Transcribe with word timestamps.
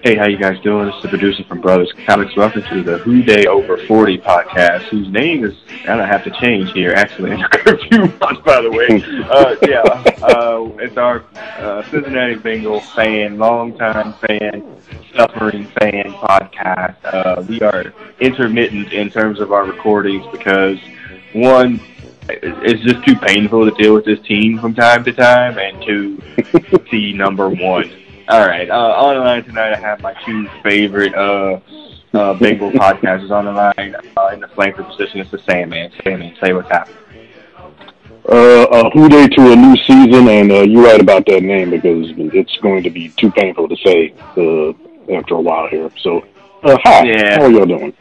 Hey, 0.00 0.16
how 0.16 0.26
you 0.26 0.38
guys 0.38 0.58
doing? 0.62 0.86
This 0.86 0.96
is 0.96 1.02
the 1.02 1.08
producer 1.08 1.44
from 1.44 1.60
Brothers 1.60 1.92
Comics. 2.06 2.34
Welcome 2.34 2.62
to 2.62 2.82
the 2.82 2.98
Who 2.98 3.22
Dey 3.22 3.46
Over 3.46 3.76
40 3.86 4.18
podcast, 4.18 4.82
whose 4.88 5.08
name 5.12 5.44
is, 5.44 5.54
I 5.82 5.94
don't 5.96 6.08
have 6.08 6.24
to 6.24 6.30
change 6.40 6.72
here, 6.72 6.92
actually, 6.92 7.30
in 7.32 7.40
a 7.42 7.78
few 7.88 8.00
months, 8.18 8.40
by 8.44 8.62
the 8.62 8.70
way. 8.70 9.02
Uh, 9.30 9.54
yeah, 9.68 9.82
uh, 10.26 10.64
it's 10.80 10.96
our 10.96 11.24
uh, 11.36 11.82
Cincinnati 11.90 12.34
Bengals 12.34 12.82
fan, 12.94 13.38
longtime 13.38 14.14
fan, 14.14 14.80
suffering 15.14 15.66
fan 15.78 16.12
podcast. 16.14 16.96
Uh, 17.04 17.42
we 17.48 17.60
are 17.60 17.92
intermittent 18.18 18.92
in 18.92 19.10
terms 19.10 19.38
of 19.38 19.52
our 19.52 19.64
recordings 19.64 20.26
because, 20.32 20.78
one, 21.32 21.80
it's 22.28 22.82
just 22.82 23.04
too 23.04 23.14
painful 23.16 23.70
to 23.70 23.82
deal 23.82 23.94
with 23.94 24.04
this 24.04 24.20
team 24.26 24.58
from 24.58 24.74
time 24.74 25.04
to 25.04 25.12
time, 25.12 25.58
and 25.58 25.80
two, 25.84 26.22
see 26.90 27.12
number 27.12 27.48
one. 27.48 27.90
All 28.32 28.46
right. 28.46 28.70
Uh, 28.70 28.94
on 28.96 29.14
the 29.16 29.20
line 29.20 29.44
tonight, 29.44 29.74
I 29.74 29.78
have 29.78 30.00
my 30.00 30.14
two 30.24 30.48
favorite 30.62 31.14
uh, 31.14 31.60
uh, 32.14 32.32
Bengal 32.32 32.70
podcasters 32.72 33.30
on 33.30 33.44
the 33.44 33.52
line. 33.52 33.94
Uh, 34.16 34.28
in 34.28 34.40
the 34.40 34.46
flanker 34.46 34.86
position, 34.88 35.20
it's 35.20 35.30
the 35.30 35.38
Sandman. 35.40 35.92
Sandman, 36.02 36.34
say 36.42 36.54
what's 36.54 36.70
happening. 36.70 36.96
Uh, 38.26 38.62
uh, 38.62 38.90
who 38.94 39.06
dey 39.10 39.28
to 39.28 39.52
a 39.52 39.56
new 39.56 39.76
season, 39.86 40.28
and 40.28 40.50
uh, 40.50 40.60
you're 40.62 40.82
right 40.84 41.00
about 41.00 41.26
that 41.26 41.42
name 41.42 41.68
because 41.68 42.10
it's 42.16 42.56
going 42.62 42.82
to 42.82 42.88
be 42.88 43.10
too 43.18 43.30
painful 43.32 43.68
to 43.68 43.76
say 43.84 44.14
uh, 44.38 44.70
after 45.14 45.34
a 45.34 45.40
while 45.42 45.68
here. 45.68 45.90
So, 46.02 46.24
uh, 46.62 46.78
hi, 46.84 47.04
Yeah. 47.04 47.36
how 47.36 47.44
are 47.44 47.50
y'all 47.50 47.66
doing? 47.66 47.92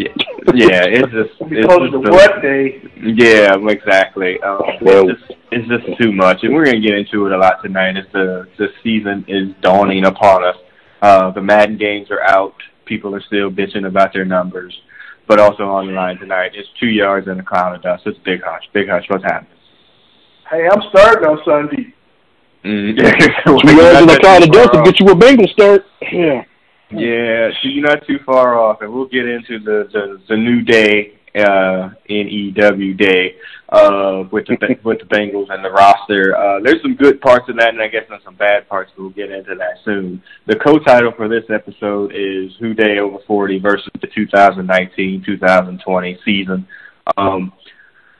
Yeah, 0.00 0.54
yeah 0.54 0.84
it's 0.86 1.12
just 1.12 1.30
it's 1.40 1.66
Because 1.66 1.78
just 1.78 1.94
of 1.94 2.02
the 2.02 2.10
what 2.10 2.42
day? 2.42 2.82
Yeah, 3.02 3.56
exactly. 3.68 4.40
Um, 4.40 4.60
Well- 4.80 5.10
it's, 5.10 5.20
just, 5.20 5.40
it's 5.52 5.68
just 5.68 6.00
too 6.00 6.12
much, 6.12 6.38
and 6.42 6.54
we're 6.54 6.64
gonna 6.64 6.80
get 6.80 6.94
into 6.94 7.26
it 7.26 7.32
a 7.32 7.38
lot 7.38 7.62
tonight. 7.62 7.96
As 7.96 8.06
the 8.12 8.48
the 8.58 8.68
season 8.82 9.24
is 9.28 9.48
dawning 9.60 10.04
upon 10.04 10.44
us, 10.44 10.56
uh, 11.02 11.30
the 11.30 11.42
Madden 11.42 11.76
games 11.76 12.10
are 12.10 12.22
out. 12.22 12.54
People 12.86 13.14
are 13.14 13.22
still 13.22 13.50
bitching 13.50 13.86
about 13.86 14.12
their 14.12 14.24
numbers, 14.24 14.74
but 15.28 15.38
also 15.38 15.64
on 15.64 15.86
the 15.86 15.92
line 15.92 16.18
tonight, 16.18 16.52
it's 16.54 16.68
two 16.78 16.88
yards 16.88 17.28
in 17.28 17.38
a 17.38 17.42
cloud 17.44 17.74
of 17.76 17.82
dust. 17.82 18.02
It's 18.06 18.18
Big 18.24 18.40
Hush. 18.42 18.64
Big 18.72 18.88
Hush, 18.88 19.04
what's 19.08 19.24
happening? 19.24 19.52
Hey, 20.50 20.66
I'm 20.66 20.82
starting 20.90 21.28
on 21.28 21.38
Sunday. 21.44 21.94
Mm. 22.64 22.96
Two 23.46 23.76
yards 23.76 24.00
in 24.00 24.06
the 24.06 24.18
cloud 24.20 24.42
of 24.42 24.50
dust 24.50 24.72
to 24.72 24.82
get 24.82 25.00
you 25.00 25.06
a 25.06 25.14
Bengal 25.14 25.46
start. 25.48 25.86
Yeah. 26.12 26.44
Yeah, 26.92 27.50
so 27.50 27.68
you're 27.68 27.86
not 27.86 28.04
too 28.06 28.18
far 28.26 28.58
off, 28.58 28.82
and 28.82 28.92
we'll 28.92 29.06
get 29.06 29.26
into 29.26 29.60
the 29.60 29.88
the, 29.92 30.20
the 30.28 30.36
new 30.36 30.62
day, 30.62 31.14
uh, 31.36 31.90
NEW 32.08 32.94
day, 32.94 33.36
uh, 33.68 34.24
with 34.32 34.46
the 34.46 34.56
with 34.84 34.98
the 34.98 35.04
Bengals 35.04 35.50
and 35.50 35.64
the 35.64 35.70
roster. 35.70 36.36
Uh, 36.36 36.58
there's 36.64 36.82
some 36.82 36.96
good 36.96 37.20
parts 37.20 37.48
of 37.48 37.56
that, 37.58 37.68
and 37.68 37.80
I 37.80 37.86
guess 37.86 38.06
there's 38.08 38.24
some 38.24 38.34
bad 38.34 38.68
parts. 38.68 38.90
But 38.96 39.02
we'll 39.02 39.12
get 39.12 39.30
into 39.30 39.54
that 39.54 39.76
soon. 39.84 40.20
The 40.46 40.56
co-title 40.56 41.12
for 41.16 41.28
this 41.28 41.44
episode 41.48 42.10
is 42.12 42.56
Who 42.58 42.74
Dey 42.74 42.98
Over 42.98 43.18
40 43.24 43.60
versus 43.60 43.92
the 44.00 44.08
2019-2020 44.08 46.18
season. 46.24 46.66
Um, 47.16 47.52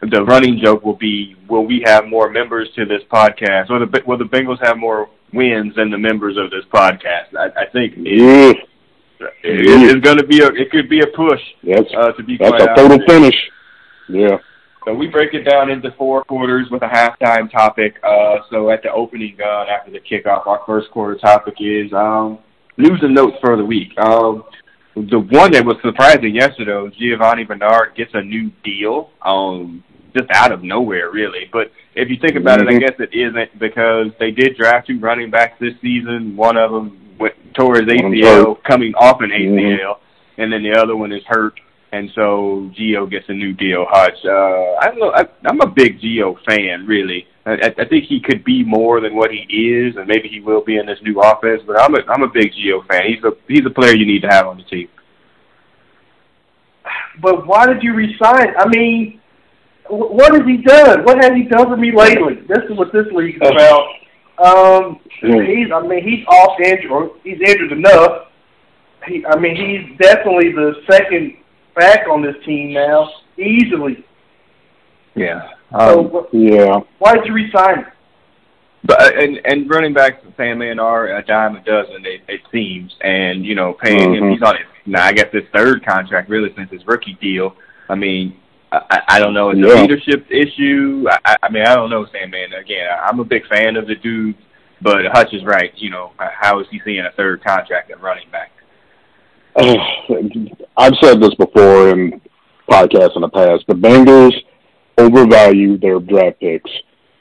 the 0.00 0.24
running 0.24 0.60
joke 0.62 0.84
will 0.84 0.94
be: 0.94 1.34
Will 1.48 1.66
we 1.66 1.82
have 1.84 2.06
more 2.06 2.30
members 2.30 2.68
to 2.76 2.84
this 2.84 3.02
podcast, 3.12 3.70
or 3.70 3.80
the 3.80 4.00
will 4.06 4.16
the 4.16 4.24
Bengals 4.24 4.64
have 4.64 4.78
more 4.78 5.08
wins 5.32 5.74
than 5.76 5.90
the 5.90 5.98
members 5.98 6.36
of 6.36 6.50
this 6.50 6.64
podcast? 6.72 7.36
I, 7.38 7.62
I 7.62 7.66
think 7.72 7.94
it, 7.96 8.56
Yeah. 9.20 9.26
it, 9.42 9.96
it's 9.96 10.04
going 10.04 10.18
to 10.18 10.26
be 10.26 10.40
a 10.40 10.48
it 10.48 10.70
could 10.70 10.88
be 10.88 11.00
a 11.00 11.06
push 11.16 11.40
That's, 11.62 11.88
uh, 11.96 12.12
to 12.12 12.22
be 12.22 12.36
that's 12.38 12.62
a 12.62 12.74
total 12.74 12.98
finish. 13.06 13.36
Yeah. 14.08 14.38
So 14.86 14.94
we 14.94 15.08
break 15.08 15.34
it 15.34 15.44
down 15.44 15.70
into 15.70 15.90
four 15.98 16.24
quarters 16.24 16.68
with 16.70 16.82
a 16.82 16.86
halftime 16.88 17.50
topic. 17.50 17.96
Uh, 18.02 18.36
so 18.50 18.70
at 18.70 18.82
the 18.82 18.90
opening 18.90 19.36
gun 19.36 19.66
after 19.68 19.90
the 19.90 20.00
kickoff, 20.00 20.46
our 20.46 20.62
first 20.66 20.90
quarter 20.90 21.16
topic 21.18 21.54
is 21.60 21.92
um, 21.92 22.38
news 22.78 22.98
and 23.02 23.14
notes 23.14 23.36
for 23.42 23.56
the 23.56 23.64
week. 23.64 23.96
Um, 23.98 24.42
the 24.96 25.18
one 25.18 25.52
that 25.52 25.64
was 25.64 25.76
surprising 25.84 26.34
yesterday 26.34 26.72
was 26.72 26.92
Giovani 26.98 27.44
Bernard 27.46 27.94
gets 27.94 28.10
a 28.14 28.22
new 28.22 28.50
deal, 28.64 29.10
um, 29.22 29.84
just 30.16 30.30
out 30.32 30.52
of 30.52 30.62
nowhere, 30.62 31.10
really. 31.10 31.48
But 31.52 31.72
if 31.94 32.08
you 32.08 32.16
think 32.16 32.36
about 32.36 32.60
it, 32.60 32.68
I 32.68 32.72
Mhm. 32.72 32.80
guess 32.80 33.00
it 33.00 33.12
isn't 33.12 33.58
because 33.58 34.08
they 34.18 34.30
did 34.30 34.56
draft 34.56 34.86
two 34.86 34.98
running 34.98 35.30
backs 35.30 35.58
this 35.58 35.74
season. 35.80 36.36
One 36.36 36.56
of 36.56 36.70
them 36.72 36.98
went 37.18 37.34
tore 37.54 37.74
his 37.76 37.86
One 37.86 37.96
of 37.96 38.02
them's 38.12 38.14
ACL, 38.24 38.54
coming 38.64 38.94
off 38.94 39.20
an. 39.20 39.30
ACL, 39.30 39.98
and 40.38 40.52
then 40.52 40.62
the 40.62 40.72
other 40.72 40.96
one 40.96 41.12
is 41.12 41.24
hurt 41.26 41.58
and 41.92 42.10
so 42.14 42.70
Gio 42.78 43.10
gets 43.10 43.28
a 43.28 43.32
new 43.32 43.52
deal. 43.52 43.84
Hutch, 43.90 44.24
uh, 44.24 44.74
I 44.80 44.86
don't 44.86 45.00
know. 45.00 45.12
I, 45.12 45.26
I'm 45.44 45.60
a 45.60 45.66
big 45.66 46.00
Gio 46.00 46.36
fan, 46.46 46.86
really. 46.86 47.26
I, 47.44 47.52
I 47.54 47.74
I 47.78 47.84
think 47.84 48.04
he 48.04 48.20
could 48.20 48.44
be 48.44 48.62
more 48.64 49.00
than 49.00 49.16
what 49.16 49.30
he 49.32 49.38
is, 49.40 49.96
and 49.96 50.06
maybe 50.06 50.28
he 50.28 50.40
will 50.40 50.60
be 50.62 50.76
in 50.76 50.86
this 50.86 51.00
new 51.02 51.20
offense. 51.20 51.62
But 51.66 51.80
I'm 51.80 51.94
a 51.94 51.98
I'm 52.08 52.22
a 52.22 52.28
big 52.28 52.52
Gio 52.52 52.86
fan. 52.86 53.02
He's 53.08 53.24
a 53.24 53.32
he's 53.48 53.66
a 53.66 53.70
player 53.70 53.94
you 53.96 54.06
need 54.06 54.22
to 54.22 54.28
have 54.28 54.46
on 54.46 54.58
the 54.58 54.62
team. 54.64 54.88
But 57.20 57.46
why 57.46 57.66
did 57.66 57.82
you 57.82 57.92
resign? 57.94 58.54
I 58.58 58.68
mean, 58.68 59.19
wh- 59.19 59.19
what 59.90 60.32
has 60.32 60.46
he 60.46 60.58
done? 60.58 61.04
What 61.04 61.22
has 61.22 61.32
he 61.34 61.42
done 61.44 61.66
for 61.68 61.76
me 61.76 61.92
lately? 61.94 62.34
This 62.48 62.58
is 62.70 62.76
what 62.78 62.92
this 62.92 63.06
league 63.12 63.36
is 63.42 63.48
about. 63.50 63.86
Um, 64.38 65.00
he's, 65.20 65.68
I 65.74 65.82
mean, 65.86 66.02
he's 66.02 66.24
off 66.26 66.58
injured. 66.60 66.90
or 66.90 67.10
He's 67.24 67.40
injured 67.40 67.72
enough. 67.72 68.28
He, 69.06 69.24
I 69.26 69.38
mean, 69.38 69.56
he's 69.56 69.98
definitely 69.98 70.52
the 70.52 70.74
second 70.90 71.36
back 71.74 72.06
on 72.08 72.22
this 72.22 72.36
team 72.44 72.72
now, 72.72 73.08
easily. 73.38 74.04
Yeah. 75.14 75.48
so, 75.72 76.00
Um, 76.00 76.06
wh- 76.10 76.34
Yeah. 76.34 76.80
why 76.98 77.14
did 77.16 77.26
you 77.26 77.32
resign? 77.34 77.86
But 78.84 79.02
uh, 79.02 79.10
and 79.20 79.40
and 79.44 79.68
running 79.68 79.92
backs, 79.92 80.24
Sandman 80.38 80.78
are 80.78 81.08
a 81.18 81.22
dime 81.22 81.54
a 81.56 81.60
dozen. 81.60 82.06
It, 82.06 82.22
it 82.28 82.40
seems, 82.50 82.94
and 83.02 83.44
you 83.44 83.54
know, 83.54 83.74
paying 83.74 84.14
him. 84.14 84.24
Mhm. 84.24 84.32
He's 84.32 84.42
on 84.42 84.56
his 84.56 84.64
now. 84.86 85.04
I 85.04 85.12
guess 85.12 85.30
his 85.32 85.42
third 85.52 85.84
contract, 85.84 86.30
really, 86.30 86.50
since 86.56 86.70
his 86.70 86.86
rookie 86.86 87.18
deal. 87.20 87.54
I 87.90 87.94
mean, 87.94 88.36
I, 88.72 89.00
I 89.08 89.18
don't 89.18 89.34
know. 89.34 89.50
It's 89.50 89.58
a 89.60 89.80
leadership 89.82 90.26
issue. 90.30 91.04
I, 91.24 91.36
I- 91.42 91.50
mean, 91.50 91.64
I 91.66 91.74
don't 91.74 91.90
know, 91.90 92.06
Sam. 92.12 92.30
Man, 92.30 92.52
Again, 92.52 92.86
I'm 93.04 93.18
a 93.20 93.24
big 93.24 93.46
fan 93.48 93.76
of 93.76 93.86
the 93.86 93.96
dude, 93.96 94.36
but 94.80 95.04
Hutch 95.12 95.32
is 95.34 95.44
right. 95.44 95.72
You 95.76 95.90
know, 95.90 96.12
how 96.18 96.60
is 96.60 96.66
he 96.70 96.80
seeing 96.84 97.00
a 97.04 97.10
third 97.16 97.42
contract 97.44 97.90
at 97.90 98.00
running 98.00 98.30
back? 98.30 98.52
I've 100.76 100.94
said 101.02 101.20
this 101.20 101.34
before 101.34 101.90
in 101.90 102.20
podcasts 102.70 103.16
in 103.16 103.22
the 103.22 103.28
past. 103.28 103.64
The 103.66 103.74
Bengals 103.74 104.34
overvalue 104.98 105.76
their 105.78 105.98
draft 105.98 106.38
picks, 106.40 106.70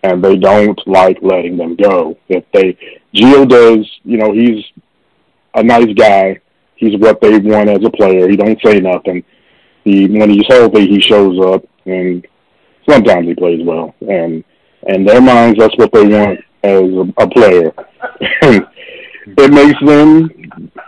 and 0.03 0.23
they 0.23 0.37
don't 0.37 0.79
like 0.85 1.17
letting 1.21 1.57
them 1.57 1.75
go. 1.75 2.17
If 2.27 2.45
they, 2.53 2.77
Gio 3.15 3.47
does, 3.47 3.89
you 4.03 4.17
know, 4.17 4.31
he's 4.31 4.63
a 5.55 5.63
nice 5.63 5.91
guy. 5.95 6.39
He's 6.75 6.97
what 6.99 7.19
they 7.21 7.37
want 7.39 7.69
as 7.69 7.83
a 7.83 7.89
player. 7.89 8.29
He 8.29 8.37
don't 8.37 8.59
say 8.63 8.79
nothing. 8.79 9.23
He 9.83 10.07
when 10.07 10.29
he's 10.29 10.47
healthy, 10.47 10.87
he 10.87 11.01
shows 11.01 11.39
up, 11.45 11.63
and 11.85 12.25
sometimes 12.89 13.27
he 13.27 13.35
plays 13.35 13.65
well. 13.65 13.95
And 14.01 14.43
in 14.87 15.05
their 15.05 15.21
minds, 15.21 15.59
that's 15.59 15.75
what 15.77 15.91
they 15.93 16.07
want 16.07 16.39
as 16.63 16.81
a, 16.81 17.23
a 17.23 17.29
player. 17.29 17.71
it 19.37 19.51
makes 19.51 19.79
them 19.85 20.29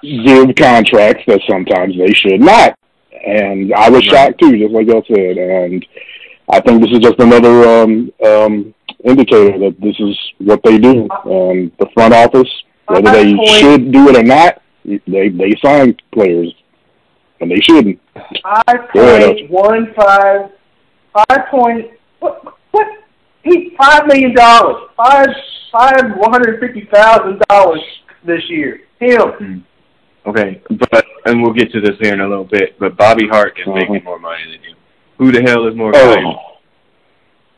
give 0.01 0.55
contracts 0.55 1.23
that 1.27 1.41
sometimes 1.49 1.97
they 1.97 2.13
should 2.13 2.41
not. 2.41 2.77
And 3.25 3.73
I 3.73 3.89
was 3.89 4.03
shocked 4.03 4.39
too, 4.39 4.57
just 4.57 4.73
like 4.73 4.87
y'all 4.87 5.03
said. 5.07 5.37
And 5.37 5.85
I 6.49 6.59
think 6.61 6.81
this 6.81 6.91
is 6.91 6.99
just 6.99 7.19
another 7.19 7.67
um, 7.67 8.11
um, 8.25 8.73
indicator 9.03 9.57
that 9.59 9.75
this 9.79 9.95
is 9.99 10.17
what 10.39 10.61
they 10.63 10.77
do. 10.77 11.07
And 11.25 11.71
the 11.79 11.87
front 11.93 12.13
office, 12.13 12.49
whether 12.87 13.11
they 13.11 13.35
should 13.59 13.91
do 13.91 14.09
it 14.09 14.17
or 14.17 14.23
not, 14.23 14.61
they 14.83 15.29
they 15.29 15.55
sign 15.63 15.95
players, 16.13 16.53
and 17.41 17.51
they 17.51 17.59
shouldn't. 17.61 17.99
Five 18.43 18.89
Go 18.93 19.01
ahead. 19.01 19.35
point 19.37 19.51
one 19.51 19.93
five, 19.95 20.51
five 21.13 21.47
point 21.49 21.91
what 22.19 22.43
what? 22.71 22.87
He 23.43 23.75
five 23.77 24.05
million 24.07 24.33
dollars, 24.35 24.89
five 24.95 25.27
five 25.71 26.15
one 26.17 26.31
hundred 26.31 26.59
fifty 26.59 26.87
thousand 26.93 27.41
dollars 27.49 27.81
this 28.25 28.41
year. 28.49 28.81
Him. 28.99 29.65
Okay, 30.27 30.61
but 30.91 31.03
and 31.25 31.41
we'll 31.41 31.53
get 31.53 31.71
to 31.71 31.81
this 31.81 31.97
here 31.99 32.13
in 32.13 32.21
a 32.21 32.27
little 32.29 32.45
bit. 32.45 32.77
But 32.79 32.95
Bobby 32.95 33.27
Hart 33.27 33.57
is 33.59 33.67
Uh-huh. 33.67 33.75
making 33.79 34.03
more 34.03 34.19
money 34.19 34.43
than 34.43 34.61
you. 34.69 34.75
Who 35.17 35.31
the 35.31 35.41
hell 35.41 35.67
is 35.67 35.75
more 35.75 35.91
Oh, 35.95 35.99
valuable? 35.99 36.41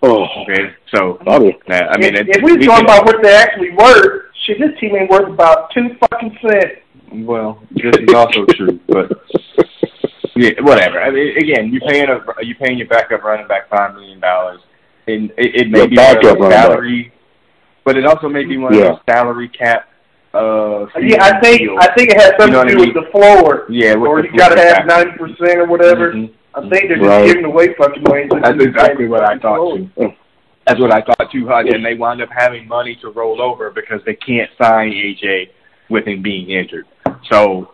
oh, 0.04 0.26
Okay, 0.44 0.72
so 0.94 1.20
Bobby. 1.26 1.58
uh, 1.70 1.74
I 1.74 1.98
mean, 1.98 2.16
if, 2.16 2.28
it- 2.28 2.38
if 2.38 2.44
we 2.44 2.52
was 2.54 2.60
we 2.60 2.66
talking 2.66 2.86
about 2.86 3.06
what 3.06 3.22
they 3.22 3.36
actually 3.36 3.72
worth, 3.72 4.24
shit, 4.46 4.60
this 4.60 4.80
team 4.80 4.96
ain't 4.96 5.10
worth 5.10 5.28
about 5.28 5.72
two 5.74 5.90
fucking 6.00 6.38
cents. 6.42 6.80
Well, 7.12 7.62
this 7.72 7.94
is 8.00 8.14
also 8.14 8.46
true, 8.56 8.80
but 8.88 9.12
yeah, 10.36 10.52
whatever. 10.62 11.02
I 11.02 11.10
mean, 11.12 11.38
again, 11.38 11.72
you're 11.72 11.82
paying 11.88 12.10
a 12.10 12.24
you're 12.44 12.56
paying 12.58 12.78
your 12.78 12.88
backup 12.88 13.24
running 13.24 13.48
back 13.48 13.70
five 13.70 13.94
million 13.94 14.20
dollars, 14.20 14.60
and 15.08 15.32
it, 15.38 15.56
it 15.62 15.70
may 15.70 15.80
Your 15.80 15.88
be 15.88 15.96
one 15.98 16.06
backup 16.06 16.22
those 16.24 16.32
running 16.40 16.50
back. 16.50 16.66
salary, 16.66 17.14
but 17.84 17.98
it 17.98 18.06
also 18.06 18.30
may 18.30 18.44
be 18.46 18.58
one 18.58 18.74
of 18.74 18.80
Yeah. 18.80 18.88
those 18.90 19.00
salary 19.10 19.50
cap. 19.50 19.90
Uh, 20.34 20.88
Yeah, 21.00 21.24
I 21.24 21.40
think 21.42 21.60
deals. 21.62 21.78
I 21.80 21.94
think 21.94 22.10
it 22.10 22.18
has 22.20 22.32
something 22.40 22.48
You 22.48 22.54
know 22.54 22.64
to 22.64 22.70
do 22.72 22.78
what 22.80 22.84
I 22.84 22.94
with 22.94 23.06
the 23.06 23.12
floor, 23.12 23.66
yeah, 23.70 23.94
with 23.94 24.10
or 24.10 24.22
the 24.24 24.30
you 24.30 24.38
got 24.38 24.50
to 24.50 24.62
have 24.62 24.86
ninety 24.88 25.12
percent 25.18 25.60
or 25.60 25.66
whatever. 25.68 26.12
Mhm. 26.14 26.32
I 26.56 26.62
think 26.70 26.88
they're 26.88 26.98
just 26.98 27.08
Right. 27.08 27.26
giving 27.28 27.46
away 27.46 27.74
fucking 27.76 28.04
money. 28.04 28.28
That's 28.42 28.64
exactly 28.64 29.08
what 29.08 29.24
I 29.24 29.38
thought 29.38 29.76
too. 29.98 30.14
That's 30.66 30.80
what 30.80 30.92
I 30.94 31.02
thought 31.02 31.30
too, 31.32 31.46
Hutch, 31.48 31.68
and 31.70 31.86
they 31.86 31.94
wind 31.96 32.22
up 32.22 32.30
having 32.36 32.68
money 32.68 32.96
to 33.02 33.10
roll 33.10 33.42
over 33.42 33.70
because 33.70 34.02
they 34.06 34.16
can't 34.16 34.50
sign 34.62 34.92
AJ 34.94 35.50
with 35.90 36.06
him 36.08 36.22
being 36.22 36.50
injured. 36.52 36.86
So 37.30 37.73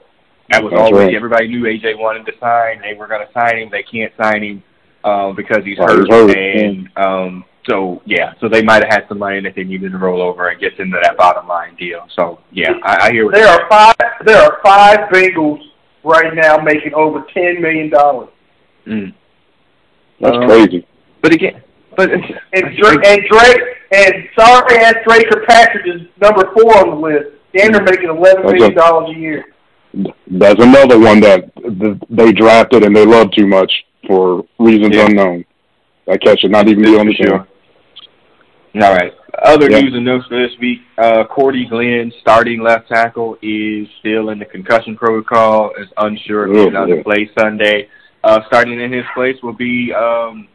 that 0.52 0.64
was 0.64 0.72
That's 0.72 0.82
always 0.82 1.06
right. 1.08 1.16
everybody 1.16 1.48
knew 1.48 1.64
AJ 1.64 1.98
wanted 1.98 2.26
to 2.26 2.34
sign. 2.40 2.82
They 2.82 2.94
were 2.94 3.08
going 3.08 3.26
to 3.26 3.32
sign 3.34 3.58
him. 3.60 3.70
They 3.72 3.84
can't 3.84 4.12
sign 4.22 4.44
him 4.44 4.64
um, 5.04 5.36
because 5.36 5.64
he's 5.64 5.78
Right, 5.78 5.90
hurt. 5.90 6.00
he's 6.06 6.14
hurt, 6.14 6.38
And 6.38 6.90
um, 6.98 7.46
so 7.70 8.02
yeah, 8.06 8.34
so 8.42 8.50
they 8.50 8.64
might 8.64 8.84
have 8.84 8.92
had 8.92 9.08
some 9.10 9.20
money 9.20 9.40
that 9.42 9.54
they 9.56 9.64
needed 9.64 9.92
to 9.92 9.98
roll 9.98 10.22
over 10.22 10.50
and 10.50 10.60
get 10.60 10.80
into 10.80 10.98
that 11.04 11.18
bottom 11.18 11.48
line 11.48 11.76
deal. 11.76 12.08
So 12.16 12.40
yeah, 12.52 12.74
I, 12.84 13.08
I 13.08 13.12
hear 13.12 13.26
what 13.26 13.34
There 13.36 13.44
you're 13.46 13.62
are 13.62 13.70
five. 13.70 13.96
There 14.26 14.42
are 14.42 14.58
five 14.64 15.00
Bengals 15.12 15.60
right 16.04 16.34
now 16.34 16.58
making 16.58 16.94
over 16.96 17.24
ten 17.34 17.62
million 17.62 17.90
dollars. 17.90 18.30
Mm. 18.88 19.14
That's 20.20 20.36
Um, 20.38 20.48
crazy. 20.48 20.88
But 21.22 21.34
again, 21.34 21.62
but 21.96 22.12
and 22.12 22.24
Dre 22.54 22.96
and 23.06 23.22
Dre 23.30 23.76
and 23.92 24.14
sorry 24.38 24.78
ass 24.80 24.96
Dre 25.08 25.24
Kirkpatrick 25.26 25.86
is 25.86 26.02
number 26.20 26.50
four 26.54 26.78
on 26.78 26.90
the 26.90 26.96
list. 26.96 27.36
And 27.60 27.74
they're 27.74 27.84
making 27.84 28.10
eleven 28.10 28.44
That's 28.44 28.54
million 28.54 28.72
a- 28.72 28.76
dollars 28.76 29.16
a 29.16 29.20
year. 29.20 29.46
That's 29.94 30.62
another 30.64 31.00
one 31.00 31.20
that 31.22 31.52
they 32.10 32.32
drafted 32.32 32.84
and 32.84 32.96
they 32.96 33.06
love 33.06 33.32
too 33.32 33.48
much 33.48 33.72
for 34.08 34.44
reasons 34.60 34.96
Yeah. 34.96 35.06
unknown. 35.08 35.46
That 36.06 36.22
catch 36.22 36.42
should 36.42 36.52
not 36.52 36.68
even 36.68 36.84
be 36.84 36.98
on 36.98 37.08
the 37.08 37.14
For 37.14 37.18
team. 37.24 37.28
sure. 37.28 37.48
All 38.84 38.94
right. 38.94 39.14
Other 39.44 39.70
Yeah. 39.70 39.82
news 39.82 39.94
and 39.96 40.06
notes 40.06 40.28
for 40.28 40.36
this 40.36 40.58
week: 40.60 40.82
uh, 40.98 41.24
Cordy 41.26 41.66
Glenn, 41.66 42.12
starting 42.22 42.62
left 42.62 42.88
tackle, 42.90 43.38
is 43.42 43.88
still 44.00 44.30
in 44.30 44.40
the 44.40 44.46
concussion 44.46 44.96
protocol. 44.96 45.72
Is 45.80 45.88
unsure 45.98 46.46
if 46.48 46.52
he's 46.52 46.62
Oh, 46.68 46.70
going 46.70 46.98
to 46.98 47.04
play 47.04 47.30
Sunday. 47.38 47.88
Uh, 48.24 48.42
starting 48.48 48.80
in 48.80 48.92
his 48.92 49.06
place 49.14 49.42
will 49.42 49.54
be 49.54 49.94
um, 49.94 50.48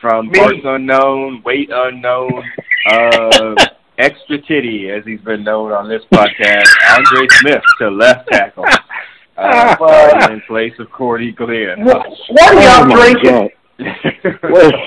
from 0.00 0.30
parts 0.30 0.60
unknown, 0.64 1.42
weight 1.44 1.70
unknown, 1.72 2.42
uh, 2.90 3.54
extra 3.98 4.40
titty, 4.42 4.90
as 4.90 5.04
he's 5.04 5.20
been 5.20 5.44
known 5.44 5.72
on 5.72 5.88
this 5.88 6.02
podcast. 6.12 6.68
Andre 6.96 7.26
Smith 7.40 7.62
to 7.78 7.90
left 7.90 8.28
tackle, 8.30 8.64
uh, 9.36 9.74
starting 9.76 10.34
in 10.34 10.40
place 10.42 10.72
of 10.78 10.90
Cordy 10.90 11.32
Glenn. 11.32 11.84
What, 11.84 12.06
what 12.30 12.54
are 12.54 12.62
y'all 12.62 12.82
Oh, 12.82 12.86
my 12.86 13.12
drinking? 13.12 13.50
God. 13.78 14.72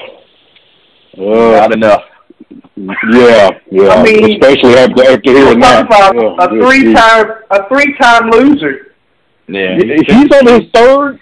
Well, 1.18 1.52
Not 1.54 1.72
uh, 1.72 1.74
enough. 1.74 2.02
yeah, 2.76 3.50
yeah. 3.72 3.88
I 3.90 4.04
mean, 4.04 4.34
especially 4.34 4.76
after 4.76 5.04
after 5.04 5.22
We're 5.34 5.46
hearing 5.46 5.60
that. 5.62 5.90
talking 5.90 6.20
Oh, 6.22 6.36
a 6.40 6.48
good 6.48 6.64
three-time 6.64 7.26
a 7.50 7.68
three-time 7.68 8.30
loser. 8.30 8.94
Yeah, 9.48 9.80
grief. 9.80 10.02
He's 10.08 10.32
on 10.32 10.46
his 10.62 10.70
third 10.76 11.20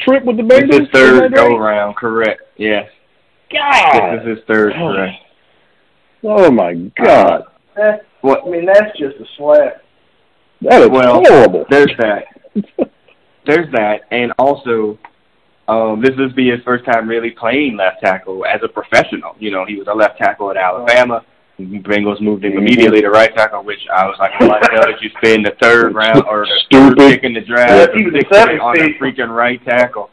trip 0.00 0.24
with 0.26 0.36
the 0.36 0.42
This 0.42 0.60
Bengals. 0.64 0.72
is 0.74 0.78
his 0.80 0.88
third 0.92 1.34
go 1.34 1.56
round, 1.56 1.96
correct? 1.96 2.42
Yes. 2.58 2.90
God. 3.50 4.18
This 4.18 4.22
is 4.22 4.36
his 4.36 4.44
third, 4.46 4.74
correct. 4.74 5.14
Oh 6.24 6.50
my 6.50 6.74
God, 7.02 7.44
Eh, 7.76 7.96
What? 8.20 8.42
I 8.46 8.50
mean, 8.50 8.66
that's 8.66 8.96
just 8.98 9.16
a 9.16 9.24
slap. 9.36 9.82
that 10.62 10.82
is 10.82 10.88
Well, 10.90 11.22
horrible. 11.26 11.64
There's 11.70 11.92
that. 11.98 12.24
There's 13.46 13.70
that, 13.72 14.02
and 14.12 14.32
also, 14.38 14.98
um, 15.66 16.00
this 16.00 16.14
is 16.18 16.32
be 16.34 16.48
his 16.50 16.60
first 16.64 16.84
time 16.84 17.08
really 17.08 17.30
playing 17.32 17.76
left 17.76 18.00
tackle 18.04 18.44
as 18.46 18.60
a 18.62 18.68
professional. 18.68 19.34
You 19.40 19.50
know, 19.50 19.64
he 19.66 19.74
was 19.76 19.88
a 19.88 19.94
left 19.94 20.18
tackle 20.18 20.50
at 20.50 20.56
Alabama. 20.56 21.24
The 21.58 21.64
Bengals 21.80 22.20
moved 22.20 22.44
him 22.44 22.52
Mhm. 22.52 22.58
immediately 22.58 23.00
to 23.02 23.10
right 23.10 23.34
tackle, 23.34 23.62
which 23.64 23.80
I 23.92 24.06
was 24.06 24.16
like, 24.20 24.38
why 24.40 24.60
the 24.60 24.68
hell 24.72 24.86
did 24.86 25.00
you 25.02 25.10
spend 25.18 25.44
the 25.44 25.50
third 25.60 25.94
round 26.02 26.22
or 26.28 26.46
the 26.46 26.56
Stupid. 26.66 26.98
third 26.98 27.10
pick 27.10 27.24
in 27.24 27.34
the 27.34 27.40
draft 27.40 27.70
Yeah, 27.94 27.98
he 27.98 28.04
was 28.04 28.14
a 28.14 28.18
sixth 28.18 28.30
pick 28.30 28.38
seventh 28.38 28.60
on 28.60 28.80
a 28.80 28.84
freaking 28.94 29.28
right 29.34 29.64
tackle? 29.64 30.10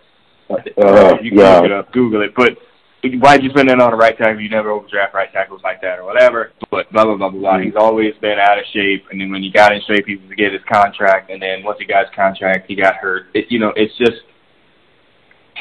Oh, 0.49 1.19
you 1.21 1.29
can 1.29 1.37
God. 1.37 1.55
look 1.61 1.65
it 1.65 1.71
up, 1.71 1.91
Google 1.91 2.21
it. 2.23 2.33
But 2.35 2.57
why'd 3.03 3.43
you 3.43 3.49
spend 3.51 3.69
it 3.69 3.79
on 3.79 3.93
a 3.93 3.95
right 3.95 4.17
tackle? 4.17 4.39
You 4.41 4.49
never 4.49 4.71
overdraft 4.71 5.13
right 5.13 5.31
tackles 5.31 5.61
like 5.63 5.81
that 5.81 5.99
or 5.99 6.05
whatever. 6.05 6.51
But 6.71 6.91
blah 6.91 7.05
blah 7.05 7.15
blah 7.15 7.29
blah 7.29 7.39
blah. 7.39 7.59
He's 7.59 7.75
always 7.75 8.13
been 8.21 8.37
out 8.39 8.57
of 8.59 8.65
shape, 8.73 9.05
and 9.11 9.19
then 9.19 9.31
when 9.31 9.41
he 9.41 9.49
got 9.51 9.71
in 9.73 9.81
shape, 9.87 10.05
he 10.07 10.15
was 10.17 10.29
to 10.29 10.35
get 10.35 10.53
his 10.53 10.61
contract, 10.71 11.29
and 11.29 11.41
then 11.41 11.63
once 11.63 11.77
he 11.79 11.85
got 11.85 12.05
his 12.05 12.15
contract, 12.15 12.65
he 12.67 12.75
got 12.75 12.95
hurt. 12.95 13.27
It, 13.33 13.45
you 13.49 13.59
know, 13.59 13.73
it's 13.75 13.95
just 13.97 14.21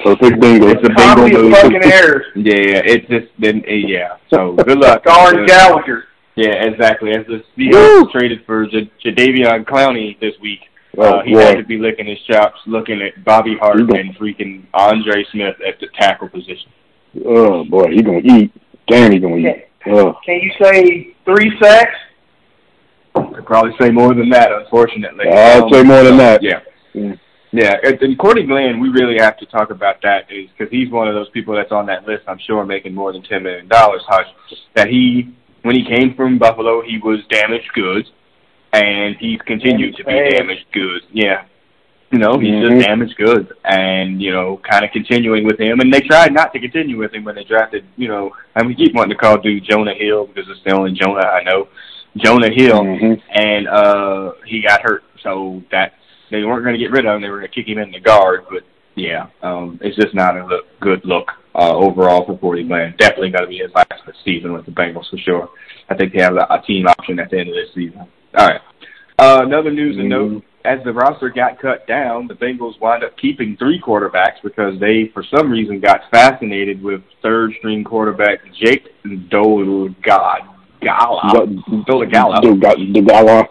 Perfect 0.02 0.40
bingo. 0.40 0.68
It's 0.68 0.88
a 0.88 0.94
Comedy 0.94 1.30
bingo 1.34 1.38
of 1.38 1.50
move. 1.50 1.54
fucking 1.60 1.92
errors. 1.92 2.26
yeah, 2.36 2.82
it's 2.84 3.06
just 3.08 3.40
been 3.40 3.64
eh, 3.66 3.82
yeah. 3.86 4.16
So 4.32 4.54
good 4.54 4.78
luck. 4.78 5.02
Darn 5.04 5.44
Gallagher. 5.46 6.04
Yeah, 6.36 6.64
exactly. 6.64 7.10
As 7.10 7.26
the 7.26 7.42
Woo! 7.56 8.04
Seahawks 8.04 8.12
traded 8.12 8.46
for 8.46 8.64
J- 8.66 8.90
Jadeveon 9.04 9.64
Clowney 9.64 10.18
this 10.20 10.34
week, 10.40 10.60
Oh, 10.96 11.02
uh, 11.18 11.22
he 11.24 11.32
had 11.32 11.56
to 11.56 11.64
be 11.64 11.78
licking 11.78 12.06
his 12.06 12.20
chops, 12.30 12.60
looking 12.66 13.02
at 13.02 13.24
Bobby 13.24 13.56
Hart 13.60 13.80
and 13.80 14.16
freaking 14.16 14.64
Andre 14.72 15.24
Smith 15.32 15.56
at 15.66 15.80
the 15.80 15.88
tackle 15.98 16.28
position. 16.28 16.70
Oh 17.24 17.64
boy, 17.64 17.88
he 17.90 18.02
gonna 18.02 18.20
eat. 18.24 18.52
Damn, 18.86 19.12
he 19.12 19.18
gonna 19.18 19.36
eat. 19.36 19.64
Oh. 19.86 20.14
Can 20.24 20.40
you 20.40 20.52
say 20.62 21.14
three 21.24 21.52
sacks? 21.60 21.94
I'd 23.14 23.46
probably 23.46 23.72
say 23.80 23.90
more 23.90 24.14
than 24.14 24.28
that, 24.30 24.52
unfortunately. 24.52 25.26
I'd 25.28 25.62
Um, 25.62 25.70
say 25.72 25.82
more 25.82 26.02
than 26.02 26.16
that. 26.18 26.42
Yeah. 26.42 26.60
Mm. 26.94 27.18
Yeah, 27.50 27.76
and, 27.82 28.18
Cordy 28.18 28.42
Glenn, 28.44 28.78
we 28.78 28.90
really 28.90 29.16
have 29.18 29.38
to 29.38 29.46
talk 29.46 29.70
about 29.70 30.02
that 30.02 30.30
is 30.30 30.50
because 30.50 30.70
he's 30.70 30.90
one 30.90 31.08
of 31.08 31.14
those 31.14 31.30
people 31.30 31.54
that's 31.54 31.72
on 31.72 31.86
that 31.86 32.06
list. 32.06 32.24
I'm 32.28 32.38
sure 32.38 32.62
making 32.66 32.94
more 32.94 33.10
than 33.12 33.22
ten 33.22 33.42
million 33.42 33.68
dollars. 33.68 34.02
Hush, 34.06 34.26
that 34.74 34.88
he 34.88 35.30
when 35.62 35.74
he 35.74 35.82
came 35.84 36.14
from 36.14 36.38
Buffalo, 36.38 36.82
he 36.82 36.98
was 36.98 37.20
damaged 37.30 37.72
goods, 37.74 38.10
and 38.74 39.16
he's 39.16 39.40
continued 39.46 39.96
to 39.96 40.04
be 40.04 40.12
Damaged. 40.12 40.36
damaged 40.36 40.64
goods. 40.72 41.04
Yeah, 41.10 41.44
you 42.10 42.18
know 42.18 42.38
he's 42.38 42.54
Mhm. 42.54 42.68
just 42.76 42.86
damaged 42.86 43.16
goods, 43.16 43.50
and 43.64 44.20
you 44.22 44.32
know 44.32 44.60
kind 44.68 44.84
of 44.84 44.90
continuing 44.92 45.44
with 45.44 45.58
him. 45.60 45.80
And 45.80 45.92
they 45.92 46.00
tried 46.00 46.32
not 46.32 46.52
to 46.52 46.60
continue 46.60 46.96
with 46.98 47.12
him 47.14 47.24
when 47.24 47.34
they 47.34 47.44
drafted. 47.44 47.84
You 47.96 48.08
know, 48.08 48.32
I 48.56 48.62
mean, 48.62 48.76
keep 48.76 48.94
wanting 48.94 49.10
to 49.10 49.16
call 49.16 49.38
dude 49.38 49.64
Jonah 49.64 49.94
Hill 49.94 50.26
because 50.26 50.48
it's 50.50 50.60
the 50.64 50.72
only 50.74 50.92
Jonah 50.92 51.26
I 51.26 51.42
know. 51.42 51.68
Jonah 52.16 52.50
Hill 52.50 52.82
Mhm. 52.82 53.20
and 53.30 53.68
uh 53.68 54.32
he 54.44 54.62
got 54.62 54.82
hurt. 54.82 55.04
So 55.22 55.62
that 55.72 55.94
they 56.30 56.44
weren't 56.44 56.62
going 56.62 56.74
to 56.74 56.78
get 56.78 56.90
rid 56.92 57.06
of 57.06 57.16
him. 57.16 57.22
They 57.22 57.28
were 57.28 57.38
going 57.38 57.50
to 57.50 57.54
kick 57.54 57.68
him 57.68 57.78
in 57.78 57.90
the 57.90 58.00
guard. 58.00 58.44
But 58.50 58.62
yeah, 58.94 59.26
um, 59.42 59.78
it's 59.82 59.96
just 59.96 60.14
not 60.14 60.36
a 60.36 60.46
look, 60.46 60.66
good 60.80 61.04
look 61.04 61.30
uh, 61.54 61.74
overall 61.74 62.24
for 62.24 62.38
Cordy 62.38 62.64
Glenn. 62.64 62.94
Definitely 62.98 63.30
going 63.30 63.44
to 63.44 63.48
be 63.48 63.58
his 63.58 63.72
last 63.74 63.92
season 64.24 64.52
with 64.52 64.64
the 64.64 64.70
Bengals 64.72 65.10
for 65.10 65.18
sure. 65.18 65.48
I 65.88 65.94
think 65.94 66.12
they 66.12 66.22
have 66.22 66.36
a, 66.36 66.46
a 66.50 66.62
team 66.66 66.86
option 66.86 67.18
at 67.18 67.30
the 67.30 67.38
end 67.38 67.48
of 67.48 67.54
this 67.54 67.72
season. 67.74 68.06
All 68.36 68.46
right. 68.46 68.60
Uh, 69.18 69.40
another 69.44 69.70
news 69.70 69.96
and 69.98 70.08
note: 70.08 70.44
as 70.64 70.82
the 70.84 70.92
roster 70.92 71.30
got 71.30 71.60
cut 71.60 71.86
down, 71.86 72.26
the 72.26 72.34
Bengals 72.34 72.80
wind 72.80 73.04
up 73.04 73.16
keeping 73.16 73.56
three 73.56 73.80
quarterbacks 73.80 74.42
because 74.42 74.78
they, 74.80 75.10
for 75.14 75.22
some 75.22 75.50
reason, 75.50 75.80
got 75.80 76.02
fascinated 76.10 76.82
with 76.82 77.02
third-string 77.22 77.84
quarterback 77.84 78.40
Jake 78.54 78.88
Dole 79.30 79.88
God 80.02 80.40
Gala. 80.80 81.20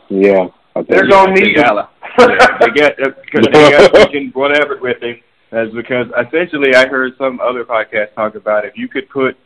Yeah. 0.10 0.48
They're 0.88 1.08
gonna 1.08 1.34
need 1.34 1.56
him. 1.56 1.64
Gala. 1.64 1.90
they 2.18 2.70
get 2.74 2.98
because 2.98 3.48
they 3.52 3.72
got 3.72 3.92
freaking 3.92 4.34
whatever 4.34 4.78
with 4.80 5.02
him. 5.02 5.20
That's 5.52 5.74
because 5.74 6.08
essentially 6.28 6.76
I 6.76 6.88
heard 6.88 7.14
some 7.18 7.40
other 7.40 7.64
podcast 7.64 8.14
talk 8.16 8.36
about 8.36 8.66
if 8.66 8.78
you 8.78 8.88
could 8.88 9.10
put 9.10 9.38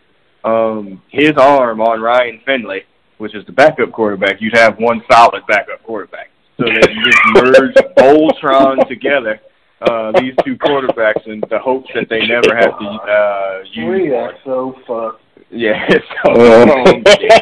um 0.44 1.02
his 1.10 1.32
arm 1.38 1.80
on 1.80 2.02
Ryan 2.02 2.42
Finley, 2.46 2.84
which 3.18 3.36
is 3.36 3.46
the 3.46 3.52
backup 3.52 3.92
quarterback, 3.92 4.42
you'd 4.42 4.58
have 4.58 4.78
one 4.78 5.02
solid 5.10 5.44
backup 5.48 5.84
quarterback. 5.84 6.31
So 6.62 6.68
that 6.68 6.94
you 6.94 7.04
just 7.04 7.18
merge 7.34 7.74
Voltron 7.98 8.88
together, 8.88 9.40
uh, 9.82 10.12
these 10.20 10.36
two 10.46 10.56
quarterbacks, 10.58 11.26
in 11.26 11.42
the 11.50 11.58
hopes 11.58 11.90
that 11.96 12.08
they 12.08 12.20
never 12.28 12.56
have 12.56 12.78
to 12.78 12.86
uh, 12.86 13.64
use. 13.74 14.02
We 14.04 14.14
are 14.14 14.34
so 14.46 14.76
fucked. 14.86 15.24
Yeah, 15.50 15.90
so 16.24 16.34
Uh, 16.34 16.78
um, 16.78 17.04
yeah. 17.20 17.40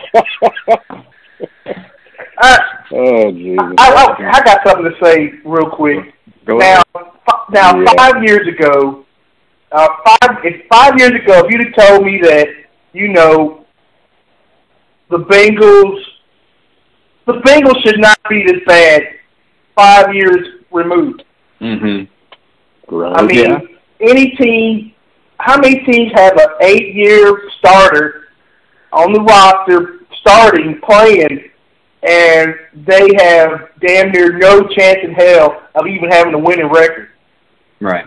I, 2.37 2.57
oh 2.93 3.31
Jesus. 3.33 3.59
I, 3.77 3.91
I, 3.93 4.31
I 4.31 4.41
got 4.45 4.59
something 4.65 4.85
to 4.85 4.95
say 5.05 5.33
real 5.43 5.69
quick. 5.69 5.97
go 6.45 6.57
Now, 6.57 6.81
f- 6.95 7.49
now, 7.51 7.77
Yeah. 7.77 7.93
five 7.97 8.23
years 8.23 8.47
ago, 8.47 9.05
uh, 9.73 9.87
five 10.05 10.37
if 10.45 10.65
five 10.71 10.97
years 10.97 11.11
ago, 11.11 11.45
if 11.45 11.51
you'd 11.51 11.65
have 11.65 11.75
told 11.89 12.05
me 12.05 12.19
that, 12.23 12.47
you 12.93 13.09
know, 13.09 13.65
the 15.09 15.17
Bengals, 15.17 16.01
the 17.29 17.39
Bengals 17.41 17.79
should 17.85 17.99
not 17.99 18.17
be 18.29 18.43
this 18.45 18.61
bad. 18.65 19.01
Five 19.75 20.13
years 20.15 20.47
removed. 20.71 21.23
Mhm. 21.61 22.07
Right. 22.89 23.13
I 23.17 23.21
mean, 23.21 23.37
Yeah. 23.45 23.59
any 24.01 24.29
team, 24.31 24.91
how 25.39 25.57
many 25.59 25.79
teams 25.85 26.11
have 26.13 26.37
an 26.37 26.47
eight-year 26.61 27.49
starter 27.59 28.29
on 28.91 29.13
the 29.13 29.21
roster, 29.21 29.99
starting, 30.19 30.79
playing, 30.81 31.49
and 32.01 32.55
they 32.87 33.07
have 33.19 33.69
damn 33.85 34.11
near 34.11 34.33
no 34.37 34.63
chance 34.67 34.99
in 35.03 35.13
hell 35.13 35.61
of 35.75 35.85
even 35.87 36.09
having 36.11 36.33
a 36.33 36.37
winning 36.39 36.67
record? 36.69 37.09
Right. 37.79 38.05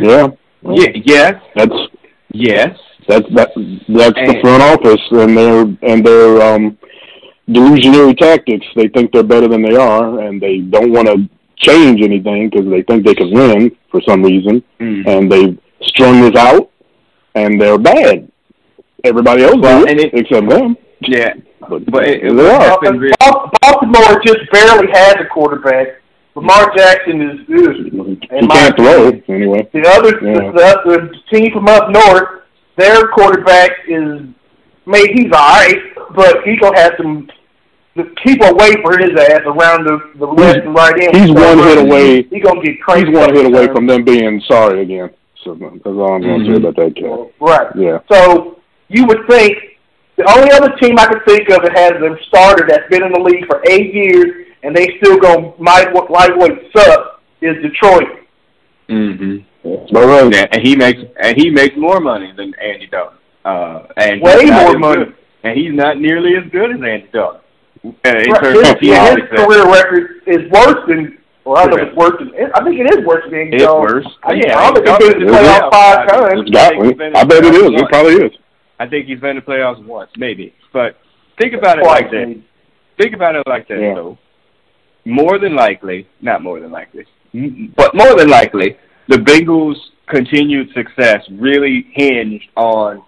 yeah. 0.00 0.28
Yeah, 0.66 0.92
yes, 0.94 1.34
That's 1.54 1.76
yes. 2.32 2.78
that's 3.06 3.28
that 3.34 3.50
that's 3.86 4.14
the 4.14 4.38
front 4.40 4.62
office 4.62 5.02
and 5.10 5.36
their 5.36 5.60
and 5.82 6.02
their 6.06 6.40
um 6.40 6.78
delusionary 7.48 8.16
tactics. 8.16 8.66
They 8.76 8.88
think 8.88 9.12
they're 9.12 9.22
better 9.22 9.48
than 9.48 9.62
they 9.62 9.76
are, 9.76 10.20
and 10.20 10.40
they 10.40 10.58
don't 10.58 10.92
want 10.92 11.08
to 11.08 11.28
change 11.56 12.02
anything 12.02 12.50
because 12.50 12.66
they 12.70 12.82
think 12.82 13.04
they 13.06 13.14
can 13.14 13.30
win 13.32 13.76
for 13.90 14.00
some 14.02 14.22
reason. 14.22 14.62
Mm. 14.80 15.06
And 15.06 15.32
they've 15.32 15.58
strung 15.82 16.20
this 16.22 16.36
out, 16.36 16.70
and 17.34 17.60
they're 17.60 17.78
bad. 17.78 18.30
Everybody 19.04 19.42
else 19.44 19.56
Well, 19.58 19.84
do 19.84 19.86
and 19.90 20.00
it, 20.00 20.12
it- 20.14 20.20
except 20.26 20.48
them. 20.48 20.76
Yeah, 21.06 21.34
But, 21.68 21.84
but 21.90 22.08
it, 22.08 22.24
it 22.24 22.32
they 22.34 22.48
are. 22.50 22.60
happened 22.60 23.02
Baltimore 23.60 24.22
just 24.24 24.38
barely 24.50 24.90
had 24.90 25.20
a 25.20 25.26
quarterback. 25.28 26.00
Lamar 26.34 26.72
Jackson 26.74 27.20
is 27.20 27.46
good. 27.46 27.92
He 27.92 28.46
can't 28.48 28.76
throw 28.76 29.10
anyway. 29.28 29.68
The 29.72 29.86
other, 29.86 30.18
Yeah. 30.24 30.50
the, 30.50 30.80
the 30.84 31.14
team 31.38 31.52
from 31.52 31.68
up 31.68 31.90
north, 31.90 32.42
their 32.76 33.06
quarterback 33.08 33.70
is, 33.86 34.22
maybe 34.86 35.12
he's 35.14 35.32
alright, 35.32 35.76
but 36.14 36.42
he 36.44 36.56
gonna 36.56 36.78
have 36.80 36.92
some 36.96 37.28
people 38.24 38.48
wait 38.56 38.76
for 38.82 38.98
his 38.98 39.10
ass 39.18 39.40
around 39.46 39.84
the 39.86 39.98
the 40.18 40.26
left 40.26 40.58
and 40.58 40.74
right 40.74 40.94
end. 41.02 41.16
he's 41.16 41.30
one 41.32 41.58
hit 41.58 41.78
away- 41.78 42.22
He 42.22 42.40
gonna 42.40 42.60
get 42.62 42.80
crazy. 42.80 43.06
He's 43.06 43.16
one 43.16 43.34
hit 43.34 43.46
away 43.46 43.66
from 43.68 43.86
them 43.86 44.04
being 44.04 44.40
sorry 44.48 44.82
again. 44.82 45.10
So 45.44 45.54
that's 45.54 45.84
all 45.86 46.14
I'm 46.14 46.22
going 46.22 46.40
to 46.40 46.46
say 46.46 46.52
Mhm. 46.52 46.56
about 46.56 46.76
that 46.76 46.96
cat. 46.96 47.28
Right. 47.38 47.66
Yeah. 47.76 47.98
So 48.10 48.58
you 48.88 49.04
would 49.04 49.28
think 49.28 49.52
the 50.16 50.24
only 50.34 50.50
other 50.52 50.74
team 50.80 50.98
I 50.98 51.04
could 51.04 51.22
think 51.26 51.50
of 51.50 51.60
that 51.62 51.76
has 51.76 51.92
a 52.00 52.16
starter 52.28 52.66
that's 52.66 52.88
been 52.88 53.02
in 53.04 53.12
the 53.12 53.20
league 53.20 53.44
for 53.46 53.60
eight 53.68 53.92
years 53.92 54.46
and 54.62 54.74
they 54.74 54.96
still 54.96 55.18
go 55.18 55.54
might 55.58 55.92
lightweight 55.92 56.72
suck 56.74 57.20
is 57.42 57.60
Detroit. 57.62 58.08
Mm-hmm. 58.88 59.36
That's. 59.92 60.34
Yeah, 60.34 60.46
and 60.52 60.66
he 60.66 60.76
makes 60.76 61.00
and 61.20 61.36
he 61.36 61.50
makes 61.50 61.76
more 61.76 62.00
money 62.00 62.32
than 62.36 62.54
Andy 62.62 62.86
Dalton. 62.86 63.18
Uh, 63.44 63.86
and 63.96 64.22
Way 64.22 64.40
he's 64.42 64.50
not 64.50 64.62
more 64.62 64.78
money. 64.78 65.04
good. 65.06 65.16
And 65.42 65.58
he's 65.58 65.72
not 65.74 65.98
nearly 66.00 66.36
as 66.36 66.50
good 66.50 66.70
as 66.70 66.76
Andy 66.76 67.08
Dalton. 67.12 67.40
Uh, 67.84 67.88
in 68.04 68.30
Right, 68.32 68.42
terms 68.42 68.60
his, 68.60 68.70
of 68.70 68.76
yeah, 68.82 69.10
his 69.10 69.28
career 69.28 69.64
record 69.70 70.22
is 70.26 70.50
worse 70.50 70.88
than. 70.88 71.18
Well, 71.44 71.58
I 71.58 71.66
don't 71.66 71.76
know 71.76 71.82
if 71.84 71.92
Correct. 71.92 71.92
it's 71.92 71.96
worse 71.98 72.16
than. 72.18 72.50
I 72.54 72.64
think 72.64 72.80
it 72.80 72.98
is 72.98 73.04
worse 73.04 73.24
than 73.28 73.38
Andy 73.38 73.56
It's 73.58 73.66
worse. 73.66 74.06
I, 74.22 74.32
Yeah, 74.32 74.58
I 74.58 74.70
don't 74.70 74.74
think 74.86 74.88
he's 74.88 75.08
been 75.12 75.20
to 75.20 75.26
the 75.26 75.32
playoffs 75.32 75.70
five 75.70 76.08
times. 76.08 76.40
It's 76.40 76.50
got 76.50 76.76
me. 76.78 77.12
I 77.14 77.24
bet 77.24 77.44
it 77.44 77.54
is. 77.54 77.80
It 77.82 77.88
probably 77.90 78.14
is. 78.14 78.32
I 78.80 78.86
think 78.88 79.06
he's 79.06 79.20
been 79.20 79.36
to 79.36 79.42
playoffs 79.42 79.84
once, 79.84 80.10
maybe. 80.16 80.54
But 80.72 80.96
think 81.38 81.52
about 81.52 81.78
it 81.78 81.84
like 81.84 82.10
this. 82.10 82.36
Think 82.98 83.14
about 83.14 83.34
it 83.34 83.42
like 83.46 83.68
that, 83.68 83.78
Yeah. 83.78 83.94
though. 83.94 84.18
More 85.04 85.38
than 85.38 85.54
likely, 85.54 86.08
not 86.22 86.42
more 86.42 86.60
than 86.60 86.70
likely, 86.70 87.04
but 87.76 87.94
more 87.94 88.14
than 88.16 88.28
likely, 88.28 88.78
the 89.08 89.16
Bengals' 89.16 89.76
continued 90.08 90.72
success 90.72 91.20
really 91.32 91.86
hinged 91.92 92.48
on 92.56 93.02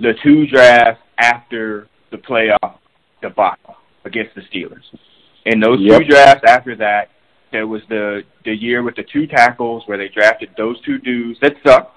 the 0.00 0.14
two 0.22 0.46
drafts 0.46 1.02
after 1.18 1.88
the 2.10 2.18
playoff 2.18 2.74
debacle 3.22 3.76
against 4.04 4.34
the 4.34 4.42
Steelers. 4.42 4.84
In 5.46 5.60
those 5.60 5.80
Yep. 5.80 5.98
two 6.02 6.04
drafts 6.08 6.44
after 6.46 6.74
that, 6.76 7.10
there 7.52 7.66
was 7.66 7.82
the 7.88 8.24
the 8.44 8.54
year 8.54 8.82
with 8.82 8.96
the 8.96 9.02
two 9.04 9.26
tackles 9.26 9.82
where 9.86 9.96
they 9.98 10.08
drafted 10.08 10.50
those 10.56 10.80
two 10.82 10.98
dudes 10.98 11.38
that 11.40 11.54
sucked. 11.64 11.92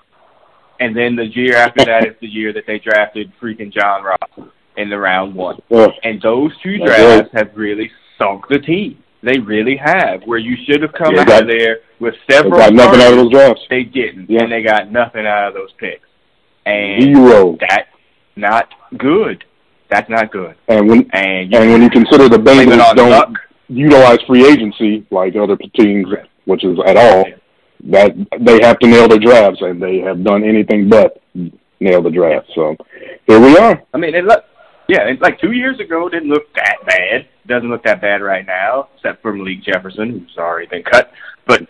And 0.79 0.95
then 0.95 1.15
the 1.15 1.25
year 1.25 1.55
after 1.57 1.83
that 1.85 2.07
is 2.07 2.15
the 2.21 2.27
year 2.27 2.53
that 2.53 2.65
they 2.65 2.79
drafted 2.79 3.31
freaking 3.41 3.71
John 3.71 4.03
Ross 4.03 4.47
in 4.77 4.89
the 4.89 4.97
round 4.97 5.35
one. 5.35 5.61
Ugh. 5.71 5.91
And 6.03 6.21
those 6.21 6.51
two 6.63 6.77
drafts 6.77 7.31
have 7.33 7.51
really 7.55 7.91
sunk 8.17 8.47
the 8.47 8.59
team. 8.59 9.03
They 9.21 9.37
really 9.39 9.75
have. 9.75 10.23
Where 10.23 10.37
you 10.39 10.55
should 10.65 10.81
have 10.81 10.93
come 10.93 11.15
Yeah, 11.15 11.21
out 11.21 11.27
got- 11.27 11.41
of 11.41 11.47
there 11.49 11.79
with 11.99 12.15
They 12.29 12.35
several 12.35 12.57
got 12.59 12.71
nothing 12.73 13.01
out 13.01 13.11
of 13.11 13.17
those 13.19 13.31
drafts. 13.31 13.61
they 13.69 13.83
didn't. 13.83 14.29
Yeah. 14.29 14.43
And 14.43 14.51
they 14.51 14.61
got 14.61 14.89
nothing 14.91 15.25
out 15.27 15.49
of 15.49 15.53
those 15.53 15.73
picks. 15.73 16.07
And 16.69 17.15
Zero. 17.15 17.57
that's 17.59 17.87
not 18.35 18.69
good. 18.97 19.43
That's 19.89 20.09
not 20.09 20.31
good. 20.31 20.55
And 20.67 20.87
when 20.87 21.09
And 21.13 21.51
you 21.51 21.57
and 21.59 21.71
when 21.71 21.81
you 21.81 21.89
consider 21.89 22.29
the 22.29 22.37
Bengals 22.37 22.95
don't 22.95 23.09
luck. 23.11 23.31
utilize 23.67 24.19
free 24.27 24.45
agency 24.47 25.05
like 25.11 25.35
other 25.35 25.57
teams, 25.75 26.07
which 26.45 26.63
is 26.63 26.77
at 26.85 26.95
all, 26.97 27.25
that 27.85 28.11
they 28.39 28.59
have 28.61 28.77
to 28.79 28.87
nail 28.87 29.07
their 29.07 29.19
drafts, 29.19 29.61
and 29.61 29.81
they 29.81 29.97
have 29.99 30.23
done 30.23 30.43
anything 30.43 30.89
but 30.89 31.21
nail 31.79 32.01
the 32.03 32.11
draft. 32.11 32.47
So 32.53 32.75
here 33.25 33.39
we 33.39 33.57
are. 33.57 33.81
I 33.93 33.97
mean, 33.97 34.13
it 34.13 34.25
look, 34.25 34.43
yeah, 34.87 35.03
it's 35.07 35.21
like 35.21 35.39
two 35.39 35.53
years 35.53 35.79
ago 35.79 36.07
didn't 36.09 36.29
look 36.29 36.53
that 36.55 36.77
bad. 36.85 37.27
Doesn't 37.47 37.69
look 37.69 37.83
that 37.85 37.99
bad 38.01 38.21
right 38.21 38.45
now, 38.45 38.89
except 38.95 39.21
for 39.23 39.33
Malik 39.33 39.63
Jefferson, 39.63 40.19
who's 40.27 40.37
already 40.37 40.67
been 40.67 40.83
cut. 40.83 41.11
But 41.47 41.61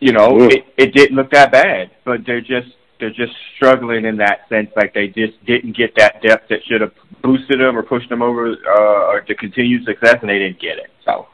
you 0.00 0.12
know, 0.12 0.40
Yeah. 0.40 0.48
it, 0.56 0.64
it 0.76 0.94
didn't 0.94 1.16
look 1.16 1.30
that 1.30 1.52
bad. 1.52 1.90
But 2.04 2.26
they're 2.26 2.40
just 2.40 2.68
they're 3.04 3.26
just 3.26 3.36
struggling 3.56 4.06
in 4.06 4.16
that 4.16 4.48
sense. 4.48 4.70
Like 4.74 4.94
they 4.94 5.08
just 5.08 5.44
didn't 5.44 5.76
get 5.76 5.94
that 5.96 6.22
depth 6.22 6.48
that 6.48 6.60
should 6.66 6.80
have 6.80 6.92
boosted 7.22 7.60
them 7.60 7.76
or 7.76 7.82
pushed 7.82 8.08
them 8.08 8.22
over 8.22 8.52
uh, 8.52 9.12
or 9.12 9.20
to 9.20 9.34
continued 9.34 9.84
success, 9.84 10.16
and 10.22 10.30
they 10.30 10.38
didn't 10.38 10.58
get 10.58 10.78
it. 10.78 10.90
So, 11.04 11.26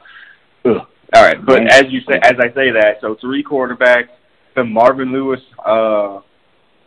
ugh. 0.65 0.85
all 1.15 1.23
right. 1.23 1.43
But 1.45 1.71
as 1.71 1.85
you 1.87 2.01
say, 2.01 2.19
as 2.21 2.33
I 2.39 2.53
say 2.53 2.71
that, 2.71 2.97
so 2.99 3.15
three 3.21 3.41
quarterbacks, 3.41 4.09
the 4.55 4.65
Marvin 4.65 5.13
Lewis. 5.13 5.39
uh 5.65 6.19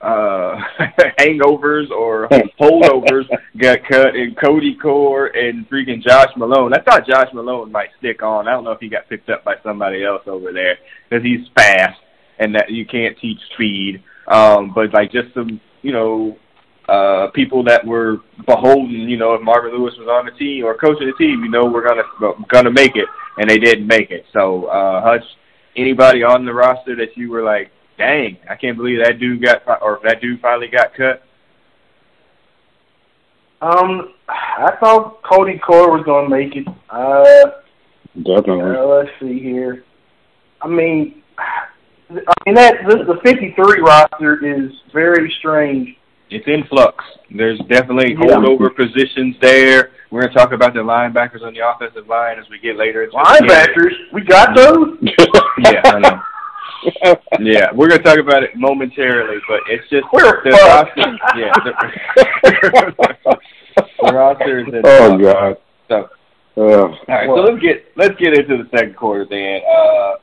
uh 0.03 0.61
hangovers 1.19 1.89
or 1.91 2.29
holdovers 2.61 3.25
got 3.59 3.79
cut 3.89 4.15
and 4.15 4.37
Cody 4.37 4.75
Core 4.75 5.29
and 5.29 5.67
freaking 5.71 6.03
Josh 6.03 6.29
Malone. 6.37 6.75
I 6.75 6.83
thought 6.83 7.07
Josh 7.07 7.29
Malone 7.33 7.73
might 7.73 7.89
stick 8.01 8.23
on. 8.23 8.47
I 8.47 8.51
don't 8.51 8.65
know 8.65 8.73
if 8.73 8.81
he 8.81 8.91
got 8.91 9.09
picked 9.09 9.31
up 9.31 9.45
by 9.45 9.55
somebody 9.63 10.05
else 10.05 10.21
over 10.27 10.53
there 10.53 10.77
because 11.09 11.25
he's 11.25 11.49
fast 11.55 11.99
and 12.39 12.55
that 12.55 12.71
you 12.71 12.85
can't 12.85 13.17
teach 13.19 13.39
speed. 13.55 14.03
Um, 14.29 14.73
but 14.75 14.93
like 14.93 15.13
just 15.13 15.33
some, 15.35 15.61
you 15.83 15.93
know, 15.93 16.37
uh, 16.89 17.29
people 17.31 17.63
that 17.65 17.85
were 17.87 18.19
beholden, 18.47 19.09
you 19.09 19.17
know, 19.17 19.35
if 19.35 19.43
Marvin 19.43 19.73
Lewis 19.73 19.95
was 19.99 20.09
on 20.09 20.27
the 20.27 20.33
team 20.33 20.65
or 20.65 20.77
coaching 20.77 21.07
the 21.07 21.15
team, 21.15 21.43
you 21.43 21.51
know, 21.51 21.65
we're 21.67 21.87
gonna 21.87 22.03
gonna 22.49 22.71
make 22.71 22.97
it, 22.97 23.09
and 23.39 23.49
they 23.49 23.59
didn't 23.59 23.87
make 23.87 24.11
it. 24.11 24.27
So, 24.33 24.67
uh, 24.67 25.03
Hutch, 25.03 25.25
anybody 25.77 26.23
on 26.23 26.45
the 26.45 26.53
roster 26.53 26.95
that 26.97 27.17
you 27.17 27.31
were 27.31 27.43
like, 27.43 27.71
dang, 27.97 28.37
I 28.49 28.57
can't 28.57 28.77
believe 28.77 29.03
that 29.03 29.19
dude 29.19 29.43
got 29.43 29.63
or 29.81 30.01
that 30.05 30.21
dude 30.21 30.41
finally 30.41 30.69
got 30.69 30.95
cut. 30.95 31.23
Um, 33.63 34.15
I 34.29 34.77
thought 34.79 35.23
Cody 35.23 35.59
Core 35.59 35.91
was 35.91 36.05
gonna 36.05 36.29
make 36.29 36.55
it. 36.55 36.67
Uh, 36.91 37.51
Definitely. 38.17 38.77
uh, 38.77 38.85
let's 38.85 39.11
see 39.21 39.41
here. 39.41 39.85
I 40.61 40.69
mean, 40.69 41.23
I 42.11 42.33
mean 42.47 42.55
that 42.57 42.75
this, 42.87 42.99
the 43.07 43.19
53 43.25 43.81
roster 43.81 44.45
is 44.45 44.71
very 44.93 45.33
strange. 45.39 45.97
It's 46.31 46.47
in 46.47 46.65
flux. 46.69 47.05
There's 47.35 47.59
definitely 47.69 48.13
Yeah. 48.13 48.37
holdover 48.37 48.75
positions 48.75 49.37
there. 49.41 49.91
We're 50.11 50.23
gonna 50.23 50.35
talk 50.35 50.53
about 50.53 50.75
the 50.75 50.81
linebackers 50.81 51.43
on 51.43 51.55
the 51.55 51.67
offensive 51.69 52.09
line 52.09 52.39
as 52.39 52.49
we 52.51 52.59
get 52.59 52.77
later. 52.77 53.03
into 53.05 53.17
the. 53.17 53.23
Linebackers, 53.23 53.95
we 54.13 54.23
got 54.23 54.55
those. 54.55 54.99
Yeah, 55.59 55.81
I 55.85 55.99
know. 56.01 56.21
Yeah, 57.41 57.69
we're 57.73 57.89
gonna 57.89 58.03
talk 58.03 58.19
about 58.19 58.43
it 58.43 58.57
momentarily, 58.57 59.39
but 59.49 59.61
it's 59.71 59.89
just 59.89 60.05
We're 60.13 60.43
the 60.45 60.51
fucked. 60.51 60.99
roster. 60.99 61.19
Yeah, 61.37 61.53
the, 61.65 63.39
the 64.03 64.13
roster 64.13 64.59
is 64.61 64.67
in 64.69 64.83
oh 64.85 65.19
flux. 65.19 65.23
God. 65.23 65.57
So, 65.89 66.09
Uh, 66.57 66.63
all 66.63 66.89
right, 67.09 67.27
so 67.27 67.35
let's 67.35 67.61
get 67.63 67.87
let's 67.97 68.15
get 68.21 68.35
into 68.39 68.63
the 68.63 68.69
second 68.77 68.97
quarter 68.97 69.25
then. 69.29 69.61
Uh, 69.69 70.15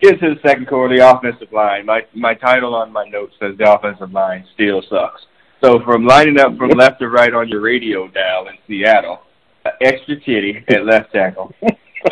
get 0.00 0.14
into 0.14 0.34
the 0.34 0.40
second 0.48 0.66
quarter, 0.68 0.96
the 0.96 1.10
offensive 1.10 1.52
line. 1.52 1.86
My 1.86 2.02
my 2.14 2.34
title 2.34 2.74
on 2.74 2.92
my 2.92 3.04
notes 3.08 3.34
says 3.40 3.56
the 3.58 3.72
offensive 3.72 4.12
line 4.12 4.44
still 4.54 4.82
sucks. 4.88 5.22
So 5.62 5.80
from 5.84 6.06
lining 6.06 6.38
up 6.38 6.56
from 6.56 6.70
left 6.70 7.00
to 7.00 7.08
right 7.08 7.32
on 7.34 7.48
your 7.48 7.60
radio 7.60 8.06
dial 8.08 8.46
in 8.48 8.54
Seattle, 8.66 9.22
uh, 9.66 9.70
extra 9.80 10.18
titty 10.20 10.64
at 10.68 10.84
left 10.86 11.12
tackle, 11.12 11.52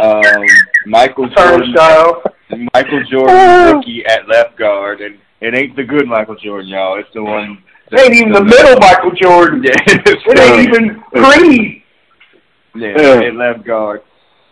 um, 0.00 0.45
Michael 0.87 1.28
Jordan. 1.28 1.75
Michael 2.75 3.02
Jordan 3.11 3.75
rookie 3.76 4.05
at 4.07 4.28
left 4.28 4.57
guard, 4.57 5.00
and 5.00 5.19
it 5.40 5.55
ain't 5.55 5.75
the 5.76 5.83
good 5.85 6.07
Michael 6.07 6.37
Jordan, 6.37 6.69
y'all. 6.71 6.99
It's 6.99 7.09
the 7.12 7.23
one. 7.23 7.62
It 7.93 8.00
ain't 8.00 8.14
even 8.14 8.33
the 8.33 8.45
middle 8.45 8.78
Michael 8.78 9.11
Jordan. 9.23 9.62
Yeah, 9.62 9.75
It 9.87 10.38
ain't 10.38 10.69
even 10.69 11.00
Creed. 11.14 11.83
Yeah. 12.75 13.21
at 13.26 13.35
left 13.35 13.64
guard. 13.64 14.02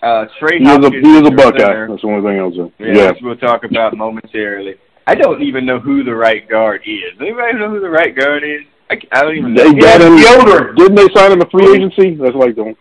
Uh, 0.04 0.26
Trey 0.38 0.58
he 0.58 0.64
is 0.64 0.84
a 0.84 0.90
he 0.90 1.16
is 1.18 1.26
a 1.26 1.30
Buckeye. 1.30 1.87
That's 1.88 2.02
the 2.02 2.08
only 2.08 2.23
thing 2.30 2.40
I'll 2.40 2.52
say. 2.52 2.73
Yeah, 2.78 2.92
Yeah. 2.94 3.12
we'll 3.23 3.37
talk 3.37 3.64
about 3.64 3.96
momentarily. 3.96 4.75
I 5.06 5.14
don't 5.14 5.42
even 5.42 5.64
know 5.66 5.78
who 5.80 6.02
the 6.04 6.14
right 6.14 6.49
guard 6.49 6.82
is. 6.87 7.12
Anybody 7.20 7.58
know 7.58 7.70
who 7.70 7.80
the 7.80 7.90
right 7.90 8.14
guard 8.16 8.42
is? 8.44 8.62
I, 8.90 8.99
I 9.12 9.23
don't 9.23 9.37
even 9.37 9.54
know. 9.54 9.64
They 9.73 9.78
got 9.78 10.00
him. 10.00 10.16
Yoder. 10.18 10.73
Didn't 10.75 10.94
they 10.96 11.08
sign 11.14 11.32
him 11.32 11.40
a 11.40 11.49
free 11.50 11.75
agency? 11.75 12.14
That's 12.16 12.34
like 12.37 12.54
the 12.54 12.75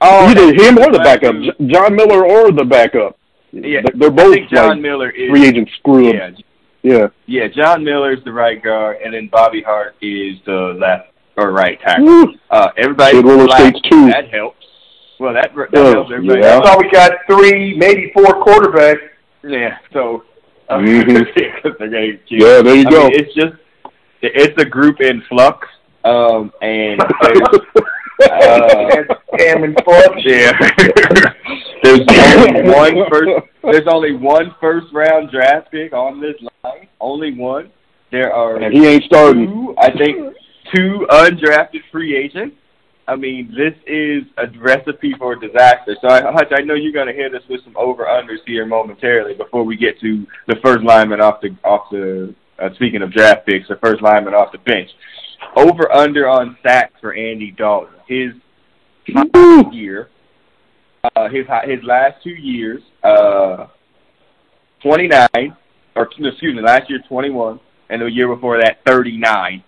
Oh, 0.00 0.26
either 0.28 0.54
him 0.54 0.78
or 0.78 0.92
the 0.92 1.00
backup. 1.00 1.34
John 1.66 1.96
Miller 1.96 2.24
or 2.24 2.52
the 2.52 2.64
backup. 2.64 3.16
Yeah, 3.52 3.80
They're- 3.82 3.92
they're 3.96 4.10
I 4.10 4.12
both 4.12 4.34
think 4.34 4.50
John 4.50 4.68
like 4.68 4.80
Miller 4.80 5.10
is. 5.10 5.30
free 5.30 5.46
agent 5.46 5.68
screw 5.78 6.12
Yeah. 6.12 6.30
Yeah. 6.82 7.06
yeah. 7.26 7.48
John 7.48 7.82
Miller 7.82 8.12
is 8.12 8.22
the 8.24 8.32
right 8.32 8.62
guard, 8.62 8.98
and 9.04 9.12
then 9.14 9.28
Bobby 9.28 9.62
Hart 9.62 9.96
is 10.00 10.36
the 10.44 10.76
left 10.78 11.08
or 11.36 11.50
right 11.52 11.80
tackle. 11.80 12.04
Woo. 12.04 12.34
Uh, 12.50 12.68
everybody 12.76 13.20
black, 13.22 13.58
States 13.60 13.80
too. 13.90 14.06
That 14.10 14.28
helps. 14.30 14.57
Well, 15.20 15.34
that 15.34 15.50
that 15.54 15.68
Oh, 15.74 15.92
helps 15.92 16.10
everybody. 16.12 16.40
yeah. 16.40 16.54
else. 16.54 16.68
So 16.68 16.78
we 16.78 16.90
got 16.90 17.12
three, 17.28 17.74
maybe 17.76 18.10
four 18.14 18.26
quarterbacks. 18.44 19.00
Yeah. 19.42 19.78
So. 19.92 20.22
Uh, 20.68 20.78
Mhm. 20.80 21.62
'cause 21.62 21.72
they're 21.78 21.88
gonna 21.88 22.18
Yeah, 22.28 22.60
there 22.62 22.74
you 22.76 22.84
I 22.86 22.90
go. 22.90 23.04
mean, 23.08 23.12
it's 23.14 23.32
just 23.34 23.54
it's 24.20 24.60
a 24.60 24.66
group 24.66 25.00
in 25.00 25.22
flux, 25.22 25.66
um, 26.04 26.52
and 26.60 27.00
there's, 27.22 27.40
uh, 28.30 28.90
and 28.98 29.06
Cam 29.38 29.64
and 29.64 29.80
Fudge. 29.86 30.24
yeah, 30.26 30.52
there's 31.82 32.00
only 32.36 32.62
one 32.70 33.08
first. 33.10 33.30
There's 33.62 33.86
only 33.86 34.12
one 34.14 34.54
first 34.60 34.88
round 34.92 35.30
draft 35.30 35.70
pick 35.70 35.92
on 35.94 36.20
this 36.20 36.34
line. 36.62 36.86
Only 37.00 37.32
one. 37.34 37.70
There 38.10 38.32
are 38.32 38.56
and 38.56 38.72
he 38.74 38.86
ain't 38.86 39.04
starting. 39.04 39.46
two, 39.46 39.74
I 39.78 39.90
think, 39.96 40.34
two 40.74 41.06
undrafted 41.10 41.80
free 41.90 42.14
agents. 42.16 42.56
I 43.08 43.16
mean, 43.16 43.54
this 43.56 43.74
is 43.86 44.24
a 44.36 44.46
recipe 44.58 45.14
for 45.18 45.34
disaster. 45.34 45.96
So, 46.02 46.08
I, 46.08 46.30
Hutch, 46.30 46.52
I 46.54 46.60
know 46.60 46.74
you're 46.74 46.92
going 46.92 47.06
to 47.06 47.14
hit 47.14 47.34
us 47.34 47.42
with 47.48 47.64
some 47.64 47.76
over 47.76 48.04
unders 48.04 48.44
here 48.46 48.66
momentarily 48.66 49.34
before 49.34 49.64
we 49.64 49.76
get 49.76 49.98
to 50.00 50.26
the 50.46 50.56
first 50.62 50.84
lineman 50.84 51.20
off 51.20 51.40
the 51.40 51.56
off 51.64 51.90
the. 51.90 52.34
Uh, 52.58 52.74
speaking 52.74 53.02
of 53.02 53.12
draft 53.12 53.46
picks, 53.46 53.68
the 53.68 53.76
first 53.76 54.02
lineman 54.02 54.34
off 54.34 54.50
the 54.50 54.58
bench. 54.58 54.90
Over 55.56 55.90
under 55.92 56.28
on 56.28 56.58
sacks 56.62 56.94
for 57.00 57.14
Andy 57.14 57.52
Dalton. 57.52 57.94
His 58.08 58.32
year, 59.72 60.10
uh, 61.16 61.28
his 61.28 61.46
his 61.64 61.82
last 61.84 62.22
two 62.22 62.30
years, 62.30 62.82
uh, 63.04 63.68
29, 64.82 65.28
or 65.96 66.02
excuse 66.02 66.54
me, 66.54 66.60
last 66.60 66.90
year 66.90 67.00
21, 67.08 67.60
and 67.90 68.02
the 68.02 68.06
year 68.06 68.28
before 68.34 68.60
that 68.60 68.78
39. 68.86 69.62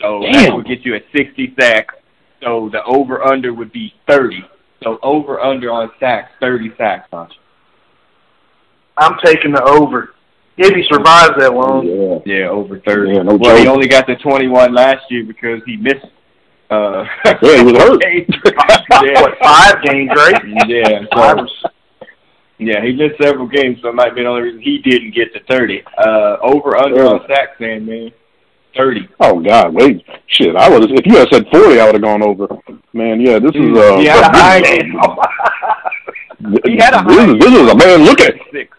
So 0.00 0.20
Damn. 0.22 0.32
that 0.32 0.54
would 0.56 0.66
get 0.66 0.84
you 0.84 0.94
at 0.94 1.02
60 1.14 1.54
sacks. 1.58 1.94
So 2.42 2.68
the 2.70 2.82
over 2.84 3.22
under 3.24 3.52
would 3.54 3.72
be 3.72 3.94
30. 4.08 4.44
So 4.82 4.98
over 5.02 5.40
under 5.40 5.70
on 5.70 5.90
sacks, 5.98 6.30
30 6.40 6.72
sacks. 6.76 7.08
Huh? 7.12 7.26
I'm 8.98 9.16
taking 9.24 9.52
the 9.52 9.62
over. 9.62 10.10
If 10.58 10.74
he 10.74 10.84
survives 10.90 11.32
that 11.38 11.52
long. 11.52 11.86
Yeah. 11.86 12.18
Yeah, 12.38 12.48
over 12.48 12.78
30. 12.80 13.12
Yeah, 13.12 13.22
no 13.22 13.36
well, 13.36 13.56
he 13.56 13.66
only 13.66 13.88
got 13.88 14.06
the 14.06 14.16
21 14.16 14.72
last 14.74 15.04
year 15.10 15.24
because 15.24 15.60
he 15.66 15.76
missed. 15.76 16.06
Uh, 16.70 17.04
Yeah, 17.24 17.56
he 17.58 17.62
was 17.62 17.76
hurt. 17.76 18.02
yeah. 18.04 19.20
What, 19.22 19.38
five 19.42 19.82
games, 19.82 20.10
right? 20.16 20.42
Yeah, 20.66 21.00
Five 21.14 21.36
so, 21.62 21.68
yeah, 22.58 22.82
he 22.82 22.92
missed 22.92 23.20
several 23.22 23.46
games, 23.46 23.78
so 23.82 23.90
it 23.90 23.94
might 23.94 24.14
be 24.14 24.22
the 24.22 24.28
only 24.28 24.42
reason 24.42 24.60
he 24.62 24.78
didn't 24.78 25.14
get 25.14 25.32
to 25.34 25.40
30. 25.44 25.82
Uh, 25.98 26.36
over 26.42 26.76
under 26.76 27.02
Yeah. 27.04 27.08
on 27.10 27.20
sacks, 27.28 27.60
man, 27.60 27.84
man. 27.84 28.10
30. 28.76 29.08
Oh 29.20 29.40
God, 29.40 29.74
wait, 29.74 30.04
shit! 30.26 30.54
I 30.56 30.68
would 30.68 30.90
if 30.90 31.06
you 31.06 31.16
had 31.16 31.28
said 31.32 31.46
forty, 31.52 31.80
I 31.80 31.86
would 31.86 31.94
have 31.94 32.02
gone 32.02 32.22
over. 32.22 32.46
Man, 32.92 33.20
yeah, 33.20 33.38
this 33.38 33.52
is 33.54 33.78
uh, 33.78 33.98
He 33.98 34.06
had 34.06 34.22
a 34.24 34.30
high. 34.36 34.60
he 36.64 36.76
had 36.78 36.94
a 36.94 37.04
this, 37.04 37.16
high. 37.16 37.30
is, 37.30 37.38
this 37.40 37.52
is 37.52 37.70
a 37.70 37.76
man. 37.76 38.04
Look 38.04 38.20
at 38.20 38.34
Six. 38.52 38.76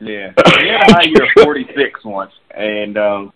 Yeah, 0.00 0.32
he 0.60 0.68
had 0.68 0.88
a 0.88 0.94
high 0.94 1.02
year 1.04 1.24
of 1.24 1.44
46 1.44 2.04
once, 2.04 2.32
and 2.52 2.96
um, 2.96 3.32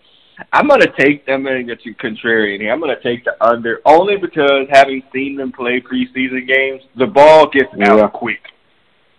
I'm 0.53 0.67
gonna 0.67 0.87
take. 0.99 1.25
I'm 1.29 1.45
gonna 1.45 1.63
get 1.63 1.85
you 1.85 1.95
contrarian 1.97 2.61
here. 2.61 2.73
I'm 2.73 2.81
gonna 2.81 3.01
take 3.03 3.25
the 3.25 3.33
under 3.45 3.81
only 3.85 4.17
because 4.17 4.67
having 4.71 5.03
seen 5.13 5.37
them 5.37 5.53
play 5.53 5.81
preseason 5.81 6.47
games, 6.49 6.83
the 6.97 7.07
ball 7.07 7.49
gets 7.51 7.69
out 7.83 7.99
Yeah. 7.99 8.09
quick. 8.09 8.41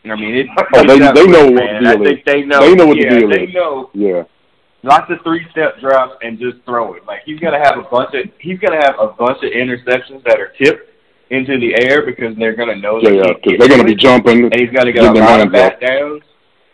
I 0.06 0.15
mean, 0.15 0.36
it, 0.36 0.48
Oh, 0.75 0.84
they- 0.88 1.00
they 1.00 1.27
know 1.27 1.48
quick, 1.51 1.56
what 1.56 1.82
the. 1.82 1.89
I 1.89 1.96
deal 1.96 2.08
is. 2.08 2.20
they 2.25 2.42
know. 2.44 2.60
They 2.62 2.75
know 2.75 2.86
what 2.88 2.98
the 2.98 3.10
deal 3.10 3.30
they 3.30 3.44
is. 3.44 3.54
know 3.54 3.89
yeah, 3.94 4.24
lots 4.86 5.12
of 5.12 5.18
three 5.24 5.46
step 5.51 5.80
drops 5.80 6.15
and 6.22 6.39
just 6.39 6.58
throw 6.65 6.94
it. 6.94 7.06
Like 7.06 7.22
he's 7.25 7.39
gonna 7.39 7.60
have 7.63 7.77
a 7.77 7.84
bunch 7.84 8.13
of 8.13 8.30
he's 8.39 8.60
gonna 8.60 8.82
have 8.82 8.96
a 9.00 9.08
bunch 9.08 9.38
of 9.44 9.51
interceptions 9.51 10.24
that 10.25 10.39
are 10.39 10.54
tipped 10.62 10.89
into 11.32 11.60
the 11.60 11.75
air 11.84 12.06
because 12.06 12.36
they're 12.38 12.56
gonna 12.56 12.75
know 12.75 13.00
yeah, 13.01 13.10
they 13.10 13.15
yeah, 13.18 13.24
can't 13.24 13.38
because 13.44 13.51
get 13.51 13.60
they're 13.60 13.70
gonna 13.77 13.84
be 13.84 13.96
jumping. 13.96 14.44
and 14.46 14.56
he's 14.60 14.70
gonna 14.72 14.92
get 14.92 15.01
Give 15.01 15.12
a 15.12 15.13
them 15.15 15.25
lot 15.25 15.42
of 15.42 15.51
hands 15.51 15.74
bat 15.80 15.80
downs. 15.82 16.22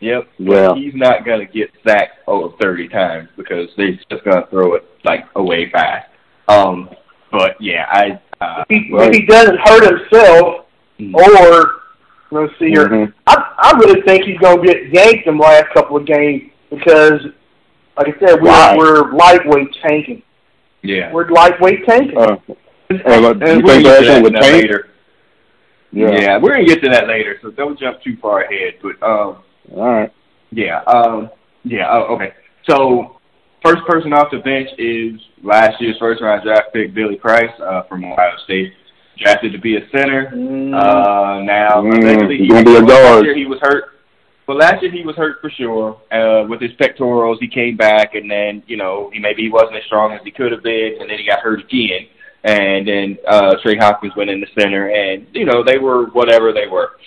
Yep. 0.01 0.27
Yeah. 0.39 0.73
He's 0.75 0.95
not 0.95 1.25
gonna 1.25 1.45
get 1.45 1.69
sacked 1.87 2.19
over 2.27 2.55
thirty 2.61 2.87
times 2.87 3.29
because 3.37 3.69
they're 3.77 3.97
just 4.09 4.23
gonna 4.25 4.45
throw 4.49 4.73
it 4.75 4.83
like 5.05 5.25
away 5.35 5.69
fast. 5.71 6.09
Um 6.47 6.89
but 7.31 7.55
yeah, 7.61 7.85
I 7.91 8.19
uh 8.43 8.63
if, 8.69 8.83
he, 8.87 8.93
Right. 8.93 9.09
if 9.09 9.15
he 9.15 9.25
doesn't 9.25 9.59
hurt 9.63 9.83
himself, 9.85 10.65
mm, 10.99 11.13
or 11.13 11.81
let's 12.31 12.51
see 12.59 12.69
here, 12.69 12.87
Mhm. 12.87 13.13
I 13.27 13.35
I 13.63 13.77
really 13.77 14.01
think 14.01 14.25
he's 14.25 14.39
going 14.39 14.59
to 14.59 14.67
get 14.67 14.89
yanked 14.91 15.27
in 15.27 15.37
the 15.37 15.43
last 15.43 15.67
couple 15.73 15.95
of 15.97 16.05
games 16.05 16.49
because, 16.71 17.21
like 18.03 18.15
I 18.21 18.27
said, 18.27 18.41
we're 18.41 18.77
we're 18.77 19.11
lightweight 19.13 19.67
tanking. 19.81 20.23
yeah. 20.81 21.11
We're 21.11 21.29
lightweight 21.29 21.85
tanking. 21.85 22.17
Uh, 22.17 22.23
uh, 22.27 23.21
like, 23.21 23.37
And 23.41 23.59
you 23.59 23.63
we'll 23.63 23.75
think 23.75 23.83
get 23.85 23.99
to 24.01 24.11
Ashland 24.13 24.35
that 24.35 24.41
tank? 24.43 24.61
later. 24.63 24.87
Yeah. 25.91 26.11
Yeah. 26.11 26.37
we're 26.37 26.51
gonna 26.51 26.65
get 26.65 26.81
to 26.83 26.89
that 26.89 27.07
later, 27.07 27.37
so 27.41 27.51
don't 27.51 27.77
jump 27.79 28.01
too 28.01 28.17
far 28.21 28.41
ahead. 28.43 28.75
But 28.81 29.01
um 29.05 29.37
All 29.75 29.87
right. 29.87 30.13
Yeah. 30.51 30.81
Um, 30.83 31.29
yeah. 31.63 31.87
Oh, 31.91 32.15
okay. 32.15 32.33
So 32.69 33.17
first 33.63 33.83
person 33.87 34.11
off 34.13 34.31
the 34.31 34.39
bench 34.39 34.69
is 34.77 35.19
last 35.43 35.79
year's 35.81 35.97
first 35.99 36.21
round 36.21 36.43
draft 36.43 36.73
pick 36.73 36.93
Billy 36.93 37.15
Price 37.15 37.51
uh, 37.61 37.83
from 37.83 38.03
Ohio 38.03 38.35
State, 38.45 38.73
drafted 39.17 39.51
to 39.53 39.59
be 39.59 39.77
a 39.77 39.81
center. 39.91 40.31
Mm. 40.33 40.73
Uh, 40.73 41.43
now 41.43 41.81
Mm, 41.81 41.97
eventually 42.01 42.37
he's 42.37 42.47
he, 42.47 42.49
gonna 42.49 42.65
be 42.65 42.75
a 42.75 42.79
last 42.79 42.87
guard. 42.87 43.25
year 43.25 43.35
he 43.35 43.45
was 43.45 43.59
hurt. 43.61 43.85
Well, 44.51 44.59
last 44.59 44.81
year 44.83 44.91
he 44.91 45.05
was 45.05 45.15
hurt 45.15 45.37
for 45.39 45.49
sure 45.49 45.97
uh, 46.11 46.45
with 46.45 46.59
his 46.59 46.73
pectorals. 46.73 47.37
He 47.39 47.47
came 47.47 47.77
back, 47.77 48.15
and 48.15 48.29
then 48.29 48.61
you 48.67 48.75
know 48.75 49.09
he 49.13 49.17
maybe 49.17 49.43
he 49.43 49.49
wasn't 49.49 49.77
as 49.77 49.83
strong 49.85 50.11
as 50.11 50.19
he 50.25 50.31
could 50.31 50.51
have 50.51 50.61
been, 50.61 50.97
and 50.99 51.09
then 51.09 51.17
he 51.17 51.25
got 51.25 51.39
hurt 51.39 51.61
again. 51.61 52.07
And 52.43 52.85
then 52.85 53.17
uh, 53.25 53.55
Trey 53.63 53.77
Hopkins 53.77 54.11
went 54.17 54.29
in 54.29 54.41
the 54.41 54.47
center, 54.59 54.89
and 54.89 55.25
you 55.31 55.45
know 55.45 55.63
they 55.63 55.77
were 55.77 56.07
whatever 56.07 56.51
they 56.51 56.67
were 56.67 56.97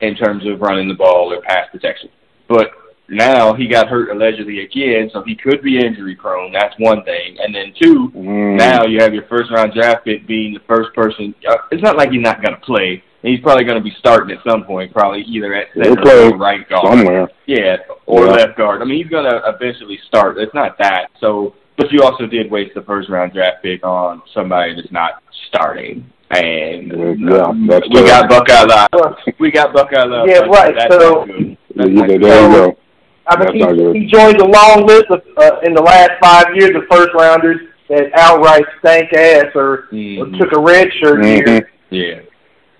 in 0.00 0.16
terms 0.16 0.46
of 0.46 0.62
running 0.62 0.88
the 0.88 0.94
ball 0.94 1.30
or 1.30 1.42
pass 1.42 1.68
protection. 1.70 2.08
But 2.48 2.70
now 3.10 3.52
he 3.52 3.68
got 3.68 3.88
hurt 3.88 4.08
allegedly 4.08 4.60
again, 4.64 5.10
so 5.12 5.22
he 5.24 5.36
could 5.36 5.60
be 5.60 5.76
injury 5.84 6.16
prone. 6.16 6.52
That's 6.52 6.74
one 6.78 7.04
thing. 7.04 7.36
And 7.38 7.54
then 7.54 7.74
two, 7.82 8.12
Mm. 8.16 8.56
now 8.56 8.86
you 8.86 9.02
have 9.02 9.12
your 9.12 9.26
first 9.26 9.50
round 9.50 9.74
draft 9.74 10.06
pick 10.06 10.26
being 10.26 10.54
the 10.54 10.60
first 10.66 10.94
person. 10.94 11.34
Uh, 11.46 11.58
it's 11.70 11.82
not 11.82 11.98
like 11.98 12.12
he's 12.12 12.22
not 12.22 12.40
going 12.42 12.54
to 12.54 12.60
play. 12.62 13.04
He's 13.24 13.40
probably 13.40 13.64
going 13.64 13.78
to 13.78 13.82
be 13.82 13.94
starting 13.98 14.36
at 14.36 14.42
some 14.48 14.64
point, 14.64 14.92
probably 14.92 15.22
either 15.22 15.54
at 15.54 15.68
center 15.74 16.00
play 16.02 16.28
or 16.28 16.36
right 16.36 16.68
guard. 16.68 16.86
somewhere. 16.98 17.28
Yeah, 17.46 17.76
or 18.06 18.26
Yeah. 18.26 18.32
left 18.32 18.56
guard. 18.58 18.82
I 18.82 18.84
mean, 18.84 18.98
he's 19.02 19.10
going 19.10 19.24
to 19.24 19.40
eventually 19.46 19.98
start. 20.06 20.36
It's 20.38 20.52
not 20.52 20.76
that. 20.78 21.06
So, 21.20 21.54
but 21.78 21.90
you 21.90 22.02
also 22.02 22.26
did 22.26 22.50
waste 22.50 22.74
the 22.74 22.82
first 22.82 23.08
round 23.08 23.32
draft 23.32 23.62
pick 23.62 23.84
on 23.84 24.20
somebody 24.34 24.74
that's 24.76 24.92
not 24.92 25.22
starting. 25.48 26.04
And 26.30 27.20
Yeah, 27.20 27.36
um, 27.38 27.66
that's 27.66 27.88
we 27.88 28.04
got. 28.06 28.28
Buckeye 28.28 28.64
Love. 28.64 28.88
Well, 28.92 29.16
We 29.38 29.50
got 29.50 29.72
Buckeye 29.72 30.04
Love. 30.04 30.26
Yeah, 30.28 30.40
right, 30.40 30.74
That's 30.76 30.94
so- 30.94 31.24
not 31.24 31.26
good. 31.28 31.56
That's 31.76 31.90
Yeah, 31.90 32.06
there 32.06 32.12
you 32.16 32.18
go. 32.56 32.76
I 33.26 33.36
That's 33.36 33.44
not 33.46 33.54
mean, 33.54 33.76
good. 33.76 33.96
he, 33.96 34.02
he 34.02 34.06
joins 34.06 34.34
a 34.34 34.44
long 34.44 34.84
list 34.86 35.06
of 35.10 35.22
uh, 35.38 35.60
in 35.62 35.72
the 35.72 35.80
last 35.82 36.10
five 36.22 36.54
years 36.56 36.76
of 36.76 36.82
first 36.90 37.08
rounders 37.14 37.56
that 37.88 38.10
outright 38.18 38.64
stank 38.80 39.12
ass 39.14 39.46
or, 39.54 39.72
or 39.72 39.88
Mhm. 39.92 40.38
took 40.38 40.52
a 40.52 40.60
red 40.60 40.88
shirt 41.00 41.20
Mhm. 41.20 41.46
year. 41.46 41.70
Yeah. 41.90 42.20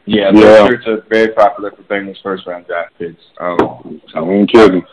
Yeah, 0.06 0.30
Yeah. 0.34 0.66
shirts 0.66 0.86
are 0.86 1.00
very 1.08 1.28
popular 1.28 1.70
for 1.70 1.82
Bengals 1.84 2.20
first 2.22 2.46
round 2.46 2.66
draft 2.66 2.92
picks. 2.98 3.22
Um, 3.38 4.00
I 4.14 4.20
ain't 4.20 4.50
kidding. 4.52 4.84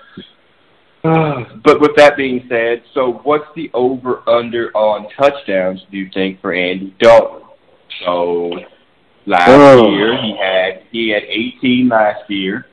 but 1.04 1.82
with 1.82 1.96
that 1.98 2.16
being 2.16 2.46
said, 2.48 2.84
so 2.94 3.14
what's 3.24 3.48
the 3.56 3.70
over 3.74 4.22
under 4.30 4.72
on 4.76 5.08
touchdowns 5.18 5.82
do 5.92 5.98
you 5.98 6.10
think 6.14 6.40
for 6.42 6.54
Andy 6.54 6.96
Dalton? 7.00 7.42
So 8.06 8.52
last 9.26 9.50
Oh. 9.50 9.90
year 9.92 10.16
he 10.22 10.36
had 10.38 10.84
he 10.92 11.10
had 11.10 11.24
18 11.24 11.90
last 11.90 12.30
year 12.30 12.68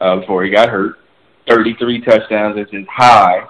uh, 0.00 0.16
before 0.16 0.44
he 0.44 0.50
got 0.50 0.68
hurt. 0.70 0.96
33 1.48 2.00
touchdowns 2.00 2.56
is 2.58 2.66
his 2.72 2.86
high. 2.90 3.46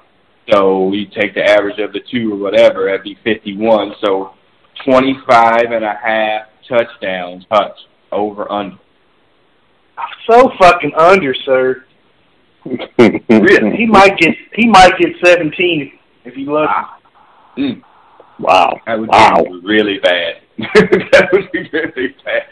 So 0.53 0.93
you 0.93 1.07
take 1.07 1.33
the 1.35 1.45
average 1.45 1.79
of 1.79 1.93
the 1.93 2.01
two 2.11 2.33
or 2.35 2.37
whatever, 2.37 2.87
that'd 2.87 3.03
be 3.05 3.17
51. 3.25 3.95
So 4.05 4.33
25 4.85 5.71
and 5.71 5.85
a 5.85 5.95
half 5.95 6.49
touchdowns 6.69 7.47
touch 7.51 7.77
over 8.15 8.51
under. 8.51 8.79
So 10.29 10.51
fucking 10.59 10.93
under, 10.97 11.35
sir. 11.45 11.85
Really? 12.99 13.77
He 13.77 13.85
might 13.87 14.17
get 14.17 14.35
he 14.55 14.67
might 14.67 14.97
get 14.99 15.11
seventeen 15.23 15.99
if 16.25 16.33
he 16.35 16.47
lucky. 16.47 16.73
Mm. 17.59 17.83
Wow. 18.39 18.81
That 18.87 18.99
would 19.01 19.09
Wow. 19.11 19.43
be 19.45 19.61
really 19.63 19.99
bad. 19.99 20.37
that 20.59 21.29
would 21.33 21.53
be 21.53 21.69
really 21.73 22.15
bad. 22.25 22.47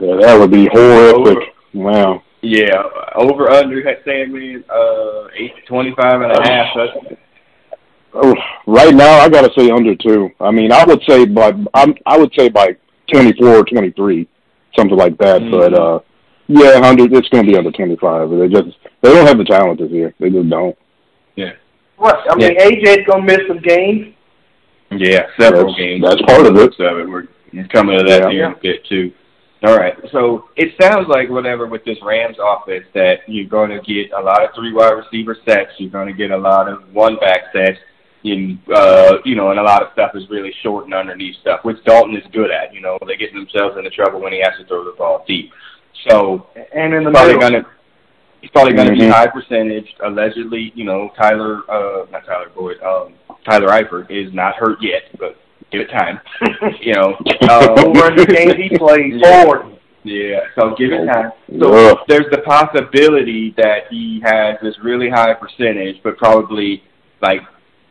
Yeah, 0.00 0.16
that 0.20 0.38
would 0.38 0.50
be 0.52 0.68
horrific. 0.72 1.54
Wow. 1.74 2.22
yeah, 2.42 2.82
over 3.16 3.50
under 3.50 3.82
had 3.82 3.98
saying 4.04 4.62
uh, 4.70 5.26
eight 5.34 5.54
twenty 5.66 5.92
five 6.00 6.20
and 6.22 6.30
a 6.32 6.40
half. 6.48 6.66
That's, 6.76 7.16
Oh, 8.14 8.34
right 8.66 8.94
now, 8.94 9.18
I 9.20 9.28
gotta 9.30 9.50
say 9.58 9.70
under 9.70 9.94
two. 9.96 10.30
I 10.38 10.50
mean, 10.50 10.70
I 10.70 10.84
would 10.84 11.02
say 11.08 11.24
by 11.24 11.52
I'm 11.74 11.94
I 12.06 12.18
would 12.18 12.32
say 12.38 12.48
by 12.48 12.76
twenty 13.10 13.32
four 13.38 13.56
or 13.56 13.64
twenty 13.64 13.90
three, 13.92 14.28
something 14.76 14.96
like 14.96 15.16
that. 15.18 15.40
Mhm. 15.42 15.50
But 15.50 15.74
uh, 15.74 15.98
yeah, 16.48 16.80
hundred. 16.80 17.12
It's 17.12 17.28
gonna 17.28 17.46
be 17.46 17.56
under 17.56 17.70
twenty 17.72 17.96
five. 17.96 18.30
They 18.30 18.48
just 18.48 18.76
they 19.02 19.12
don't 19.12 19.26
have 19.26 19.38
the 19.38 19.44
talent 19.44 19.80
this 19.80 19.90
year. 19.90 20.14
They 20.18 20.30
just 20.30 20.48
don't. 20.48 20.76
Yeah. 21.36 21.52
What? 21.96 22.18
I 22.30 22.34
mean, 22.36 22.58
AJ's 22.58 23.06
gonna 23.06 23.24
miss 23.24 23.40
some 23.48 23.60
games. 23.60 24.14
yeah, 24.90 25.26
several 25.38 25.72
That's- 25.72 25.78
games. 25.78 26.02
that's 26.04 26.22
part 26.22 26.46
of 26.46 26.56
it. 26.56 26.80
Of 26.80 26.98
it. 26.98 27.08
We're 27.08 27.28
coming 27.68 27.98
to 27.98 28.04
that 28.04 28.22
Yeah. 28.24 28.30
here 28.30 28.44
in 28.46 28.52
a 28.52 28.56
bit 28.56 28.84
too. 28.86 29.12
All 29.64 29.76
right, 29.76 29.94
so 30.10 30.46
it 30.56 30.74
sounds 30.80 31.06
like 31.06 31.30
whatever 31.30 31.68
with 31.68 31.84
this 31.84 31.96
Rams 32.02 32.36
offense 32.42 32.84
that 32.94 33.20
you're 33.28 33.46
going 33.46 33.70
to 33.70 33.78
get 33.78 34.10
a 34.12 34.20
lot 34.20 34.42
of 34.42 34.50
three 34.56 34.72
wide 34.72 34.90
receiver 34.90 35.36
sets. 35.46 35.70
You're 35.78 35.88
going 35.88 36.08
to 36.08 36.12
get 36.12 36.32
a 36.32 36.36
lot 36.36 36.66
of 36.68 36.82
one 36.92 37.14
back 37.20 37.42
sets. 37.52 37.78
In, 38.24 38.60
uh, 38.72 39.16
you 39.24 39.34
know, 39.34 39.50
and 39.50 39.58
a 39.58 39.62
lot 39.62 39.82
of 39.82 39.88
stuff 39.94 40.12
is 40.14 40.22
really 40.30 40.54
short 40.62 40.84
and 40.84 40.94
underneath 40.94 41.34
stuff, 41.40 41.64
which 41.64 41.82
Dalton 41.84 42.16
is 42.16 42.22
good 42.32 42.52
at. 42.52 42.72
You 42.72 42.80
know, 42.80 42.96
they 43.06 43.16
get 43.16 43.32
themselves 43.34 43.76
into 43.76 43.90
trouble 43.90 44.20
when 44.20 44.32
he 44.32 44.38
has 44.40 44.52
to 44.60 44.64
throw 44.66 44.84
the 44.84 44.92
ball 44.92 45.24
deep. 45.26 45.50
So 46.08 46.46
And 46.72 46.94
in 46.94 47.02
the 47.04 47.10
probably 47.10 47.34
middle, 47.34 47.50
gonna 47.62 47.66
he's 48.40 48.50
probably 48.50 48.74
gonna 48.74 48.92
be 48.92 49.00
Mhm. 49.00 49.10
high 49.10 49.26
percentage. 49.26 49.92
Allegedly, 50.04 50.72
you 50.76 50.84
know, 50.84 51.10
Tyler 51.20 51.62
uh 51.68 52.06
not 52.12 52.24
Tyler 52.24 52.50
Boyd, 52.54 52.80
um 52.82 53.14
Tyler 53.44 53.68
Eifert 53.68 54.08
is 54.10 54.32
not 54.32 54.54
hurt 54.54 54.78
yet, 54.80 55.02
but 55.18 55.36
give 55.72 55.80
it 55.80 55.90
time. 55.90 56.20
you 56.80 56.92
know, 56.94 57.16
um, 57.50 57.86
over 57.86 58.10
the 58.14 58.26
games 58.26 58.54
he 58.54 58.76
plays 58.78 59.14
yeah. 59.22 59.42
forward. 59.44 59.76
Yeah, 60.04 60.40
so 60.56 60.74
give 60.76 60.92
it 60.92 61.06
time. 61.06 61.32
So 61.60 61.98
there's 62.08 62.30
the 62.30 62.38
possibility 62.38 63.54
that 63.56 63.84
he 63.90 64.20
has 64.24 64.56
this 64.62 64.74
really 64.82 65.08
high 65.08 65.34
percentage, 65.34 66.02
but 66.02 66.16
probably 66.18 66.82
like 67.20 67.40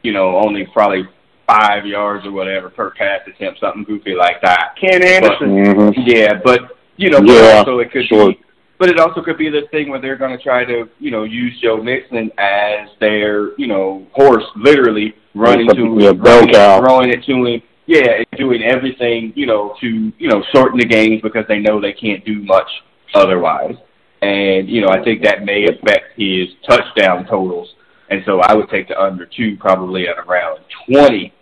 you 0.03 0.13
know 0.13 0.37
only 0.37 0.65
probably 0.73 1.03
five 1.47 1.85
yards 1.85 2.25
or 2.25 2.31
whatever 2.31 2.69
per 2.69 2.91
pass 2.91 3.21
attempt, 3.27 3.59
something 3.59 3.83
goofy 3.83 4.13
like 4.13 4.41
that. 4.41 4.75
Ken 4.79 5.03
Anderson. 5.03 5.63
But, 5.63 5.93
mm-hmm. 5.93 6.01
Yeah, 6.05 6.39
but 6.43 6.77
you 6.97 7.09
know, 7.09 7.21
yeah, 7.21 7.57
also 7.57 7.79
it 7.79 7.91
could 7.91 8.05
sure. 8.05 8.29
be 8.29 8.39
but 8.81 8.89
it 8.89 8.99
also 8.99 9.21
could 9.21 9.37
be 9.37 9.47
this 9.47 9.69
thing 9.69 9.89
where 9.89 10.01
they're 10.01 10.17
going 10.17 10.35
to 10.35 10.43
try 10.43 10.65
to, 10.65 10.89
you 10.97 11.11
know, 11.11 11.23
use 11.23 11.53
Joe 11.61 11.77
Mixon 11.77 12.31
as 12.39 12.89
their, 12.99 13.55
you 13.59 13.67
know, 13.67 14.07
horse, 14.11 14.43
literally 14.55 15.13
running 15.35 15.67
to 15.67 15.85
him, 15.85 15.99
yeah, 15.99 16.13
running, 16.17 16.51
throwing 16.51 17.09
it 17.11 17.23
to 17.25 17.45
him, 17.45 17.61
yeah, 17.85 18.23
doing 18.37 18.63
everything, 18.63 19.33
you 19.35 19.45
know, 19.45 19.75
to, 19.81 20.11
you 20.17 20.27
know, 20.27 20.43
shorten 20.51 20.79
the 20.79 20.85
games 20.85 21.21
because 21.21 21.45
they 21.47 21.59
know 21.59 21.79
they 21.79 21.93
can't 21.93 22.25
do 22.25 22.41
much 22.41 22.67
otherwise. 23.13 23.75
And, 24.23 24.67
you 24.67 24.81
know, 24.81 24.89
I 24.89 25.03
think 25.03 25.21
that 25.25 25.45
may 25.45 25.65
affect 25.65 26.17
his 26.17 26.47
touchdown 26.67 27.27
totals. 27.27 27.75
And 28.11 28.21
so 28.25 28.41
I 28.41 28.53
would 28.53 28.69
take 28.69 28.89
the 28.89 29.01
under 29.01 29.25
two 29.25 29.57
probably 29.57 30.07
at 30.07 30.19
around 30.19 30.59
20. 30.87 31.33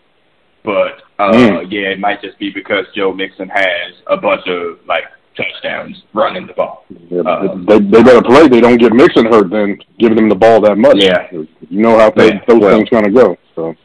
But, 0.64 1.02
uh, 1.18 1.32
mm. 1.32 1.72
yeah, 1.72 1.90
it 1.90 2.00
might 2.00 2.22
just 2.22 2.38
be 2.38 2.52
because 2.52 2.86
Joe 2.96 3.12
Mixon 3.12 3.50
has 3.50 3.94
a 4.08 4.18
bunch 4.18 4.48
of, 4.48 4.80
like, 4.88 5.06
touchdowns 5.36 6.04
running 6.14 6.46
the 6.46 6.54
ball. 6.54 6.86
Yeah, 7.10 7.22
uh, 7.22 7.56
they 7.68 7.80
they 7.80 8.04
better 8.04 8.22
play. 8.22 8.48
They 8.48 8.62
don't 8.62 8.78
get 8.78 8.94
Mixon 8.94 9.26
hurt, 9.26 9.50
then 9.50 9.80
giving 9.98 10.18
them 10.18 10.30
the 10.30 10.36
ball 10.36 10.62
that 10.62 10.78
much. 10.78 10.98
Yeah, 11.00 11.28
you 11.32 11.48
know 11.70 11.98
how 11.98 12.12
yeah. 12.18 12.40
those 12.46 12.60
well, 12.60 12.78
things 12.78 12.90
going 12.90 13.06
to 13.06 13.12
go. 13.12 13.38
So 13.56 13.76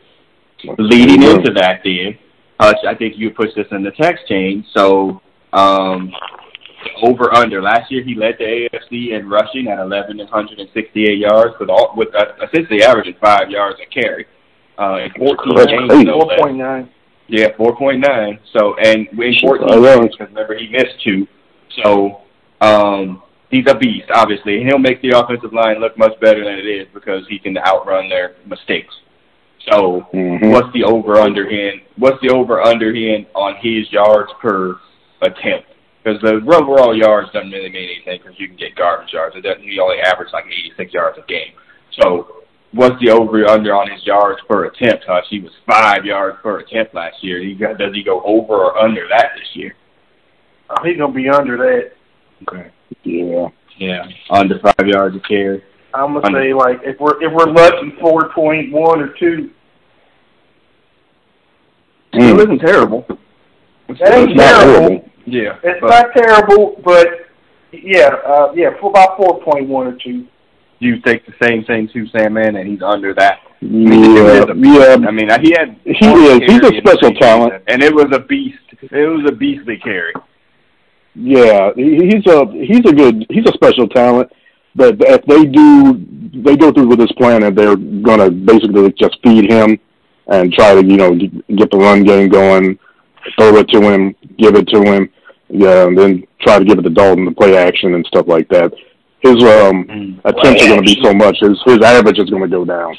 leading 0.78 1.22
into 1.22 1.52
that, 1.52 1.80
then 1.84 2.18
Hutch, 2.60 2.84
I 2.86 2.94
think 2.94 3.16
you 3.16 3.30
pushed 3.30 3.56
this 3.56 3.66
in 3.70 3.82
the 3.82 3.92
text 3.92 4.26
chain. 4.26 4.64
So 4.74 5.20
um, 5.52 6.12
over 7.02 7.34
under 7.34 7.62
last 7.62 7.90
year, 7.90 8.02
he 8.02 8.14
led 8.14 8.36
the 8.38 8.68
AFC 8.72 9.12
in 9.12 9.28
rushing 9.28 9.68
at 9.68 9.78
11 9.78 10.18
168 10.18 11.18
yards, 11.18 11.54
with 11.58 11.70
all 11.70 11.92
with 11.96 12.08
uh, 12.14 12.24
essentially 12.46 12.82
averaging 12.82 13.14
five 13.20 13.50
yards 13.50 13.78
a 13.80 13.86
carry. 13.86 14.26
Uh, 14.78 15.04
in 15.04 15.10
14 15.12 15.56
That's 15.56 15.70
games, 15.70 15.90
4.9. 15.90 16.88
Yeah, 17.28 17.48
4.9. 17.56 18.38
So, 18.52 18.74
and 18.76 19.06
in 19.08 19.34
14 19.40 19.82
games, 19.82 20.14
because 20.18 20.28
remember 20.28 20.56
he 20.58 20.68
missed 20.68 21.02
two. 21.02 21.26
So 21.82 22.22
um, 22.60 23.22
he's 23.50 23.64
a 23.68 23.74
beast, 23.74 24.10
obviously, 24.12 24.58
and 24.58 24.68
he'll 24.68 24.78
make 24.78 25.00
the 25.00 25.10
offensive 25.10 25.52
line 25.52 25.80
look 25.80 25.96
much 25.96 26.18
better 26.20 26.44
than 26.44 26.58
it 26.58 26.66
is 26.66 26.88
because 26.92 27.24
he 27.28 27.38
can 27.38 27.56
outrun 27.58 28.08
their 28.08 28.36
mistakes. 28.46 28.94
So 29.70 30.06
mm-hmm. 30.12 30.50
what's 30.50 30.72
the 30.74 30.84
over 30.84 31.16
under 31.16 31.48
in? 31.48 31.80
What's 31.96 32.20
the 32.20 32.30
over 32.30 32.60
under 32.60 32.94
in 32.94 33.26
on 33.34 33.54
his 33.62 33.90
yards 33.92 34.30
per 34.40 34.76
attempt? 35.22 35.68
Because 36.04 36.20
the 36.20 36.34
overall 36.54 36.94
yards 36.94 37.32
doesn't 37.32 37.50
really 37.50 37.70
mean 37.70 37.88
anything 37.88 38.20
because 38.22 38.38
you 38.38 38.46
can 38.46 38.58
get 38.58 38.76
garbage 38.76 39.12
yards. 39.14 39.36
It 39.36 39.40
doesn't. 39.40 39.62
He 39.62 39.78
only 39.80 40.00
average 40.04 40.28
like 40.34 40.44
86 40.44 40.92
yards 40.92 41.16
a 41.16 41.26
game. 41.26 41.54
So 41.98 42.44
what's 42.72 43.00
the 43.00 43.10
over 43.10 43.46
under 43.48 43.74
on 43.74 43.90
his 43.90 44.04
yards 44.04 44.40
per 44.46 44.66
attempt? 44.66 45.04
Hush, 45.08 45.24
he 45.30 45.40
was 45.40 45.52
five 45.66 46.04
yards 46.04 46.36
per 46.42 46.60
attempt 46.60 46.94
last 46.94 47.16
year. 47.22 47.42
He 47.42 47.54
got, 47.54 47.78
does 47.78 47.94
he 47.94 48.04
go 48.04 48.20
over 48.22 48.52
or 48.52 48.78
under 48.78 49.08
that 49.08 49.30
this 49.36 49.48
year? 49.54 49.74
Uh, 50.68 50.82
he's 50.84 50.98
gonna 50.98 51.12
be 51.12 51.28
under 51.30 51.56
that. 51.56 51.92
Okay. 52.42 52.70
Yeah. 53.04 53.48
Yeah. 53.78 54.04
Under 54.28 54.58
five 54.60 54.86
yards 54.86 55.16
a 55.16 55.20
carry. 55.20 55.62
I'm 55.94 56.12
gonna 56.12 56.26
under. 56.26 56.42
say 56.42 56.52
like 56.52 56.80
if 56.82 57.00
we're 57.00 57.22
if 57.22 57.32
we're 57.32 57.50
lucky 57.50 57.94
four 57.98 58.28
point 58.34 58.72
one 58.72 59.00
or 59.00 59.14
two. 59.18 59.50
Mm. 62.12 62.34
It 62.34 62.40
isn't 62.40 62.58
terrible. 62.58 63.06
That 63.88 64.14
ain't 64.14 64.38
terrible. 64.38 65.10
Yeah. 65.26 65.58
It's 65.62 65.80
but, 65.80 65.90
not 65.90 66.06
terrible, 66.16 66.80
but 66.84 67.06
yeah, 67.72 68.08
uh 68.26 68.52
yeah, 68.54 68.70
for 68.80 68.90
about 68.90 69.16
four 69.16 69.42
point 69.42 69.68
one 69.68 69.86
or 69.86 69.96
two. 70.02 70.26
You 70.80 71.00
take 71.00 71.24
the 71.24 71.32
same 71.42 71.64
thing 71.64 71.88
to 71.94 72.06
Sam 72.08 72.34
Man 72.34 72.56
and 72.56 72.68
he's 72.68 72.82
under 72.82 73.14
that. 73.14 73.38
Yeah, 73.60 74.44
yeah. 74.54 74.96
I 75.08 75.10
mean, 75.10 75.28
he 75.40 75.54
had 75.56 75.78
he 75.84 76.06
is. 76.06 76.42
He's 76.46 76.62
a 76.62 76.76
special 76.78 77.14
talent, 77.14 77.62
and 77.68 77.82
it 77.82 77.94
was 77.94 78.06
a 78.12 78.18
beast. 78.18 78.58
It 78.82 78.92
was 78.92 79.24
a 79.26 79.34
beastly 79.34 79.78
carry. 79.78 80.12
Yeah, 81.14 81.70
he's 81.74 82.26
a 82.26 82.46
he's 82.52 82.84
a 82.84 82.92
good 82.92 83.24
he's 83.30 83.46
a 83.46 83.52
special 83.54 83.88
talent. 83.88 84.30
But 84.74 84.96
if 85.00 85.24
they 85.26 85.44
do 85.44 86.04
they 86.42 86.56
go 86.56 86.72
through 86.72 86.88
with 86.88 86.98
this 86.98 87.12
plan 87.12 87.44
and 87.44 87.56
they're 87.56 87.76
gonna 87.76 88.30
basically 88.30 88.92
just 88.98 89.16
feed 89.22 89.50
him 89.50 89.78
and 90.26 90.52
try 90.52 90.74
to 90.74 90.84
you 90.84 90.96
know 90.96 91.14
get 91.56 91.70
the 91.70 91.78
run 91.78 92.02
game 92.02 92.28
going, 92.28 92.78
throw 93.38 93.56
it 93.56 93.68
to 93.68 93.80
him, 93.80 94.14
give 94.38 94.56
it 94.56 94.66
to 94.68 94.82
him, 94.82 95.08
yeah, 95.54 95.86
and 95.86 95.96
then 95.96 96.26
try 96.40 96.58
to 96.58 96.64
give 96.64 96.78
it 96.78 96.82
to 96.82 96.90
Dalton 96.90 97.26
to 97.26 97.30
play 97.30 97.56
action 97.56 97.94
and 97.94 98.04
stuff 98.06 98.26
like 98.26 98.48
that. 98.48 98.72
His 99.20 99.36
um 99.42 99.84
mm. 99.84 100.20
attempts 100.24 100.62
are 100.62 100.68
going 100.68 100.84
to 100.84 100.94
be 100.94 101.00
so 101.02 101.14
much. 101.14 101.36
His 101.40 101.58
his 101.64 101.80
average 101.80 102.18
is 102.18 102.28
going 102.28 102.42
to 102.42 102.48
go 102.48 102.64
down. 102.64 102.96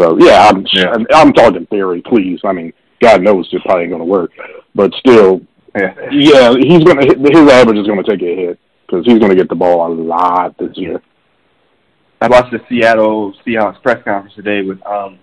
So 0.00 0.18
yeah, 0.18 0.48
I'm 0.48 0.66
yeah. 0.72 0.96
I'm 1.14 1.32
talking 1.32 1.66
theory, 1.66 2.02
please. 2.02 2.40
I 2.44 2.52
mean, 2.52 2.72
God 3.00 3.22
knows 3.22 3.48
it 3.52 3.62
probably 3.62 3.84
ain't 3.84 3.92
going 3.92 4.00
to 4.00 4.06
work, 4.06 4.30
but 4.74 4.92
still, 4.94 5.42
yeah, 5.76 5.94
yeah, 6.10 6.54
he's 6.58 6.82
gonna 6.82 7.04
his 7.04 7.50
average 7.50 7.78
is 7.78 7.86
gonna 7.86 8.02
take 8.02 8.22
a 8.22 8.36
hit 8.36 8.58
because 8.86 9.04
he's 9.04 9.18
gonna 9.18 9.34
get 9.34 9.50
the 9.50 9.54
ball 9.54 9.86
a 9.86 9.92
lot 9.92 10.56
this 10.58 10.76
year. 10.76 11.02
I 12.22 12.28
watched 12.28 12.52
the 12.52 12.60
Seattle 12.68 13.34
Seahawks 13.44 13.82
press 13.82 14.02
conference 14.02 14.34
today 14.34 14.62
with 14.62 14.84
um 14.86 15.18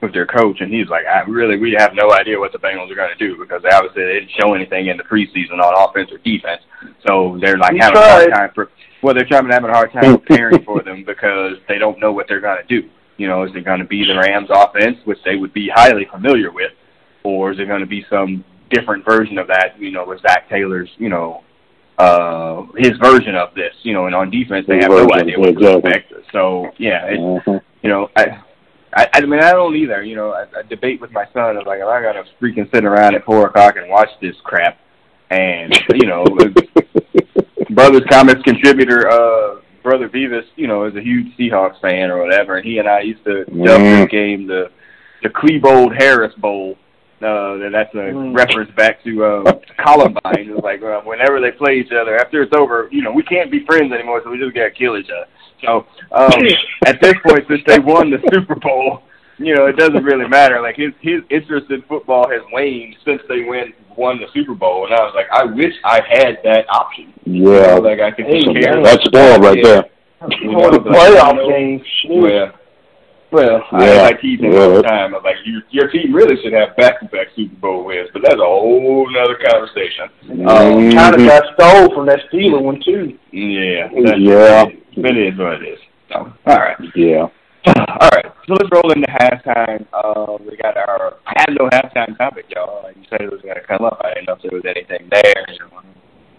with 0.00 0.12
their 0.12 0.26
coach, 0.26 0.60
and 0.60 0.72
he's 0.72 0.88
like, 0.88 1.06
"I 1.06 1.20
really, 1.22 1.58
we 1.58 1.76
have 1.78 1.94
no 1.94 2.12
idea 2.12 2.38
what 2.38 2.52
the 2.52 2.58
Bengals 2.58 2.90
are 2.90 2.94
going 2.94 3.16
to 3.16 3.18
do 3.18 3.36
because 3.36 3.62
they 3.62 3.70
obviously 3.70 4.04
they 4.04 4.20
didn't 4.20 4.30
show 4.38 4.54
anything 4.54 4.86
in 4.86 4.96
the 4.96 5.04
preseason 5.04 5.60
on 5.60 5.88
offense 5.88 6.10
or 6.12 6.18
defense, 6.18 6.62
so 7.06 7.38
they're 7.40 7.58
like 7.58 7.76
having 7.78 7.94
tried. 7.94 8.08
a 8.08 8.10
hard 8.10 8.32
time 8.32 8.50
for 8.54 8.70
well, 9.02 9.14
they're 9.14 9.24
trying 9.24 9.46
to 9.46 9.52
having 9.52 9.70
a 9.70 9.74
hard 9.74 9.92
time 9.92 10.18
preparing 10.18 10.62
for 10.64 10.82
them 10.82 11.04
because 11.04 11.56
they 11.68 11.78
don't 11.78 11.98
know 11.98 12.12
what 12.12 12.26
they're 12.28 12.40
going 12.40 12.58
to 12.66 12.80
do. 12.80 12.88
You 13.16 13.28
know, 13.28 13.44
is 13.44 13.50
it 13.54 13.64
going 13.64 13.80
to 13.80 13.86
be 13.86 14.04
the 14.04 14.14
Rams 14.14 14.48
offense, 14.50 14.98
which 15.04 15.18
they 15.24 15.36
would 15.36 15.52
be 15.52 15.70
highly 15.72 16.06
familiar 16.10 16.50
with, 16.50 16.72
or 17.22 17.52
is 17.52 17.58
it 17.58 17.66
going 17.66 17.80
to 17.80 17.86
be 17.86 18.04
some 18.10 18.44
different 18.70 19.04
version 19.04 19.38
of 19.38 19.46
that, 19.48 19.78
you 19.78 19.90
know, 19.90 20.06
with 20.06 20.20
Zac 20.22 20.48
Taylor's, 20.48 20.88
you 20.96 21.08
know, 21.08 21.42
uh, 21.98 22.64
his 22.76 22.92
version 22.98 23.34
of 23.34 23.54
this, 23.54 23.74
you 23.82 23.92
know, 23.92 24.06
and 24.06 24.14
on 24.14 24.30
defense 24.30 24.66
they 24.66 24.76
his 24.76 24.84
have 24.84 24.92
version, 24.92 25.08
no 25.08 25.14
idea 25.14 25.38
what 25.38 25.58
to 25.58 25.76
expect. 25.76 26.12
So 26.32 26.70
yeah, 26.78 27.10
mm-hmm. 27.10 27.56
you 27.82 27.90
know, 27.90 28.08
I, 28.16 28.42
I, 28.94 29.08
I 29.14 29.20
mean, 29.20 29.40
I 29.40 29.52
don't 29.52 29.76
either. 29.76 30.02
You 30.02 30.16
know, 30.16 30.32
I, 30.32 30.46
I 30.58 30.62
debate 30.68 31.00
with 31.00 31.12
my 31.12 31.26
son 31.32 31.56
of 31.56 31.66
like, 31.66 31.80
am 31.80 31.88
I 31.88 32.02
gonna 32.02 32.24
freaking 32.40 32.72
sit 32.74 32.84
around 32.84 33.14
at 33.14 33.24
four 33.24 33.46
o'clock 33.46 33.76
and 33.76 33.88
watch 33.88 34.08
this 34.20 34.36
crap? 34.42 34.78
And 35.30 35.72
you 35.94 36.06
know, 36.06 36.24
brothers 37.70 38.02
comics 38.10 38.42
contributor, 38.42 39.08
uh, 39.08 39.60
brother 39.82 40.08
Beavis, 40.08 40.46
you 40.56 40.66
know, 40.66 40.84
is 40.86 40.96
a 40.96 41.02
huge 41.02 41.36
Seahawks 41.36 41.80
fan 41.80 42.10
or 42.10 42.22
whatever, 42.22 42.56
and 42.56 42.66
he 42.66 42.78
and 42.78 42.88
I 42.88 43.00
used 43.02 43.24
to 43.24 43.44
mm. 43.44 43.64
dub 43.64 43.80
this 43.80 44.08
game 44.10 44.46
the 44.46 44.70
the 45.22 45.28
Klebold 45.28 45.96
Harris 45.96 46.34
Bowl 46.36 46.76
uh, 47.22 47.68
that's 47.70 47.92
a 47.92 47.98
mm. 47.98 48.34
reference 48.34 48.70
back 48.76 49.04
to 49.04 49.24
uh, 49.24 49.52
Columbine. 49.78 50.48
It 50.48 50.54
was 50.54 50.64
like 50.64 50.82
uh, 50.82 51.02
whenever 51.02 51.38
they 51.38 51.50
play 51.50 51.78
each 51.78 51.92
other, 51.92 52.16
after 52.16 52.42
it's 52.42 52.54
over, 52.56 52.88
you 52.90 53.02
know, 53.02 53.12
we 53.12 53.22
can't 53.22 53.50
be 53.50 53.64
friends 53.66 53.92
anymore, 53.92 54.22
so 54.24 54.30
we 54.30 54.38
just 54.38 54.54
gotta 54.54 54.70
kill 54.70 54.96
each 54.96 55.10
other. 55.10 55.26
So 55.64 55.86
um, 56.12 56.32
at 56.86 57.00
this 57.00 57.14
point, 57.26 57.44
since 57.48 57.62
they 57.66 57.78
won 57.78 58.10
the 58.10 58.18
Super 58.32 58.54
Bowl, 58.54 59.02
you 59.38 59.54
know, 59.54 59.66
it 59.66 59.76
doesn't 59.76 60.04
really 60.04 60.28
matter. 60.28 60.60
Like 60.60 60.76
his 60.76 60.92
his 61.00 61.22
interest 61.30 61.70
in 61.70 61.82
football 61.82 62.28
has 62.28 62.42
waned 62.52 62.96
since 63.04 63.22
they 63.28 63.42
win 63.42 63.72
won 63.96 64.18
the 64.18 64.26
Super 64.32 64.54
Bowl, 64.54 64.86
and 64.86 64.94
I 64.94 65.02
was 65.02 65.12
like, 65.14 65.26
I 65.32 65.44
wish 65.44 65.74
I 65.84 66.00
had 66.08 66.38
that 66.44 66.66
option. 66.70 67.12
Yeah, 67.24 67.34
you 67.34 67.42
know, 67.42 67.78
like 67.80 68.00
I 68.00 68.10
could 68.10 68.26
take 68.26 68.44
care. 68.44 68.82
That's 68.82 69.04
spoiled 69.04 69.42
right 69.44 69.62
there. 69.62 69.84
You 70.40 70.52
know, 70.52 70.70
the 70.70 70.80
playoff 70.80 71.48
game. 71.48 71.82
Yeah. 72.04 72.52
Well, 73.32 73.62
yeah. 73.72 73.78
I 73.78 74.02
like 74.02 74.20
teasing 74.20 74.52
yeah. 74.52 74.60
all 74.60 74.74
the 74.74 74.82
time. 74.82 75.14
I'm 75.14 75.22
like, 75.22 75.36
you, 75.44 75.60
your 75.70 75.88
team 75.90 76.12
really 76.12 76.36
should 76.42 76.52
have 76.52 76.76
back-to-back 76.76 77.28
Super 77.36 77.54
Bowl 77.56 77.84
wins, 77.84 78.08
but 78.12 78.22
that's 78.22 78.34
a 78.34 78.38
whole 78.38 79.06
other 79.22 79.38
conversation. 79.50 80.08
Mm-hmm. 80.24 80.48
Um, 80.48 80.92
kind 80.92 81.14
of 81.14 81.26
got 81.26 81.44
stole 81.54 81.94
from 81.94 82.06
that 82.06 82.20
Steeler 82.32 82.60
one 82.60 82.80
too. 82.84 83.18
Yeah, 83.32 83.88
yeah, 84.18 84.64
it 84.66 85.16
is 85.16 85.38
what 85.38 85.62
it 85.62 85.68
is. 85.68 85.78
So, 86.10 86.32
all 86.46 86.56
right. 86.56 86.76
Yeah. 86.96 87.28
All 87.66 88.08
right, 88.14 88.24
so 88.48 88.54
let's 88.54 88.70
roll 88.72 88.90
into 88.90 89.06
halftime. 89.06 89.84
Um, 89.92 90.46
we 90.48 90.56
got 90.56 90.78
our. 90.78 91.18
I 91.26 91.32
had 91.40 91.50
no 91.50 91.68
halftime 91.68 92.16
topic, 92.16 92.46
y'all. 92.48 92.82
Like 92.82 92.96
you 92.96 93.04
said, 93.10 93.20
it 93.20 93.30
was 93.30 93.42
going 93.42 93.56
to 93.56 93.60
come 93.60 93.84
up. 93.84 94.00
I 94.02 94.14
didn't 94.14 94.28
know 94.28 94.34
if 94.34 94.42
there 94.42 94.50
was 94.50 94.64
anything 94.64 95.10
there. 95.10 95.44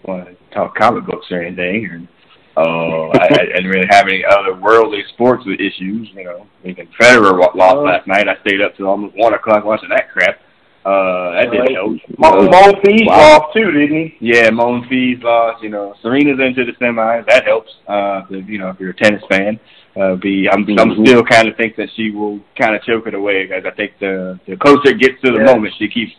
Want 0.02 0.26
to 0.26 0.36
talk 0.52 0.74
comic 0.74 1.06
books 1.06 1.26
or 1.30 1.40
anything? 1.40 2.08
Uh, 2.56 3.08
I, 3.08 3.28
I 3.30 3.44
didn't 3.46 3.68
really 3.70 3.86
have 3.90 4.06
any 4.08 4.24
other 4.24 4.54
worldly 4.54 5.02
sports 5.14 5.44
issues. 5.46 6.08
You 6.14 6.24
know, 6.24 6.46
even 6.64 6.86
Federer 7.00 7.38
lost 7.54 7.76
uh, 7.76 7.80
last 7.80 8.06
night. 8.06 8.28
I 8.28 8.36
stayed 8.46 8.60
up 8.60 8.76
till 8.76 8.86
almost 8.86 9.16
one 9.16 9.32
o'clock 9.34 9.64
watching 9.64 9.88
that 9.90 10.10
crap. 10.10 10.38
Uh, 10.84 11.30
that 11.32 11.50
didn't 11.52 11.74
help. 11.74 11.92
Mo- 12.18 12.48
Monfils 12.48 13.06
Wow. 13.06 13.38
lost 13.38 13.54
too, 13.54 13.70
didn't 13.70 13.96
he? 13.96 14.16
Yeah, 14.20 14.50
Monfils 14.50 15.22
lost. 15.22 15.62
You 15.62 15.70
know, 15.70 15.94
Serena's 16.02 16.40
into 16.40 16.64
the 16.64 16.72
semis. 16.72 17.24
That 17.26 17.44
helps. 17.46 17.70
Uh, 17.88 18.22
if, 18.30 18.48
you 18.48 18.58
know, 18.58 18.68
if 18.70 18.80
you're 18.80 18.90
a 18.90 18.94
tennis 18.96 19.22
fan, 19.30 19.58
uh, 19.96 20.16
be 20.16 20.48
I'm 20.50 20.66
I'm 20.78 20.90
Mhm. 20.90 21.06
still 21.06 21.22
kind 21.24 21.48
of 21.48 21.56
think 21.56 21.76
that 21.76 21.88
she 21.96 22.10
will 22.10 22.40
kind 22.60 22.74
of 22.74 22.82
choke 22.82 23.06
it 23.06 23.14
away 23.14 23.46
because 23.46 23.64
I 23.64 23.70
think 23.70 23.92
the 24.00 24.38
the 24.46 24.56
closer 24.56 24.88
it 24.90 24.98
gets 24.98 25.20
to 25.24 25.30
the 25.30 25.38
Yeah. 25.38 25.54
moment, 25.54 25.72
she 25.78 25.88
keeps 25.88 26.12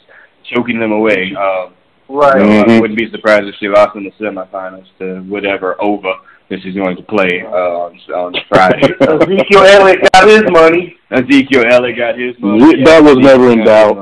choking 0.45 0.79
them 0.79 0.93
away. 0.93 1.35
Um, 1.35 1.73
Right. 2.13 2.33
so 2.33 2.45
I 2.45 2.63
Mhm. 2.65 2.81
wouldn't 2.81 2.99
be 2.99 3.09
surprised 3.09 3.45
if 3.47 3.55
she 3.59 3.67
lost 3.67 3.95
in 3.95 4.03
the 4.03 4.11
semifinals 4.11 4.85
to 4.99 5.21
whatever 5.23 5.75
over 5.81 6.13
that 6.49 6.61
she's 6.61 6.75
going 6.75 6.95
to 6.97 7.01
play 7.03 7.41
uh, 7.43 7.49
on, 7.89 7.99
on 8.13 8.35
Friday. 8.49 8.93
Ezekiel 9.01 9.63
Elliott 9.63 10.11
got 10.13 10.27
his 10.27 10.43
money. 10.51 10.95
Ezekiel 11.09 11.63
Elliott 11.69 11.97
got 11.97 12.17
his 12.17 12.35
money. 12.39 12.77
Yeah, 12.79 12.85
that 12.85 13.03
was 13.03 13.17
never 13.17 13.51
in 13.51 13.63
doubt. 13.65 13.97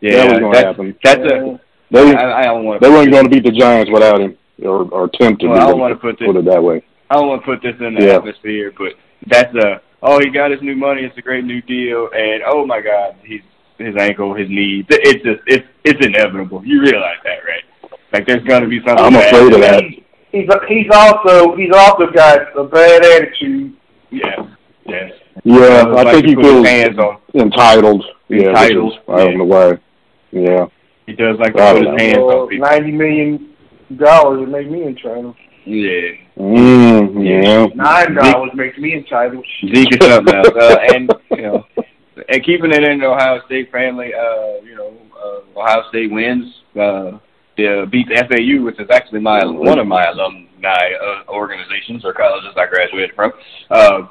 Yeah, 0.00 0.16
that 0.16 0.30
was 0.32 0.38
going 0.40 0.52
to 0.52 0.58
that's, 0.58 0.66
happen. 0.66 0.96
that's 1.04 1.20
a. 1.32 1.60
They 1.92 2.14
I, 2.16 2.40
I 2.40 2.44
don't 2.46 2.64
want 2.64 2.80
they 2.82 2.88
weren't 2.90 3.12
going 3.12 3.24
to 3.24 3.30
beat 3.30 3.44
the 3.44 3.52
Giants 3.52 3.90
without 3.92 4.20
him, 4.20 4.36
or 4.64 4.88
or 4.90 5.04
attempt 5.04 5.40
to. 5.42 5.48
Well, 5.48 5.56
I 5.56 5.60
don't 5.60 5.70
them, 5.70 5.78
wanna 5.80 5.96
put 5.96 6.18
this- 6.18 6.26
put 6.26 6.36
it 6.36 6.44
that 6.46 6.62
way. 6.62 6.82
I 7.08 7.14
don't 7.14 7.28
want 7.28 7.42
to 7.42 7.46
put 7.46 7.62
this 7.62 7.76
in 7.78 7.94
the 7.94 8.04
Yeah. 8.04 8.16
atmosphere, 8.16 8.72
but 8.76 8.94
that's 9.28 9.54
a. 9.54 9.80
Oh, 10.02 10.18
he 10.18 10.28
got 10.30 10.50
his 10.50 10.60
new 10.62 10.74
money. 10.74 11.02
It's 11.04 11.16
a 11.16 11.22
great 11.22 11.44
new 11.44 11.62
deal, 11.62 12.10
and 12.12 12.42
oh 12.44 12.66
my 12.66 12.80
God, 12.80 13.14
he's 13.24 13.40
his 13.78 13.94
ankle, 13.96 14.34
his 14.34 14.48
knee. 14.48 14.84
It's 14.88 15.22
just 15.24 15.40
it's 15.46 15.66
it's 15.84 16.04
inevitable. 16.06 16.64
You 16.64 16.80
realize 16.82 17.18
that, 17.24 17.38
right? 17.46 17.62
Like 18.12 18.26
there's 18.26 18.44
gonna 18.44 18.68
be 18.68 18.78
something. 18.86 19.04
I'm 19.04 19.12
bad. 19.12 19.34
afraid 19.34 19.52
of 19.54 19.60
that. 19.60 19.82
He's 20.32 20.48
he's 20.68 20.90
also 20.92 21.56
he's 21.56 21.72
also 21.74 22.10
got 22.12 22.56
a 22.58 22.64
bad 22.64 23.04
attitude. 23.04 23.74
Yeah. 24.10 24.46
yes. 24.86 25.12
Yeah, 25.44 25.84
I 25.86 26.02
like 26.02 26.14
think 26.14 26.26
he 26.26 26.34
put 26.34 26.44
feels 26.44 26.66
hands 26.66 26.98
on. 26.98 27.18
entitled. 27.34 28.04
Yeah, 28.28 28.38
which 28.38 28.46
Entitled, 28.48 28.92
is- 28.94 28.98
I 29.08 29.16
don't 29.24 29.38
know 29.38 29.44
why. 29.44 29.78
Yeah. 30.32 30.66
He 31.06 31.12
does 31.12 31.38
like 31.38 31.54
to 31.54 31.62
I 31.62 31.72
put 31.74 31.86
his 31.86 32.00
hands 32.00 32.18
Well, 32.18 32.40
on 32.42 32.48
people. 32.48 32.66
Ninety 32.68 32.92
million 32.92 33.50
dollars 33.96 34.40
would 34.40 34.48
make 34.48 34.68
me 34.70 34.82
entitled. 34.84 35.36
Yeah. 35.64 36.10
Mm, 36.38 37.24
yeah. 37.24 37.66
Nine 37.74 38.14
dollars 38.14 38.50
makes 38.54 38.78
me 38.78 38.94
entitled. 38.94 39.44
Zeke 39.74 39.92
is 40.00 40.08
something 40.08 40.34
else. 40.34 40.48
Uh, 40.48 40.76
and 40.94 41.12
you 41.30 41.42
know, 41.42 41.66
and 42.28 42.44
keeping 42.44 42.72
it 42.72 42.82
in 42.84 42.98
the 42.98 43.06
Ohio 43.06 43.40
State 43.46 43.70
family, 43.70 44.12
uh, 44.14 44.60
you 44.64 44.74
know, 44.76 44.92
uh, 45.16 45.58
Ohio 45.58 45.82
State 45.88 46.10
wins. 46.10 46.52
Uh, 46.78 47.18
they 47.56 47.84
beat 47.90 48.06
the 48.08 48.16
FAU, 48.28 48.64
which 48.64 48.78
is 48.78 48.88
actually 48.90 49.20
my 49.20 49.44
one 49.44 49.78
of 49.78 49.86
my 49.86 50.04
alumni 50.04 50.90
uh, 51.00 51.22
organizations 51.30 52.04
or 52.04 52.12
colleges 52.12 52.50
I 52.56 52.66
graduated 52.66 53.14
from. 53.14 53.32
Uh, 53.70 54.08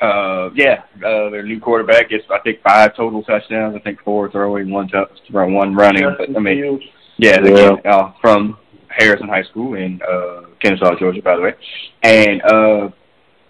uh, 0.00 0.50
yeah, 0.54 0.82
uh, 1.04 1.28
their 1.30 1.42
new 1.42 1.60
quarterback 1.60 2.08
gets 2.08 2.24
I 2.30 2.38
think 2.38 2.62
five 2.62 2.96
total 2.96 3.22
touchdowns. 3.22 3.76
I 3.76 3.80
think 3.80 4.00
four 4.02 4.30
throwing, 4.30 4.70
one 4.70 4.88
touch, 4.88 5.10
one 5.30 5.74
running. 5.74 6.14
But 6.16 6.34
I 6.36 6.40
mean, 6.40 6.80
yeah, 7.18 7.40
they 7.40 7.50
Yeah. 7.50 7.74
get, 7.76 7.86
uh, 7.86 8.12
from 8.20 8.56
Harrison 8.88 9.28
High 9.28 9.42
School 9.42 9.74
in 9.74 10.00
uh, 10.08 10.42
Kennesaw, 10.62 10.96
Georgia, 10.98 11.20
by 11.20 11.36
the 11.36 11.42
way. 11.42 11.54
And 12.02 12.42
uh, 12.42 12.88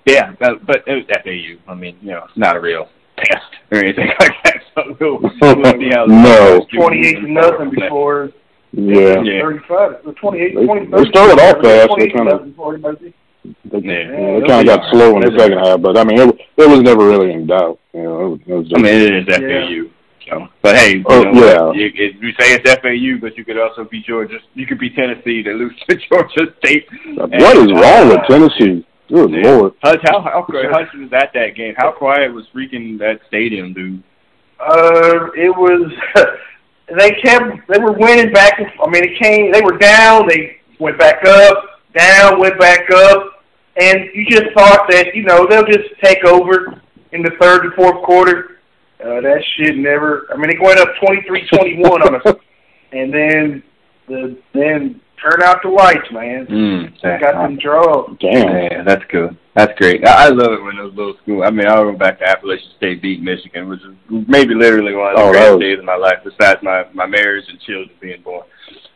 yeah, 0.06 0.32
but, 0.40 0.64
but 0.66 0.84
it 0.86 0.94
was 0.94 1.04
FAU. 1.22 1.70
I 1.70 1.74
mean, 1.74 1.98
you 2.00 2.10
know, 2.12 2.24
it's 2.28 2.36
not 2.36 2.56
a 2.56 2.60
real 2.60 2.88
test 3.24 3.46
or 3.70 3.78
anything 3.78 4.08
like 4.20 4.32
that. 4.44 4.54
So 4.78 4.94
we'll, 5.00 5.18
we'll 5.18 5.32
oh, 5.42 5.78
see 5.80 5.90
how 5.90 6.04
No. 6.06 6.64
twenty-eight 6.72 7.14
to 7.20 7.28
nothing 7.32 7.70
before 7.70 8.30
Yeah. 8.72 9.20
Yeah. 9.22 9.42
thirty-five. 9.42 10.06
Or 10.06 10.12
Twenty-eight. 10.14 10.54
They- 10.54 10.66
20, 10.66 10.86
they 10.86 11.04
started 11.10 11.40
off 11.42 11.62
fast, 11.64 11.90
they 11.98 12.06
kinda- 12.06 12.24
nothing 12.32 12.50
before 12.50 12.74
everybody- 12.74 13.12
They, 13.64 13.80
they 13.80 14.42
kind 14.46 14.60
of 14.62 14.66
got 14.66 14.88
slow 14.92 15.16
in 15.16 15.22
the 15.22 15.34
second 15.38 15.58
half, 15.58 15.80
but 15.82 15.96
I 15.98 16.04
mean, 16.04 16.20
it, 16.20 16.28
it 16.58 16.68
was 16.68 16.80
never 16.82 17.08
really 17.08 17.32
in 17.32 17.46
doubt. 17.46 17.80
You 17.92 18.02
know, 18.04 18.20
it 18.24 18.28
was, 18.28 18.40
it 18.46 18.54
was 18.54 18.72
I 18.76 18.78
mean, 18.78 18.94
it 18.94 19.28
is 19.28 19.36
FAU. 19.36 19.90
So, 20.28 20.46
but 20.62 20.76
hey, 20.76 20.98
you 20.98 21.04
Oh, 21.08 21.22
know, 21.22 21.72
yeah. 21.72 21.80
you, 21.80 21.86
it, 21.94 22.14
you 22.20 22.30
say 22.38 22.52
it's 22.54 22.70
FAU, 22.70 23.18
but 23.20 23.36
you 23.38 23.44
could 23.44 23.58
also 23.58 23.82
be 23.84 24.02
Georgia. 24.02 24.38
You 24.54 24.66
could 24.66 24.78
be 24.78 24.90
Tennessee 24.90 25.42
to 25.42 25.52
lose 25.54 25.72
to 25.88 25.96
Georgia 25.96 26.54
State. 26.58 26.86
what 27.16 27.56
is 27.56 27.72
wrong 27.72 28.08
with 28.10 28.18
uh, 28.18 28.26
Tennessee? 28.28 28.86
Good 29.08 29.30
Yeah. 29.30 29.50
lord. 29.52 29.72
Hutch, 29.82 30.00
how 30.04 30.20
how 30.20 30.42
Hutch 30.46 30.88
was 30.94 31.12
at 31.12 31.32
that 31.34 31.54
game? 31.56 31.74
How 31.76 31.92
quiet 31.92 32.32
was 32.32 32.46
freaking 32.54 32.98
that 32.98 33.20
stadium, 33.26 33.72
dude? 33.72 34.02
Uh, 34.60 35.30
it 35.36 35.54
was. 35.54 35.92
They 36.90 37.10
kept. 37.22 37.68
They 37.68 37.78
were 37.78 37.92
winning 37.92 38.32
back. 38.32 38.58
and- 38.58 38.72
I 38.82 38.88
mean, 38.88 39.04
it 39.04 39.20
came. 39.20 39.52
They 39.52 39.60
were 39.60 39.76
down. 39.76 40.26
They 40.26 40.56
went 40.78 40.98
back 40.98 41.22
up. 41.26 41.82
Down. 41.94 42.40
Went 42.40 42.58
back 42.58 42.90
up. 42.90 43.44
And 43.78 44.08
you 44.14 44.24
just 44.24 44.46
thought 44.56 44.90
that 44.90 45.14
you 45.14 45.22
know 45.24 45.46
they'll 45.46 45.66
just 45.66 45.90
take 46.02 46.24
over 46.24 46.80
in 47.12 47.20
the 47.20 47.32
third 47.42 47.66
and 47.66 47.74
fourth 47.74 48.02
quarter. 48.04 48.60
Uh, 49.04 49.20
that 49.20 49.44
shit 49.58 49.76
never. 49.76 50.28
I 50.32 50.38
mean, 50.38 50.48
it 50.48 50.62
went 50.62 50.80
up 50.80 50.88
twenty 51.04 51.20
three 51.26 51.46
twenty 51.48 51.76
one 51.78 52.00
on 52.00 52.14
us, 52.14 52.22
and 52.92 53.12
then 53.12 53.62
the 54.08 54.38
then 54.54 54.98
turn 55.22 55.42
out 55.42 55.62
the 55.62 55.68
lights, 55.68 56.10
man. 56.12 56.46
Mm, 56.46 57.00
They 57.02 57.18
got 57.20 57.32
them 57.34 57.56
draws. 57.56 58.16
Damn. 58.20 58.48
Yeah, 58.72 58.82
that's 58.84 59.04
good. 59.10 59.36
That's 59.54 59.76
great. 59.78 60.06
I, 60.06 60.26
I 60.26 60.28
love 60.28 60.52
it 60.52 60.62
when 60.62 60.76
those 60.76 60.94
little 60.94 61.14
schools. 61.22 61.44
I 61.46 61.50
mean, 61.50 61.66
I'll 61.66 61.90
go 61.90 61.96
back 61.98 62.18
to 62.20 62.28
Appalachian 62.28 62.70
State 62.76 63.02
beat 63.02 63.20
Michigan, 63.22 63.68
which 63.68 63.80
is 63.80 63.94
maybe 64.28 64.54
literally 64.54 64.94
one 64.94 65.10
of 65.12 65.16
the 65.16 65.22
Oh, 65.22 65.30
greatest 65.32 65.52
was- 65.52 65.60
days 65.60 65.78
of 65.78 65.84
my 65.84 65.96
life, 65.96 66.18
besides 66.24 66.60
my 66.62 66.84
my 66.94 67.06
marriage 67.06 67.44
and 67.48 67.60
children 67.60 67.90
being 68.00 68.22
born. 68.22 68.44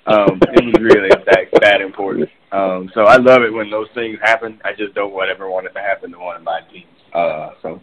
Um, 0.07 0.39
it 0.43 0.65
was 0.65 0.75
really 0.83 1.09
that 1.27 1.61
that 1.61 1.81
important. 1.81 2.29
Um, 2.53 2.91
so 2.95 3.03
I 3.05 3.17
love 3.17 3.43
it 3.43 3.53
when 3.53 3.71
those 3.71 3.89
things 3.95 4.19
happen. 4.23 4.61
I 4.65 4.73
just 4.73 4.95
don't 4.95 5.13
want 5.13 5.31
ever 5.31 5.49
want 5.51 5.67
it 5.67 5.73
to 5.75 5.81
happen 5.81 6.13
to 6.13 6.19
one 6.19 6.37
of 6.37 6.43
my 6.43 6.61
teams. 6.73 6.87
Uh, 7.15 7.51
so 7.63 7.69
yeah. 7.71 7.79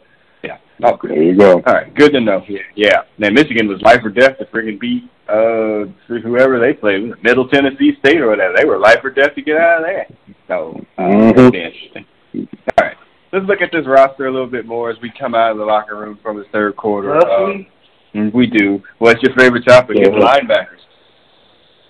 Oh. 0.83 0.97
There 1.03 1.21
you 1.23 1.37
go. 1.37 1.53
All 1.55 1.73
right, 1.73 1.93
good 1.95 2.13
to 2.13 2.21
know. 2.21 2.43
Yeah, 2.47 2.59
yeah. 2.75 3.01
Now 3.17 3.29
Michigan 3.29 3.67
was 3.67 3.81
life 3.81 3.99
or 4.03 4.09
death 4.09 4.37
to 4.39 4.45
freaking 4.45 4.79
beat 4.79 5.03
uh 5.27 5.85
whoever 6.07 6.59
they 6.59 6.73
played, 6.73 7.03
Was 7.03 7.11
it 7.17 7.23
Middle 7.23 7.47
Tennessee 7.47 7.93
State 7.99 8.19
or 8.19 8.29
whatever. 8.29 8.53
They 8.57 8.65
were 8.65 8.79
life 8.79 8.99
or 9.03 9.09
death 9.11 9.35
to 9.35 9.41
get 9.41 9.57
out 9.57 9.79
of 9.81 9.85
there. 9.85 10.07
So 10.47 10.81
uh, 10.97 11.01
Mhm. 11.03 11.29
it'll 11.31 11.51
be 11.51 11.61
interesting. 11.63 12.05
All 12.35 12.85
right, 12.87 12.97
let's 13.33 13.45
look 13.45 13.61
at 13.61 13.71
this 13.71 13.85
roster 13.85 14.27
a 14.27 14.31
little 14.31 14.47
bit 14.47 14.65
more 14.65 14.89
as 14.89 14.97
we 15.01 15.11
come 15.19 15.35
out 15.35 15.51
of 15.51 15.57
the 15.57 15.65
locker 15.65 15.95
room 15.97 16.17
from 16.23 16.37
the 16.37 16.45
third 16.51 16.75
quarter. 16.77 17.09
Roughly, 17.09 17.69
Uh, 18.15 18.29
we 18.33 18.47
do. 18.47 18.81
What's 18.97 19.21
your 19.21 19.35
favorite 19.35 19.65
topic? 19.67 19.97
It's 19.99 20.09
Yeah. 20.09 20.19
linebackers. 20.19 20.79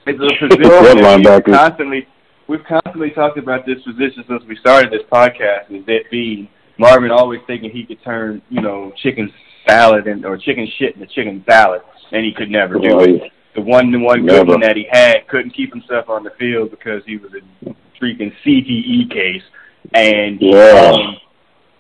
It's 0.08 0.20
a 0.20 0.22
position 0.48 0.50
What 0.70 0.84
that 0.84 0.96
we've 0.96 1.06
linebackers? 1.26 1.54
constantly 1.56 2.08
we've 2.48 2.64
constantly 2.66 3.12
talked 3.12 3.38
about 3.38 3.66
this 3.66 3.82
position 3.84 4.24
since 4.28 4.44
we 4.46 4.56
started 4.58 4.92
this 4.92 5.04
podcast. 5.12 5.70
Is 5.70 5.86
that 5.86 6.10
being 6.12 6.48
Marvin 6.80 7.12
always 7.12 7.42
thinking 7.46 7.70
he 7.70 7.86
could 7.86 8.02
turn 8.04 8.42
you 8.50 8.62
know 8.62 8.92
chicken 9.04 9.32
salad 9.68 10.08
and 10.08 10.26
or 10.26 10.38
chicken 10.38 10.68
shit 10.78 10.96
into 10.96 11.06
chicken 11.08 11.44
salad, 11.48 11.82
and 12.12 12.26
he 12.26 12.34
could 12.34 12.50
never 12.50 12.76
do 12.80 13.00
it. 13.02 13.32
The 13.56 13.62
one 13.62 13.92
the 13.92 14.00
one 14.00 14.26
good 14.26 14.48
one 14.48 14.62
that 14.62 14.78
he 14.78 14.88
had 14.90 15.28
couldn't 15.28 15.52
keep 15.52 15.72
himself 15.72 16.10
on 16.10 16.24
the 16.24 16.32
field 16.40 16.72
because 16.72 17.04
he 17.06 17.18
was 17.18 17.32
a 17.34 17.70
freaking 18.02 18.32
CTE 18.46 19.12
case, 19.12 19.44
and 19.94 20.40
Yeah. 20.42 20.92
um, 20.94 21.18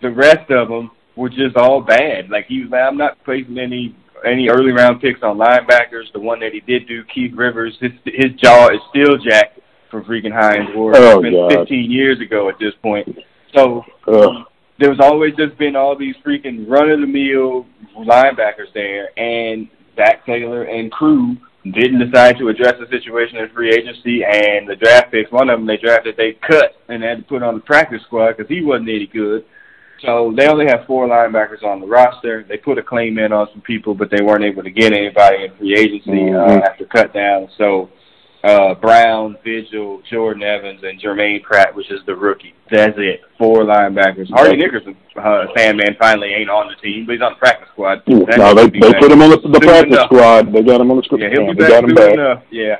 the 0.01 0.11
rest 0.11 0.51
of 0.51 0.67
them 0.67 0.91
were 1.15 1.29
just 1.29 1.55
all 1.55 1.81
bad. 1.81 2.29
Like 2.29 2.45
he 2.47 2.61
was, 2.61 2.69
like, 2.71 2.81
I'm 2.81 2.97
not 2.97 3.23
placing 3.23 3.57
any 3.57 3.95
any 4.25 4.49
early 4.49 4.71
round 4.71 4.99
picks 4.99 5.23
on 5.23 5.37
linebackers. 5.37 6.11
The 6.11 6.19
one 6.19 6.41
that 6.41 6.51
he 6.51 6.59
did 6.59 6.87
do, 6.87 7.03
Keith 7.05 7.31
Rivers, 7.33 7.77
his 7.79 7.91
his 8.03 8.33
jaw 8.33 8.67
is 8.69 8.81
still 8.89 9.17
jacked 9.17 9.59
from 9.89 10.03
freaking 10.03 10.33
Hines 10.33 10.69
Ward. 10.75 10.95
Oh, 10.97 11.19
it's 11.19 11.23
been 11.23 11.33
God. 11.33 11.51
15 11.67 11.89
years 11.89 12.19
ago 12.19 12.49
at 12.49 12.59
this 12.59 12.73
point. 12.81 13.17
So 13.55 13.83
Ugh. 14.07 14.45
There's 14.79 14.99
always 14.99 15.35
just 15.35 15.57
been 15.57 15.75
all 15.75 15.95
these 15.97 16.15
freaking 16.25 16.69
run 16.69 16.89
of 16.89 17.01
the 17.01 17.07
mill 17.07 17.65
linebackers 17.97 18.71
there, 18.73 19.09
and 19.19 19.67
Zac 19.95 20.25
Taylor 20.25 20.63
and 20.63 20.89
crew 20.91 21.35
didn't 21.65 21.99
decide 21.99 22.37
to 22.37 22.47
address 22.47 22.75
the 22.79 22.87
situation 22.87 23.37
in 23.37 23.49
free 23.49 23.71
agency 23.73 24.23
and 24.23 24.67
the 24.67 24.77
draft 24.77 25.11
picks. 25.11 25.31
One 25.31 25.49
of 25.49 25.59
them 25.59 25.67
they 25.67 25.75
drafted, 25.77 26.15
they 26.15 26.37
cut 26.47 26.77
and 26.87 27.03
had 27.03 27.17
to 27.17 27.23
put 27.23 27.43
on 27.43 27.55
the 27.55 27.61
practice 27.61 28.01
squad 28.03 28.37
because 28.37 28.47
he 28.47 28.61
wasn't 28.63 28.89
any 28.89 29.07
good. 29.07 29.43
So 30.05 30.33
they 30.37 30.47
only 30.47 30.65
have 30.67 30.85
four 30.87 31.07
linebackers 31.09 31.61
on 31.61 31.81
the 31.81 31.85
roster. 31.87 32.45
They 32.47 32.55
put 32.55 32.77
a 32.77 32.81
claim 32.83 33.19
in 33.19 33.33
on 33.33 33.49
some 33.51 33.59
people, 33.61 33.93
but 33.93 34.09
they 34.09 34.23
weren't 34.23 34.45
able 34.45 34.63
to 34.63 34.71
get 34.71 34.93
anybody 34.93 35.43
in 35.43 35.51
free 35.57 35.75
agency 35.77 36.33
uh, 36.33 36.47
Mhm. 36.47 36.61
after 36.61 36.85
cut 36.85 37.13
down. 37.13 37.49
So 37.57 37.89
uh, 38.43 38.73
Brown, 38.75 39.37
Vigil, 39.43 40.01
Jordan 40.09 40.43
Evans, 40.43 40.81
and 40.83 40.99
Germaine 40.99 41.41
Pratt, 41.41 41.75
which 41.75 41.91
is 41.91 41.99
the 42.05 42.15
rookie. 42.15 42.53
That's 42.71 42.93
it. 42.97 43.21
Four 43.37 43.63
linebackers. 43.63 44.29
Hardy 44.29 44.55
Nickerson, 44.57 44.95
uh, 45.17 45.45
Sandman, 45.57 45.95
finally 45.99 46.29
ain't 46.33 46.49
on 46.49 46.67
the 46.69 46.75
team, 46.75 47.05
but 47.05 47.13
he's 47.13 47.21
on 47.21 47.33
the 47.33 47.37
practice 47.39 47.67
squad. 47.73 48.01
That 48.05 48.37
No, 48.37 48.53
they 48.53 48.69
they 48.69 48.79
back. 48.79 48.99
put 49.01 49.11
him 49.11 49.21
on 49.21 49.29
the, 49.31 49.37
the 49.37 49.59
practice 49.59 49.93
enough. 49.93 50.05
squad. 50.05 50.53
They 50.53 50.61
got 50.63 50.79
him 50.81 50.91
on 50.91 50.97
the 50.97 51.03
squad. 51.03 51.21
Yeah, 51.21 51.29
he'll 51.31 51.47
be 51.47 51.53
back 51.59 51.69
soon 51.81 51.95
back. 51.95 52.13
enough. 52.13 52.43
Yeah. 52.51 52.75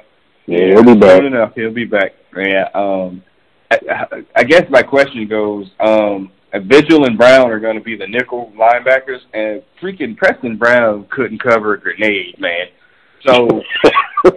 Yeah, 0.45 0.65
he'll 0.67 0.83
be 0.83 0.95
back. 0.95 1.17
Soon 1.17 1.25
enough, 1.25 1.51
he'll 1.55 1.73
be 1.73 1.85
back. 1.85 2.13
Yeah. 2.35 2.69
Um, 2.73 3.21
I, 3.71 3.79
I 4.35 4.43
guess 4.43 4.63
my 4.69 4.81
question 4.81 5.27
goes: 5.27 5.69
um, 5.79 6.31
Vigil 6.53 7.05
and 7.05 7.17
Brown 7.17 7.51
are 7.51 7.59
going 7.59 7.75
to 7.75 7.83
be 7.83 7.95
the 7.97 8.07
nickel 8.07 8.51
linebackers, 8.57 9.19
and 9.33 9.61
freaking 9.81 10.15
Preston 10.17 10.57
Brown 10.57 11.05
couldn't 11.11 11.41
cover 11.43 11.73
a 11.73 11.79
grenade, 11.79 12.39
man. 12.39 12.67
So 13.27 13.61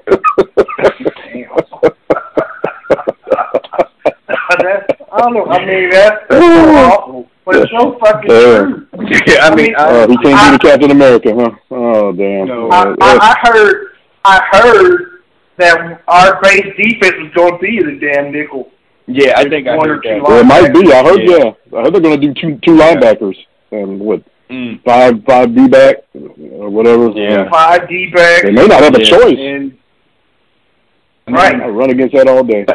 that's, 5.23 5.27
I 5.27 5.31
don't 5.31 5.35
know. 5.35 5.47
I 5.53 5.67
mean, 5.67 5.91
that's 5.91 6.17
so 6.31 6.75
awful, 6.77 7.31
but 7.45 7.57
it's 7.57 7.71
so 7.71 7.99
fucking 7.99 8.31
Yeah. 8.31 8.59
true. 8.59 8.87
yeah, 9.27 9.47
I 9.47 9.55
mean, 9.55 9.75
I, 9.77 9.83
Uh, 9.85 10.09
he 10.09 10.17
can't 10.19 10.53
be 10.53 10.57
the 10.57 10.71
Captain 10.71 10.91
America, 10.91 11.35
huh? 11.35 11.51
Oh, 11.71 12.13
damn! 12.13 12.47
No. 12.49 12.71
I, 12.71 12.95
I, 13.01 13.19
I 13.19 13.35
heard, 13.43 13.87
I 14.25 14.41
heard 14.53 15.23
that 15.59 16.03
our 16.09 16.41
base 16.43 16.67
defense 16.77 17.15
was 17.19 17.33
going 17.35 17.53
to 17.53 17.59
be 17.59 17.79
the 17.83 17.99
damn 18.07 18.33
nickel. 18.33 18.71
Yeah, 19.07 19.35
I 19.37 19.49
think 19.49 19.67
I 19.69 19.77
One 19.77 19.91
or 19.91 19.95
heard 19.95 20.03
two 20.05 20.09
that. 20.11 20.23
Well, 20.23 20.41
it 20.41 20.45
might 20.47 20.73
be. 20.73 20.93
I 20.93 21.03
heard. 21.05 21.21
Yeah. 21.23 21.37
Yeah, 21.73 21.79
I 21.79 21.83
heard 21.83 21.95
they're 21.95 22.01
going 22.01 22.21
to 22.21 22.27
do 22.27 22.35
two 22.41 22.59
two 22.65 22.77
Yeah. 22.77 22.95
linebackers 22.95 23.37
and 23.73 23.99
what 24.01 24.23
Mm. 24.51 24.83
five 24.85 25.25
five 25.25 25.55
D 25.57 25.67
back 25.67 25.97
or 26.15 26.69
whatever. 26.69 27.09
Yeah. 27.11 27.49
Five 27.51 27.89
D 27.89 28.11
back. 28.15 28.43
They 28.43 28.51
may 28.51 28.67
not 28.67 28.83
have 28.83 28.95
a 28.95 28.99
Yeah. 29.03 29.05
choice. 29.19 29.39
And, 29.39 29.79
Right. 31.29 31.55
I 31.55 31.69
run 31.69 31.91
against 31.91 32.15
that 32.15 32.29
all 32.29 32.43
day. 32.45 32.67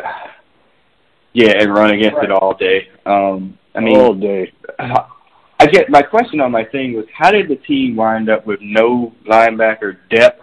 Yeah, 1.38 1.52
and 1.62 1.72
run 1.72 1.92
against 1.92 2.16
Right. 2.18 2.24
it 2.26 2.32
all 2.32 2.56
day. 2.56 2.88
Um, 3.06 3.60
I 3.76 3.80
mean, 3.80 3.96
all 3.96 4.16
day. 4.16 4.52
I 4.80 5.68
get 5.68 5.88
my 5.88 6.02
question 6.02 6.40
on 6.42 6.52
my 6.52 6.64
thing 6.64 6.94
was 6.94 7.06
how 7.16 7.30
did 7.30 7.48
the 7.48 7.58
team 7.58 7.96
wind 7.96 8.28
up 8.28 8.48
with 8.48 8.60
no 8.60 9.14
linebacker 9.28 9.98
depth 10.10 10.42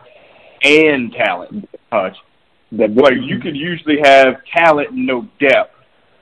and 0.62 1.12
talent? 1.12 1.68
Hutch, 1.90 2.16
That 2.70 2.94
like 2.94 3.14
you 3.20 3.40
could 3.40 3.57
usually 3.57 3.98
have 4.04 4.37
talent 4.57 4.90
and 4.90 5.04
no 5.04 5.26
depth, 5.40 5.74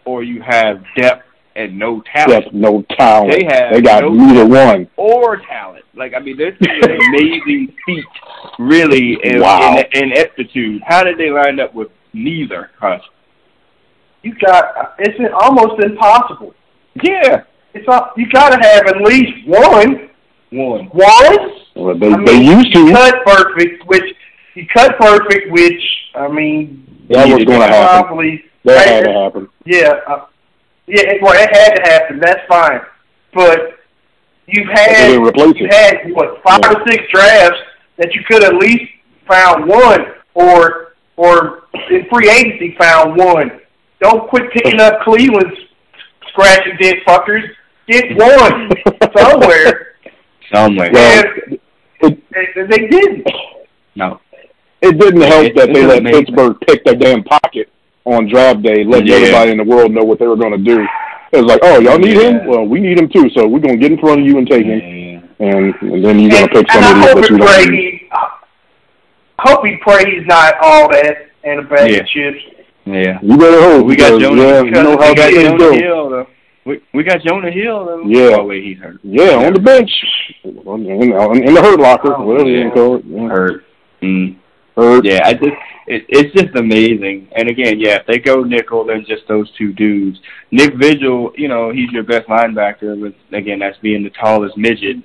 or 0.07 0.23
you 0.23 0.41
have 0.41 0.83
depth 0.97 1.27
and 1.55 1.79
no 1.79 2.01
talent, 2.15 2.45
That's 2.45 2.55
no 2.55 2.81
talent. 2.97 3.33
They 3.33 3.45
have 3.45 3.75
They 3.75 3.83
got 3.83 4.05
no- 4.05 4.15
neither 4.15 4.47
one. 4.47 4.89
or 4.97 5.37
talent. 5.37 5.85
Like 5.95 6.15
I 6.15 6.19
mean, 6.19 6.39
this 6.39 6.55
is 6.61 6.67
an 6.83 6.93
amazing 7.11 7.75
feat, 7.87 8.05
really, 8.59 9.19
in, 9.23 9.41
Wow. 9.43 9.77
in, 9.93 10.05
in 10.05 10.13
aptitude. 10.19 10.81
How 10.87 11.05
did 11.05 11.19
they 11.19 11.29
line 11.31 11.61
up 11.61 11.75
with 11.75 11.89
neither? 12.15 12.71
Hutch? 12.81 13.03
You 14.23 14.35
got 14.37 14.95
it's 14.99 15.19
almost 15.43 15.83
impossible. 15.83 16.55
Yeah, 17.03 17.45
It's 17.75 17.87
not, 17.89 18.13
you 18.17 18.29
got 18.31 18.51
to 18.51 18.59
have 18.69 18.87
at 18.87 19.01
least 19.03 19.47
one. 19.49 20.11
one. 20.51 20.87
One. 20.87 21.51
Well, 21.75 21.95
they 21.99 22.13
I 22.13 22.17
mean, 22.17 22.25
they 22.27 22.43
used 22.45 22.75
to. 22.75 22.93
cut 22.93 23.25
perfect, 23.25 23.87
which 23.87 24.05
you 24.55 24.67
cut 24.73 24.99
perfect, 24.99 25.51
which 25.51 25.83
I 26.15 26.29
mean, 26.29 27.07
That 27.09 27.29
was 27.29 27.45
going 27.45 27.61
to 27.61 27.67
happen. 27.67 28.07
probably 28.07 28.45
That 28.65 28.87
had 28.87 29.05
to 29.05 29.13
happen. 29.13 29.49
Yeah, 29.65 29.93
uh, 30.07 30.27
yeah. 30.87 31.01
It, 31.13 31.23
well, 31.23 31.33
it 31.35 31.49
had 31.57 31.75
to 31.77 31.91
happen. 31.91 32.21
That's 32.21 32.47
fine. 32.47 32.81
But 33.33 33.79
you've 34.47 34.69
had 34.69 35.09
you 35.13 35.27
it. 35.35 35.73
had 35.73 36.13
what 36.13 36.43
five 36.45 36.61
or 36.69 36.85
six 36.87 37.05
drafts 37.13 37.59
that 37.97 38.15
you 38.15 38.23
could 38.29 38.45
at 38.45 38.55
least 38.57 38.85
found 39.27 39.67
one, 39.67 40.13
or 40.35 40.93
or 41.17 41.65
in 41.91 42.07
free 42.13 42.29
agency 42.29 42.77
found 42.79 43.17
one. 43.17 43.62
Don't 44.03 44.29
quit 44.29 44.51
picking 44.53 44.81
up 44.81 45.01
Cleveland's 45.03 45.57
scratching 46.29 46.77
dead 46.81 46.97
fuckers. 47.07 47.49
Get 47.89 48.17
one 48.17 48.71
somewhere, 49.17 49.95
Somewhere. 50.53 50.91
Well, 50.93 51.25
and, 51.25 51.59
it, 52.01 52.57
and 52.57 52.71
they 52.73 52.87
didn't. 52.89 53.27
no. 53.97 54.21
it 54.81 54.99
didn't 54.99 55.21
help 55.23 55.45
It- 55.47 55.57
that 55.57 55.71
it 55.71 55.75
they 55.75 55.81
was 55.83 55.89
let 55.91 55.99
amazing. 56.01 56.25
Pittsburgh 56.27 56.57
pick 56.67 56.85
their 56.85 56.95
damn 56.97 57.23
pocket 57.25 57.69
on 58.05 58.29
draft 58.29 58.63
day, 58.63 58.83
letting 58.85 59.07
Yeah. 59.09 59.17
everybody 59.17 59.51
in 59.53 59.57
the 59.59 59.65
world 59.65 59.93
know 59.93 60.03
what 60.05 60.19
they 60.19 60.27
were 60.27 60.37
going 60.37 60.53
to 60.53 60.59
do. 60.59 60.81
It 61.33 61.37
was 61.43 61.47
like, 61.47 61.61
oh, 61.63 61.79
y'all 61.81 61.99
need 61.99 62.17
Yeah. 62.17 62.31
him? 62.41 62.47
Well, 62.47 62.65
we 62.67 62.81
need 62.81 62.99
him 62.99 63.09
too, 63.09 63.31
so 63.31 63.47
we're 63.47 63.61
going 63.61 63.75
to 63.75 63.81
get 63.81 63.93
in 63.93 63.99
front 63.99 64.21
of 64.21 64.27
you 64.27 64.39
and 64.39 64.47
take 64.49 64.65
him, 64.65 64.81
Yeah. 64.81 65.47
and, 65.47 65.75
and 65.83 66.05
then 66.05 66.19
you're 66.19 66.31
going 66.31 66.49
to 66.49 66.55
pick 66.55 66.67
and 66.75 66.85
I 66.85 66.91
somebody 66.91 67.13
hope 67.13 67.21
that 67.23 67.31
you 67.31 67.39
pray 67.39 67.65
don't 67.65 67.73
need. 67.73 67.93
he, 68.01 68.09
I 69.39 69.51
hope 69.51 69.65
he 69.65 69.77
pray 69.81 70.05
he's 70.11 70.27
not 70.27 70.55
all 70.61 70.91
that 70.91 71.29
and 71.45 71.61
a 71.61 71.63
bag 71.63 71.91
Yeah. 71.91 71.99
of 71.99 72.07
chips. 72.09 72.39
Yeah. 72.85 73.19
You 73.23 73.37
better 73.37 73.61
hope. 73.61 73.87
We 73.87 73.97
got 73.97 74.21
Jonah. 74.21 74.43
Yeah, 74.43 74.63
we 74.63 74.69
you 74.69 74.75
know 74.75 74.97
got, 74.97 75.05
how 75.05 75.11
we 75.11 75.15
got 75.17 75.31
Jonah 75.33 75.59
go. 75.59 75.73
Hill. 75.73 76.11
Though. 76.11 76.27
We 76.65 76.81
we 76.95 77.03
got 77.05 77.21
Jonah 77.23 77.51
Hill. 77.51 77.85
Though. 77.87 78.03
Yeah. 78.07 78.37
Oh 78.39 78.47
wait, 78.47 78.65
he's 78.65 78.79
hurt. 78.79 78.99
Yeah, 79.03 79.47
on 79.47 79.53
the 79.55 79.61
bench, 79.61 79.91
in, 80.45 80.57
in 80.57 81.55
the 81.55 81.63
hurt 81.63 81.81
locker, 81.81 82.15
Oh, 82.15 82.25
whatever 82.25 82.49
you 82.49 82.65
yeah. 82.65 82.71
call 82.71 82.97
it. 82.97 83.05
Yeah. 83.07 83.29
Hurt. 83.29 83.65
Mm. 84.03 84.37
Hurt. 84.77 85.05
Yeah, 85.05 85.21
I 85.25 85.35
just 85.35 85.57
it, 85.87 86.07
it's 86.09 86.35
just 86.35 86.55
amazing. 86.57 87.29
And 87.37 87.49
again, 87.49 87.79
yeah, 87.79 87.97
if 88.01 88.07
they 88.07 88.19
go 88.19 88.43
nickel, 88.43 88.85
then 88.85 89.05
just 89.07 89.27
those 89.29 89.51
two 89.57 89.73
dudes. 89.73 90.19
Nick 90.51 90.75
Vigil, 90.75 91.33
you 91.37 91.49
know, 91.49 91.71
he's 91.73 91.91
your 91.91 92.05
best 92.05 92.29
linebacker. 92.29 93.01
With 93.01 93.15
again, 93.33 93.59
that's 93.59 93.79
being 93.79 94.03
the 94.03 94.11
tallest 94.11 94.57
midget. 94.57 94.97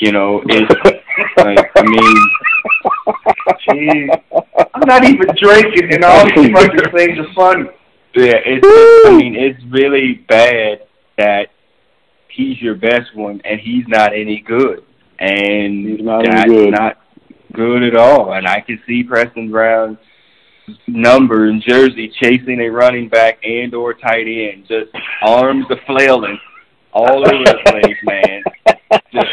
You 0.00 0.12
know, 0.12 0.42
it's 0.46 0.70
like 1.36 1.70
I 1.76 1.82
mean, 1.82 2.16
Jeez. 3.68 4.22
I'm 4.74 4.86
not 4.86 5.04
even 5.04 5.26
drinking, 5.40 5.94
and 5.94 6.04
all 6.04 6.24
these 6.26 6.50
fucking 6.50 6.92
things 6.96 7.18
are 7.18 7.32
funny. 7.34 7.68
Yeah, 8.14 8.38
it's. 8.44 9.06
I 9.08 9.16
mean, 9.16 9.36
it's 9.36 9.62
really 9.70 10.24
bad 10.28 10.86
that 11.18 11.48
he's 12.28 12.60
your 12.60 12.74
best 12.74 13.14
one 13.14 13.40
and 13.44 13.60
he's 13.60 13.84
not 13.88 14.12
any 14.12 14.40
good, 14.40 14.84
and 15.18 15.86
He's 15.88 16.00
not 16.00 16.24
any 16.26 16.30
that's 16.34 16.48
good. 16.48 16.70
not 16.72 16.98
good 17.52 17.82
at 17.82 17.96
all. 17.96 18.32
And 18.32 18.46
I 18.46 18.60
can 18.60 18.80
see 18.86 19.02
Preston 19.02 19.50
Brown's 19.50 19.98
number 20.86 21.48
in 21.48 21.60
Jersey 21.60 22.12
chasing 22.20 22.60
a 22.60 22.68
running 22.68 23.08
back 23.08 23.38
and 23.44 23.74
or 23.74 23.94
tight 23.94 24.26
end, 24.26 24.66
just 24.68 24.90
arms 25.22 25.66
a 25.70 25.76
flailing 25.86 26.38
all 26.92 27.18
over 27.26 27.44
the 27.44 27.58
place, 27.66 27.96
man. 28.04 28.42
Just, 29.12 29.26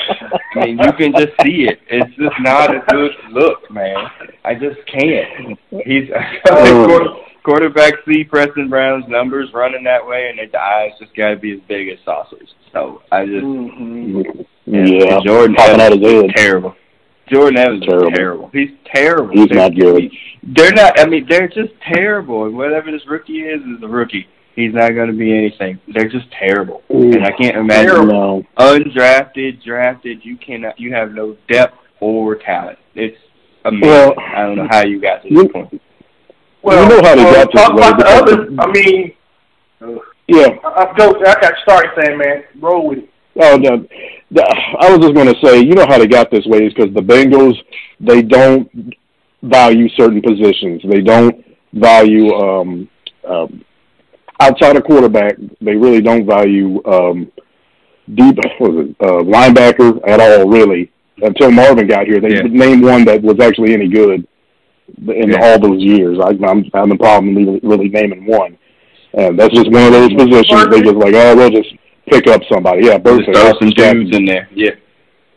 I 0.56 0.66
mean, 0.66 0.80
you 0.80 0.92
can 0.94 1.12
just 1.14 1.34
see 1.44 1.68
it. 1.70 1.80
It's 1.88 2.16
just 2.16 2.36
not 2.42 2.76
a 2.76 2.80
good 2.90 3.12
look, 3.32 3.70
man. 3.70 3.96
I 4.44 4.54
just 4.56 4.80
can't. 4.88 5.58
He's 5.86 6.10
quarter, 6.48 7.06
quarterback 7.44 7.94
see 8.08 8.24
Preston 8.24 8.70
Brown's 8.70 9.06
numbers 9.08 9.50
running 9.54 9.84
that 9.84 10.06
way, 10.06 10.30
and 10.30 10.52
the 10.52 10.60
eyes 10.60 10.92
just 11.00 11.16
got 11.16 11.30
to 11.30 11.36
be 11.38 11.54
as 11.54 11.60
big 11.68 11.90
as 11.90 12.00
saucers. 12.04 12.50
So 12.74 13.02
I 13.12 13.26
just 13.26 13.44
Mm-hmm. 13.46 14.42
Yeah, 14.66 15.20
Jordan 15.26 15.56
popping 15.56 15.80
out 15.82 15.94
Evans 15.94 16.06
his 16.06 16.24
is 16.24 16.32
terrible. 16.36 16.76
Jordan 17.32 17.58
Evans 17.60 17.84
Terrible. 17.86 18.08
is 18.10 18.16
terrible. 18.16 18.50
He's 18.54 18.70
terrible. 18.94 19.34
He's 19.34 19.48
They're- 19.50 19.58
not 19.58 19.76
good. 19.76 20.12
They're 20.44 20.72
not. 20.74 21.00
I 21.00 21.06
mean, 21.06 21.26
they're 21.30 21.48
just 21.50 21.74
terrible. 21.94 22.46
And 22.46 22.56
whatever 22.56 22.90
this 22.92 23.02
rookie 23.08 23.42
is, 23.42 23.62
is 23.62 23.84
a 23.84 23.88
rookie. 23.88 24.28
He's 24.58 24.74
not 24.74 24.90
going 24.96 25.08
to 25.12 25.14
be 25.16 25.32
anything. 25.38 25.80
They're 25.94 26.10
just 26.10 26.26
terrible. 26.32 26.82
And 26.90 27.24
I 27.24 27.32
can't 27.32 27.56
imagine 27.56 28.08
No. 28.08 28.44
undrafted, 28.58 29.64
drafted. 29.64 30.26
You 30.26 30.36
cannot. 30.36 30.80
You 30.80 30.94
have 30.96 31.12
no 31.12 31.38
depth 31.48 31.76
or 32.00 32.34
talent. 32.38 32.80
It's 32.96 33.16
amazing. 33.66 33.88
Well, 33.88 34.16
I 34.36 34.42
don't 34.48 34.56
know 34.56 34.68
how 34.68 34.84
you 34.84 35.00
got 35.00 35.22
to 35.22 35.30
you- 35.32 35.44
this 35.44 35.52
point. 35.52 35.80
Well, 36.64 36.82
You 36.84 36.90
know 36.90 37.08
how 37.08 37.16
they 37.16 37.24
well, 37.24 37.46
got 37.46 37.52
talk 37.52 37.74
about 37.74 38.00
the 38.00 38.04
because- 38.04 38.22
other. 38.34 38.62
I 38.62 38.72
mean, 38.72 39.14
Yeah. 40.28 40.48
I, 40.64 40.86
I 40.86 40.94
go. 40.98 41.12
I 41.20 41.34
got 41.40 41.54
started 41.62 41.92
saying, 42.02 42.18
man, 42.18 42.44
roll 42.60 42.88
with 42.90 42.98
it. 43.00 43.10
Oh, 43.40 43.58
no. 43.58 43.86
The, 44.32 44.44
I 44.80 44.90
was 44.90 44.98
just 45.00 45.14
going 45.14 45.32
to 45.32 45.40
say, 45.46 45.60
you 45.60 45.76
know 45.76 45.86
how 45.88 46.00
they 46.00 46.08
got 46.08 46.32
this 46.32 46.46
way 46.48 46.66
is 46.66 46.74
because 46.74 46.92
the 46.96 47.02
Bengals, 47.02 47.54
they 48.00 48.24
don't 48.24 48.68
value 49.44 49.88
certain 49.90 50.20
positions. 50.24 50.82
They 50.90 51.02
don't 51.02 51.46
value 51.74 52.34
um, 52.34 52.90
um, 53.30 53.64
outside 54.40 54.76
of 54.78 54.84
quarterback. 54.84 55.36
They 55.62 55.76
really 55.76 56.02
don't 56.02 56.26
value 56.26 56.82
um, 56.86 57.32
deep 58.14 58.38
was 58.60 58.88
it, 58.88 58.96
uh, 59.00 59.24
linebacker 59.24 60.00
at 60.08 60.20
all. 60.20 60.48
Really, 60.50 60.92
until 61.22 61.52
Marvin 61.52 61.88
got 61.88 62.08
here, 62.08 62.20
they 62.20 62.36
Yeah. 62.36 62.42
named 62.50 62.84
one 62.84 63.06
that 63.06 63.22
was 63.22 63.40
actually 63.40 63.74
any 63.74 63.88
good 63.88 64.28
in 65.08 65.32
Yeah. 65.32 65.40
all 65.42 65.60
those 65.60 65.82
years. 65.82 66.18
I, 66.20 66.30
I'm 66.46 66.64
having 66.74 66.92
a 66.94 66.98
problem 66.98 67.36
really, 67.36 67.60
really 67.64 67.90
naming 67.90 68.26
one. 68.26 68.58
And 69.14 69.38
that's 69.40 69.54
just 69.54 69.72
one 69.72 69.84
of 69.88 69.92
those 69.94 70.14
positions. 70.14 70.68
They 70.70 70.82
just 70.82 70.96
like, 70.96 71.14
oh, 71.16 71.36
we'll 71.36 71.50
just 71.50 71.74
pick 72.10 72.28
up 72.28 72.42
somebody. 72.52 72.86
Yeah, 72.86 72.98
Just 73.00 73.26
throw 73.26 73.52
some 73.60 73.70
dudes 73.72 74.16
in 74.16 74.26
there. 74.26 74.48
Yeah. 74.54 74.72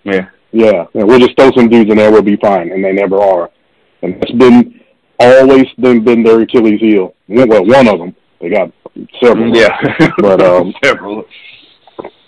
Yeah. 0.04 0.26
Yeah, 0.52 0.86
yeah, 0.94 1.04
we'll 1.04 1.20
just 1.20 1.36
throw 1.38 1.52
some 1.52 1.68
dudes 1.68 1.90
in 1.92 1.96
there, 1.96 2.10
we'll 2.10 2.22
be 2.22 2.34
fine, 2.36 2.72
and 2.72 2.84
they 2.84 2.90
never 2.92 3.22
are. 3.22 3.50
And 4.02 4.14
that's 4.20 4.32
been 4.32 4.80
always 5.20 5.66
been 5.78 6.02
been 6.02 6.24
their 6.24 6.40
Achilles 6.40 6.80
heel. 6.80 7.14
Well, 7.28 7.64
one 7.64 7.86
of 7.86 8.00
them. 8.00 8.16
They 8.40 8.48
got 8.48 8.72
several. 9.22 9.54
Yeah. 9.54 9.76
But, 10.18 10.42
um, 10.42 10.74
several. 10.84 11.24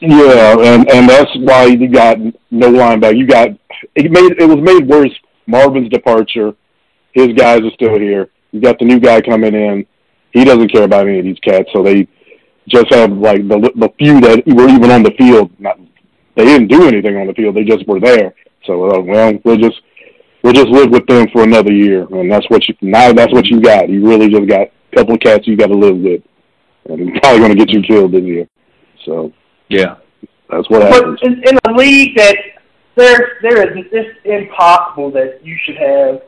Yeah, 0.00 0.56
and 0.58 0.90
and 0.90 1.08
that's 1.08 1.30
why 1.36 1.66
you 1.66 1.88
got 1.88 2.18
no 2.50 2.72
linebacker. 2.72 3.16
You 3.16 3.26
got 3.26 3.48
it 3.94 4.10
made 4.10 4.32
it 4.38 4.48
was 4.48 4.58
made 4.60 4.86
worse. 4.88 5.12
Marvin's 5.46 5.88
departure, 5.88 6.54
his 7.12 7.28
guys 7.28 7.60
are 7.60 7.70
still 7.74 7.98
here. 7.98 8.30
You 8.50 8.60
got 8.60 8.78
the 8.78 8.84
new 8.84 9.00
guy 9.00 9.20
coming 9.20 9.54
in. 9.54 9.86
He 10.32 10.44
doesn't 10.44 10.72
care 10.72 10.84
about 10.84 11.06
any 11.06 11.18
of 11.18 11.24
these 11.24 11.38
cats, 11.38 11.68
so 11.72 11.82
they 11.82 12.06
just 12.68 12.92
have 12.92 13.12
like 13.12 13.46
the 13.48 13.70
the 13.76 13.88
few 13.98 14.20
that 14.20 14.42
were 14.46 14.68
even 14.68 14.90
on 14.90 15.02
the 15.02 15.12
field. 15.18 15.50
Not 15.58 15.78
they 16.36 16.44
didn't 16.44 16.68
do 16.68 16.86
anything 16.86 17.16
on 17.16 17.26
the 17.26 17.34
field. 17.34 17.56
They 17.56 17.64
just 17.64 17.86
were 17.86 18.00
there. 18.00 18.34
So 18.66 18.90
uh, 18.90 19.00
well, 19.00 19.32
we'll 19.44 19.56
just 19.56 19.80
we'll 20.42 20.52
just 20.52 20.68
live 20.68 20.90
with 20.90 21.06
them 21.06 21.28
for 21.32 21.44
another 21.44 21.72
year, 21.72 22.06
and 22.10 22.30
that's 22.30 22.48
what 22.50 22.66
you 22.68 22.74
now. 22.80 23.12
That's 23.12 23.32
what 23.32 23.46
you 23.46 23.60
got. 23.60 23.88
You 23.88 24.06
really 24.06 24.28
just 24.28 24.48
got 24.48 24.68
couple 24.94 25.14
of 25.14 25.20
cats 25.20 25.46
you 25.46 25.56
got 25.56 25.68
to 25.68 25.74
live 25.74 25.96
with, 25.98 26.22
and 26.88 27.00
it's 27.00 27.18
probably 27.20 27.40
going 27.40 27.56
to 27.56 27.56
get 27.56 27.70
you 27.70 27.82
killed 27.82 28.12
this 28.12 28.22
year. 28.22 28.46
So 29.04 29.32
Yeah. 29.68 29.96
that's 30.50 30.68
what 30.70 30.80
But 30.82 30.92
happens. 30.92 31.18
in, 31.22 31.42
in 31.46 31.58
a 31.68 31.72
league 31.72 32.16
that 32.16 32.36
there 32.94 33.38
there 33.42 33.62
is 33.78 33.86
it's 33.90 34.18
impossible 34.24 35.10
that 35.12 35.40
you 35.44 35.56
should 35.64 35.76
have. 35.76 36.22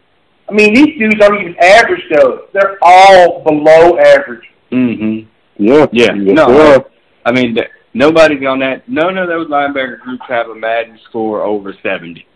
I 0.48 0.52
mean, 0.52 0.74
these 0.74 0.98
dudes 0.98 1.16
aren't 1.22 1.40
even 1.40 1.56
average 1.60 2.02
though. 2.10 2.46
They're 2.52 2.78
all 2.82 3.42
below 3.44 3.98
average. 3.98 4.44
Mm 4.72 4.98
Mhm. 4.98 5.26
Yeah. 5.58 5.86
Yeah. 5.92 6.14
Yes, 6.14 6.34
No, 6.34 6.46
they. 6.78 6.84
I 7.26 7.32
mean, 7.32 7.54
th- 7.54 7.68
nobody's 7.94 8.44
on 8.46 8.58
that. 8.60 8.88
None 8.88 9.16
of 9.18 9.28
those 9.28 9.48
linebacker 9.48 10.00
groups 10.00 10.24
have 10.28 10.48
a 10.48 10.54
Madden 10.54 10.98
score 11.08 11.42
over 11.42 11.74
seventy. 11.82 12.26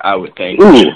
I 0.00 0.16
would 0.16 0.34
think. 0.36 0.60
Ooh. 0.60 0.90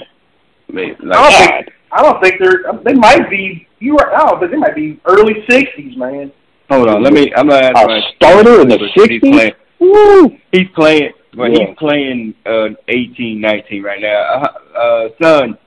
Maybe, 0.67 0.91
I 0.93 0.97
don't 0.97 1.09
like, 1.11 1.65
think 1.65 1.69
I 1.95 2.01
don't 2.01 2.21
think 2.21 2.35
they're 2.39 2.63
they 2.83 2.93
might 2.93 3.29
be 3.29 3.67
you 3.79 3.97
are 3.97 4.13
I 4.15 4.29
don't 4.29 4.39
think 4.39 4.51
they 4.51 4.57
might 4.57 4.75
be 4.75 4.99
early 5.05 5.45
sixties, 5.49 5.95
man. 5.97 6.31
hold 6.69 6.89
on, 6.89 7.01
let 7.03 7.13
me. 7.13 7.31
I'm 7.35 7.47
gonna 7.47 7.65
ask 7.67 7.83
A 7.83 7.87
my 7.87 8.01
starter 8.17 8.61
in 8.61 8.67
the 8.67 8.77
He's 8.95 9.21
60s? 9.21 9.53
Woo! 9.79 10.37
He's 10.51 10.67
playing. 10.75 11.11
Well, 11.37 11.49
Yeah. 11.51 11.67
he's 11.67 11.77
playing 11.77 12.33
uh, 12.45 12.69
18, 12.87 13.39
19 13.41 13.83
right 13.83 14.01
now. 14.01 14.21
Uh, 14.75 14.77
uh, 14.77 15.07
son, 15.21 15.57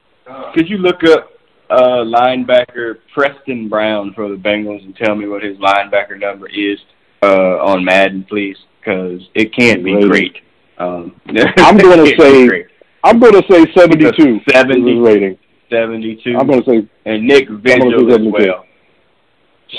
could 0.54 0.68
you 0.68 0.78
look 0.78 1.04
up 1.04 1.30
uh, 1.70 2.02
linebacker 2.04 2.96
Preston 3.14 3.68
Brown 3.68 4.12
for 4.14 4.28
the 4.30 4.36
Bengals 4.36 4.82
and 4.84 4.96
tell 4.96 5.14
me 5.14 5.26
what 5.28 5.42
his 5.42 5.56
linebacker 5.58 6.18
number 6.18 6.48
is 6.48 6.78
uh, 7.22 7.58
on 7.62 7.84
Madden, 7.84 8.24
please? 8.28 8.56
Because 8.80 9.20
it 9.34 9.54
can't 9.54 9.84
be 9.84 9.94
Rating. 9.94 10.08
great. 10.10 10.36
Um, 10.78 11.20
I'm 11.58 11.76
gonna 11.76 12.04
it 12.04 12.16
can't 12.16 12.48
be 12.48 12.48
say- 12.48 12.64
I'm 13.04 13.20
going 13.20 13.34
to 13.34 13.42
say 13.50 13.64
72 13.76 14.40
70. 14.50 14.98
rating. 15.00 15.38
72. 15.70 16.36
I'm 16.38 16.46
going 16.46 16.62
to 16.62 16.70
say 16.70 16.88
and 17.04 17.26
Nick 17.26 17.48
Vigil 17.48 18.12
as 18.12 18.20
well. 18.22 18.64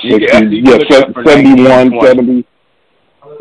You 0.04 0.12
60, 0.20 0.28
can- 0.28 0.52
yeah, 0.52 0.78
se- 0.90 1.14
71, 1.26 2.00
70. 2.02 2.46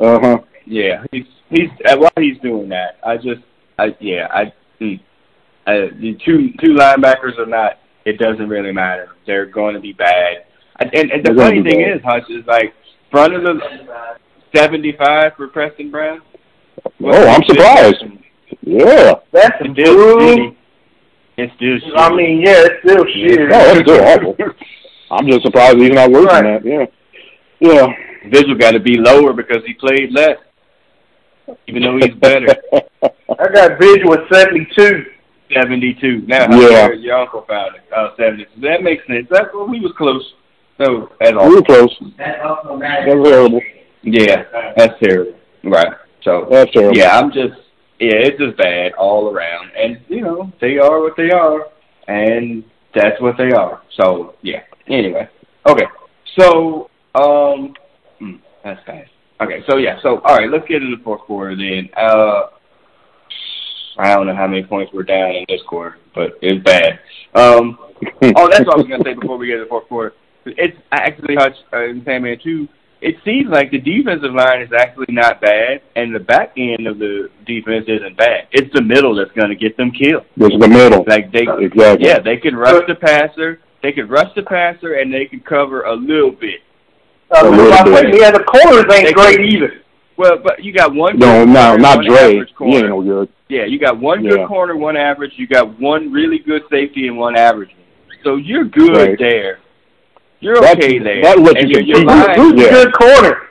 Uh-huh. 0.01 0.39
Yeah, 0.67 1.05
he's 1.13 1.25
he's 1.51 1.69
uh, 1.87 1.97
while 1.97 2.11
he's 2.19 2.39
doing 2.41 2.69
that, 2.71 2.99
I 3.05 3.17
just 3.17 3.41
I 3.79 3.97
yeah 4.01 4.29
I, 4.31 4.53
mm, 4.81 4.99
uh, 5.67 5.93
the 6.01 6.17
two 6.25 6.51
two 6.63 6.73
linebackers 6.75 7.39
are 7.39 7.47
not, 7.47 7.79
it 8.05 8.19
doesn't 8.19 8.49
really 8.49 8.73
matter. 8.73 9.09
They're 9.27 9.47
going 9.47 9.75
to 9.75 9.81
be 9.81 9.93
bad. 9.93 10.45
And 10.81 10.95
and, 10.95 11.11
the 11.25 11.33
They're 11.33 11.45
funny 11.47 11.63
thing 11.63 11.83
bad. 11.83 11.97
is, 11.97 12.03
Hutch 12.05 12.31
is 12.31 12.47
like 12.47 12.75
front 13.11 13.35
of 13.35 13.43
the 13.43 13.61
seventy 14.55 14.93
five 14.93 15.33
for 15.37 15.49
Preston 15.49 15.91
Brown. 15.91 16.21
Oh, 17.03 17.29
I'm 17.29 17.43
surprised. 17.45 18.05
Yeah. 18.63 19.15
That's 19.33 19.59
brutal. 19.59 20.19
shitty. 20.19 20.57
It's 21.39 21.53
still 21.55 21.79
shitty. 21.79 21.97
I 21.97 22.15
mean, 22.15 22.41
yeah, 22.45 22.67
it's 22.67 22.83
still 22.85 23.05
shit. 23.15 23.41
Oh, 23.41 23.49
that's 23.49 23.81
still 23.81 24.05
awful. 24.05 24.37
I'm 25.11 25.27
just 25.29 25.43
surprised 25.43 25.79
he's 25.79 25.91
not 25.93 26.11
worse 26.11 26.27
Right. 26.27 26.43
than 26.43 26.65
that. 26.65 26.91
Yeah. 27.61 27.73
Yeah. 27.73 27.87
Vigil 28.31 28.57
got 28.57 28.73
to 28.73 28.81
be 28.81 28.99
lower 28.99 29.33
because 29.33 29.63
he 29.65 29.73
played 29.75 30.13
less, 30.13 30.37
even 31.69 31.83
though 31.83 31.97
he's 31.97 32.15
better. 32.17 32.49
I 33.03 33.47
got 33.55 33.79
Vigil 33.81 34.15
at 34.15 34.21
seventy 34.33 34.67
two. 34.77 35.05
72. 35.55 36.25
Now, 36.27 36.47
Yeah. 36.51 36.89
your, 36.89 36.95
your 36.95 37.17
uncle 37.21 37.43
found 37.49 37.75
it. 37.77 37.81
Uh, 37.91 38.11
72. 38.19 38.61
That 38.61 38.83
makes 38.83 39.07
sense. 39.07 39.27
That's 39.31 39.47
well, 39.55 39.67
we 39.67 39.81
was 39.81 39.93
close. 39.97 40.35
So, 40.79 41.09
all. 41.23 41.31
we 41.31 41.33
all. 41.39 41.51
were 41.55 41.63
close. 41.63 41.97
That's 42.19 42.39
terrible. 43.25 43.61
Yeah, 44.03 44.45
that's 44.77 44.93
terrible. 45.03 45.33
Right. 45.65 45.89
So, 46.23 46.47
That's 46.51 46.71
terrible. 46.73 46.95
yeah, 46.99 47.19
I'm 47.19 47.33
just, 47.33 47.55
yeah, 48.01 48.15
it's 48.15 48.39
just 48.39 48.57
bad 48.57 48.93
all 48.95 49.29
around. 49.29 49.71
And, 49.77 50.01
you 50.09 50.21
know, 50.21 50.53
they 50.61 50.79
are 50.79 51.01
what 51.01 51.17
they 51.17 51.31
are. 51.31 51.67
And 52.07 52.65
that's 52.95 53.21
what 53.21 53.37
they 53.37 53.53
are. 53.53 53.83
So, 54.01 54.35
yeah. 54.43 54.63
Anyway. 54.87 55.29
Okay. 55.67 55.85
So, 56.39 56.91
um, 57.15 57.75
hmm, 58.19 58.37
that's 58.65 58.85
fast. 58.87 59.11
Okay, 59.41 59.63
so 59.69 59.77
yeah, 59.77 59.99
so 60.03 60.19
all 60.25 60.37
right, 60.37 60.51
let's 60.51 60.67
get 60.67 60.83
into 60.83 60.97
the 60.97 61.03
fourth 61.03 61.21
quarter 61.21 61.55
then. 61.55 61.89
Uh, 61.97 62.49
I 63.97 64.15
don't 64.15 64.27
know 64.27 64.35
how 64.35 64.49
many 64.49 64.65
points 64.65 64.93
we're 64.93 65.05
down 65.05 65.31
in 65.31 65.45
this 65.49 65.61
quarter, 65.69 65.97
but 66.13 66.33
it's 66.43 66.63
bad. 66.65 66.99
Um, 67.35 67.79
oh, 68.37 68.49
that's 68.51 68.67
what 68.67 68.75
I 68.75 68.79
was 68.79 68.87
gonna 68.89 69.05
say 69.05 69.15
before 69.15 69.39
we 69.39 69.47
get 69.47 69.57
to 69.57 69.63
the 69.63 69.69
fourth 69.69 69.87
quarter. 69.89 70.15
It's 70.45 70.77
actually 70.91 71.37
Hutch 71.37 71.55
uh, 71.73 71.85
and 71.85 72.05
Sandman 72.05 72.39
too. 72.43 72.67
It 73.01 73.15
seems 73.25 73.49
like 73.49 73.71
the 73.71 73.79
defensive 73.79 74.35
line 74.35 74.61
is 74.61 74.71
actually 74.73 75.07
not 75.11 75.41
bad, 75.41 75.83
and 75.95 76.13
the 76.15 76.19
back 76.19 76.53
end 76.57 76.87
of 76.89 76.99
the 76.99 77.29
defense 77.47 77.85
isn't 77.87 78.17
bad. 78.17 78.49
It's 78.51 78.73
the 78.75 78.83
middle 78.83 79.15
that's 79.15 79.31
gonna 79.33 79.55
get 79.55 79.77
them 79.77 79.93
killed. 79.93 80.25
It's 80.37 80.59
the 80.61 80.69
middle. 80.69 81.05
Like 81.07 81.31
they, 81.31 81.47
Exactly. 81.47 82.05
yeah, 82.07 82.19
they 82.19 82.39
can 82.39 82.57
rush 82.57 82.83
the 82.89 82.97
passer, 82.97 83.61
they 83.83 83.93
can 83.93 84.09
rush 84.09 84.35
the 84.35 84.43
passer, 84.43 84.95
and 84.95 85.15
they 85.15 85.27
can 85.27 85.39
cover 85.41 85.83
a 85.83 85.95
little 85.95 86.33
bit. 86.33 86.61
Uh, 87.31 87.43
A 87.45 87.49
little 87.51 87.85
bit. 87.95 88.19
yeah, 88.21 88.33
the 88.33 88.43
corners 88.43 88.87
ain't 88.93 89.07
They- 89.07 89.13
great 89.13 89.41
either. 89.41 89.75
Well, 90.17 90.37
but 90.43 90.65
you 90.65 90.73
got 90.73 90.93
one. 90.93 91.17
No, 91.17 91.45
good 91.45 91.53
no, 91.53 91.67
corner, 91.69 91.79
not 91.79 92.05
Dre. 92.05 92.17
average 92.17 92.49
He 92.59 92.77
ain't 92.77 92.89
no 92.89 93.01
good. 93.03 93.29
Yeah, 93.49 93.67
you 93.67 93.79
got 93.79 94.01
one 94.01 94.23
good 94.27 94.49
corner, 94.49 94.75
one 94.77 94.97
average. 94.97 95.35
You 95.37 95.47
got 95.47 95.79
one 95.79 96.11
really 96.11 96.41
good 96.41 96.63
safety 96.69 97.07
and 97.07 97.17
one 97.17 97.37
average. 97.37 97.71
So 98.25 98.35
you're 98.35 98.65
good 98.65 98.97
Right. 98.97 99.17
there. 99.19 99.61
You're 100.41 100.55
That's- 100.61 100.77
okay 100.77 100.99
there. 100.99 101.23
that 101.23 101.39
lets 101.41 101.61
and 101.61 101.71
you 101.71 101.81
your, 101.81 101.83
your 101.87 101.97
compete. 102.07 102.27
line, 102.29 102.37
Who's 102.39 102.63
Yeah. 102.63 102.69
a 102.69 102.73
good 102.73 102.93
corner? 102.95 103.43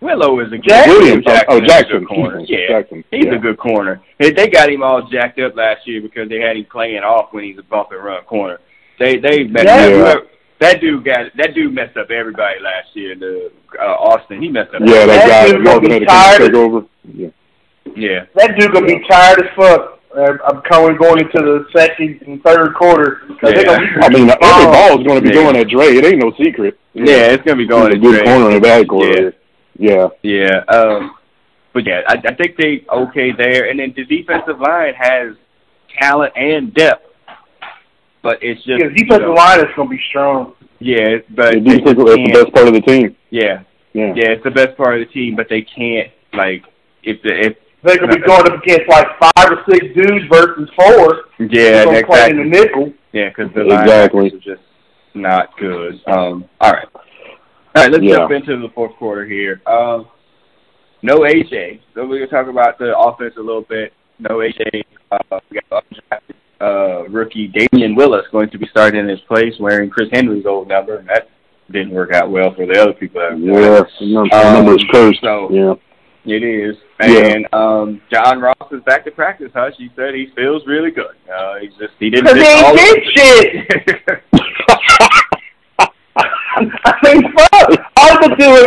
Willow 0.00 0.40
is 0.40 0.48
a 0.48 0.56
good 0.56 0.64
Jackson. 0.68 0.92
Williams. 0.94 1.24
Jackson 1.24 1.46
Oh, 1.48 1.56
is 1.58 1.62
a 1.62 1.66
Jackson. 1.66 1.98
good 2.00 2.08
corner. 2.08 2.40
Yeah, 2.40 2.58
Jackson. 2.68 3.04
he's 3.12 3.24
yeah. 3.26 3.34
a 3.34 3.38
good 3.38 3.56
corner. 3.56 4.00
They, 4.18 4.30
they 4.32 4.48
got 4.48 4.68
him 4.68 4.82
all 4.82 5.02
jacked 5.02 5.38
up 5.38 5.54
last 5.54 5.86
year 5.86 6.00
because 6.00 6.28
they 6.28 6.40
had 6.40 6.56
him 6.56 6.64
playing 6.70 7.04
off 7.04 7.32
when 7.32 7.44
he's 7.44 7.58
a 7.58 7.62
bump 7.62 7.92
and 7.92 8.02
run 8.02 8.22
corner. 8.24 8.58
They 8.98 9.18
they 9.18 9.44
messed 9.44 9.66
Yeah. 9.66 10.04
up. 10.16 10.26
That 10.58 10.80
dude 10.80 11.04
got 11.04 11.30
that 11.36 11.54
dude 11.54 11.72
messed 11.74 11.96
up 11.96 12.10
everybody 12.10 12.58
last 12.60 12.88
year. 12.94 13.14
The 13.14 13.52
uh, 13.80 13.84
Austin, 13.84 14.42
he 14.42 14.48
messed 14.48 14.74
up. 14.74 14.80
Yeah, 14.84 15.06
that 15.06 15.26
That 15.26 15.28
guy 15.28 15.52
dude's 15.52 15.64
gonna 15.68 15.80
be 15.80 15.92
had 15.92 15.98
to 16.00 16.06
tired. 16.06 16.38
take 16.40 16.54
over. 16.54 16.86
Yeah. 17.14 17.28
yeah. 17.96 18.24
That 18.34 18.58
dude 18.58 18.72
gonna 18.72 18.86
be 18.86 19.00
tired 19.08 19.42
as 19.44 19.50
fuck. 19.56 20.00
I'm 20.14 20.62
going 20.70 20.96
going 20.96 21.20
into 21.20 21.38
the 21.40 21.66
second 21.74 22.20
and 22.26 22.42
third 22.42 22.74
quarter. 22.74 23.22
they're 23.40 23.68
I 24.02 24.08
mean, 24.10 24.28
every 24.30 24.66
ball 24.66 25.00
is 25.00 25.06
going 25.06 25.16
to 25.16 25.20
be 25.22 25.28
Yeah. 25.28 25.42
going 25.42 25.56
at 25.56 25.68
Dre. 25.68 25.86
It 25.86 26.04
ain't 26.04 26.18
no 26.18 26.32
secret. 26.42 26.78
Yeah, 26.94 27.32
it's 27.32 27.42
gonna 27.44 27.56
be 27.56 27.66
going 27.66 27.86
He's 27.92 27.98
a 27.98 28.00
to 28.00 28.00
good 28.00 28.16
Dre. 28.18 28.24
corner 28.24 28.50
in 28.50 28.60
the 28.60 28.68
backcourt. 28.68 29.32
Yeah. 29.78 30.08
Yeah, 30.22 30.58
um, 30.68 31.14
but 31.72 31.86
yeah, 31.86 32.02
I, 32.06 32.14
I 32.26 32.34
think 32.34 32.56
they 32.58 32.84
okay 32.92 33.32
there, 33.32 33.70
and 33.70 33.80
then 33.80 33.94
the 33.96 34.04
defensive 34.04 34.60
line 34.60 34.92
has 34.94 35.34
talent 35.98 36.34
and 36.36 36.74
depth, 36.74 37.06
but 38.22 38.38
it's 38.42 38.62
just 38.64 38.78
Yeah, 38.80 38.88
the 38.88 38.94
defensive 38.94 39.22
you 39.22 39.28
know, 39.28 39.32
line 39.34 39.60
is 39.60 39.66
gonna 39.74 39.88
be 39.88 40.00
strong. 40.10 40.52
Yeah, 40.78 41.16
but 41.30 41.54
The 41.54 41.60
they 41.60 41.76
defense 41.78 41.98
is 41.98 42.04
the 42.04 42.32
best 42.34 42.52
part 42.54 42.68
of 42.68 42.74
the 42.74 42.80
team. 42.82 43.16
Yeah, 43.30 43.60
Yeah. 43.94 44.12
yeah, 44.14 44.28
it's 44.32 44.44
the 44.44 44.50
best 44.50 44.76
part 44.76 45.00
of 45.00 45.08
the 45.08 45.12
team, 45.12 45.34
but 45.36 45.48
they 45.48 45.62
can't 45.62 46.10
like 46.34 46.64
if 47.02 47.22
the 47.22 47.34
if 47.46 47.56
They're 47.84 47.98
gonna 47.98 48.14
be 48.14 48.20
going 48.22 48.46
up 48.52 48.62
against 48.62 48.88
like 48.88 49.06
five 49.18 49.50
or 49.50 49.64
six 49.70 49.86
dudes 49.94 50.24
versus 50.30 50.70
four. 50.76 51.24
yeah 51.38 51.48
They're 51.48 51.84
gonna 51.86 52.06
play 52.06 52.30
in 52.30 52.38
exactly 52.38 52.42
the 52.42 52.44
nickel. 52.44 52.92
yeah 53.12 53.28
because 53.28 53.52
the 53.54 53.62
exactly. 53.66 54.26
are 54.28 54.38
just 54.38 54.62
not 55.14 55.56
good. 55.58 56.00
Um, 56.06 56.44
all 56.60 56.72
right, 56.72 56.86
all 56.94 57.82
right, 57.82 57.90
let's 57.90 58.04
Yeah. 58.04 58.16
jump 58.16 58.32
into 58.32 58.56
the 58.58 58.68
fourth 58.74 58.94
quarter 58.96 59.24
here. 59.26 59.60
Um, 59.66 60.06
no 61.02 61.18
AJ, 61.24 61.80
so 61.94 62.06
we're 62.06 62.24
gonna 62.26 62.42
talk 62.42 62.48
about 62.50 62.78
the 62.78 62.96
offense 62.96 63.34
a 63.36 63.40
little 63.42 63.62
bit. 63.62 63.92
No 64.20 64.38
AJ, 64.40 64.84
uh, 65.10 65.40
we 65.50 65.58
got 65.70 65.84
undrafted, 65.84 66.34
uh, 66.60 67.08
rookie 67.08 67.48
Damion 67.48 67.96
Willis 67.96 68.24
going 68.30 68.48
to 68.50 68.58
be 68.58 68.66
starting 68.70 69.00
in 69.00 69.08
his 69.08 69.20
place, 69.22 69.54
wearing 69.58 69.90
Chris 69.90 70.08
Henry's 70.12 70.46
old 70.46 70.68
number, 70.68 70.98
and 70.98 71.08
that 71.08 71.28
didn't 71.72 71.90
work 71.90 72.12
out 72.12 72.30
well 72.30 72.54
for 72.54 72.64
the 72.66 72.80
other 72.80 72.92
people. 72.92 73.20
That 73.20 73.36
Yeah. 73.38 73.82
The 73.98 74.06
number, 74.14 74.28
the 74.30 74.46
Um, 74.46 74.54
number 74.54 74.76
is 74.76 74.84
cursed. 74.92 75.20
so- 75.20 75.48
yeah. 75.50 75.74
It 76.24 76.44
is. 76.44 76.76
Yeah. 77.10 77.34
And 77.34 77.46
um 77.54 78.00
John 78.12 78.40
Ross 78.40 78.56
is 78.72 78.82
back 78.84 79.04
to 79.04 79.10
practice, 79.10 79.50
Hutch. 79.54 79.74
He 79.78 79.90
said 79.96 80.14
he 80.14 80.28
feels 80.36 80.66
really 80.66 80.90
good. 80.90 81.14
Uh 81.32 81.56
he's 81.60 81.74
just 81.78 81.92
he 81.98 82.10
didn't 82.10 82.26
Cause 82.26 82.46
all 82.46 82.78
ain't 82.78 83.04
did 83.04 83.04
shit. 83.16 83.66
I 86.14 86.94
mean, 87.02 87.22
fuck. 87.32 87.70
All 87.96 88.20
they 88.20 88.34
do 88.36 88.54
is 88.54 88.66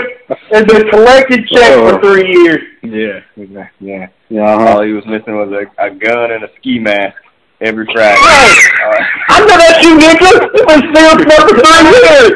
is 0.51 0.63
been 0.65 0.89
collecting 0.89 1.45
checks 1.51 1.75
Oh. 1.77 1.89
for 1.91 2.01
three 2.01 2.29
years. 2.31 2.61
yeah, 2.83 3.21
exactly. 3.41 3.87
Yeah. 3.89 4.07
Yeah. 4.29 4.55
Uh-huh. 4.55 4.81
he 4.81 4.91
was 4.93 5.05
missing 5.05 5.35
was 5.35 5.51
a, 5.51 5.67
a 5.83 5.89
gun 5.91 6.31
and 6.31 6.43
a 6.43 6.47
ski 6.59 6.79
mask 6.79 7.15
every 7.61 7.85
Friday. 7.93 8.15
Right. 8.19 8.71
Uh, 8.83 8.99
I 9.29 9.39
know 9.39 9.57
that 9.57 9.83
you 9.83 9.97
nigga. 9.99 10.29
You 10.55 10.65
been 10.65 10.81
still 10.91 11.13
for 11.19 11.55
three 11.61 11.83
years. 12.01 12.31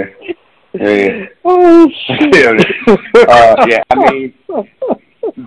yeah. 0.24 0.34
Yeah. 0.74 1.26
Oh, 1.46 1.88
shit. 2.06 2.66
uh, 3.28 3.66
yeah, 3.68 3.82
I 3.90 4.10
mean, 4.12 4.34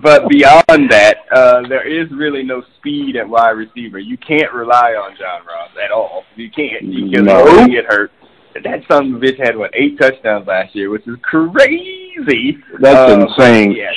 but 0.02 0.28
beyond 0.28 0.90
that, 0.90 1.16
uh, 1.34 1.62
there 1.68 1.86
is 1.86 2.08
really 2.12 2.42
no 2.42 2.62
speed 2.78 3.16
at 3.16 3.28
wide 3.28 3.50
receiver. 3.50 3.98
You 3.98 4.16
can't 4.18 4.52
rely 4.52 4.92
on 4.92 5.16
John 5.18 5.44
Ross 5.46 5.70
at 5.84 5.90
all. 5.90 6.22
You 6.36 6.50
can't. 6.50 6.84
You 6.84 7.10
can 7.10 7.24
No. 7.24 7.66
get 7.66 7.84
hurt. 7.86 8.10
That 8.62 8.80
son 8.90 9.14
of 9.14 9.22
a 9.22 9.24
bitch 9.24 9.44
had 9.44 9.56
what 9.56 9.70
eight 9.74 9.98
touchdowns 10.00 10.46
last 10.46 10.74
year, 10.74 10.88
which 10.90 11.06
is 11.06 11.16
crazy. 11.22 12.58
That's 12.80 13.12
Um, 13.12 13.22
insane. 13.22 13.72
Yeah, 13.72 13.90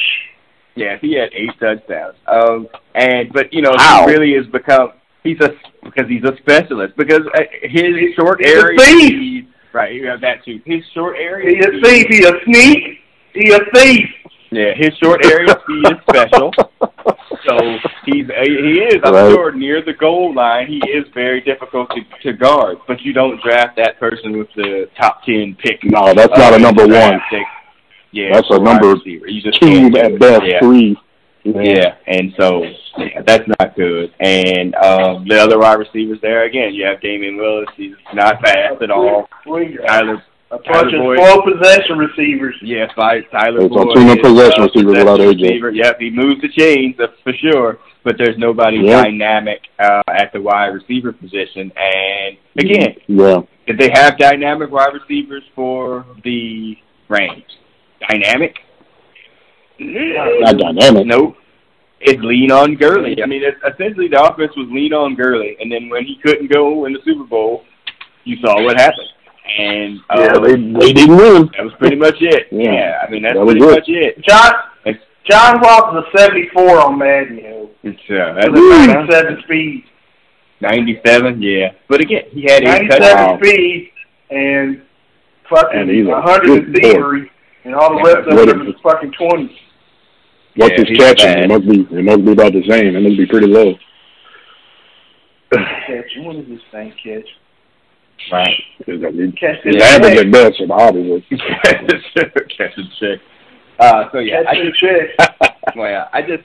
yeah, 0.76 0.98
he 1.02 1.14
had 1.14 1.30
eight 1.34 1.52
touchdowns. 1.60 2.16
Um, 2.28 2.68
and 2.96 3.32
but 3.34 3.52
you 3.54 3.62
know 3.62 3.72
he 3.78 4.06
really 4.12 4.34
has 4.36 4.46
become. 4.48 4.92
He's 5.24 5.40
a 5.42 5.52
because 5.84 6.10
he's 6.10 6.24
a 6.24 6.36
specialist 6.38 6.96
because 6.98 7.22
uh, 7.36 7.42
his 7.64 8.14
short 8.16 8.44
He's 8.44 8.54
area. 8.56 8.80
thief. 8.80 9.46
Speed- 9.72 9.76
Right, 9.78 9.94
you 9.94 10.08
have 10.08 10.22
that 10.22 10.44
too. 10.46 10.60
His 10.66 10.84
short 10.94 11.16
area. 11.18 11.50
He 11.50 11.60
a 11.60 11.80
speed- 11.80 12.08
thief. 12.08 12.08
He 12.10 12.24
a 12.26 12.44
sneak. 12.46 13.00
He 13.34 13.52
a 13.54 13.60
thief. 13.74 14.10
yeah, 14.52 14.74
his 14.76 14.92
short 15.02 15.26
area 15.26 15.48
speed 15.64 15.86
is 15.88 15.98
special. 16.10 16.52
So 17.48 17.58
he's 18.06 18.30
uh, 18.30 18.34
he 18.44 18.82
is. 18.82 19.02
I'm 19.04 19.14
Right. 19.14 19.32
sure 19.32 19.52
near 19.54 19.82
the 19.82 19.94
goal 19.94 20.34
line, 20.36 20.68
he 20.68 20.78
is 20.92 21.06
very 21.14 21.42
difficult 21.42 21.90
to, 21.92 22.02
to 22.24 22.34
guard. 22.34 22.78
But 22.88 23.02
you 23.02 23.14
don't 23.14 23.42
draft 23.42 23.78
that 23.78 24.00
person 24.00 24.38
with 24.38 24.50
the 24.56 24.90
top 25.00 25.24
ten 25.24 25.56
pick. 25.60 25.84
No, 25.84 26.14
that's 26.14 26.38
not 26.38 26.54
Uh, 26.54 26.58
a 26.58 26.60
number 26.60 26.86
one. 26.88 27.20
pick. 27.30 27.42
Yeah, 28.12 28.34
That's 28.34 28.48
a 28.50 28.60
number 28.60 28.90
receiver. 28.90 29.28
You 29.30 29.42
just 29.42 29.62
Two 29.62 29.90
at 29.98 30.20
best, 30.20 30.44
Yeah. 30.46 30.60
three. 30.60 30.98
Yeah, 31.44 31.96
and 32.08 32.34
so 32.40 32.64
yeah, 32.98 33.22
that's 33.26 33.48
not 33.60 33.76
good. 33.76 34.14
And 34.20 34.76
um, 34.76 35.26
the 35.28 35.40
other 35.40 35.58
wide 35.60 35.80
receivers 35.80 36.20
there 36.22 36.44
again, 36.46 36.74
you 36.74 36.86
have 36.86 37.00
Damion 37.00 37.38
Willis. 37.38 37.68
He's 37.76 37.96
not 38.14 38.40
fast 38.42 38.82
at 38.82 38.92
all. 38.92 39.28
Tyler, 39.46 40.24
a 40.52 40.58
bunch 40.60 40.94
of 40.94 41.02
slow 41.18 41.42
possession 41.42 41.98
receivers. 41.98 42.56
Yeah, 42.62 42.88
five, 42.96 43.24
Tyler 43.32 43.62
It's 43.66 43.76
a 43.76 43.80
Boyd. 43.80 43.96
team 43.96 44.10
of 44.10 44.18
is, 44.18 44.22
possession 44.22 44.62
uh, 44.62 44.66
receivers 44.66 44.98
without 44.98 45.18
possession 45.18 45.38
AJ. 45.40 45.42
receiver. 45.42 45.72
Yep, 45.72 46.00
he 46.00 46.10
moves 46.12 46.42
the 46.42 46.50
chains 46.50 46.96
that's 46.98 47.14
for 47.24 47.34
sure. 47.34 47.80
But 48.04 48.16
there's 48.18 48.38
nobody 48.38 48.78
Yeah. 48.78 49.04
dynamic 49.04 49.62
uh, 49.80 50.02
at 50.10 50.34
the 50.34 50.42
wide 50.42 50.68
receiver 50.74 51.12
position. 51.14 51.72
And 51.76 52.38
again, 52.60 52.96
Yeah. 53.08 53.42
did 53.68 53.78
they 53.78 53.92
have 53.94 54.18
dynamic 54.18 54.72
wide 54.72 54.94
receivers 54.94 55.44
for 55.56 56.06
the 56.24 56.78
Rams? 57.10 57.44
Dynamic? 58.10 58.56
Not 59.86 60.58
dynamic. 60.58 61.06
Nope. 61.08 61.36
It's 62.00 62.22
lean 62.24 62.52
on 62.52 62.76
Gurley. 62.76 63.22
I 63.22 63.28
mean, 63.28 63.44
it's, 63.44 63.58
essentially 63.74 64.08
the 64.08 64.22
offense 64.24 64.52
was 64.58 64.68
lean 64.72 64.92
on 64.94 65.16
Gurley, 65.16 65.56
and 65.60 65.72
then 65.72 65.88
when 65.90 66.04
he 66.04 66.18
couldn't 66.24 66.52
go 66.52 66.86
in 66.86 66.94
the 66.94 67.00
Super 67.06 67.26
Bowl, 67.26 67.64
you 68.24 68.38
saw 68.42 68.62
what 68.64 68.78
happened. 68.78 69.08
And 69.60 70.00
uh, 70.10 70.20
Yeah, 70.20 70.40
they 70.40 70.56
they 70.80 70.94
didn't 70.94 71.18
win. 71.18 71.50
that 71.58 71.64
was 71.64 71.74
pretty 71.78 71.96
much 71.98 72.16
it. 72.22 72.48
Yeah. 72.52 72.72
Yeah, 72.72 73.06
I 73.06 73.10
mean 73.12 73.22
that's 73.24 73.36
That 73.36 73.46
was 73.46 73.54
pretty 73.56 73.66
it. 73.66 73.76
much 73.76 73.90
it. 73.90 74.26
John 74.26 74.54
John 75.30 75.60
Ross 75.62 75.94
is 75.96 76.04
a 76.16 76.18
74 76.18 76.80
on 76.80 76.98
Madden, 76.98 77.38
you 77.38 77.44
know. 77.44 77.70
it's 77.84 78.00
uh, 78.10 78.34
that's 78.34 78.50
With 78.50 78.58
a 78.58 78.88
97 78.88 79.44
speed. 79.44 79.84
97. 80.62 81.42
Yeah, 81.42 81.72
but 81.88 82.02
again, 82.02 82.24
he 82.32 82.44
had 82.44 82.64
eight 82.64 82.88
97 82.90 83.02
touchdowns. 83.02 83.40
speed 83.46 83.92
and 84.32 84.82
fucking 85.50 85.80
And 85.80 85.90
a 85.92 86.04
100 86.04 86.74
good 86.74 86.82
theory, 86.82 87.32
and 87.66 87.76
all 87.76 87.90
the 87.92 87.98
Yeah, 87.98 88.14
rest 88.14 88.28
of 88.30 88.36
what 88.38 88.48
them 88.48 88.62
is- 88.68 88.74
is 88.76 88.82
fucking 88.82 89.12
20. 89.12 89.60
What's 90.56 90.74
Yeah, 90.78 90.86
his 90.86 90.98
catching? 90.98 91.26
bad. 91.34 91.44
It 91.44 91.48
must 91.50 91.68
be 91.68 91.98
it 91.98 92.04
must 92.04 92.26
be 92.26 92.32
about 92.34 92.54
the 92.54 92.64
same. 92.70 92.96
It 92.96 93.02
must 93.02 93.18
be 93.18 93.26
pretty 93.26 93.48
low. 93.48 93.74
Catch. 95.52 96.12
What 96.18 96.36
is 96.38 96.48
this 96.48 96.60
thing 96.72 96.94
catch? 97.04 97.28
Right. 98.32 98.50
His, 98.86 99.02
his 99.02 99.34
Catch 99.40 99.64
this 99.64 99.82
average 99.82 100.18
at 100.18 100.32
best 100.32 100.60
in 100.60 100.70
Hollywood. 100.70 101.24
Catch 101.30 102.78
and 102.78 102.90
check. 103.00 103.20
Uh, 103.80 104.10
so 104.12 104.20
yeah, 104.20 104.44
Catch 104.44 104.56
I 104.58 104.64
just, 104.64 104.80
check. 104.80 105.56
well, 105.76 105.90
yeah, 105.90 106.08
I 106.14 106.22
just, 106.22 106.44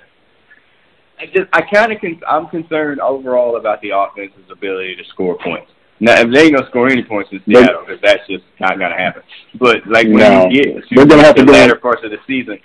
I 1.21 1.27
just, 1.27 1.49
I 1.53 1.63
kind 1.63 1.93
of, 1.93 2.01
con- 2.01 2.23
I'm 2.29 2.47
concerned 2.49 3.01
overall 3.01 3.57
about 3.59 3.81
the 3.83 3.91
offense's 3.91 4.51
ability 4.51 4.97
to 4.97 5.05
score 5.11 5.37
points. 5.39 5.71
Now, 6.01 6.21
if 6.21 6.31
they 6.33 6.45
ain't 6.45 6.57
gonna 6.57 6.69
score 6.69 6.89
any 6.89 7.03
points 7.05 7.31
in 7.33 7.41
Seattle, 7.47 7.85
because 7.87 8.01
that's 8.03 8.27
just 8.29 8.45
not 8.61 8.79
gonna 8.79 8.97
happen. 8.99 9.23
But 9.59 9.87
like 9.87 10.07
when 10.07 10.19
No. 10.19 10.49
you 10.51 10.63
get 10.63 10.75
to 10.89 10.95
They're 10.95 11.07
gonna 11.07 11.23
have 11.25 11.35
to 11.37 11.43
the 11.43 11.47
go- 11.47 11.53
latter 11.53 11.77
parts 11.77 12.03
of 12.05 12.11
the 12.11 12.19
season, 12.27 12.59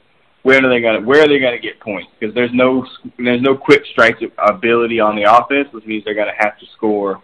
where 0.44 0.64
are 0.66 0.70
they 0.70 0.82
gonna, 0.82 1.02
where 1.02 1.24
are 1.24 1.28
they 1.28 1.40
gonna 1.40 1.60
get 1.60 1.80
points? 1.80 2.10
Because 2.20 2.34
there's 2.34 2.54
no, 2.54 2.86
there's 3.18 3.42
no 3.42 3.56
quick 3.56 3.84
strike 3.92 4.18
ability 4.38 5.00
on 5.00 5.16
the 5.16 5.24
offense, 5.24 5.68
which 5.72 5.86
means 5.86 6.04
they're 6.04 6.16
gonna 6.16 6.32
have 6.38 6.58
to 6.60 6.66
score, 6.76 7.22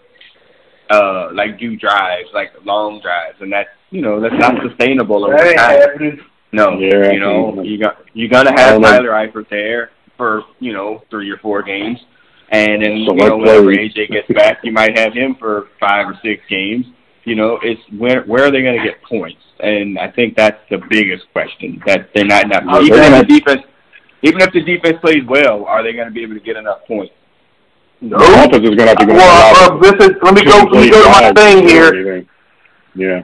uh, 0.90 1.30
like 1.34 1.60
do 1.60 1.76
drives, 1.76 2.30
like 2.34 2.52
long 2.64 3.02
drives, 3.02 3.38
and 3.42 3.52
that's, 3.52 3.70
you 3.90 4.02
know, 4.02 4.20
that's 4.20 4.36
not 4.36 4.56
sustainable 4.68 5.26
over 5.26 5.38
That 5.38 5.56
time. 5.56 6.20
No, 6.52 6.80
Yeah, 6.80 7.12
you 7.12 7.20
know, 7.20 7.62
you 7.62 7.78
got 7.78 7.98
you're 8.14 8.30
gonna 8.30 8.52
have 8.52 8.72
don't 8.72 8.82
know. 8.82 8.90
Tyler 8.90 9.10
Eifert 9.10 9.50
there 9.50 9.92
for 10.16 10.44
you 10.60 10.74
know 10.74 11.04
three 11.10 11.30
or 11.30 11.38
four 11.38 11.62
games, 11.62 12.00
and 12.50 12.82
then 12.82 13.06
So 13.08 13.14
you 13.14 13.30
know 13.30 13.38
whenever 13.38 13.66
AJ 13.66 14.10
gets 14.10 14.28
back, 14.34 14.60
you 14.64 14.72
might 14.72 14.98
have 14.98 15.14
him 15.14 15.36
for 15.36 15.68
five 15.80 16.08
or 16.08 16.18
six 16.24 16.42
games. 16.50 16.86
You 17.28 17.36
know, 17.36 17.60
it's 17.62 17.82
where 18.00 18.24
where 18.24 18.46
are 18.46 18.52
they 18.52 18.62
going 18.62 18.80
to 18.80 18.86
get 18.86 19.04
points? 19.04 19.42
And 19.60 20.00
I 20.00 20.10
think 20.10 20.38
that's 20.38 20.62
the 20.70 20.78
biggest 20.90 21.26
question 21.34 21.84
that 21.86 22.10
they're 22.16 22.24
not 22.24 22.46
enough. 22.46 22.64
Oh, 22.70 22.82
even 22.82 23.00
they're 23.00 23.20
if 23.20 23.28
the 23.28 23.40
defense, 23.40 23.62
even 24.22 24.40
if 24.40 24.54
the 24.54 24.64
defense 24.64 24.96
plays 25.02 25.26
well, 25.28 25.66
are 25.66 25.84
they 25.84 25.92
going 25.92 26.08
to 26.08 26.14
be 26.14 26.24
able 26.24 26.36
to 26.36 26.40
get 26.40 26.56
enough 26.56 26.86
points? 26.88 27.14
The 28.02 28.16
offense 28.16 28.64
is 28.64 28.76
gonna 28.76 28.88
have 28.88 28.98
to 29.00 29.06
go. 29.06 29.14
Well, 29.14 29.74
uh, 29.74 29.78
this 29.82 30.08
is, 30.08 30.12
let 30.24 30.36
me 30.36 30.46
go, 30.46 30.56
let 30.72 30.86
me 30.86 30.90
go 30.90 31.04
to 31.04 31.10
my 31.10 31.34
thing 31.34 31.68
here. 31.68 32.26
Yeah. 32.96 33.24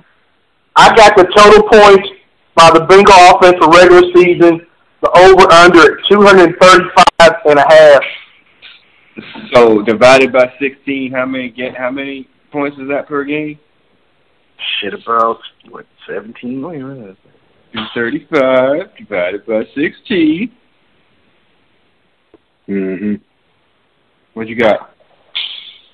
I 0.76 0.94
got 0.98 1.16
the 1.16 1.24
total 1.24 1.64
points 1.70 2.10
by 2.56 2.72
the 2.72 2.82
Bengal 2.84 3.16
offense 3.32 3.56
for 3.64 3.72
regular 3.72 4.04
season, 4.12 4.68
the 5.02 5.12
over 5.16 5.50
under 5.54 5.96
at 5.96 6.06
235 6.10 7.36
and 7.46 7.60
a 7.60 7.66
half. 7.70 8.04
So 9.54 9.82
divided 9.84 10.34
by 10.34 10.52
sixteen, 10.60 11.14
how 11.14 11.26
many 11.26 11.50
get? 11.50 11.78
How 11.78 11.92
many 11.92 12.28
points 12.52 12.78
is 12.80 12.90
that 12.90 13.08
per 13.08 13.24
game? 13.24 13.60
Shit 14.82 14.94
about, 14.94 15.40
what, 15.70 15.86
17? 16.08 16.62
Wait 16.62 16.82
a 16.82 16.86
minute. 16.86 17.18
Two 17.74 17.80
thirty-five 17.96 18.96
divided 18.98 19.46
by 19.48 19.64
sixteen. 19.74 20.52
Mhm. 22.70 23.20
What 24.36 24.48
you 24.48 24.56
got? 24.56 24.94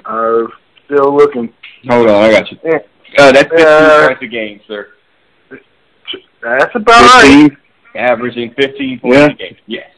Uh, 0.06 0.44
still 0.86 1.16
looking. 1.16 1.54
Hold 1.90 2.10
on, 2.10 2.24
I 2.24 2.32
got 2.32 2.52
you. 2.52 2.58
Yeah, 2.66 2.80
Uh, 3.18 3.32
that's 3.32 3.50
15 3.50 3.66
Uh, 3.66 4.08
points 4.08 4.22
a 4.24 4.28
game, 4.28 4.60
sir. 4.68 4.88
that's 6.42 6.76
about 6.76 7.02
right. 7.24 7.50
Averaging 7.96 8.54
15 8.56 9.00
points 9.00 9.18
Yeah. 9.18 9.26
a 9.26 9.34
game. 9.34 9.58
Yes. 9.68 9.90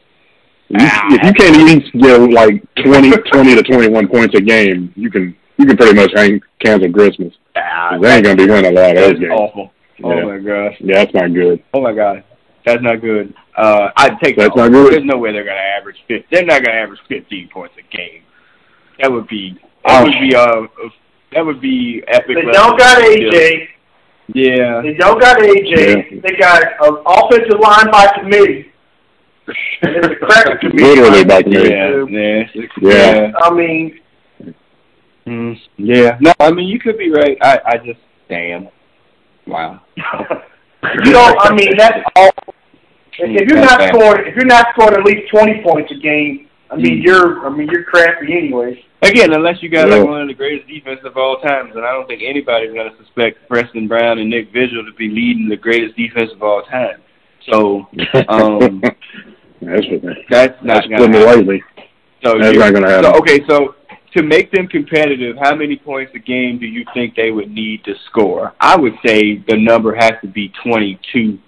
You, 0.68 0.76
if 0.80 1.22
you 1.24 1.32
can't 1.34 1.56
at 1.56 1.64
least 1.64 1.92
get 1.92 2.20
like 2.32 2.62
20, 2.76 3.10
20 3.10 3.54
to 3.56 3.62
twenty 3.64 3.88
one 3.88 4.06
points 4.08 4.34
a 4.36 4.40
game, 4.40 4.92
you 4.96 5.10
can 5.10 5.36
you 5.58 5.66
can 5.66 5.76
pretty 5.76 5.94
much 5.94 6.12
hang 6.14 6.40
cancel 6.64 6.90
Christmas. 6.92 7.34
Ah, 7.56 7.98
They 8.00 8.14
ain't 8.16 8.24
gonna 8.24 8.36
be 8.36 8.46
winning 8.46 8.76
a 8.76 8.80
lot 8.80 8.90
of 8.90 8.96
those 8.96 9.08
that's 9.10 9.20
games. 9.20 9.32
awful. 9.32 9.72
Oh 10.04 10.14
Yeah. 10.16 10.24
my 10.24 10.38
gosh. 10.38 10.76
Yeah, 10.80 10.94
that's 11.04 11.14
not 11.14 11.32
good. 11.34 11.62
Oh 11.74 11.80
my 11.82 11.92
god. 11.92 12.24
That's 12.64 12.82
not 12.82 13.00
good. 13.00 13.34
Uh, 13.56 13.90
I'd 13.96 14.18
take 14.20 14.36
That's 14.36 14.54
that. 14.54 14.56
not 14.56 14.72
good? 14.72 14.92
There's 14.92 15.04
no 15.04 15.18
way 15.18 15.32
they're 15.32 15.44
gonna 15.44 15.58
average 15.78 15.96
50. 16.08 16.26
They're 16.30 16.44
not 16.44 16.62
gonna 16.64 16.78
average 16.78 17.00
15 17.08 17.48
points 17.52 17.74
a 17.78 17.96
game. 17.96 18.22
That 19.00 19.10
would 19.12 19.26
be. 19.28 19.58
That 19.84 20.00
Oh. 20.00 20.04
would 20.04 20.12
be. 20.20 20.34
Uh, 20.34 20.88
that 21.32 21.44
would 21.44 21.60
be 21.60 22.02
epic. 22.08 22.28
They 22.28 22.34
level 22.36 22.52
don't 22.52 22.78
got. 22.78 23.02
AJ. 23.02 23.68
Yeah. 24.34 24.80
They 24.82 24.94
don't 24.94 25.20
got 25.20 25.38
AJ. 25.40 26.20
They 26.22 26.36
got 26.36 26.62
an 26.80 26.96
offensive 27.04 27.58
line 27.60 27.90
by 27.90 28.06
committee. 28.18 28.68
And 29.82 29.96
it's 29.96 30.06
a 30.06 30.14
cracker 30.24 30.56
committee. 30.58 30.84
Literally 30.84 31.24
by 31.24 31.42
committee. 31.42 31.70
Yeah. 31.70 32.04
Yeah. 32.08 32.44
Yeah. 32.80 33.32
I 33.42 33.50
mean, 33.52 33.98
Mm, 35.26 35.56
yeah. 35.76 36.18
No, 36.20 36.32
I 36.40 36.50
mean 36.50 36.68
you 36.68 36.78
could 36.80 36.98
be 36.98 37.10
right. 37.10 37.36
I 37.42 37.58
I 37.66 37.76
just 37.78 38.00
damn. 38.28 38.68
Wow. 39.46 39.80
you 39.96 41.12
know, 41.12 41.34
I 41.40 41.54
mean 41.54 41.76
that's 41.76 42.00
all. 42.16 42.30
If 43.18 43.48
you're 43.48 43.60
not 43.60 43.88
scoring, 43.88 44.26
if 44.26 44.34
you're 44.36 44.46
not 44.46 44.68
scoring 44.74 44.94
at 44.98 45.04
least 45.04 45.30
20 45.30 45.62
points 45.62 45.92
a 45.92 45.96
game, 46.00 46.48
I 46.70 46.76
mean 46.76 47.00
Mm. 47.00 47.04
you're, 47.04 47.46
I 47.46 47.50
mean 47.50 47.68
you're 47.70 47.84
crappy 47.84 48.32
anyway. 48.32 48.82
Again, 49.02 49.32
unless 49.32 49.62
you 49.62 49.68
got 49.68 49.88
like 49.88 50.04
one 50.04 50.22
of 50.22 50.28
the 50.28 50.34
greatest 50.34 50.68
defenses 50.68 51.04
of 51.04 51.16
all 51.16 51.38
times, 51.40 51.72
and 51.74 51.84
I 51.84 51.90
don't 51.92 52.06
think 52.06 52.22
anybody's 52.24 52.72
going 52.72 52.88
to 52.90 52.96
suspect 53.04 53.48
Preston 53.48 53.88
Brown 53.88 54.18
and 54.20 54.30
Nick 54.30 54.52
Vigil 54.52 54.84
to 54.84 54.92
be 54.96 55.08
leading 55.08 55.48
the 55.48 55.56
greatest 55.56 55.96
defense 55.96 56.30
of 56.32 56.40
all 56.42 56.62
time. 56.62 57.02
So 57.50 57.88
um, 58.28 58.80
that's 59.60 59.86
what 59.90 60.02
they, 60.02 60.24
that's 60.30 60.54
not 60.62 60.84
that's 60.84 60.86
going 60.86 60.98
putting 60.98 61.12
to 61.12 61.18
it 61.18 61.26
happen. 61.26 61.38
lightly. 61.46 61.62
So 62.24 62.38
That's 62.38 62.56
not 62.56 62.72
gonna 62.72 62.88
happen. 62.90 63.12
So 63.12 63.18
okay, 63.18 63.40
so 63.48 63.74
to 64.16 64.22
make 64.22 64.50
them 64.52 64.66
competitive, 64.68 65.36
how 65.40 65.54
many 65.54 65.76
points 65.76 66.12
a 66.14 66.18
game 66.18 66.58
do 66.58 66.66
you 66.66 66.84
think 66.94 67.14
they 67.14 67.30
would 67.30 67.50
need 67.50 67.82
to 67.84 67.94
score? 68.10 68.52
I 68.60 68.76
would 68.76 68.94
say 69.04 69.38
the 69.48 69.56
number 69.56 69.94
has 69.94 70.12
to 70.22 70.28
be 70.28 70.52
22 70.64 71.38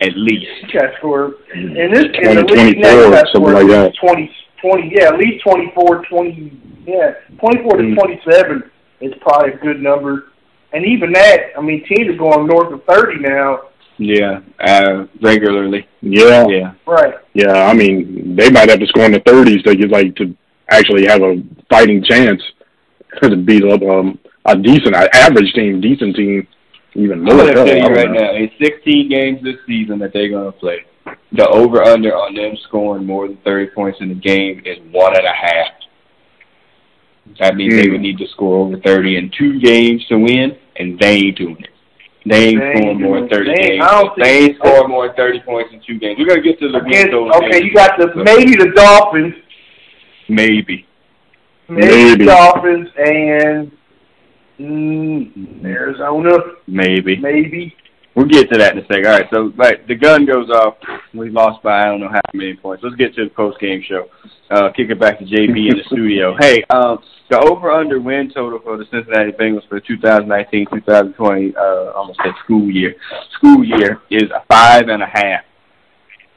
at 0.00 0.16
least. 0.16 0.46
You 0.72 0.80
got 0.80 0.86
to 0.88 0.96
score 0.98 1.34
in 1.54 1.74
this 1.92 2.04
in 2.04 2.22
20, 2.22 2.34
the 2.42 2.54
league 2.64 2.78
now. 2.78 3.08
24, 3.08 3.10
You 3.10 3.26
something 3.32 3.52
like 3.54 3.66
that. 3.68 3.84
least 3.86 4.00
20, 4.00 4.30
20, 4.60 4.92
yeah, 4.94 5.04
at 5.08 5.18
least 5.18 5.44
24, 5.44 6.04
20, 6.06 6.60
yeah, 6.86 7.12
24 7.38 7.72
Mm. 7.72 7.94
to 7.94 8.00
27 8.00 8.70
is 9.00 9.12
probably 9.20 9.52
a 9.52 9.56
good 9.56 9.80
number. 9.82 10.24
And 10.72 10.84
even 10.84 11.12
that, 11.12 11.52
I 11.56 11.60
mean, 11.60 11.84
teams 11.86 12.10
are 12.10 12.16
going 12.16 12.46
north 12.46 12.72
of 12.72 12.82
30 12.84 13.20
now. 13.20 13.60
Yeah, 13.96 14.40
uh, 14.60 15.04
regularly. 15.22 15.86
Yeah, 16.02 16.46
Yeah. 16.48 16.72
Right. 16.84 17.14
yeah. 17.32 17.66
I 17.66 17.74
mean, 17.74 18.34
they 18.34 18.50
might 18.50 18.68
have 18.68 18.80
to 18.80 18.86
score 18.88 19.04
in 19.04 19.12
the 19.12 19.20
thirties 19.20 19.62
to 19.62 19.76
get 19.76 19.88
like 19.90 20.16
to 20.16 20.34
actually 20.70 21.06
have 21.06 21.22
a 21.22 21.42
fighting 21.70 22.02
chance 22.04 22.42
to 23.22 23.36
beat 23.36 23.64
up 23.64 23.82
um, 23.82 24.18
a 24.46 24.56
decent, 24.56 24.94
a 24.94 25.08
average 25.16 25.52
team, 25.54 25.80
decent 25.80 26.16
team, 26.16 26.46
even 26.94 27.26
I'm 27.28 27.36
more. 27.36 27.36
going 27.36 27.54
to 27.54 27.54
Hell, 27.54 27.66
tell 27.66 27.74
I 27.74 27.78
you 27.78 27.82
don't 27.88 27.92
right 27.94 28.10
know. 28.10 28.20
now, 28.20 28.34
in 28.34 28.50
16 28.62 29.08
games 29.08 29.42
this 29.42 29.56
season 29.66 29.98
that 30.00 30.12
they're 30.12 30.28
going 30.28 30.50
to 30.52 30.58
play, 30.58 30.84
the 31.32 31.46
over-under 31.48 32.14
on 32.14 32.34
them 32.34 32.56
scoring 32.68 33.04
more 33.06 33.26
than 33.28 33.36
30 33.44 33.70
points 33.74 33.98
in 34.00 34.08
the 34.08 34.14
game 34.14 34.62
is 34.64 34.78
one 34.92 35.16
and 35.16 35.26
a 35.26 35.32
half. 35.32 35.72
That 37.40 37.56
means 37.56 37.74
they 37.74 37.86
Hmm. 37.86 37.92
would 37.92 38.00
need 38.02 38.18
to 38.18 38.26
score 38.28 38.58
over 38.66 38.76
30 38.78 39.16
in 39.16 39.30
two 39.36 39.58
games 39.60 40.04
to 40.08 40.18
win, 40.18 40.56
and 40.76 40.98
they 40.98 41.14
ain't 41.16 41.38
doing 41.38 41.56
it. 41.58 41.70
They 42.26 42.48
ain't 42.48 42.60
They 42.60 42.72
scoring 42.80 43.00
more 43.00 43.20
than 43.20 43.28
30 43.28 43.50
They 43.54 43.66
games. 43.78 43.84
They 44.16 44.38
ain't 44.44 44.56
scoring 44.58 44.88
more 44.90 45.06
than 45.08 45.16
30 45.16 45.40
points 45.40 45.72
in 45.72 45.80
two 45.86 45.98
games. 45.98 46.18
We're 46.18 46.26
going 46.26 46.42
to 46.42 46.48
get 46.48 46.58
to 46.60 46.68
the 46.68 46.78
win 46.80 46.86
Against, 46.92 47.14
okay, 47.14 47.50
games. 47.60 47.64
you 47.64 47.74
got 47.74 47.98
the 47.98 48.06
maybe 48.16 48.56
the 48.56 48.72
Dolphins, 48.76 49.34
Maybe. 50.28 50.86
maybe, 51.68 52.26
Dolphins, 52.26 52.88
and 52.96 53.70
mm, 54.58 55.64
Arizona, 55.64 56.36
Maybe. 56.66 57.16
maybe. 57.16 57.74
We'll 58.14 58.26
get 58.26 58.48
to 58.52 58.58
that 58.58 58.76
in 58.76 58.78
a 58.78 58.86
second. 58.86 59.06
All 59.06 59.12
right, 59.12 59.26
so 59.32 59.52
right, 59.56 59.86
the 59.88 59.96
gun 59.96 60.24
goes 60.24 60.48
off. 60.48 60.76
We 61.14 61.30
lost 61.30 61.64
by 61.64 61.82
I 61.82 61.84
don't 61.86 61.98
know 61.98 62.08
how 62.08 62.20
many 62.32 62.54
points. 62.54 62.84
Let's 62.84 62.94
get 62.94 63.12
to 63.16 63.24
the 63.24 63.30
post 63.30 63.58
game 63.58 63.82
show. 63.88 64.06
Uh, 64.50 64.70
kick 64.70 64.90
it 64.90 65.00
back 65.00 65.18
to 65.18 65.24
JB 65.24 65.70
in 65.70 65.78
the 65.78 65.82
studio. 65.86 66.36
Hey, 66.38 66.62
um, 66.70 66.98
the 67.28 67.40
over 67.40 67.72
under 67.72 67.98
win 68.00 68.30
total 68.32 68.60
for 68.60 68.76
the 68.76 68.84
Cincinnati 68.92 69.32
Bengals 69.32 69.66
for 69.68 69.80
2019-2020, 69.80 71.56
uh, 71.56 71.92
almost 71.92 72.20
say 72.22 72.30
school 72.44 72.70
year, 72.70 72.94
school 73.32 73.64
year 73.64 74.00
is 74.10 74.30
a 74.30 74.44
five 74.48 74.88
and 74.88 75.02
a 75.02 75.06
half. 75.06 75.42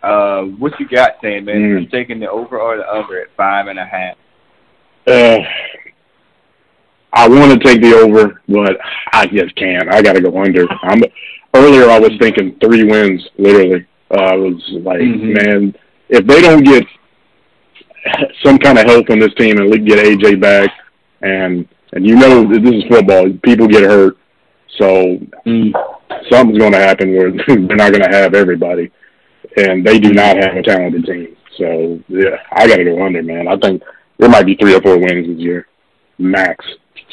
Uh, 0.07 0.43
what 0.57 0.79
you 0.79 0.87
got, 0.87 1.15
Sam? 1.21 1.45
Man, 1.45 1.55
mm. 1.55 1.81
you 1.81 1.87
taking 1.87 2.21
the 2.21 2.29
over 2.29 2.59
or 2.59 2.77
the 2.77 2.89
under 2.89 3.21
at 3.21 3.27
five 3.35 3.67
and 3.67 3.77
a 3.77 3.85
half? 3.85 4.15
Uh, 5.05 5.39
I 7.11 7.27
want 7.27 7.51
to 7.51 7.59
take 7.59 7.81
the 7.81 7.93
over, 7.93 8.41
but 8.47 8.77
I 9.11 9.27
just 9.27 9.53
can't. 9.57 9.93
I 9.93 10.01
got 10.01 10.13
to 10.13 10.21
go 10.21 10.41
under. 10.41 10.65
I'm 10.83 11.03
earlier. 11.53 11.89
I 11.89 11.99
was 11.99 12.11
thinking 12.21 12.57
three 12.63 12.85
wins. 12.85 13.27
Literally, 13.37 13.85
uh, 14.11 14.15
I 14.15 14.35
was 14.35 14.63
like, 14.81 14.99
mm-hmm. 14.99 15.33
man, 15.33 15.75
if 16.07 16.25
they 16.25 16.41
don't 16.41 16.63
get 16.63 16.85
some 18.45 18.57
kind 18.57 18.77
of 18.77 18.85
help 18.85 19.09
on 19.09 19.19
this 19.19 19.33
team 19.33 19.57
and 19.57 19.85
get 19.85 20.05
AJ 20.05 20.39
back, 20.41 20.69
and 21.21 21.67
and 21.91 22.05
you 22.05 22.15
know 22.15 22.47
this 22.47 22.63
is 22.63 22.83
football. 22.89 23.29
People 23.43 23.67
get 23.67 23.83
hurt, 23.83 24.17
so 24.77 25.17
mm. 25.45 25.73
something's 26.31 26.59
going 26.59 26.71
to 26.71 26.79
happen 26.79 27.13
where 27.13 27.31
they're 27.47 27.75
not 27.75 27.91
going 27.91 28.09
to 28.09 28.15
have 28.15 28.33
everybody, 28.33 28.89
and 29.57 29.85
they 29.85 29.99
do 29.99 30.13
not 30.13 30.37
have 30.37 30.55
a 30.55 30.61
talented 30.61 31.05
team. 31.05 31.35
So 31.57 31.99
yeah, 32.07 32.37
I 32.51 32.67
got 32.67 32.77
to 32.77 32.83
go 32.83 33.03
under, 33.03 33.23
man. 33.23 33.47
I 33.47 33.57
think 33.57 33.81
there 34.17 34.29
might 34.29 34.45
be 34.45 34.55
three 34.55 34.75
or 34.75 34.81
four 34.81 34.97
wins 34.97 35.27
this 35.27 35.37
year, 35.37 35.67
max. 36.17 36.63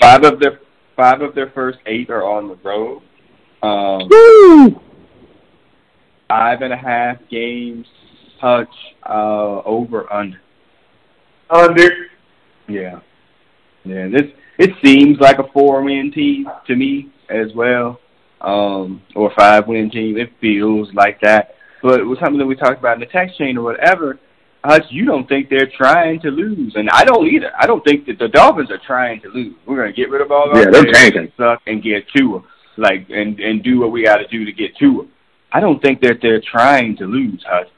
Five 0.01 0.25
of 0.25 0.39
their 0.39 0.61
five 0.97 1.23
of 1.23 1.35
their 1.35 1.51
first 1.51 1.79
eight 1.87 2.11
are 2.11 2.23
on 2.23 2.49
the 2.49 2.57
road. 2.57 3.03
Um, 3.63 4.09
Woo! 4.11 4.81
Five 6.29 6.63
and 6.63 6.73
a 6.73 6.77
half 6.77 7.17
games, 7.31 7.87
touch 8.41 8.69
uh, 9.09 9.63
over 9.65 10.13
under. 10.13 10.41
Under. 11.49 11.91
Yeah. 12.69 13.01
Yeah. 13.85 14.09
This 14.09 14.31
it 14.59 14.71
seems 14.85 15.19
like 15.19 15.39
a 15.39 15.51
four 15.53 15.83
win 15.83 16.13
team 16.13 16.47
to 16.67 16.77
me 16.77 17.11
as 17.31 17.55
well. 17.55 18.01
Um, 18.41 19.03
or 19.17 19.33
five 19.39 19.67
win 19.67 19.91
team. 19.91 20.19
It 20.19 20.31
feels 20.41 20.93
like 20.93 21.21
that. 21.23 21.55
But 21.85 22.01
it 22.01 22.05
was 22.05 22.19
something 22.19 22.39
that 22.39 22.47
we 22.47 22.57
talked 22.57 22.79
about 22.79 22.95
in 22.95 23.01
the 23.01 23.13
text 23.13 23.37
chain 23.37 23.59
or 23.59 23.63
whatever. 23.63 24.19
Hutch, 24.65 24.85
you 24.89 25.05
don't 25.05 25.29
think 25.29 25.51
they're 25.51 25.71
trying 25.77 26.19
to 26.21 26.31
lose, 26.31 26.73
and 26.77 26.89
I 26.89 27.05
don't 27.05 27.29
either. 27.29 27.53
I 27.61 27.67
don't 27.67 27.85
think 27.85 28.07
that 28.07 28.19
the 28.19 28.29
Dolphins 28.29 28.71
are 28.71 28.81
trying 28.87 29.21
to 29.21 29.29
lose. 29.29 29.55
We're 29.67 29.77
gonna 29.77 29.93
get 29.93 30.09
rid 30.09 30.23
of 30.23 30.33
all 30.33 30.49
our 30.49 30.73
they're 30.73 30.91
tanking. 30.91 31.31
suck 31.37 31.61
and 31.67 31.83
get 31.83 32.09
Tua, 32.17 32.43
like 32.79 33.07
and 33.11 33.39
and 33.39 33.63
do 33.63 33.81
what 33.81 33.93
we 33.93 34.03
got 34.03 34.17
to 34.17 34.27
do 34.29 34.47
to 34.47 34.53
get 34.53 34.75
Tua. 34.79 35.05
I 35.53 35.61
don't 35.61 35.83
think 35.83 36.01
that 36.01 36.21
they're 36.23 36.41
trying 36.41 36.97
to 36.97 37.05
lose, 37.05 37.45
Hutch. 37.47 37.69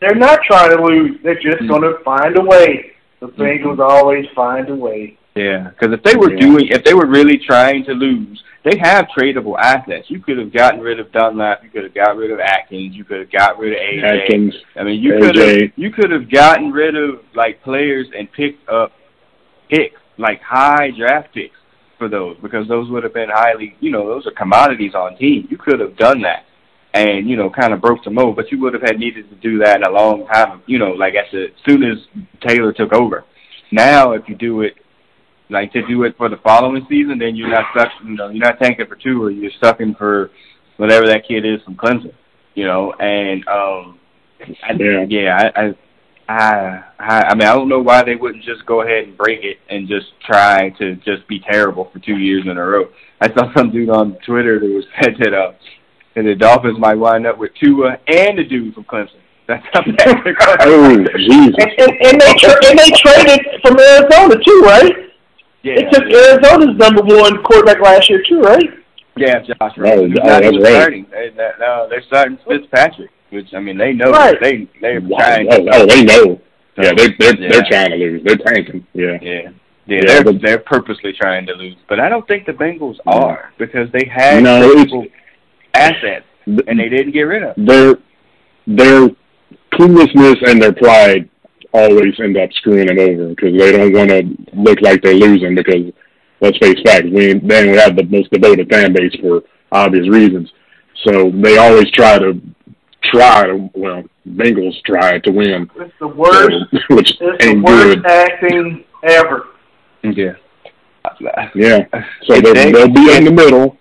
They're 0.00 0.14
not 0.14 0.38
trying 0.46 0.76
to 0.76 0.80
lose. 0.80 1.18
They're 1.24 1.34
just 1.34 1.58
mm-hmm. 1.58 1.66
going 1.66 1.82
to 1.82 1.98
find 2.04 2.38
a 2.38 2.42
way. 2.42 2.92
The 3.18 3.26
Bengals 3.26 3.78
mm-hmm. 3.78 3.80
always 3.82 4.26
find 4.36 4.68
a 4.68 4.74
way. 4.74 5.18
Yeah, 5.34 5.70
because 5.70 5.94
if 5.94 6.02
they 6.02 6.14
were 6.14 6.32
yeah. 6.32 6.40
doing, 6.40 6.68
if 6.68 6.84
they 6.84 6.94
were 6.94 7.06
really 7.06 7.38
trying 7.38 7.84
to 7.86 7.92
lose, 7.92 8.42
they 8.64 8.78
have 8.78 9.06
tradable 9.16 9.58
assets. 9.58 10.10
You 10.10 10.20
could 10.20 10.38
have 10.38 10.52
gotten 10.52 10.80
rid 10.80 11.00
of 11.00 11.10
Dunlap. 11.10 11.64
You 11.64 11.70
could 11.70 11.84
have 11.84 11.94
got 11.94 12.16
rid 12.16 12.30
of 12.30 12.38
Atkins. 12.38 12.94
You 12.94 13.04
could 13.04 13.20
have 13.20 13.32
got 13.32 13.58
rid 13.58 13.72
of 13.72 13.78
AJ. 13.78 14.24
Atkins. 14.24 14.54
I 14.76 14.84
mean, 14.84 15.02
you 15.02 15.18
could 15.18 15.36
have 15.36 15.72
you 15.76 15.90
could 15.90 16.10
have 16.10 16.30
gotten 16.30 16.70
rid 16.70 16.96
of 16.96 17.20
like 17.34 17.62
players 17.62 18.06
and 18.16 18.30
picked 18.32 18.68
up 18.68 18.92
picks, 19.70 20.00
like 20.18 20.40
high 20.42 20.90
draft 20.96 21.32
picks 21.34 21.56
for 21.98 22.08
those, 22.08 22.36
because 22.42 22.68
those 22.68 22.90
would 22.90 23.02
have 23.02 23.14
been 23.14 23.30
highly, 23.30 23.76
you 23.80 23.90
know, 23.90 24.06
those 24.06 24.26
are 24.26 24.32
commodities 24.32 24.94
on 24.94 25.16
team. 25.16 25.48
You 25.50 25.56
could 25.56 25.80
have 25.80 25.96
done 25.96 26.20
that 26.22 26.44
and 26.94 27.28
you 27.28 27.36
know 27.36 27.48
kind 27.50 27.72
of 27.72 27.80
broke 27.80 28.04
the 28.04 28.10
mold. 28.10 28.36
But 28.36 28.52
you 28.52 28.60
would 28.60 28.74
have 28.74 28.82
had 28.82 28.98
needed 28.98 29.30
to 29.30 29.36
do 29.36 29.58
that 29.58 29.76
in 29.76 29.84
a 29.84 29.90
long 29.90 30.26
time. 30.26 30.62
You 30.66 30.78
know, 30.78 30.90
like 30.90 31.14
as 31.14 31.26
soon 31.66 31.82
as 31.82 31.98
Taylor 32.46 32.72
took 32.72 32.92
over. 32.92 33.24
Now, 33.70 34.12
if 34.12 34.28
you 34.28 34.34
do 34.34 34.60
it 34.60 34.74
like 35.52 35.72
to 35.72 35.86
do 35.86 36.02
it 36.04 36.16
for 36.16 36.28
the 36.28 36.38
following 36.38 36.86
season, 36.88 37.18
then 37.18 37.36
you're 37.36 37.48
not 37.48 37.66
stuck. 37.74 37.88
You 38.04 38.16
know, 38.16 38.28
you're 38.28 38.44
not 38.44 38.58
tanking 38.58 38.86
for 38.86 38.96
two, 38.96 39.22
or 39.22 39.30
you're 39.30 39.50
sucking 39.62 39.94
for 39.96 40.30
whatever 40.76 41.06
that 41.06 41.26
kid 41.26 41.44
is 41.46 41.62
from 41.64 41.76
Clemson. 41.76 42.12
You 42.54 42.66
know, 42.66 42.92
and 42.94 43.46
um, 43.48 43.98
I, 44.40 44.72
yeah, 44.78 45.04
yeah, 45.08 45.50
I. 45.54 45.60
I 45.60 45.74
I, 46.28 46.84
I 46.98 47.34
mean, 47.34 47.46
I 47.46 47.52
don't 47.52 47.68
know 47.68 47.80
why 47.80 48.04
they 48.04 48.14
wouldn't 48.14 48.44
just 48.44 48.64
go 48.64 48.82
ahead 48.82 49.04
and 49.04 49.18
break 49.18 49.40
it 49.42 49.58
and 49.68 49.88
just 49.88 50.06
try 50.24 50.70
to 50.78 50.94
just 50.96 51.26
be 51.28 51.40
terrible 51.40 51.90
for 51.92 51.98
two 51.98 52.16
years 52.16 52.44
in 52.46 52.56
a 52.56 52.64
row. 52.64 52.84
I 53.20 53.28
saw 53.34 53.52
some 53.54 53.70
dude 53.70 53.90
on 53.90 54.16
Twitter 54.24 54.58
that 54.58 54.66
was 54.66 54.84
said 55.02 55.16
that 55.18 55.34
uh, 55.34 55.52
and 56.14 56.26
the 56.26 56.34
Dolphins 56.34 56.78
might 56.78 56.94
wind 56.94 57.26
up 57.26 57.38
with 57.38 57.50
Tua 57.62 57.98
and 58.06 58.38
the 58.38 58.44
dude 58.44 58.74
from 58.74 58.84
Clemson. 58.84 59.20
That's 59.48 59.64
how 59.72 59.82
bad 59.82 60.22
they're 60.24 60.34
going. 60.38 60.58
oh, 60.60 61.04
Jesus! 61.16 61.54
And, 61.58 61.70
and, 61.78 62.06
and 62.06 62.20
they 62.20 62.32
tra- 62.38 62.66
and 62.66 62.78
they 62.78 62.90
traded 62.96 63.40
from 63.62 63.78
Arizona 63.78 64.36
too, 64.44 64.62
right? 64.64 64.92
Yeah. 65.62 65.74
It 65.76 65.92
took 65.92 66.04
Arizona's 66.04 66.76
number 66.76 67.02
one 67.02 67.42
quarterback 67.42 67.80
last 67.80 68.10
year 68.10 68.22
too, 68.28 68.40
right? 68.40 68.68
Yeah, 69.16 69.40
Josh. 69.40 69.76
Right. 69.76 69.98
Oh, 69.98 70.04
oh, 70.04 70.08
that's 70.08 70.44
right. 70.44 70.60
Starting. 70.60 71.06
They, 71.10 71.30
that, 71.36 71.58
no, 71.60 71.86
they're 71.88 72.02
starting 72.06 72.38
Fitzpatrick, 72.48 73.10
which 73.30 73.52
I 73.54 73.60
mean 73.60 73.78
they 73.78 73.92
know 73.92 74.10
right. 74.10 74.36
they 74.40 74.68
they're 74.80 75.00
wow. 75.00 75.18
trying. 75.18 75.48
Oh, 75.50 75.66
oh, 75.72 75.86
they 75.86 76.02
know. 76.02 76.40
Yeah, 76.78 76.92
they 76.96 77.08
they're 77.18 77.36
yeah. 77.36 77.48
they're 77.50 77.64
trying 77.68 77.90
to 77.90 77.96
lose. 77.96 78.22
They're 78.24 78.36
tanking. 78.36 78.86
Yeah. 78.94 79.18
Yeah. 79.20 79.50
Yeah, 79.84 79.96
yeah, 79.96 80.02
they're 80.06 80.24
but, 80.24 80.42
they're 80.42 80.58
purposely 80.60 81.12
trying 81.12 81.44
to 81.46 81.54
lose, 81.54 81.74
but 81.88 81.98
I 81.98 82.08
don't 82.08 82.26
think 82.28 82.46
the 82.46 82.52
Bengals 82.52 82.98
are 83.04 83.52
because 83.58 83.88
they 83.92 84.08
had 84.08 84.40
no, 84.44 84.72
assets 85.74 86.24
and 86.46 86.78
they 86.78 86.88
didn't 86.88 87.12
get 87.12 87.22
rid 87.22 87.42
of. 87.42 87.56
Their 87.56 87.96
their 88.66 89.08
cluelessness 89.72 90.48
and 90.48 90.62
their 90.62 90.72
pride 90.72 91.28
always 91.72 92.18
end 92.20 92.36
up 92.36 92.52
screwing 92.54 92.86
them 92.86 92.98
over 92.98 93.28
because 93.28 93.58
they 93.58 93.72
don't 93.72 93.92
want 93.92 94.10
to 94.10 94.22
look 94.54 94.80
like 94.80 95.02
they're 95.02 95.14
losing. 95.14 95.54
Because 95.54 95.92
let's 96.40 96.58
face 96.58 96.80
facts, 96.84 97.06
we 97.12 97.34
then 97.34 97.70
we 97.70 97.76
have 97.76 97.96
the 97.96 98.04
most 98.04 98.30
devoted 98.30 98.68
fan 98.70 98.92
base 98.92 99.14
for 99.20 99.42
obvious 99.70 100.08
reasons. 100.08 100.52
So 101.04 101.30
they 101.30 101.58
always 101.58 101.90
try 101.90 102.18
to 102.18 102.40
try 103.04 103.46
to 103.46 103.70
well, 103.74 104.04
Bengals 104.28 104.80
try 104.84 105.18
to 105.18 105.30
win. 105.30 105.68
It's 105.76 105.94
the 105.98 106.08
worst. 106.08 106.56
So, 106.72 106.78
which 106.96 107.16
it's 107.20 107.46
ain't 107.46 107.64
the 107.64 107.72
worst 107.72 107.96
good. 107.96 108.06
acting 108.06 108.84
ever. 109.02 109.48
Yeah. 110.02 110.34
Yeah. 111.54 111.86
So 112.26 112.40
they'll, 112.40 112.72
they'll 112.72 112.88
be 112.88 113.16
in 113.16 113.24
the 113.24 113.32
middle 113.32 113.76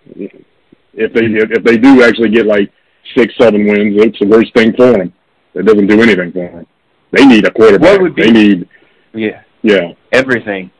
if 0.93 1.13
they 1.13 1.25
if 1.25 1.63
they 1.63 1.77
do 1.77 2.03
actually 2.03 2.29
get 2.29 2.45
like 2.45 2.71
six 3.15 3.33
seven 3.37 3.65
wins, 3.65 3.95
it's 3.97 4.19
the 4.19 4.27
worst 4.27 4.53
thing 4.53 4.73
for 4.75 4.91
them. 4.91 5.13
It 5.53 5.65
doesn't 5.65 5.87
do 5.87 6.01
anything 6.01 6.31
for 6.31 6.49
them. 6.49 6.67
They 7.12 7.26
need 7.26 7.45
a 7.45 7.51
quarterback. 7.51 7.91
What 7.91 8.01
would 8.01 8.16
be, 8.16 8.24
they 8.24 8.32
need 8.32 8.70
yeah 9.14 9.43
yeah 9.62 9.93
everything. 10.12 10.72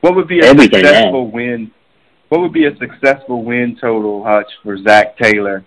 What 0.00 0.14
would 0.14 0.28
be 0.28 0.40
a 0.40 0.46
everything 0.46 0.84
successful 0.84 1.24
now. 1.24 1.34
win? 1.34 1.70
What 2.28 2.40
would 2.40 2.52
be 2.52 2.66
a 2.66 2.76
successful 2.76 3.44
win 3.44 3.76
total, 3.80 4.24
Hutch, 4.24 4.50
for 4.62 4.76
Zac 4.82 5.16
Taylor 5.16 5.64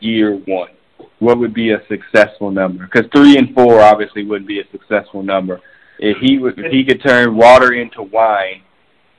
year 0.00 0.36
one? 0.46 0.70
What 1.18 1.38
would 1.38 1.54
be 1.54 1.70
a 1.70 1.82
successful 1.88 2.50
number? 2.50 2.84
Because 2.84 3.10
three 3.14 3.36
and 3.36 3.54
four 3.54 3.80
obviously 3.80 4.24
wouldn't 4.24 4.48
be 4.48 4.60
a 4.60 4.64
successful 4.70 5.22
number. 5.22 5.60
If 5.98 6.18
he 6.18 6.38
would, 6.38 6.58
if 6.58 6.72
he 6.72 6.84
could 6.84 7.02
turn 7.02 7.36
water 7.36 7.72
into 7.72 8.02
wine, 8.02 8.62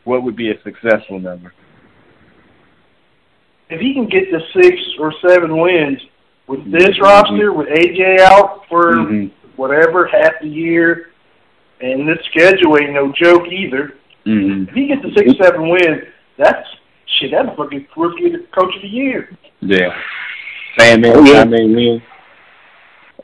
what 0.04 0.24
would 0.24 0.36
be 0.36 0.52
a 0.52 0.62
successful 0.64 1.20
number? 1.20 1.54
if 3.74 3.80
he 3.82 3.94
can 3.94 4.08
get 4.08 4.30
to 4.32 4.40
six 4.54 4.78
or 5.00 5.14
seven 5.28 5.58
wins 5.58 6.00
with 6.48 6.72
this 6.72 6.84
mm-hmm. 6.84 7.04
roster, 7.04 7.54
with 7.54 7.68
AJ 7.68 8.20
out 8.20 8.62
for 8.70 8.96
mm-hmm. 8.96 9.43
Whatever 9.56 10.08
half 10.08 10.34
the 10.42 10.48
year, 10.48 11.12
and 11.82 12.08
this 12.08 12.20
schedule 12.30 12.78
ain't 12.78 12.94
no 12.94 13.12
joke 13.12 13.48
either. 13.48 13.94
Mm-hmm. 14.26 14.70
If 14.70 14.76
he 14.76 14.88
gets 14.88 15.02
to 15.02 15.14
six 15.14 15.34
seven 15.42 15.70
win, 15.70 16.04
that's 16.38 16.68
shit. 17.20 17.32
That's 17.32 17.56
fucking 17.58 17.88
rookie 17.96 18.32
coach 18.54 18.76
of 18.76 18.82
the 18.82 18.88
year. 18.88 19.38
Yeah, 19.62 19.90
man, 20.78 21.06
oh, 21.06 21.24
yeah. 21.24 21.42
I 21.42 21.46
mean, 21.46 22.02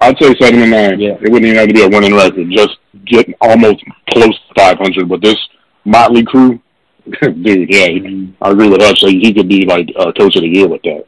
I'd 0.02 0.18
say 0.20 0.36
seven 0.40 0.62
and 0.62 0.72
nine. 0.72 1.00
Yeah, 1.00 1.14
it 1.14 1.32
wouldn't 1.32 1.46
even 1.46 1.58
have 1.58 1.68
to 1.68 1.74
be 1.74 1.84
a 1.84 1.90
winning 1.90 2.16
record. 2.16 2.50
Just 2.52 2.78
get 3.06 3.28
almost 3.42 3.84
close 4.12 4.38
to 4.38 4.54
five 4.56 4.78
hundred 4.78 5.10
with 5.10 5.22
this 5.22 5.38
motley 5.86 6.24
crew. 6.24 6.60
Dude, 7.22 7.70
yeah, 7.70 7.88
he, 7.88 8.34
I 8.42 8.52
agree 8.52 8.70
with 8.70 8.82
us. 8.82 9.00
So 9.00 9.08
he 9.08 9.34
could 9.34 9.50
be 9.50 9.66
like 9.66 9.90
uh, 9.98 10.12
coach 10.12 10.36
of 10.36 10.42
the 10.42 10.48
year 10.48 10.68
with 10.68 10.82
that 10.84 11.06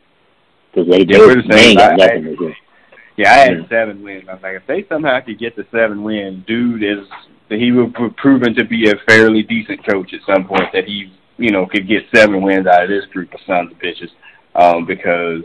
because 0.71 0.89
they, 0.89 1.05
yeah, 1.05 1.19
we're 1.19 1.41
the 1.41 1.53
same. 1.53 1.77
got 1.77 2.01
I, 2.01 2.05
I, 2.05 2.55
yeah, 3.17 3.31
I 3.31 3.37
had 3.37 3.67
seven 3.69 4.03
wins. 4.03 4.25
I 4.29 4.33
was 4.33 4.43
like, 4.43 4.55
if 4.55 4.67
they 4.67 4.85
somehow 4.87 5.19
could 5.21 5.39
get 5.39 5.55
to 5.55 5.65
seven 5.71 6.03
wins, 6.03 6.45
dude 6.47 6.83
is 6.83 7.07
he 7.49 7.71
was 7.71 7.91
proven 8.17 8.55
to 8.55 8.63
be 8.63 8.89
a 8.89 8.95
fairly 9.07 9.43
decent 9.43 9.85
coach 9.85 10.13
at 10.13 10.21
some 10.25 10.47
point. 10.47 10.71
That 10.73 10.85
he, 10.85 11.11
you 11.37 11.51
know, 11.51 11.65
could 11.65 11.87
get 11.87 12.03
seven 12.13 12.41
wins 12.41 12.67
out 12.67 12.83
of 12.83 12.89
this 12.89 13.05
group 13.11 13.33
of 13.33 13.39
sons 13.45 13.71
of 13.71 13.77
bitches, 13.79 14.09
um, 14.55 14.85
because 14.85 15.43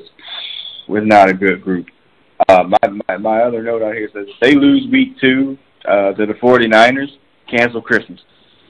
we're 0.89 1.05
not 1.05 1.29
a 1.29 1.35
good 1.35 1.63
group. 1.63 1.87
Uh, 2.49 2.65
my, 2.65 2.89
my 3.09 3.17
my 3.17 3.41
other 3.43 3.63
note 3.63 3.83
out 3.83 3.95
here 3.95 4.09
says 4.13 4.27
if 4.29 4.41
they 4.41 4.55
lose 4.55 4.87
week 4.93 5.19
two 5.21 5.59
uh, 5.89 6.13
to 6.13 6.27
the 6.27 6.35
49ers, 6.35 7.09
cancel 7.49 7.83
Christmas 7.83 8.21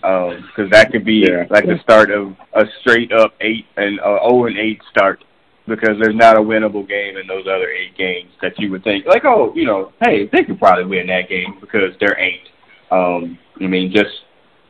because 0.00 0.40
um, 0.58 0.70
that 0.70 0.92
could 0.92 1.04
be 1.04 1.24
yeah. 1.28 1.46
like 1.50 1.64
the 1.64 1.78
start 1.82 2.10
of 2.10 2.36
a 2.54 2.64
straight 2.80 3.10
up 3.12 3.34
eight 3.40 3.66
and 3.76 3.98
uh, 4.00 4.18
zero 4.20 4.46
and 4.46 4.56
eight 4.56 4.80
start 4.90 5.24
because 5.66 5.96
there's 6.00 6.14
not 6.14 6.36
a 6.36 6.40
winnable 6.40 6.88
game 6.88 7.16
in 7.16 7.26
those 7.26 7.46
other 7.46 7.68
eight 7.68 7.96
games 7.96 8.30
that 8.40 8.58
you 8.58 8.70
would 8.70 8.84
think 8.84 9.04
like, 9.06 9.24
oh, 9.24 9.52
you 9.54 9.64
know, 9.64 9.92
hey, 10.02 10.28
they 10.32 10.44
could 10.44 10.58
probably 10.58 10.84
win 10.84 11.06
that 11.08 11.28
game 11.28 11.58
because 11.60 11.92
there 12.00 12.18
ain't. 12.18 12.48
Um, 12.90 13.38
I 13.60 13.66
mean, 13.66 13.92
just 13.92 14.14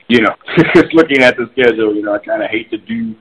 you 0.08 0.20
know, 0.22 0.34
just 0.74 0.94
looking 0.94 1.22
at 1.22 1.36
the 1.36 1.48
schedule, 1.52 1.94
you 1.94 2.02
know, 2.02 2.14
I 2.14 2.18
kind 2.18 2.42
of 2.42 2.50
hate 2.50 2.70
to 2.70 2.78
do 2.78 3.14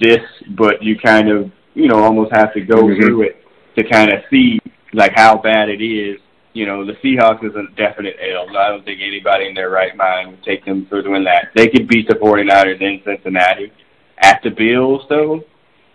this, 0.00 0.20
but 0.56 0.82
you 0.82 0.98
kind 0.98 1.30
of, 1.30 1.50
you 1.74 1.88
know, 1.88 2.02
almost 2.02 2.32
have 2.34 2.52
to 2.54 2.60
go 2.60 2.76
mm-hmm. 2.76 3.00
through 3.00 3.22
it 3.22 3.36
to 3.76 3.88
kind 3.88 4.12
of 4.12 4.20
see 4.30 4.58
like 4.92 5.12
how 5.14 5.38
bad 5.38 5.68
it 5.68 5.82
is. 5.82 6.18
You 6.54 6.66
know, 6.66 6.84
the 6.84 6.92
Seahawks 7.02 7.44
is 7.44 7.54
a 7.54 7.74
definite 7.76 8.16
L. 8.20 8.54
I 8.56 8.68
don't 8.68 8.84
think 8.84 9.00
anybody 9.00 9.46
in 9.46 9.54
their 9.54 9.70
right 9.70 9.96
mind 9.96 10.32
would 10.32 10.42
take 10.42 10.66
them 10.66 10.86
for 10.86 11.00
doing 11.02 11.24
that. 11.24 11.48
They 11.56 11.68
could 11.68 11.88
beat 11.88 12.08
the 12.08 12.14
49ers 12.14 12.80
in 12.80 13.00
Cincinnati. 13.06 13.72
At 14.18 14.40
the 14.44 14.50
Bills, 14.50 15.02
though, 15.08 15.42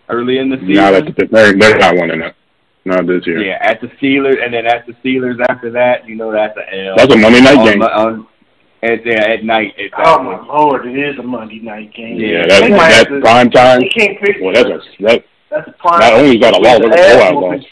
early 0.09 0.37
in 0.37 0.49
the 0.49 0.57
season. 0.57 0.75
Not 0.75 0.93
at 0.93 1.05
the, 1.05 1.27
they're, 1.31 1.53
they're 1.53 1.77
not 1.77 1.95
winning 1.95 2.21
it. 2.21 2.35
Not 2.85 3.05
this 3.05 3.27
year. 3.27 3.43
Yeah, 3.43 3.57
at 3.61 3.81
the 3.81 3.87
Steelers, 3.99 4.41
and 4.41 4.53
then 4.53 4.65
at 4.65 4.85
the 4.85 4.93
Steelers 5.03 5.37
after 5.49 5.69
that, 5.71 6.07
you 6.07 6.15
know 6.15 6.31
that's 6.31 6.55
an 6.55 6.87
L. 6.87 6.95
That's 6.95 7.13
a 7.13 7.17
Monday 7.17 7.41
night 7.41 7.57
on, 7.57 7.65
game. 7.65 7.81
On, 7.81 8.27
at, 8.81 9.05
yeah, 9.05 9.27
at 9.27 9.43
night. 9.43 9.73
Exactly. 9.77 10.05
Oh 10.05 10.23
my 10.23 10.45
lord, 10.45 10.85
it 10.85 10.97
is 10.97 11.19
a 11.19 11.23
Monday 11.23 11.59
night 11.59 11.93
game. 11.93 12.15
Yeah, 12.15 12.45
that's, 12.47 12.69
that's 12.69 13.09
to, 13.09 13.19
prime 13.19 13.49
time. 13.51 13.81
They 13.81 13.89
can't 13.89 14.17
fix 14.19 14.39
well, 14.41 14.53
that's 14.53 14.69
a, 14.69 15.03
that, 15.03 15.25
that's 15.49 15.67
a 15.67 15.71
prime. 15.73 15.99
Not 15.99 16.13
only 16.13 16.35
is 16.35 16.41
that 16.41 16.55
a 16.55 16.59
law, 16.59 16.79
that's 16.79 16.85
a 16.85 16.87
blowout 16.87 17.35
loss. 17.35 17.65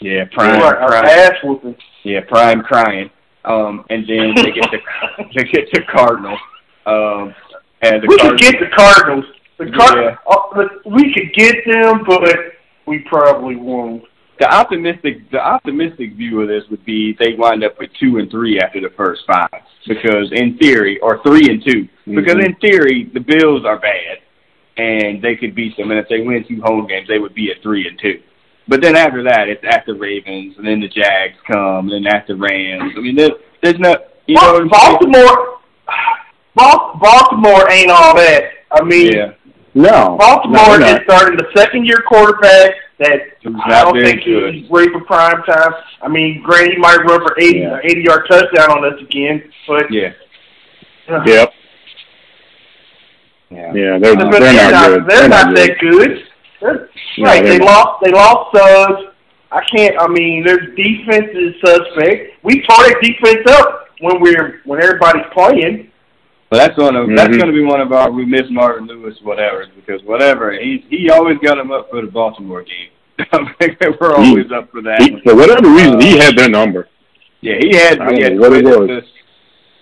Yeah, 0.00 0.24
prime. 0.32 0.60
prime. 0.60 1.04
Ass 1.04 1.34
whooping. 1.44 1.76
Yeah, 2.02 2.20
prime 2.26 2.62
crying. 2.62 3.10
Um, 3.44 3.84
and 3.90 4.04
then 4.08 4.34
they 4.34 4.50
get 4.50 4.70
the 4.70 4.78
they 5.36 5.44
get 5.44 5.68
the 5.72 5.82
Cardinals. 5.82 6.38
Um, 6.86 7.34
and 7.82 8.02
the 8.02 8.08
we 8.08 8.16
Cardinals, 8.16 8.40
could 8.42 8.52
get 8.52 8.60
the 8.60 8.76
Cardinals. 8.76 9.24
The 9.64 9.76
Card- 9.76 9.98
yeah. 9.98 10.16
uh, 10.26 10.68
we 10.86 11.12
could 11.14 11.32
get 11.34 11.56
them, 11.66 12.04
but 12.06 12.28
we 12.86 13.00
probably 13.00 13.56
won't 13.56 14.04
the 14.42 14.52
optimistic 14.52 15.30
the 15.30 15.38
optimistic 15.38 16.16
view 16.16 16.40
of 16.40 16.48
this 16.48 16.64
would 16.68 16.84
be 16.84 17.14
they 17.20 17.34
wind 17.38 17.62
up 17.62 17.78
with 17.78 17.90
two 18.00 18.18
and 18.18 18.28
three 18.28 18.58
after 18.58 18.80
the 18.80 18.90
first 18.96 19.22
five 19.24 19.62
because 19.86 20.32
in 20.32 20.58
theory 20.58 20.98
or 21.00 21.22
three 21.22 21.48
and 21.48 21.62
2 21.64 21.70
mm-hmm. 21.70 22.16
because 22.16 22.44
in 22.44 22.54
theory 22.56 23.08
the 23.14 23.20
Bills 23.20 23.64
are 23.64 23.78
bad 23.78 24.18
and 24.76 25.22
they 25.22 25.36
could 25.36 25.54
beat 25.54 25.76
them 25.76 25.92
and 25.92 26.00
if 26.00 26.08
they 26.08 26.22
win 26.22 26.44
two 26.48 26.60
home 26.60 26.88
games 26.88 27.06
they 27.06 27.20
would 27.20 27.34
be 27.34 27.52
at 27.52 27.62
three 27.62 27.86
and 27.86 27.96
two. 28.00 28.20
But 28.66 28.82
then 28.82 28.96
after 28.96 29.22
that 29.22 29.48
it's 29.48 29.64
at 29.64 29.84
the 29.86 29.94
Ravens 29.94 30.56
and 30.58 30.66
then 30.66 30.80
the 30.80 30.88
Jags 30.88 31.38
come 31.46 31.90
and 31.90 32.04
then 32.04 32.12
at 32.12 32.26
the 32.26 32.34
Rams. 32.34 32.94
I 32.96 33.00
mean 33.00 33.14
there's 33.14 33.38
there's 33.62 33.78
no 33.78 33.94
you 34.26 34.34
know 34.34 34.66
Baltimore 34.68 35.60
Baltimore 36.56 37.70
ain't 37.70 37.92
all 37.92 38.16
that. 38.16 38.42
I 38.72 38.82
mean 38.82 39.12
yeah. 39.12 39.32
No. 39.74 40.16
Baltimore 40.18 40.78
no, 40.78 40.86
is 40.86 41.00
starting 41.04 41.38
the 41.38 41.48
second 41.56 41.86
year 41.86 42.02
quarterback 42.06 42.74
that 42.98 43.20
I 43.64 43.82
don't 43.84 44.02
think 44.02 44.24
good. 44.24 44.54
he's 44.54 44.70
ready 44.70 44.92
for 44.92 45.00
prime 45.04 45.42
time. 45.44 45.72
I 46.02 46.08
mean, 46.08 46.42
granted, 46.42 46.74
he 46.74 46.78
might 46.78 46.98
run 46.98 47.20
for 47.20 47.38
80, 47.38 47.58
yeah. 47.58 47.78
80 47.82 48.02
yard 48.02 48.26
touchdown 48.28 48.70
on 48.70 48.92
us 48.92 49.00
again, 49.00 49.50
but 49.66 49.90
yeah, 49.90 50.12
uh, 51.08 51.22
yep. 51.26 51.52
Yeah, 53.50 53.72
yeah, 53.74 53.98
they're, 53.98 54.16
they're, 54.16 54.30
they're, 54.30 54.52
not, 54.54 54.72
not 54.72 54.88
good. 54.88 55.06
They're, 55.06 55.18
they're 55.20 55.28
not, 55.28 55.46
not 55.46 55.56
that 55.56 55.78
good. 55.78 56.24
They're, 56.60 56.88
no, 57.18 57.24
right, 57.24 57.44
they 57.44 57.58
not. 57.58 57.66
lost. 57.66 58.04
They 58.04 58.10
lost 58.12 58.56
Suggs. 58.56 59.14
I 59.50 59.62
can't. 59.64 59.94
I 60.00 60.08
mean, 60.08 60.44
their 60.44 60.58
defense 60.74 61.28
is 61.34 61.54
suspect. 61.64 62.42
We 62.42 62.62
tore 62.62 62.84
their 62.84 63.00
defense 63.02 63.46
up 63.50 63.88
when 64.00 64.22
we're 64.22 64.60
when 64.64 64.82
everybody's 64.82 65.26
playing. 65.34 65.91
But 66.52 66.58
that's 66.58 66.78
one 66.78 66.96
of 66.96 67.06
mm-hmm. 67.06 67.16
that's 67.16 67.34
going 67.34 67.46
to 67.46 67.52
be 67.54 67.64
one 67.64 67.80
of 67.80 67.92
our 67.92 68.12
we 68.12 68.26
miss 68.26 68.42
Marvin 68.50 68.86
Lewis 68.86 69.16
whatever 69.22 69.64
because 69.74 70.02
whatever 70.04 70.52
he 70.52 70.84
he 70.90 71.08
always 71.08 71.38
got 71.38 71.56
him 71.56 71.72
up 71.72 71.88
for 71.88 72.02
the 72.02 72.10
Baltimore 72.10 72.62
game. 72.62 72.90
We're 73.98 74.14
always 74.14 74.48
he, 74.48 74.54
up 74.54 74.70
for 74.70 74.82
that. 74.82 75.00
He, 75.00 75.18
for 75.24 75.34
whatever 75.34 75.70
reason, 75.70 75.94
uh, 75.94 76.00
he 76.00 76.18
had 76.18 76.36
their 76.36 76.50
number. 76.50 76.90
Yeah, 77.40 77.54
he 77.58 77.74
had. 77.74 78.02
I 78.02 78.10
yeah, 78.10 78.28
what 78.34 78.52
it 78.52 78.66
was. 78.66 78.86
The, 78.86 79.02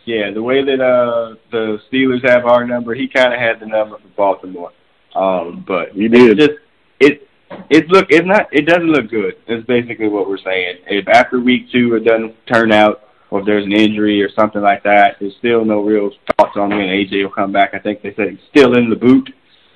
yeah, 0.04 0.30
the 0.30 0.44
way 0.44 0.64
that 0.64 0.80
uh 0.80 1.34
the 1.50 1.80
Steelers 1.90 2.24
have 2.30 2.46
our 2.46 2.64
number, 2.64 2.94
he 2.94 3.08
kind 3.08 3.34
of 3.34 3.40
had 3.40 3.58
the 3.58 3.66
number 3.66 3.98
for 3.98 4.08
Baltimore. 4.16 4.70
Um, 5.16 5.64
but 5.66 5.90
he 5.90 6.06
did. 6.06 6.38
It's 6.38 6.46
just 6.46 6.60
it 7.00 7.28
it 7.68 7.88
look 7.88 8.06
it's 8.10 8.28
not 8.28 8.46
it 8.52 8.66
doesn't 8.66 8.92
look 8.92 9.10
good. 9.10 9.38
That's 9.48 9.66
basically 9.66 10.06
what 10.06 10.28
we're 10.28 10.38
saying. 10.38 10.82
If 10.86 11.08
after 11.08 11.40
week 11.40 11.72
two 11.72 11.96
it 11.96 12.04
doesn't 12.04 12.36
turn 12.46 12.70
out 12.70 13.09
or 13.30 13.40
if 13.40 13.46
there's 13.46 13.64
an 13.64 13.72
injury 13.72 14.22
or 14.22 14.30
something 14.32 14.60
like 14.62 14.82
that, 14.82 15.16
there's 15.20 15.36
still 15.38 15.64
no 15.64 15.82
real 15.82 16.10
thoughts 16.36 16.56
on 16.56 16.70
when 16.70 16.88
AJ 16.88 17.22
will 17.22 17.30
come 17.30 17.52
back. 17.52 17.74
I 17.74 17.78
think 17.78 18.02
they 18.02 18.14
said 18.14 18.30
he's 18.30 18.38
still 18.50 18.76
in 18.76 18.90
the 18.90 18.96
boot, 18.96 19.30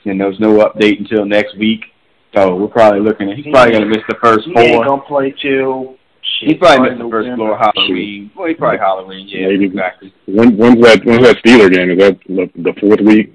and 0.05 0.21
there's 0.21 0.41
no 0.41 0.59
update 0.59 0.99
until 0.99 1.25
next 1.25 1.57
week. 1.57 1.85
So 2.35 2.57
we're 2.57 2.69
probably 2.69 3.01
looking 3.01 3.31
at 3.31 3.37
he's 3.37 3.47
probably 3.53 3.73
going 3.73 3.85
to 3.85 3.91
miss 3.91 4.05
the 4.09 4.17
first 4.21 4.45
four. 4.53 4.63
He 4.63 4.69
ain't 4.71 4.85
going 4.85 5.01
to 5.01 5.07
play 5.07 5.35
till. 5.41 5.97
He's 6.41 6.57
probably 6.57 6.91
missed 6.91 7.03
the 7.03 7.09
first 7.11 7.29
floor 7.37 7.55
of 7.55 7.61
Halloween. 7.61 8.31
Well, 8.35 8.49
he's 8.49 8.57
probably 8.57 8.79
Halloween. 8.79 9.29
Yeah, 9.29 9.49
Maybe. 9.49 9.67
exactly. 9.67 10.13
When, 10.27 10.57
when's 10.57 10.83
that? 10.83 11.05
When's 11.05 11.23
that 11.23 11.37
Steeler 11.45 11.73
game? 11.73 11.91
Is 11.91 11.99
that 11.99 12.19
the 12.27 12.75
fourth 12.81 13.01
week? 13.01 13.33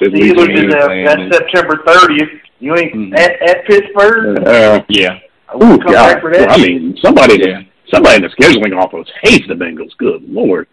Steelers 0.00 0.50
is 0.52 0.74
uh, 0.74 0.88
that's 1.04 1.36
September 1.36 1.82
thirtieth. 1.86 2.28
You 2.58 2.74
ain't 2.76 2.94
mm-hmm. 2.94 3.14
at 3.14 3.30
at 3.48 3.64
Pittsburgh. 3.66 4.46
Uh, 4.46 4.82
yeah. 4.88 5.18
Oh 5.54 5.76
God! 5.78 6.22
Well, 6.22 6.50
I 6.50 6.56
mean, 6.58 6.98
somebody. 7.02 7.38
Yeah. 7.40 7.60
Somebody 7.92 8.16
in 8.16 8.22
the 8.22 8.28
scheduling 8.28 8.76
office 8.76 9.08
hates 9.22 9.46
the 9.48 9.54
Bengals. 9.54 9.96
Good 9.98 10.22
lord. 10.28 10.68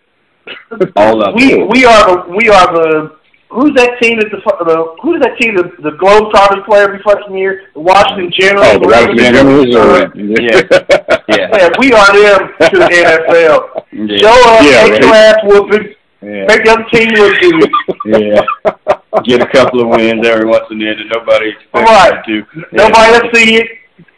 All 0.95 1.23
of 1.23 1.35
we 1.35 1.55
we 1.63 1.85
are 1.85 2.27
the 2.27 2.35
we 2.35 2.49
are 2.49 2.67
the 2.73 3.15
who's 3.53 3.71
that 3.75 4.01
team 4.01 4.19
that 4.19 4.27
the 4.33 4.41
the 4.41 4.95
who's 5.01 5.21
that 5.21 5.37
team 5.39 5.55
the 5.55 5.71
the 5.79 5.95
Globetrotters 5.95 6.65
play 6.65 6.81
every 6.81 6.99
fucking 7.03 7.37
year? 7.37 7.69
The 7.73 7.79
Washington 7.79 8.33
Generals. 8.33 8.67
Oh, 8.73 8.79
the 8.79 8.89
Washington 8.89 9.33
Generals. 9.33 9.75
Uh, 9.75 10.09
yeah. 10.15 10.59
yeah. 11.29 11.47
yeah, 11.53 11.69
we 11.79 11.93
are 11.93 12.11
them 12.11 12.41
to 12.59 12.75
the 12.81 12.89
NFL. 13.07 13.59
Yeah. 13.93 14.17
Show 14.17 14.37
up, 14.49 14.65
yeah, 14.65 14.83
take 14.83 14.91
right. 14.91 15.01
your 15.01 15.15
ass 15.15 15.37
whooping, 15.45 15.95
yeah. 16.21 16.45
make 16.49 16.63
the 16.65 16.71
other 16.73 16.87
team 16.91 17.09
look 17.13 17.33
good. 17.39 18.21
yeah. 18.21 19.21
Get 19.23 19.41
a 19.41 19.47
couple 19.47 19.81
of 19.81 19.87
wins 19.89 20.25
every 20.25 20.45
once 20.45 20.65
and 20.71 20.81
then, 20.81 20.97
and 20.97 21.09
nobody 21.13 21.49
expects 21.49 21.89
right. 21.89 22.25
to. 22.25 22.43
Nobody 22.73 23.11
will 23.11 23.29
see 23.33 23.55
it. 23.57 23.67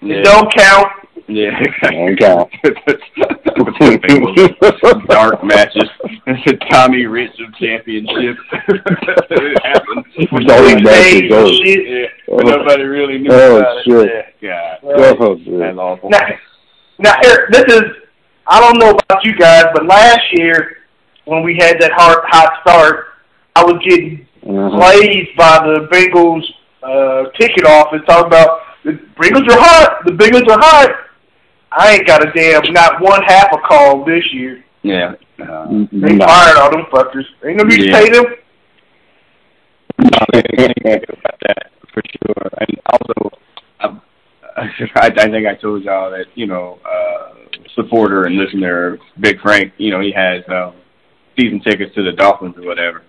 Yeah. 0.02 0.16
It 0.16 0.24
don't 0.24 0.50
count. 0.56 0.88
Yeah, 1.28 1.60
Long 1.92 2.16
count. 2.18 2.52
dark 5.08 5.44
matches. 5.44 5.90
It's 6.28 6.52
a 6.52 6.54
Tommy 6.72 7.06
Rich 7.06 7.40
of 7.40 7.56
championship. 7.56 8.38
it 8.52 9.64
happened. 9.64 10.06
It's 10.18 10.52
always 10.52 10.84
matches. 10.84 11.32
Oh. 11.32 11.48
Yeah, 11.48 12.06
but 12.28 12.46
nobody 12.46 12.84
really 12.84 13.18
knew 13.18 13.32
oh, 13.32 13.58
about 13.58 13.84
shit. 13.84 14.08
it. 14.08 14.36
Yeah, 14.42 14.78
God. 14.82 15.18
Oh, 15.20 15.36
shit. 15.38 15.60
That's 15.60 15.78
awful. 15.78 16.12
Now, 16.12 16.28
now 17.00 17.16
Eric, 17.24 17.52
this 17.52 17.66
is 17.76 17.84
I 18.48 18.60
don't 18.60 18.78
know 18.78 18.92
about 18.92 19.26
you 19.26 19.36
guys, 19.36 19.66
but 19.74 19.88
last 19.88 20.22
year 20.34 20.78
when 21.26 21.42
we 21.44 21.58
had 21.60 21.80
that 21.80 21.92
hard 21.94 22.20
hot 22.28 22.62
start, 22.62 23.08
I 23.56 23.64
was 23.64 23.82
getting 23.84 24.28
uh-huh. 24.44 24.78
blazed 24.78 25.36
by 25.36 25.66
the 25.66 25.88
Bengals 25.92 26.44
uh, 26.84 27.32
ticket 27.40 27.66
office 27.66 28.02
talking 28.06 28.28
about 28.28 28.60
the 28.84 28.92
Bengals 29.20 29.50
are 29.50 29.60
hot. 29.60 30.06
The 30.06 30.12
Bengals 30.12 30.48
are 30.48 30.60
hot. 30.60 31.05
I 31.78 31.96
ain't 31.96 32.08
got 32.08 32.26
a 32.28 32.32
damn 32.32 32.72
not 32.74 33.02
one 33.02 33.22
half 33.24 33.52
a 33.54 33.58
call 33.58 34.06
this 34.06 34.24
year. 34.34 34.64
Yeah. 34.84 35.16
Uh, 35.40 35.68
they 35.92 36.14
no. 36.16 36.26
fired 36.26 36.58
all 36.58 36.72
them 36.72 36.86
fuckers. 36.92 37.26
Ain't 37.46 37.58
no 37.58 37.64
need 37.64 37.90
Yeah. 37.90 38.00
pay 38.00 38.10
them. 38.10 38.26
No, 40.00 40.20
they 40.32 40.40
ain't 40.60 40.84
gonna 40.84 41.00
do 41.00 41.14
about 41.20 41.40
that 41.42 41.72
for 41.94 42.02
sure. 42.06 42.50
And 42.60 42.80
also, 42.92 43.38
um, 43.82 44.02
I, 44.58 45.08
I 45.08 45.10
think 45.30 45.48
I 45.48 45.56
told 45.56 45.84
y'all 45.84 46.12
that 46.12 46.26
you 46.36 46.48
know, 46.48 46.80
uh, 46.86 47.34
supporter 47.76 48.24
and 48.26 48.36
listener, 48.36 48.98
Big 49.20 49.40
Frank. 49.42 49.74
You 49.78 49.92
know, 49.92 50.00
he 50.02 50.12
has 50.12 50.44
um, 50.50 50.74
season 51.38 51.60
tickets 51.62 51.94
to 51.96 52.04
the 52.04 52.12
Dolphins 52.14 52.56
or 52.58 52.66
whatever. 52.66 53.04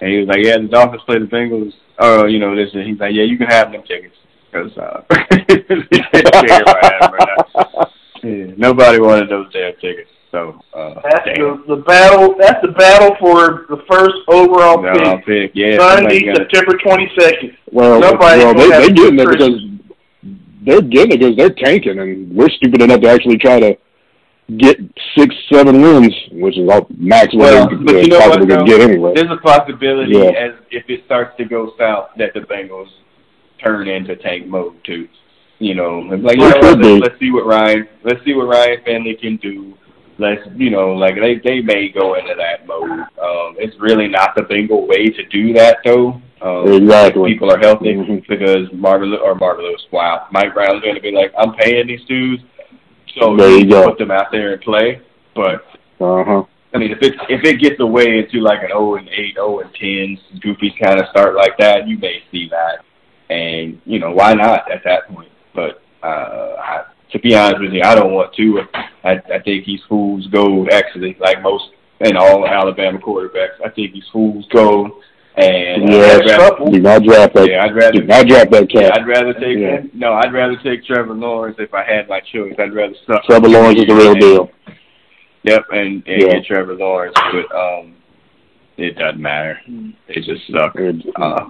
And 0.00 0.10
he 0.10 0.18
was 0.18 0.28
like, 0.28 0.44
"Yeah, 0.44 0.58
the 0.58 0.68
Dolphins 0.68 1.02
play 1.06 1.18
the 1.18 1.26
Bengals." 1.26 1.72
Oh, 1.98 2.26
you 2.26 2.38
know 2.38 2.54
this. 2.56 2.70
And 2.74 2.86
he's 2.86 2.98
like, 2.98 3.14
"Yeah, 3.14 3.24
you 3.24 3.38
can 3.38 3.46
have 3.48 3.72
them 3.72 3.82
tickets." 3.82 4.16
Because 4.50 4.76
uh, 4.76 5.02
yeah, 8.22 8.46
nobody 8.56 9.00
wanted 9.00 9.28
those 9.30 9.52
damn 9.52 9.72
tickets. 9.74 10.10
So 10.30 10.60
uh, 10.72 10.94
That's 11.04 11.26
damn. 11.26 11.64
the 11.66 11.76
the 11.76 11.82
battle. 11.82 12.34
That's 12.38 12.60
the 12.62 12.72
battle 12.72 13.14
for 13.20 13.66
the 13.68 13.82
first 13.90 14.16
overall 14.28 14.80
No, 14.82 14.92
pick. 15.18 15.26
Pick. 15.26 15.50
Yeah, 15.54 15.76
Sunday, 15.78 16.20
September 16.34 16.78
twenty 16.82 17.10
second. 17.18 17.56
Well, 17.70 18.00
Nobody's 18.00 18.44
well, 18.44 18.54
they 18.54 18.70
have 18.70 18.82
they 18.82 18.92
getting 18.92 19.18
it 19.18 19.28
because 19.28 19.60
they're 20.64 20.80
getting 20.80 21.12
it 21.12 21.20
because 21.20 21.36
they're 21.36 21.50
tanking, 21.54 21.98
and 21.98 22.34
we're 22.34 22.48
stupid 22.48 22.80
enough 22.82 23.00
to 23.02 23.08
actually 23.10 23.36
try 23.36 23.60
to 23.60 23.76
get 24.56 24.78
six, 25.16 25.34
seven 25.52 25.80
wins, 25.82 26.14
which 26.32 26.56
is 26.58 26.68
all 26.68 26.86
max 26.96 27.34
Well, 27.34 27.66
what 27.68 27.84
but 27.84 27.92
they 27.92 28.02
you 28.02 28.08
know 28.08 28.18
possibly 28.20 28.46
what, 28.46 28.58
though? 28.60 28.64
get 28.66 28.80
anyway. 28.80 29.12
There's 29.14 29.30
a 29.30 29.36
possibility 29.36 30.12
Yeah. 30.16 30.30
as 30.30 30.52
if 30.70 30.84
it 30.88 31.04
starts 31.06 31.36
to 31.38 31.44
go 31.44 31.72
south 31.78 32.10
that 32.16 32.32
the 32.34 32.40
Bengals 32.40 32.88
turn 33.62 33.86
into 33.88 34.16
tank 34.16 34.46
mode 34.46 34.74
too. 34.84 35.08
You 35.62 35.76
know, 35.76 36.00
like 36.00 36.38
you 36.38 36.48
know, 36.48 36.72
let's, 36.72 37.02
let's 37.02 37.20
see 37.20 37.30
what 37.30 37.46
Ryan 37.46 37.86
let's 38.02 38.18
see 38.24 38.34
what 38.34 38.48
Ryan 38.48 38.78
Finley 38.84 39.14
can 39.14 39.36
do. 39.36 39.78
Let's 40.18 40.42
you 40.56 40.70
know, 40.70 40.90
like 40.90 41.14
they 41.14 41.38
they 41.38 41.60
may 41.60 41.88
go 41.88 42.14
into 42.14 42.34
that 42.34 42.66
mode. 42.66 42.90
Um, 42.90 43.54
it's 43.58 43.78
really 43.78 44.08
not 44.08 44.34
the 44.34 44.42
Bengal 44.42 44.88
way 44.88 45.10
to 45.10 45.24
do 45.26 45.52
that 45.52 45.76
though. 45.84 46.20
Um, 46.40 46.66
exactly. 46.66 47.34
People 47.34 47.52
are 47.52 47.60
healthy 47.60 47.94
mm-hmm. 47.94 48.28
because 48.28 48.72
Marvin 48.72 49.14
or 49.14 49.36
Marvin 49.36 49.66
Lewis. 49.66 49.86
Wow, 49.92 50.26
Mike 50.32 50.52
Brown's 50.52 50.82
going 50.82 50.96
to 50.96 51.00
be 51.00 51.12
like, 51.12 51.32
I'm 51.38 51.54
paying 51.54 51.86
these 51.86 52.04
dudes, 52.08 52.42
so 53.20 53.36
there 53.36 53.56
you 53.56 53.70
go. 53.70 53.84
put 53.84 53.98
them 53.98 54.10
out 54.10 54.32
there 54.32 54.54
and 54.54 54.62
play. 54.62 55.00
But 55.32 55.64
uh 56.00 56.24
huh. 56.24 56.44
I 56.74 56.78
mean, 56.78 56.90
if 56.90 56.98
it 57.02 57.14
if 57.28 57.44
it 57.44 57.60
gets 57.60 57.78
away 57.78 58.18
into 58.18 58.40
like 58.40 58.62
an 58.62 58.70
0 58.70 58.96
and 58.96 59.08
8, 59.08 59.34
0 59.34 59.60
and 59.60 59.72
10, 59.72 60.40
goofy 60.40 60.74
kind 60.82 61.00
of 61.00 61.06
start 61.10 61.36
like 61.36 61.56
that, 61.58 61.86
you 61.86 61.98
may 61.98 62.20
see 62.32 62.48
that, 62.48 62.84
and 63.32 63.80
you 63.84 64.00
know 64.00 64.10
why 64.10 64.34
not 64.34 64.68
at 64.68 64.82
that 64.82 65.06
point. 65.06 65.28
But 65.54 65.82
uh, 66.02 66.06
I, 66.58 66.84
to 67.12 67.18
be 67.18 67.34
honest 67.34 67.60
with 67.60 67.72
you, 67.72 67.82
I 67.82 67.94
don't 67.94 68.12
want 68.12 68.34
to. 68.34 68.60
I 69.04 69.12
I 69.32 69.38
think 69.44 69.64
he's 69.64 69.80
fool's 69.88 70.26
gold. 70.28 70.70
Actually, 70.72 71.16
like 71.20 71.42
most 71.42 71.64
and 72.00 72.16
all 72.18 72.46
Alabama 72.46 72.98
quarterbacks, 72.98 73.60
I 73.64 73.68
think 73.70 73.92
he's 73.92 74.04
fool's 74.12 74.46
gold. 74.52 74.90
And 75.36 75.88
yeah, 75.90 76.18
I'd 76.20 76.26
rather, 76.28 76.70
do 76.70 76.78
not 76.80 77.02
draft 77.04 77.34
that. 77.34 77.48
Yeah, 77.48 77.64
I'd 77.64 77.74
rather 77.74 77.92
do 77.92 78.04
not 78.04 78.26
draft 78.26 78.50
that 78.50 78.68
cat. 78.70 78.82
Yeah, 78.82 78.90
I'd 78.94 79.06
rather 79.06 79.32
take 79.32 79.58
Yeah. 79.58 79.80
no. 79.94 80.12
I'd 80.12 80.32
rather 80.32 80.56
take 80.62 80.84
Trevor 80.84 81.14
Lawrence 81.14 81.56
if 81.58 81.72
I 81.72 81.84
had 81.84 82.06
my 82.08 82.20
choice. 82.20 82.54
I'd 82.58 82.74
rather 82.74 82.94
suck. 83.06 83.24
Trevor 83.24 83.48
Lawrence 83.48 83.80
is 83.80 83.86
the 83.86 83.94
real 83.94 84.14
deal. 84.14 84.50
Yep, 85.44 85.64
and, 85.70 86.06
and 86.06 86.22
Yeah. 86.22 86.32
get 86.34 86.44
Trevor 86.44 86.74
Lawrence, 86.74 87.14
but 87.32 87.56
um, 87.56 87.94
it 88.76 88.96
doesn't 88.98 89.20
matter. 89.22 89.58
They 90.06 90.14
just 90.16 90.42
suck. 90.52 90.74
Good. 90.76 91.02
Uh, 91.16 91.48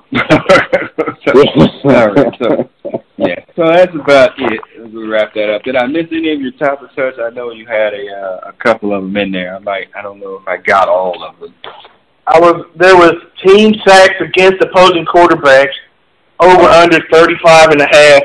so, 1.27 1.43
all 1.85 2.09
right, 2.15 2.35
so 2.41 3.02
yeah, 3.27 3.45
so 3.57 3.67
that's 3.67 3.95
about 3.95 4.33
it. 4.39 4.61
We 4.93 5.07
wrap 5.07 5.35
that 5.35 5.55
up. 5.55 5.63
Did 5.63 5.77
I 5.77 5.87
miss 5.87 6.07
any 6.11 6.33
of 6.33 6.41
your 6.41 6.53
top 6.53 6.83
research? 6.83 7.17
I 7.21 7.31
know 7.31 7.51
you 7.53 7.67
had 7.67 7.95
a 7.95 8.07
uh, 8.09 8.51
a 8.51 8.53
couple 8.53 8.95
of 8.95 9.03
them 9.03 9.17
in 9.17 9.31
there. 9.31 9.55
I 9.57 9.59
might. 9.59 9.89
I 9.97 10.03
don't 10.03 10.21
know 10.21 10.37
if 10.37 10.49
I 10.49 10.57
got 10.57 10.89
all 10.89 11.23
of 11.23 11.39
them. 11.39 11.55
I 12.27 12.39
was 12.39 12.67
there 12.77 12.97
was 12.97 13.15
team 13.45 13.75
sacks 13.87 14.15
against 14.21 14.63
opposing 14.63 15.05
quarterbacks 15.05 15.75
over 16.41 16.63
under 16.63 17.01
thirty 17.11 17.37
five 17.43 17.71
and 17.71 17.81
a 17.81 17.89
half. 17.91 18.23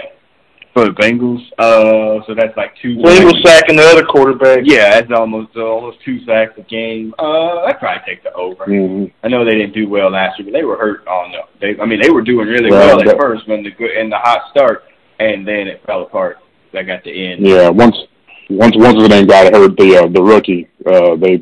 For 0.77 0.85
the 0.85 0.91
Bengals, 0.91 1.41
uh, 1.57 2.23
so 2.27 2.35
that's 2.35 2.55
like 2.55 2.71
two. 2.79 2.97
Bengals 2.97 3.41
sacking 3.43 3.77
the 3.77 3.83
other 3.83 4.05
quarterback. 4.05 4.59
Yeah, 4.61 4.91
that's 4.91 5.11
almost 5.11 5.49
uh, 5.55 5.61
almost 5.65 5.97
two 6.05 6.23
sacks 6.23 6.53
a 6.57 6.61
game. 6.61 7.15
Uh, 7.17 7.63
I'd 7.63 7.79
probably 7.79 8.03
take 8.05 8.21
the 8.21 8.31
over. 8.33 8.63
Mhm. 8.67 9.11
I 9.23 9.27
know 9.27 9.43
they 9.43 9.55
didn't 9.55 9.73
do 9.73 9.89
well 9.89 10.11
last 10.11 10.37
year, 10.37 10.45
but 10.45 10.53
they 10.53 10.63
were 10.63 10.77
hurt 10.77 11.07
on 11.07 11.31
the. 11.31 11.39
They, 11.59 11.81
I 11.81 11.85
mean, 11.87 11.99
they 11.99 12.11
were 12.11 12.21
doing 12.21 12.47
really 12.47 12.69
Well, 12.69 12.89
well 12.89 12.99
at 12.99 13.07
that- 13.07 13.17
first 13.19 13.47
when 13.47 13.63
the 13.63 13.71
good 13.71 13.89
in 13.97 14.11
the 14.11 14.17
hot 14.19 14.51
start, 14.51 14.83
and 15.19 15.47
then 15.47 15.67
it 15.67 15.81
fell 15.87 16.03
apart. 16.03 16.37
Like 16.73 16.89
at 16.89 17.03
the 17.03 17.09
end. 17.31 17.43
Yeah, 17.43 17.69
once 17.69 17.97
once 18.51 18.75
once 18.77 19.01
the 19.01 19.07
name 19.09 19.25
got 19.25 19.51
hurt, 19.51 19.75
the 19.77 19.97
uh, 20.03 20.07
the 20.09 20.21
rookie, 20.21 20.67
uh, 20.85 21.15
they 21.15 21.41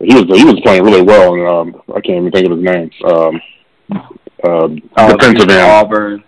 he 0.00 0.14
was 0.16 0.24
he 0.36 0.44
was 0.44 0.58
playing 0.64 0.82
really 0.82 1.02
well, 1.02 1.34
and 1.34 1.46
um, 1.46 1.82
I 1.94 2.00
can't 2.00 2.26
even 2.26 2.32
think 2.32 2.46
of 2.46 2.58
his 2.58 2.64
name. 2.64 2.90
Um, 3.04 3.40
uh, 4.42 4.68
Uh, 4.96 5.14
defensive 5.16 5.48
end. 5.48 5.60
Auburn. 5.62 6.24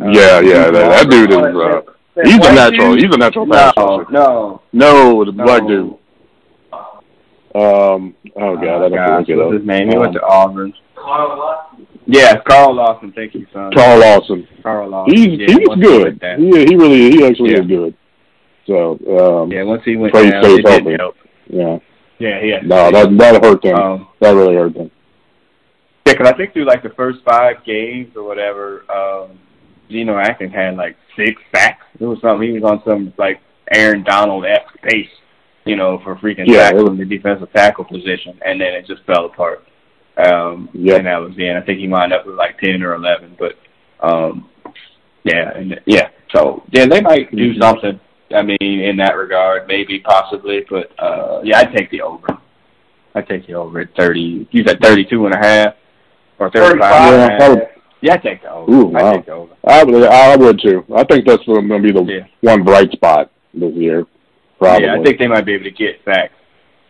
Uh, 0.00 0.06
Yeah, 0.08 0.40
yeah, 0.40 0.70
that, 0.70 0.72
that 0.72 1.10
dude 1.10 1.30
is. 1.30 1.36
Uh, 1.36 1.82
he's 2.24 2.46
a 2.46 2.52
natural. 2.54 2.94
He's 2.94 3.04
a 3.14 3.18
natural 3.18 3.46
pass 3.46 3.72
No, 3.76 3.98
rusher. 3.98 4.10
no, 4.12 4.62
No, 4.72 5.24
the 5.24 5.32
no. 5.32 5.44
black 5.44 5.66
dude. 5.66 5.94
Um. 7.54 8.14
Oh 8.34 8.56
god, 8.56 8.64
I 8.64 8.74
Oh, 8.74 8.88
don't 8.88 8.92
gosh, 8.92 9.18
look 9.20 9.28
it 9.28 9.36
what's 9.36 9.46
up. 9.48 9.52
his 9.58 9.66
name? 9.66 9.90
He 9.90 9.96
went 9.98 10.08
Um, 10.08 10.14
to 10.14 10.26
Auburn. 10.26 10.72
Yeah, 12.06 12.36
Carl 12.48 12.74
Lawson. 12.74 13.12
Thank 13.12 13.34
you, 13.34 13.46
son. 13.52 13.72
Carl 13.74 13.98
Lawson. 14.00 14.48
Carl 14.62 14.88
Lawson. 14.88 15.14
He's 15.14 15.38
yeah, 15.38 15.46
he 15.58 15.66
was 15.68 15.78
good. 15.78 16.02
went 16.04 16.18
down- 16.20 16.40
He 16.40 16.64
he 16.64 16.76
really 16.76 17.10
he 17.10 17.26
actually 17.26 17.52
Yeah. 17.52 17.60
is 17.60 17.66
good. 17.66 17.94
So 18.66 19.42
um, 19.42 19.52
Yeah, 19.52 19.64
once 19.64 19.82
he 19.84 19.96
went 19.96 20.14
Pray 20.14 20.24
he 20.26 20.30
down, 20.30 20.44
it 20.46 20.62
didn't 20.64 20.98
help. 20.98 21.16
yeah. 21.48 21.78
Yeah, 22.18 22.40
yeah. 22.42 22.60
No, 22.64 22.90
that 22.90 23.18
that 23.18 23.44
hurt 23.44 23.60
them. 23.62 23.76
Um, 23.76 24.08
that 24.20 24.34
really 24.34 24.54
hurt 24.54 24.72
them. 24.74 24.90
Yeah, 26.06 26.14
'cause 26.14 26.28
I 26.28 26.32
think 26.36 26.52
through 26.54 26.64
like 26.64 26.82
the 26.82 26.90
first 26.90 27.18
five 27.24 27.64
games 27.64 28.16
or 28.16 28.22
whatever, 28.22 28.84
um, 28.90 29.38
Geno 29.92 30.18
Atkins 30.18 30.52
had 30.54 30.76
like 30.76 30.96
six 31.16 31.40
sacks. 31.54 31.84
It 32.00 32.04
was 32.04 32.18
something. 32.20 32.48
He 32.48 32.58
was 32.58 32.64
on 32.70 32.82
some 32.84 33.12
like 33.18 33.40
Aaron 33.70 34.02
Donald 34.02 34.44
esque 34.44 34.80
pace, 34.82 35.08
you 35.64 35.76
know, 35.76 35.98
for 36.02 36.16
freaking 36.16 36.44
Yeah, 36.46 36.70
it 36.70 36.74
was- 36.76 36.98
the 36.98 37.04
defensive 37.04 37.52
tackle 37.52 37.84
position, 37.84 38.38
and 38.44 38.60
then 38.60 38.74
it 38.74 38.86
just 38.86 39.04
fell 39.04 39.26
apart. 39.26 39.64
Um, 40.16 40.68
Yeah. 40.72 40.96
and 40.96 41.06
that 41.06 41.20
was 41.20 41.34
the 41.36 41.48
end. 41.48 41.58
I 41.58 41.62
think 41.62 41.78
he 41.78 41.88
wound 41.88 42.12
up 42.12 42.26
with 42.26 42.34
like 42.36 42.58
ten 42.58 42.82
or 42.82 42.94
eleven, 42.94 43.36
but 43.38 43.56
um, 44.00 44.48
yeah, 45.24 45.52
and 45.56 45.80
yeah. 45.86 46.08
So 46.34 46.62
yeah, 46.70 46.86
they 46.86 47.00
might 47.00 47.34
do 47.34 47.54
Mhm. 47.54 47.60
something. 47.62 48.00
I 48.34 48.42
mean, 48.42 48.58
in 48.60 48.96
that 48.96 49.16
regard, 49.16 49.68
maybe 49.68 50.00
possibly, 50.00 50.64
but 50.68 50.90
uh, 50.98 51.40
yeah, 51.44 51.58
I'd 51.60 51.72
take 51.76 51.90
the 51.90 52.02
over. 52.02 52.38
I'd 53.14 53.28
take 53.28 53.46
the 53.46 53.54
over 53.54 53.80
at 53.80 53.94
thirty. 53.94 54.46
You 54.50 54.64
said 54.66 54.80
thirty-two 54.80 55.26
and 55.26 55.34
a 55.34 55.38
half 55.38 55.74
or 56.38 56.50
thirty-five. 56.50 57.12
and 57.14 57.22
a 57.42 57.44
half. 57.44 57.68
I 58.02 58.06
would- 58.06 58.08
Yeah, 58.08 58.14
I 58.14 58.16
take 58.18 58.42
the 58.42 58.50
over. 58.52 58.72
Ooh, 58.72 58.96
I 58.96 59.02
wow. 59.02 59.12
take 59.12 59.26
the 59.26 59.32
over. 59.32 59.52
I 59.64 59.84
would, 59.84 60.04
I 60.04 60.36
would 60.36 60.60
too. 60.60 60.84
I 60.94 61.04
think 61.04 61.26
that's 61.26 61.44
going 61.44 61.68
to 61.68 61.78
be 61.78 61.92
the 61.92 62.02
Yeah. 62.04 62.26
one 62.40 62.62
bright 62.64 62.90
spot 62.92 63.30
this 63.54 63.72
year. 63.74 64.06
Probably. 64.58 64.86
Yeah, 64.86 64.96
I 64.98 65.02
think 65.02 65.18
they 65.18 65.26
might 65.26 65.44
be 65.46 65.54
able 65.54 65.64
to 65.64 65.70
get 65.70 66.00
sacks, 66.04 66.34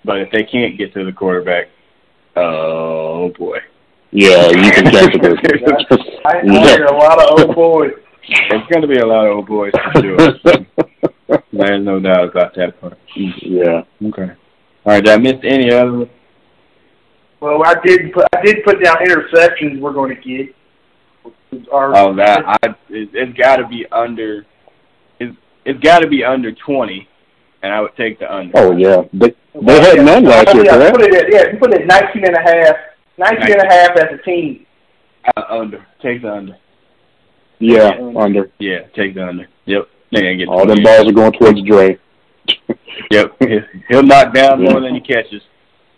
but 0.05 0.19
if 0.21 0.31
they 0.31 0.43
can't 0.45 0.77
get 0.77 0.93
to 0.95 1.05
the 1.05 1.13
quarterback, 1.13 1.69
oh 2.37 3.31
boy, 3.39 3.59
Yeah, 4.11 4.49
you 4.51 4.71
can 4.73 4.85
catch 4.91 5.15
it. 5.15 6.21
I, 6.27 6.39
I 6.39 6.43
hear 6.43 6.85
a 6.85 6.95
lot 6.97 7.19
of 7.23 7.39
old 7.41 7.55
boys. 7.55 7.93
it's 8.29 8.69
going 8.71 8.83
to 8.83 8.89
be 8.89 8.99
a 8.99 9.07
lot 9.07 9.27
of 9.27 9.37
old 9.37 9.47
boys 9.49 9.73
for 9.95 10.01
sure. 10.03 10.17
There's 11.53 11.85
no 11.85 11.99
doubt 11.99 12.29
about 12.29 12.55
that 12.57 12.79
part. 12.81 12.99
yeah. 13.17 13.83
Okay. 14.03 14.31
All 14.85 14.93
right, 14.93 15.03
did 15.05 15.15
I 15.15 15.17
miss 15.19 15.35
any 15.45 15.73
other? 15.73 16.09
Well, 17.41 17.63
I 17.65 17.75
did 17.85 18.13
put 18.13 18.27
I 18.37 18.43
did 18.43 18.63
put 18.65 18.83
down 18.85 18.97
interceptions 18.99 19.81
we're 19.81 19.93
going 19.93 20.15
to 20.15 20.21
get. 20.21 20.55
Our, 21.71 21.95
Oh, 21.97 22.15
that 22.17 22.43
I 22.47 22.57
it, 22.89 23.11
it's 23.13 23.37
got 23.39 23.57
to 23.57 23.69
be 23.69 23.87
under. 23.93 24.47
It's 25.21 25.37
it's 25.65 25.81
got 25.81 26.01
to 26.01 26.09
be 26.09 26.25
under 26.25 26.53
twenty, 26.53 27.09
and 27.63 27.73
I 27.73 27.81
would 27.81 27.95
take 27.97 28.19
the 28.19 28.33
under. 28.33 28.53
Oh 28.55 28.77
yeah. 28.77 29.03
They 29.13 29.35
they 29.61 29.81
had 29.81 29.97
yeah, 29.99 30.03
none 30.03 30.25
last 30.25 30.49
I 30.49 30.53
year, 30.55 30.65
put 30.65 30.67
it- 30.67 30.71
correct? 30.71 30.95
Put 30.97 31.03
it 31.03 31.15
at, 31.15 31.33
yeah, 31.33 31.53
you 31.53 31.59
put 31.59 31.75
it 31.75 31.83
at 31.83 31.87
19 31.87 32.25
and 32.25 32.37
a 32.37 32.41
half. 32.41 32.77
19 33.19 33.53
and 33.53 33.61
a 33.61 33.73
half 33.73 33.91
as 33.99 34.19
a 34.19 34.23
team. 34.23 34.67
Uh, 35.37 35.43
under. 35.51 35.87
Take 36.03 36.23
the 36.23 36.33
under. 36.33 36.57
Yeah, 37.59 37.91
under. 38.17 38.51
Yeah, 38.59 38.87
take 38.97 39.15
the 39.15 39.25
under. 39.29 39.47
Yep. 39.67 39.89
They're 40.11 40.35
get 40.37 40.49
All 40.49 40.65
20. 40.65 40.75
them 40.75 40.85
balls 40.85 41.09
are 41.09 41.13
going 41.13 41.33
towards 41.33 41.63
Dre. 41.63 41.99
Yep. 43.11 43.37
He'll- 43.41 43.61
He'll 43.89 44.03
knock 44.03 44.35
down 44.35 44.63
Yeah. 44.63 44.71
more 44.73 44.81
than 44.81 44.95
he 44.95 45.01
catches. 45.01 45.43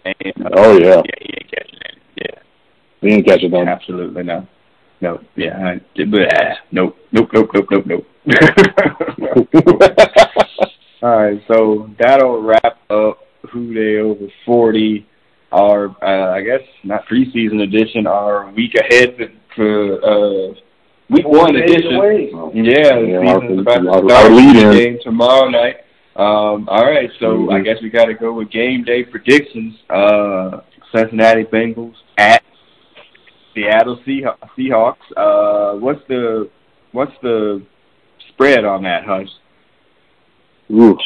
And, 0.04 0.14
uh, 0.44 0.50
Oh, 0.54 0.76
yeah. 0.78 0.96
Yeah, 0.96 1.02
he 1.20 1.32
ain't 1.34 1.50
catching 1.50 1.78
it. 1.78 1.96
Yeah. 2.16 2.40
He 3.00 3.08
ain't 3.14 3.26
catching 3.26 3.50
them. 3.50 3.66
Absolutely 3.68 4.22
no. 4.24 4.46
No. 5.04 5.20
Yeah. 5.36 5.56
I, 5.98 6.04
blah. 6.04 6.20
Nope. 6.72 6.96
Nope. 7.12 7.28
Nope. 7.34 7.50
Nope. 7.54 7.66
Nope. 7.70 7.86
Nope. 7.86 8.06
All 11.02 11.16
right. 11.18 11.40
So 11.48 11.90
that'll 11.98 12.40
wrap 12.42 12.78
up 12.90 13.18
Who 13.50 13.74
Dey 13.74 13.98
Over 13.98 14.26
Forty. 14.46 15.06
Our, 15.52 15.90
uh, 16.02 16.32
I 16.34 16.40
guess, 16.42 16.62
not 16.82 17.06
preseason 17.06 17.62
edition. 17.62 18.08
Our 18.08 18.50
week 18.56 18.74
ahead 18.74 19.16
for 19.54 20.02
uh, 20.04 20.54
week 21.10 21.24
one 21.28 21.52
Days 21.54 21.70
edition. 21.70 21.94
away. 21.94 22.30
Yeah, 22.54 22.98
the 22.98 23.06
Yeah, 23.06 23.40
season's 23.40 23.60
about 23.60 23.86
our- 23.86 24.02
our 24.02 24.08
start. 24.08 24.32
lead-in. 24.32 24.72
Game 24.72 24.98
tomorrow 25.04 25.48
night. 25.48 25.76
Um, 26.16 26.68
all 26.68 26.84
right, 26.84 27.08
so 27.20 27.36
Mhm. 27.36 27.52
I 27.54 27.60
guess 27.60 27.76
we 27.82 27.88
got 27.90 28.06
to 28.06 28.14
go 28.14 28.32
with 28.32 28.50
game 28.50 28.82
day 28.82 29.04
predictions. 29.04 29.76
Uh, 29.90 30.60
Cincinnati 30.92 31.44
Bengals 31.44 31.94
at 32.18 32.42
Seattle 33.54 33.98
Seah- 34.06 34.36
Seahawks. 34.56 34.96
Uh, 35.16 35.78
what's 35.78 36.00
the 36.08 36.50
what's 36.92 37.12
the 37.22 37.62
spread 38.30 38.64
on 38.64 38.82
that, 38.82 39.04
Hutch? 39.04 39.28
Ooh. 40.72 40.98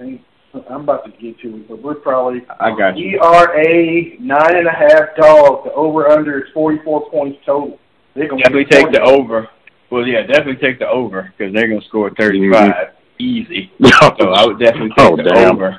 I'm 0.00 0.80
about 0.82 1.04
to 1.04 1.10
get 1.10 1.38
to 1.40 1.56
it, 1.56 1.68
but 1.68 1.82
we're 1.82 1.96
probably 1.96 2.42
I 2.60 2.70
got 2.76 2.96
you. 2.96 3.20
ERA 3.20 4.18
nine 4.20 4.56
and 4.56 4.66
a 4.66 4.70
half 4.70 5.14
dog. 5.16 5.64
The 5.64 5.72
over 5.72 6.08
under 6.08 6.38
is 6.44 6.50
44 6.54 7.10
points 7.10 7.38
total. 7.44 7.78
They're 8.14 8.28
gonna 8.28 8.42
Definitely 8.42 8.64
take 8.66 8.90
the 8.92 9.02
over. 9.02 9.48
Well, 9.90 10.06
yeah, 10.06 10.22
definitely 10.22 10.56
take 10.56 10.78
the 10.78 10.88
over 10.88 11.32
because 11.36 11.52
they're 11.52 11.68
gonna 11.68 11.84
score 11.88 12.10
35 12.18 12.72
easy. 13.18 13.70
So 14.18 14.32
I 14.32 14.46
would 14.46 14.58
definitely 14.58 14.90
take 14.96 15.10
Oh, 15.10 15.16
the 15.16 15.22
damn. 15.24 15.54
over. 15.56 15.78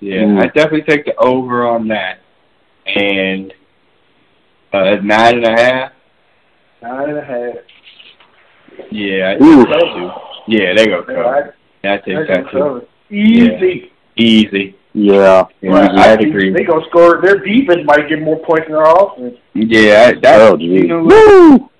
Yeah, 0.00 0.22
Mm. 0.22 0.40
I'd 0.42 0.54
definitely 0.54 0.82
take 0.82 1.04
the 1.04 1.14
over 1.16 1.66
on 1.68 1.86
that. 1.88 2.20
And 2.86 3.52
uh, 4.72 4.78
at 4.84 5.04
nine 5.04 5.36
and 5.36 5.46
a 5.46 5.50
half, 5.50 5.92
Nine 6.82 7.08
and 7.10 7.18
a 7.18 7.24
half. 7.24 7.54
yeah, 8.90 9.36
I 9.38 9.42
Ooh. 9.42 9.64
think 9.64 9.68
so 9.68 9.78
too. 9.94 10.10
Yeah, 10.48 10.74
they 10.74 10.86
go 10.86 10.98
Yeah, 11.08 11.14
cover. 11.14 11.54
I 11.84 11.96
take 11.96 12.04
They're 12.06 12.26
that 12.26 12.34
gonna 12.36 12.50
too. 12.50 12.58
cover. 12.58 12.84
Easy. 13.10 13.92
Easy. 14.16 14.76
Yeah. 14.94 15.44
Yeah, 15.60 15.70
Right. 15.70 15.90
I'd 15.90 16.20
agree. 16.22 16.50
They 16.52 16.64
gonna 16.64 16.84
score. 16.88 17.20
Their 17.22 17.38
defense 17.38 17.80
might 17.84 18.08
get 18.08 18.20
more 18.20 18.38
points 18.44 18.66
than 18.66 18.72
their 18.74 18.82
offense. 18.84 19.36
Yeah, 19.54 20.10
I- 20.14 20.20
that, 20.20 20.40
Oh, 20.52 20.56
you 20.58 20.86
know 20.86 21.04
what? 21.04 21.14
Woo! 21.60 21.70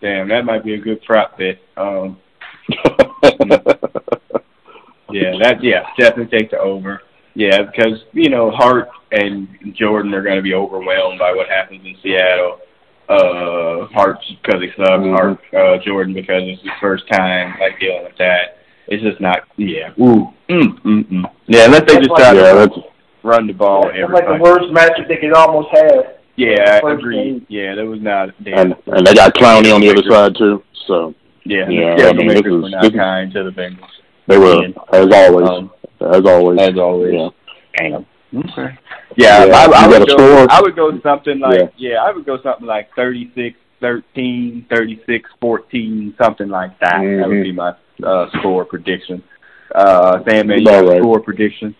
Damn, 0.00 0.28
that 0.28 0.44
might 0.44 0.62
be 0.64 0.74
a 0.74 0.78
good 0.78 1.02
prop 1.02 1.38
bet. 1.38 1.58
Um, 1.76 2.18
yeah, 5.10 5.32
that 5.42 5.58
yeah, 5.62 5.86
definitely 5.98 6.38
take 6.38 6.50
the 6.50 6.58
over. 6.58 7.00
Yeah, 7.34 7.62
because 7.62 8.04
you 8.12 8.30
know 8.30 8.50
Hart 8.50 8.88
and 9.12 9.48
Jordan 9.74 10.14
are 10.14 10.22
going 10.22 10.36
to 10.36 10.42
be 10.42 10.54
overwhelmed 10.54 11.18
by 11.18 11.32
what 11.32 11.48
happens 11.48 11.80
in 11.84 11.96
Seattle. 12.02 12.58
Uh, 13.08 13.86
Hart 13.92 14.18
because 14.42 14.62
he 14.62 14.68
sucks, 14.76 14.88
Mhm. 15.02 15.12
Hart 15.14 15.38
uh, 15.54 15.76
Jordan 15.84 16.14
because 16.14 16.42
it's 16.44 16.62
his 16.62 16.70
first 16.80 17.04
time 17.12 17.54
like 17.60 17.78
dealing 17.80 18.04
with 18.04 18.16
that. 18.18 18.58
It's 18.88 19.02
just 19.02 19.20
not. 19.20 19.40
Yeah. 19.56 19.90
Ooh. 20.00 20.28
Mm, 20.48 20.78
mm, 20.82 21.04
mm. 21.10 21.24
Yeah. 21.46 21.64
Unless 21.66 21.80
they 21.82 21.94
That's 21.94 22.06
just 22.06 22.10
like- 22.10 22.22
try 22.22 22.32
Yeah, 22.32 22.52
to 22.52 22.58
that's 22.58 22.78
run 23.22 23.46
the 23.46 23.52
ball 23.52 23.88
It's 23.88 23.98
every 23.98 24.14
like 24.14 24.24
the 24.24 24.30
fight. 24.32 24.40
worst 24.40 24.64
matchup 24.72 25.08
they 25.08 25.16
could 25.16 25.32
almost 25.32 25.68
have. 25.72 26.06
Yeah, 26.36 26.80
I 26.84 26.92
agree. 26.92 27.16
game. 27.16 27.46
Yeah, 27.48 27.74
that 27.76 27.84
was 27.86 28.00
not. 28.00 28.30
Damn. 28.42 28.58
and 28.58 28.74
and 28.86 29.06
they 29.06 29.14
got 29.14 29.34
Clowney 29.34 29.74
on 29.74 29.80
the 29.80 29.90
other 29.90 30.02
side 30.10 30.34
too. 30.36 30.62
So 30.86 31.14
Yeah, 31.44 31.68
Yeah, 31.68 31.96
yeah. 31.98 32.08
I 32.08 32.12
mean, 32.14 32.28
this 32.28 32.40
is- 32.40 32.44
were 32.44 32.70
not 32.70 32.82
this 32.82 32.90
is- 32.90 32.96
kind 32.96 33.32
to 33.32 33.44
the 33.44 33.50
Bengals. 33.50 33.90
they 34.28 34.38
were 34.38 34.64
as 34.92 35.12
always, 35.12 35.48
Um, 35.48 35.70
as 36.12 36.24
always. 36.26 36.60
as 36.60 36.78
always. 36.78 37.14
Yeah. 37.14 37.28
Damn. 37.78 38.06
Okay. 38.36 38.78
Yeah, 39.16 39.44
Yeah, 39.46 39.56
I, 39.56 39.84
I 39.84 39.86
would 39.88 40.08
go. 40.08 40.14
score? 40.16 40.46
I 40.50 40.60
would 40.60 40.74
go 40.76 40.90
something 41.02 41.38
like 41.38 41.72
yeah. 41.76 41.96
I 42.02 42.10
would 42.12 42.26
go 42.26 42.40
something 42.42 42.66
like 42.66 42.90
36, 42.96 43.56
13, 43.80 44.66
36, 44.68 45.30
14, 45.40 46.14
something 46.20 46.48
like 46.48 46.78
that. 46.80 46.98
That 47.00 47.28
would 47.28 47.42
be 47.42 47.52
my 47.52 47.74
uh, 48.04 48.26
score 48.38 48.64
prediction. 48.64 49.22
Uh, 49.74 50.18
Sandman, 50.28 50.60
you 50.60 50.66
About 50.68 50.88
right. 50.88 51.00
score 51.00 51.20
prediction? 51.20 51.74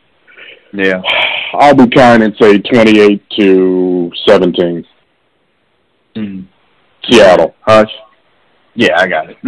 Yeah. 0.72 1.02
I'll 1.54 1.74
be 1.74 1.88
kind 1.88 2.22
and 2.24 2.34
say 2.40 2.58
twenty-eight 2.58 3.22
to 3.38 4.10
seventeen. 4.26 4.84
Mm. 6.16 6.46
Seattle. 7.08 7.54
Hutch. 7.60 7.90
Yeah, 8.74 8.98
I 8.98 9.06
got 9.06 9.26
it. 9.30 9.36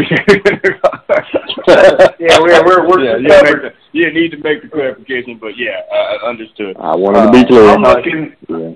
Yeah, 2.18 2.38
we're 2.40 2.64
we're 2.64 2.88
we're 2.88 3.00
yeah, 3.04 3.16
you, 3.16 3.28
make 3.28 3.62
the, 3.62 3.72
you 3.92 4.12
need 4.12 4.30
to 4.30 4.38
make 4.38 4.62
the 4.62 4.68
clarification, 4.68 5.38
but 5.38 5.56
yeah, 5.56 5.80
uh, 5.92 6.26
understood. 6.26 6.76
I 6.78 6.94
wanted 6.96 7.26
to 7.26 7.32
be 7.32 7.40
Uh, 7.40 7.46
clear. 7.46 7.68
I'm 7.70 7.82
looking. 7.82 8.36
Yeah. 8.48 8.74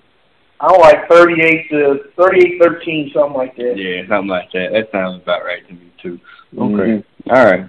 I 0.60 0.68
don't 0.68 0.80
like 0.80 1.08
38 1.08 1.70
to 1.70 1.98
38, 2.16 2.58
13, 2.62 3.10
something 3.14 3.32
like 3.34 3.56
that. 3.56 3.74
Yeah, 3.76 4.02
something 4.08 4.28
like 4.28 4.52
that. 4.52 4.72
That 4.72 4.90
sounds 4.92 5.22
about 5.22 5.44
right 5.44 5.66
to 5.68 5.72
me 5.74 5.90
too. 6.02 6.18
Mhm. 6.54 7.02
All 7.30 7.44
right. 7.44 7.64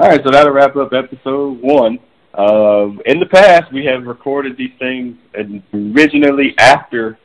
All 0.00 0.08
right, 0.08 0.20
so 0.24 0.30
that'll 0.30 0.52
wrap 0.52 0.74
up 0.76 0.92
episode 0.92 1.60
one. 1.62 1.98
Um, 2.34 3.00
in 3.06 3.20
the 3.20 3.26
past, 3.26 3.72
we 3.72 3.84
have 3.84 4.06
recorded 4.06 4.56
these 4.56 4.72
things 4.80 5.14
originally 5.72 6.54
after, 6.58 7.16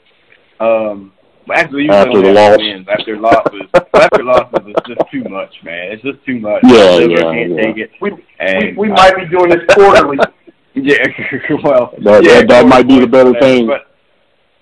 um, 0.60 1.12
well, 1.19 1.19
actually, 1.52 1.84
usually 1.84 1.98
After 1.98 2.22
the 2.22 2.32
loss. 2.34 2.58
wins. 2.58 2.88
After 2.88 3.18
losses, 3.18 3.62
after 3.94 4.24
losses 4.24 4.68
is 4.68 4.76
just 4.88 5.02
too 5.12 5.24
much, 5.30 5.54
man. 5.64 5.92
It's 5.92 6.04
just 6.04 6.24
too 6.26 6.40
much. 6.40 6.62
Yeah, 6.64 6.96
Liver 6.96 7.12
yeah, 7.12 7.22
can't 7.34 7.52
yeah. 7.56 7.64
take 7.64 7.78
it. 7.78 7.92
We, 8.02 8.12
we 8.12 8.24
And 8.40 8.78
we 8.78 8.90
might 8.90 9.16
be 9.16 9.28
doing 9.28 9.50
this 9.50 9.64
quarterly. 9.74 10.18
yeah, 10.74 10.98
well, 11.64 11.94
That- 12.04 12.24
yeah, 12.24 12.40
that- 12.40 12.48
that 12.50 12.68
might 12.68 12.88
be 12.88 13.00
the 13.00 13.08
better 13.08 13.34
thing. 13.40 13.68
But, 13.68 13.88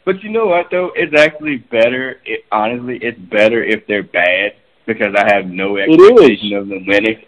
but 0.06 0.24
you 0.24 0.30
know 0.30 0.46
what 0.48 0.68
though? 0.72 0.92
It's 0.96 1.14
actually 1.18 1.58
better. 1.58 2.22
It, 2.26 2.46
honestly, 2.52 2.98
it's 3.02 3.20
better 3.20 3.64
if 3.64 3.86
they're 3.88 4.04
bad 4.04 4.54
because 4.86 5.14
I 5.18 5.34
have 5.36 5.48
no 5.48 5.78
expectation 5.78 6.54
of 6.54 6.68
them 6.70 6.86
winning. 6.88 7.22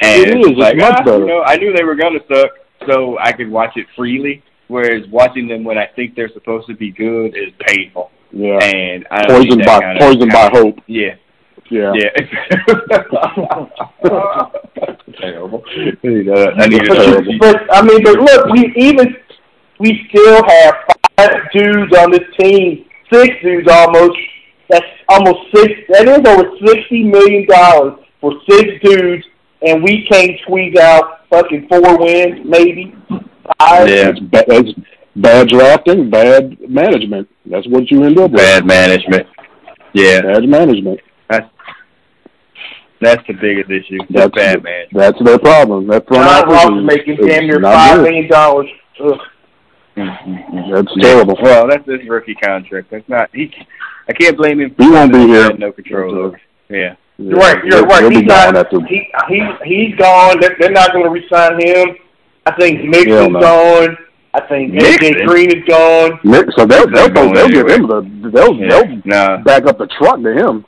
And 0.00 0.22
It 0.22 0.28
is. 0.38 0.46
It's 0.48 0.58
like, 0.58 0.76
much 0.76 0.96
ah, 1.00 1.04
better. 1.04 1.18
You 1.20 1.26
know, 1.26 1.42
I 1.42 1.56
knew 1.56 1.72
they 1.72 1.84
were 1.84 1.96
gonna 1.96 2.18
suck, 2.28 2.50
so 2.86 3.18
I 3.18 3.32
could 3.32 3.50
watch 3.50 3.72
it 3.76 3.86
freely. 3.96 4.42
Whereas 4.68 5.06
watching 5.10 5.46
them 5.48 5.62
when 5.64 5.78
I 5.78 5.86
think 5.86 6.14
they're 6.16 6.28
supposed 6.32 6.66
to 6.66 6.74
be 6.74 6.90
good 6.90 7.36
is 7.36 7.52
painful. 7.60 8.10
Yeah. 8.36 8.58
And 8.62 9.06
I 9.10 9.26
Poisoned 9.26 9.64
by 9.64 9.80
kind 9.80 9.98
of- 9.98 10.02
poisoned 10.12 10.32
by 10.32 10.50
hope. 10.52 10.78
Yeah, 10.86 11.14
Yeah. 11.70 11.92
yeah. 11.94 12.10
Terrible. 15.20 15.62
I 15.66 16.66
need 16.66 16.84
Terrible. 16.84 17.34
a 17.34 17.38
But 17.38 17.56
I 17.74 17.82
mean, 17.82 18.02
but 18.02 18.18
look, 18.20 18.46
we 18.52 18.72
even 18.76 19.16
we 19.78 20.06
still 20.10 20.42
have 20.46 20.74
five 21.16 21.36
dudes 21.52 21.96
on 21.96 22.10
this 22.10 22.24
team, 22.38 22.84
six 23.12 23.34
dudes 23.42 23.68
almost. 23.70 24.16
That's 24.68 24.84
almost 25.08 25.38
six. 25.54 25.72
That 25.90 26.08
is 26.08 26.18
over 26.26 26.50
sixty 26.66 27.04
million 27.04 27.46
dollars 27.46 27.94
for 28.20 28.32
six 28.50 28.68
dudes, 28.82 29.24
and 29.62 29.82
we 29.82 30.06
can't 30.10 30.32
squeeze 30.42 30.76
out 30.78 31.28
fucking 31.30 31.68
four 31.68 31.98
wins, 31.98 32.40
maybe 32.44 32.94
five. 33.58 33.88
Yeah. 33.88 34.12
That's 34.32 34.70
bad 35.16 35.48
drafting, 35.48 36.10
bad 36.10 36.56
management. 36.68 37.28
That's 37.46 37.66
what 37.68 37.90
you 37.90 38.04
end 38.04 38.18
up 38.18 38.30
with. 38.30 38.40
bad 38.40 38.64
management. 38.66 39.26
Yeah, 39.92 40.20
Bad 40.22 40.48
management. 40.48 41.00
that's 41.28 41.48
that's 43.00 43.26
the 43.26 43.34
biggest 43.34 43.70
issue. 43.70 43.98
That's 44.10 44.12
That's 44.12 44.34
bad 44.34 44.62
management. 44.62 44.92
That's 44.92 45.24
their 45.24 45.38
problem. 45.38 45.86
That 45.88 46.06
front 46.06 46.24
John 46.24 46.44
office 46.44 46.64
Ross 46.64 46.78
is, 46.80 46.84
making 46.86 47.16
damn 47.26 47.46
near 47.46 47.58
not 47.60 47.74
five 47.74 47.96
good. 47.96 48.02
million 48.04 48.28
dollars. 48.30 48.66
Ugh. 49.00 49.18
Mm-hmm. 49.96 50.72
That's 50.74 50.92
terrible. 51.00 51.36
Well, 51.42 51.68
that's 51.68 51.86
his 51.88 52.06
rookie 52.08 52.34
contract. 52.34 52.90
That's 52.90 53.08
not 53.08 53.30
he. 53.34 53.52
I 54.08 54.12
can't 54.12 54.36
blame 54.36 54.60
him. 54.60 54.74
He 54.78 54.88
won't 54.90 55.12
be 55.12 55.26
here. 55.26 55.50
no 55.56 55.72
control 55.72 56.14
over. 56.14 56.40
Yeah. 56.68 56.96
You're 57.18 57.36
right. 57.38 57.64
You're 57.64 57.78
He'll- 57.78 57.86
right. 57.86 58.00
He'll 58.02 58.10
be 58.10 58.16
He's 58.16 58.24
not. 58.26 58.54
gone 58.54 58.56
after. 58.64 58.80
He 58.86 59.08
he 59.28 59.42
he's 59.64 59.96
gone. 59.96 60.38
They're, 60.40 60.56
they're 60.58 60.70
not 60.70 60.92
going 60.92 61.04
to 61.04 61.10
resign 61.10 61.60
him. 61.60 61.96
I 62.44 62.52
think 62.56 62.80
Hell 62.80 62.88
Mixon's 62.90 63.32
no. 63.32 63.40
gone. 63.40 63.96
I 64.36 64.40
think 64.48 64.74
AJ 64.74 65.26
Green 65.26 65.48
is 65.56 65.64
gone. 65.66 66.20
Nick, 66.24 66.46
so 66.56 66.66
they'll 66.66 66.86
they'll, 66.90 67.08
Going 67.08 67.32
they'll 67.32 67.48
give 67.48 67.68
him 67.68 67.86
the 67.86 68.30
they'll 68.32 68.54
Yeah. 68.54 68.68
they'll 68.68 69.02
Nah. 69.06 69.36
back 69.38 69.64
up 69.66 69.78
the 69.78 69.86
truck 69.98 70.20
to 70.22 70.32
him. 70.34 70.64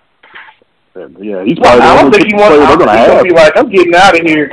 Yeah, 0.97 1.45
he's 1.45 1.59
Well, 1.61 1.79
probably 1.79 1.83
I 1.87 2.03
don't 2.03 2.13
think 2.13 2.27
he 2.27 2.35
wants. 2.35 2.57
They're 2.67 2.77
gonna, 2.79 2.99
have. 2.99 3.23
be 3.25 3.31
like, 3.31 3.53
I'm 3.57 3.71
getting 3.71 3.95
out 3.95 4.19
of 4.19 4.27
here. 4.27 4.51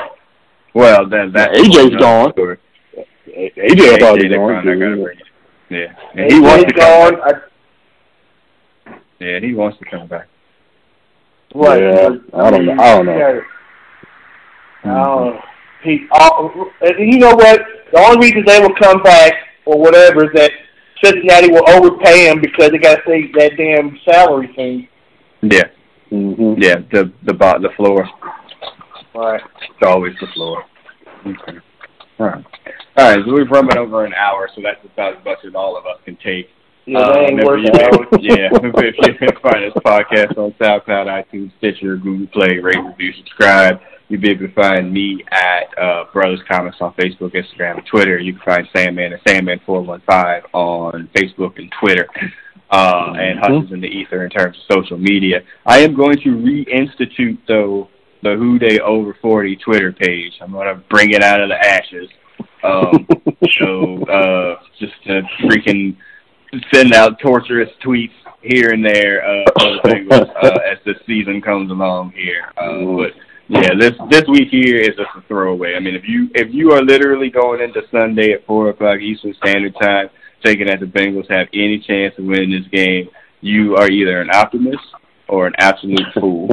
Well, 0.74 1.08
then 1.08 1.32
that 1.32 1.54
AJ's 1.54 1.96
gone. 1.96 2.34
Story. 2.34 2.58
AJ 3.28 3.54
AJ, 3.56 4.00
probably 4.00 4.28
they're 4.28 4.38
gone. 4.38 4.64
probably 4.64 4.72
not 4.76 4.80
gonna 4.80 4.96
too. 4.98 5.04
bring 5.04 5.18
him. 5.18 5.26
Yeah, 5.70 5.94
and 6.14 6.32
he 6.32 6.38
AJ's 6.40 6.44
wants 6.44 6.66
to 6.66 6.74
come 6.74 7.12
gone. 7.12 7.14
back. 7.22 7.36
I, 8.88 8.94
Yeah, 9.24 9.40
he 9.40 9.54
wants 9.54 9.78
to 9.80 9.86
come 9.86 10.08
back. 10.08 10.28
what? 11.54 11.80
Yeah, 11.80 12.10
I 12.34 12.50
don't 12.52 12.66
know. 12.66 12.74
I 12.84 12.96
don't 12.96 13.06
know. 13.06 13.42
Oh, 14.86 15.40
he. 15.84 16.06
Uh, 16.12 16.50
you 17.00 17.18
know 17.18 17.34
what? 17.34 17.62
The 17.96 18.02
only 18.02 18.28
reason 18.28 18.44
they 18.46 18.60
will 18.60 18.76
come 18.76 19.02
back 19.04 19.32
or 19.66 19.80
whatever 19.80 20.26
is 20.26 20.32
that 20.36 20.52
Cincinnati 21.02 21.50
will 21.50 21.64
overpay 21.70 22.30
him 22.30 22.42
because 22.42 22.72
they 22.72 22.78
got 22.78 22.96
to 22.98 23.02
pay 23.04 23.32
that 23.38 23.54
damn 23.56 23.98
salary 24.04 24.52
thing. 24.54 24.90
Yeah, 25.42 25.64
Mhm. 26.12 26.62
yeah. 26.62 26.76
The 26.92 27.10
the 27.24 27.34
bot 27.34 27.62
the 27.62 27.70
floor. 27.78 28.06
Right. 29.14 29.42
It's 29.62 29.88
always 29.88 30.14
the 30.20 30.28
floor. 30.28 30.66
Okay. 31.26 31.58
All 32.20 32.26
right. 32.28 32.46
All 32.98 33.16
right. 33.16 33.26
So 33.26 33.34
we've 33.34 33.50
run 33.50 33.78
over 33.78 34.04
an 34.04 34.14
hour, 34.14 34.50
so 34.54 34.62
that's 34.62 34.84
about 34.84 35.18
as 35.18 35.24
much 35.24 35.38
as 35.48 35.56
all 35.56 35.78
of 35.78 35.86
us 35.86 36.00
can 36.04 36.18
take. 36.18 36.50
Yeah, 36.86 37.00
that 37.00 37.18
ain't 37.18 37.44
worth 37.46 37.62
you 37.62 37.72
it. 37.74 38.22
yeah, 38.22 38.50
if 38.62 38.96
you 39.08 39.14
can 39.16 39.36
find 39.42 39.64
this 39.64 39.74
podcast 39.86 40.38
on 40.38 40.52
SoundCloud, 40.60 41.08
iTunes, 41.08 41.52
Stitcher, 41.60 41.96
Google 41.96 42.28
Play, 42.28 42.60
rate, 42.60 42.78
review, 42.78 43.14
subscribe. 43.14 43.80
You'll 44.08 44.22
be 44.22 44.30
able 44.30 44.48
to 44.48 44.54
find 44.54 44.94
me 44.94 45.24
at 45.32 45.78
uh, 45.82 46.06
Brothers 46.14 46.42
Comics 46.50 46.78
on 46.80 46.94
Facebook, 46.94 47.34
Instagram, 47.34 47.78
and 47.78 47.86
Twitter. 47.88 48.20
You 48.20 48.34
can 48.34 48.42
find 48.44 48.68
Sandman 48.76 49.14
at 49.14 49.24
Sandman415 49.26 50.44
on 50.54 51.10
Facebook 51.16 51.58
and 51.58 51.72
Twitter. 51.80 52.08
Uh, 52.70 53.14
and 53.18 53.40
Hutch 53.40 53.66
is 53.66 53.72
in 53.72 53.82
the 53.82 53.88
ether 53.88 54.24
in 54.24 54.30
terms 54.30 54.58
of 54.58 54.76
social 54.76 54.98
media. 54.98 55.42
I 55.66 55.80
am 55.80 55.96
going 55.96 56.18
to 56.18 56.30
reinstitute, 56.30 57.40
though, 57.48 57.90
the 58.22 58.36
Who 58.36 58.60
Dey 58.60 58.80
Over 58.80 59.16
40 59.22 59.56
Twitter 59.58 59.92
page. 59.92 60.34
I'm 60.42 60.52
going 60.52 60.68
to 60.68 60.82
bring 60.90 61.12
it 61.12 61.24
out 61.24 61.42
of 61.42 61.50
the 61.50 61.56
ashes. 61.56 62.10
Um, 62.64 63.08
so 63.60 64.04
uh, 64.06 64.60
just 64.80 64.94
to 65.06 65.22
freaking 65.44 65.96
send 66.74 66.94
out 66.94 67.20
torturous 67.20 67.70
tweets 67.84 68.14
here 68.42 68.70
and 68.70 68.86
there 68.86 69.26
uh, 69.26 69.46
Bengals 69.84 70.30
uh, 70.44 70.60
as 70.72 70.78
the 70.86 70.94
season 71.06 71.42
comes 71.42 71.72
along 71.72 72.12
here. 72.12 72.52
Uh, 72.58 72.86
but 72.98 73.12
yeah, 73.48 73.70
this 73.80 73.94
this 74.10 74.24
week 74.28 74.50
here 74.50 74.78
is 74.78 74.96
just 74.96 75.10
a 75.16 75.22
throwaway. 75.28 75.76
I 75.76 75.80
mean, 75.80 75.96
if 75.96 76.08
you 76.08 76.30
if 76.34 76.54
you 76.54 76.72
are 76.72 76.82
literally 76.82 77.30
going 77.30 77.62
into 77.62 77.82
Sunday 77.92 78.34
at 78.34 78.46
four 78.46 78.70
o'clock 78.70 79.00
Eastern 79.00 79.34
Standard 79.36 79.76
Time, 79.80 80.10
thinking 80.44 80.68
that 80.68 80.80
the 80.80 80.88
Bengals 80.88 81.30
have 81.30 81.48
any 81.54 81.80
chance 81.80 82.16
of 82.18 82.26
winning 82.26 82.52
this 82.52 82.68
game, 82.72 83.10
you 83.42 83.76
are 83.76 83.90
either 83.90 84.22
an 84.22 84.30
optimist 84.34 84.84
or 85.28 85.48
an 85.48 85.54
absolute 85.60 86.06
fool. 86.20 86.50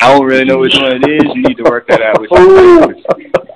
I 0.00 0.12
don't 0.12 0.26
really 0.26 0.44
know 0.44 0.58
which 0.58 0.74
one 0.74 0.96
it 0.96 1.08
is. 1.08 1.22
You 1.32 1.42
need 1.42 1.56
to 1.58 1.62
work 1.62 1.86
that 1.88 2.02
out 2.02 2.20
with 2.20 2.30
your 2.30 2.84
therapist. 2.84 3.06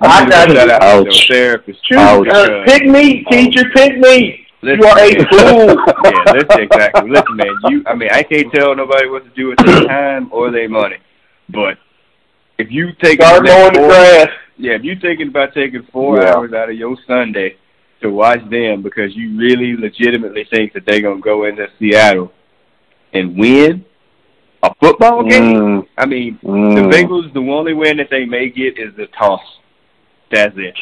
I 0.01 0.29
got 0.29 0.49
that 0.49 0.81
out 0.81 1.05
with 1.05 1.13
your 1.13 1.25
therapist. 1.27 1.83
Choose, 1.83 1.99
uh, 1.99 2.63
pick 2.65 2.85
me, 2.85 3.25
teacher, 3.25 3.69
pick 3.75 3.97
me. 3.97 4.47
Listen, 4.61 4.79
You 4.79 4.87
are 4.87 4.99
a 4.99 5.13
fool. 5.29 5.83
yeah, 6.05 6.33
listen, 6.33 6.61
exactly. 6.61 7.11
Listen, 7.11 7.35
man, 7.35 7.53
you. 7.65 7.83
I 7.85 7.93
mean, 7.93 8.09
I 8.11 8.23
can't 8.23 8.51
tell 8.51 8.75
nobody 8.75 9.09
what 9.09 9.23
to 9.25 9.29
do 9.35 9.49
with 9.49 9.59
their 9.59 9.83
time 9.83 10.29
or 10.31 10.49
their 10.49 10.69
money, 10.69 10.97
but 11.49 11.77
if 12.57 12.71
you 12.71 12.91
take 13.01 13.21
Start 13.21 13.43
mowing 13.45 13.73
the 13.73 13.79
grass. 13.87 14.29
yeah, 14.57 14.73
if 14.73 14.83
you're 14.83 14.99
thinking 14.99 15.27
about 15.29 15.53
taking 15.53 15.83
four 15.91 16.21
Yeah. 16.21 16.33
hours 16.35 16.53
out 16.53 16.69
of 16.69 16.75
your 16.75 16.97
Sunday 17.07 17.55
to 18.01 18.09
watch 18.09 18.39
them 18.49 18.81
because 18.81 19.15
you 19.15 19.37
really 19.37 19.75
legitimately 19.77 20.45
think 20.51 20.73
that 20.73 20.85
they're 20.85 21.01
gonna 21.01 21.19
go 21.19 21.45
into 21.45 21.67
Seattle 21.79 22.31
and 23.13 23.37
win 23.37 23.83
a 24.63 24.73
football 24.81 25.23
game, 25.23 25.55
Mm, 25.55 25.87
I 25.97 26.05
mean, 26.05 26.39
mm. 26.43 26.75
the 26.75 26.81
Bengals, 26.97 27.31
the 27.33 27.39
only 27.39 27.73
win 27.73 27.97
that 27.97 28.09
they 28.09 28.25
may 28.25 28.49
get 28.49 28.77
is 28.77 28.93
the 28.95 29.07
toss. 29.07 29.41
That's 30.31 30.53
it. 30.57 30.73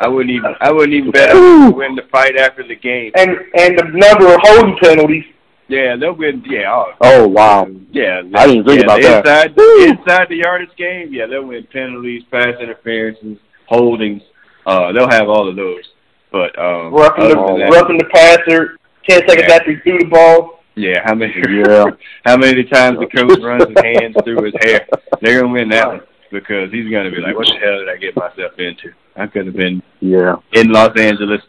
I 0.00 0.08
wouldn't 0.08 0.30
even. 0.34 0.54
I 0.60 0.70
wouldn't 0.70 0.92
even 0.92 1.12
bet 1.12 1.34
on 1.34 1.72
win 1.76 1.94
the 1.94 2.02
fight 2.12 2.36
after 2.36 2.62
the 2.62 2.74
game. 2.76 3.10
And 3.14 3.30
and 3.54 3.78
the 3.78 3.84
number 3.84 4.34
of 4.34 4.40
holding 4.42 4.76
penalties. 4.82 5.24
Yeah, 5.72 5.96
they'll 5.96 6.12
win. 6.14 6.42
Yeah. 6.46 6.70
Oh, 6.70 6.92
Oh 7.00 7.28
wow. 7.28 7.66
yeah. 7.92 8.20
I 8.34 8.46
didn't 8.46 8.66
think 8.66 8.80
yeah, 8.80 8.84
about 8.84 9.00
that. 9.02 9.46
inside, 9.46 9.56
Woo. 9.56 9.84
Inside 9.84 10.26
the 10.28 10.36
yardage 10.36 10.76
game, 10.76 11.08
yeah, 11.12 11.26
they'll 11.26 11.46
win 11.46 11.66
penalties, 11.72 12.22
pass 12.30 12.54
interferences, 12.60 13.38
holdings. 13.66 14.22
Uh, 14.66 14.92
they'll 14.92 15.08
have 15.10 15.28
all 15.30 15.48
of 15.48 15.56
those. 15.56 15.82
But 16.30 16.56
um, 16.58 16.92
Roughing 16.92 17.28
the, 17.28 17.38
other 17.38 17.46
than 17.52 17.58
that, 17.60 17.72
roughing 17.72 17.98
the 17.98 18.04
passer, 18.12 18.76
10 19.08 19.20
seconds 19.28 19.44
Yeah. 19.48 19.54
after 19.54 19.70
he 19.72 19.80
threw 19.80 19.98
the 19.98 20.04
ball. 20.06 20.60
yeah, 20.74 21.00
how 21.04 21.14
many? 21.14 21.32
Yeah. 21.48 21.86
how 22.24 22.36
many 22.36 22.64
times 22.64 22.98
the 22.98 23.06
coach 23.06 23.38
runs 23.42 23.64
his 23.66 23.76
hands 23.82 24.14
through 24.24 24.44
his 24.44 24.54
hair? 24.62 24.86
They're 25.22 25.40
gonna 25.40 25.52
win 25.52 25.68
that 25.70 25.88
one 25.88 26.00
because 26.30 26.70
he's 26.70 26.90
gonna 26.90 27.10
be 27.10 27.16
like, 27.20 27.36
"What 27.36 27.46
the 27.46 27.58
hell 27.58 27.78
did 27.78 27.88
I 27.88 27.96
get 27.96 28.14
myself 28.16 28.52
into? 28.58 28.92
I 29.16 29.26
could 29.26 29.46
have 29.46 29.56
been 29.56 29.82
Yeah. 30.00 30.36
in 30.52 30.70
Los 30.70 30.98
Angeles, 30.98 31.42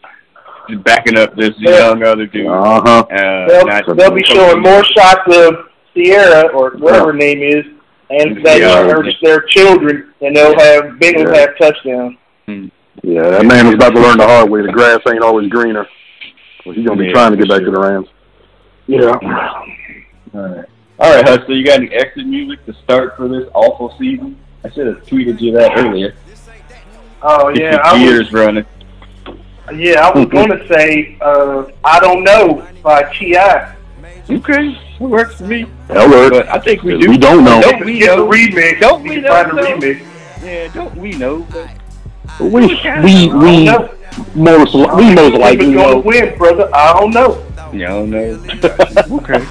backing 0.84 1.18
up 1.18 1.34
this 1.36 1.50
Yeah. 1.58 1.88
young 1.90 2.02
other 2.04 2.26
dude." 2.26 2.46
Uh 2.46 2.80
huh. 2.84 3.04
Uh, 3.10 3.48
They'll, 3.48 3.94
they'll 3.94 4.10
be 4.10 4.24
showing 4.24 4.60
more 4.62 4.84
shots 4.84 5.20
of 5.36 5.68
Sierra 5.94 6.48
or 6.48 6.70
whatever 6.78 7.06
her 7.06 7.12
name 7.12 7.42
is, 7.42 7.64
and 8.10 8.44
that 8.44 8.60
Yeah. 8.60 8.80
are 8.90 9.04
their 9.22 9.40
children, 9.42 10.12
and 10.20 10.34
they'll 10.36 10.58
have 10.58 10.84
Bengals 11.00 11.32
Yeah. 11.34 11.40
have 11.40 11.58
touchdowns. 11.58 12.16
Yeah, 13.02 13.22
that 13.30 13.44
man 13.46 13.66
is 13.66 13.74
about 13.74 13.94
to 13.94 14.00
learn 14.00 14.18
the 14.18 14.26
hard 14.26 14.48
way. 14.50 14.62
The 14.62 14.72
grass 14.72 15.00
ain't 15.08 15.22
always 15.22 15.48
greener. 15.50 15.86
Well, 16.64 16.74
he's 16.74 16.86
gonna 16.86 16.98
be 16.98 17.06
Yeah, 17.06 17.12
trying 17.12 17.30
to 17.32 17.36
get 17.36 17.46
for 17.48 17.58
back 17.58 17.64
to 17.64 17.70
the 17.70 17.78
Rams. 17.80 18.08
Yeah. 18.86 19.12
All 20.34 20.40
right. 20.40 20.64
All 21.00 21.12
right, 21.14 21.28
Hustler, 21.28 21.54
you 21.54 21.64
got 21.64 21.80
any 21.80 21.88
exit 21.92 22.24
music 22.26 22.64
to 22.66 22.72
start 22.84 23.16
for 23.16 23.28
this 23.28 23.48
awful 23.52 23.94
season? 23.98 24.36
I 24.64 24.70
should 24.70 24.86
have 24.86 25.04
tweeted 25.04 25.40
you 25.40 25.52
that 25.52 25.76
earlier. 25.76 26.14
Oh 27.22 27.52
Get 27.52 27.62
yeah, 27.62 27.70
your 27.72 27.84
I 27.86 27.92
was, 27.94 28.02
gears 28.02 28.32
running. 28.32 28.64
Yeah, 29.72 30.06
I 30.08 30.18
was 30.18 30.26
going 30.26 30.50
to 30.50 30.66
say 30.68 31.16
uh, 31.20 31.64
I 31.84 32.00
don't 32.00 32.24
know 32.24 32.66
by 32.82 33.04
Ti. 33.14 33.36
Okay, 34.30 34.68
it 34.70 35.00
works 35.00 35.36
for 35.36 35.44
me. 35.44 35.66
Hell, 35.88 36.08
work. 36.10 36.32
But 36.32 36.48
I 36.48 36.58
think 36.58 36.82
we 36.82 36.98
do. 36.98 37.10
We 37.10 37.18
don't 37.18 37.44
know. 37.44 37.60
Don't 37.60 37.84
we 37.84 37.98
Get 37.98 38.10
the 38.10 38.16
know? 38.16 38.28
remix. 38.30 38.80
Don't 38.80 39.04
You 39.04 39.10
we 39.10 39.20
know, 39.20 39.28
Find 39.28 39.50
the 39.50 39.54
though? 39.62 39.76
remix. 39.78 40.06
Yeah, 40.42 40.68
don't 40.72 40.96
we 40.96 41.10
know? 41.12 41.46
But 41.50 41.68
We 42.40 42.50
we 42.50 42.74
I 42.84 43.00
we 43.02 43.64
don't 43.66 43.66
know. 43.66 43.88
most 44.34 44.74
we 44.74 45.14
most 45.14 45.34
likely 45.38 45.66
Who's 45.66 45.74
going 45.74 45.76
know. 45.76 46.02
to 46.02 46.08
win, 46.08 46.38
brother? 46.38 46.70
I 46.74 46.92
don't 46.98 47.10
know. 47.12 47.43
No, 47.74 48.06
no. 48.06 48.18
okay. 49.18 49.44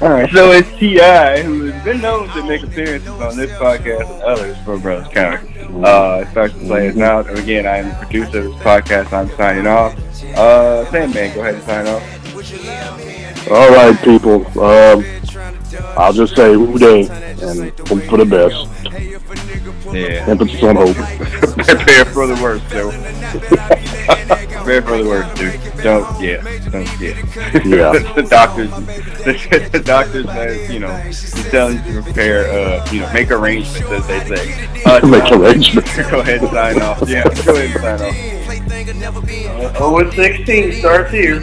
All 0.00 0.10
right. 0.10 0.30
So 0.30 0.52
it's 0.52 0.70
Ti 0.78 1.42
who 1.42 1.66
has 1.66 1.84
been 1.84 2.00
known 2.00 2.28
to 2.30 2.44
make 2.44 2.62
appearances 2.62 3.08
on 3.08 3.36
this 3.36 3.50
podcast 3.52 4.10
and 4.12 4.22
others 4.22 4.56
for 4.64 4.78
Brothers 4.78 5.08
Counter. 5.12 5.40
Uh, 5.84 6.20
it 6.20 6.30
starts 6.30 6.54
to 6.54 6.60
play 6.60 6.88
us 6.88 6.98
out. 6.98 7.28
And 7.28 7.38
again, 7.38 7.66
I 7.66 7.78
am 7.78 7.88
the 7.88 7.94
producer 8.06 8.38
of 8.38 8.44
this 8.44 8.62
podcast. 8.62 9.12
I'm 9.12 9.28
signing 9.36 9.66
off. 9.66 9.96
Uh, 10.36 10.90
Sandman, 10.90 11.34
go 11.34 11.40
ahead 11.40 11.54
and 11.54 11.64
sign 11.64 11.86
off. 11.86 12.02
All 13.50 13.70
right, 13.70 13.96
people. 14.02 14.46
Um, 14.60 15.04
I'll 15.96 16.12
just 16.12 16.34
say 16.36 16.54
who 16.54 16.78
dey 16.78 17.08
and 17.42 17.78
hope 17.88 18.02
for 18.04 18.16
the 18.16 18.24
best. 18.24 18.56
Yeah. 19.92 20.26
Emphasis 20.28 20.62
on 20.62 20.76
hope. 20.76 20.96
Prepare 21.66 22.04
for 22.06 22.26
the 22.26 22.38
worst, 22.42 22.68
Joe. 22.70 22.90
Prepare 24.64 24.82
for 24.82 25.02
the 25.02 25.08
worst, 25.08 25.36
dude. 25.36 25.60
Don't, 25.82 26.20
yeah, 26.20 26.42
don't, 26.70 27.00
yeah. 27.00 27.14
Yeah. 27.64 28.12
the 28.14 28.26
doctors, 28.28 28.70
the, 28.70 29.68
the 29.72 29.78
doctors, 29.80 30.26
uh, 30.26 30.66
you 30.70 30.80
know, 30.80 30.94
he's 30.96 31.32
telling 31.50 31.84
you 31.84 31.94
to 31.94 32.02
prepare, 32.02 32.48
uh, 32.50 32.86
you 32.90 33.00
know, 33.00 33.12
make 33.12 33.30
arrangements, 33.30 33.88
as 33.88 34.06
they 34.06 34.36
say. 34.36 34.82
Uh, 34.84 35.06
Make 35.06 35.30
arrangements. 35.32 35.96
Go 36.10 36.20
ahead 36.20 36.40
and 36.40 36.50
sign 36.50 36.82
off. 36.82 37.02
Yeah, 37.08 37.24
go 37.44 37.54
ahead 37.54 37.70
and 37.70 38.00
sign 38.00 38.08
off. 38.08 39.80
Oh, 39.80 39.98
it's 39.98 40.14
16 40.16 40.72
starts 40.74 41.10
here. 41.10 41.42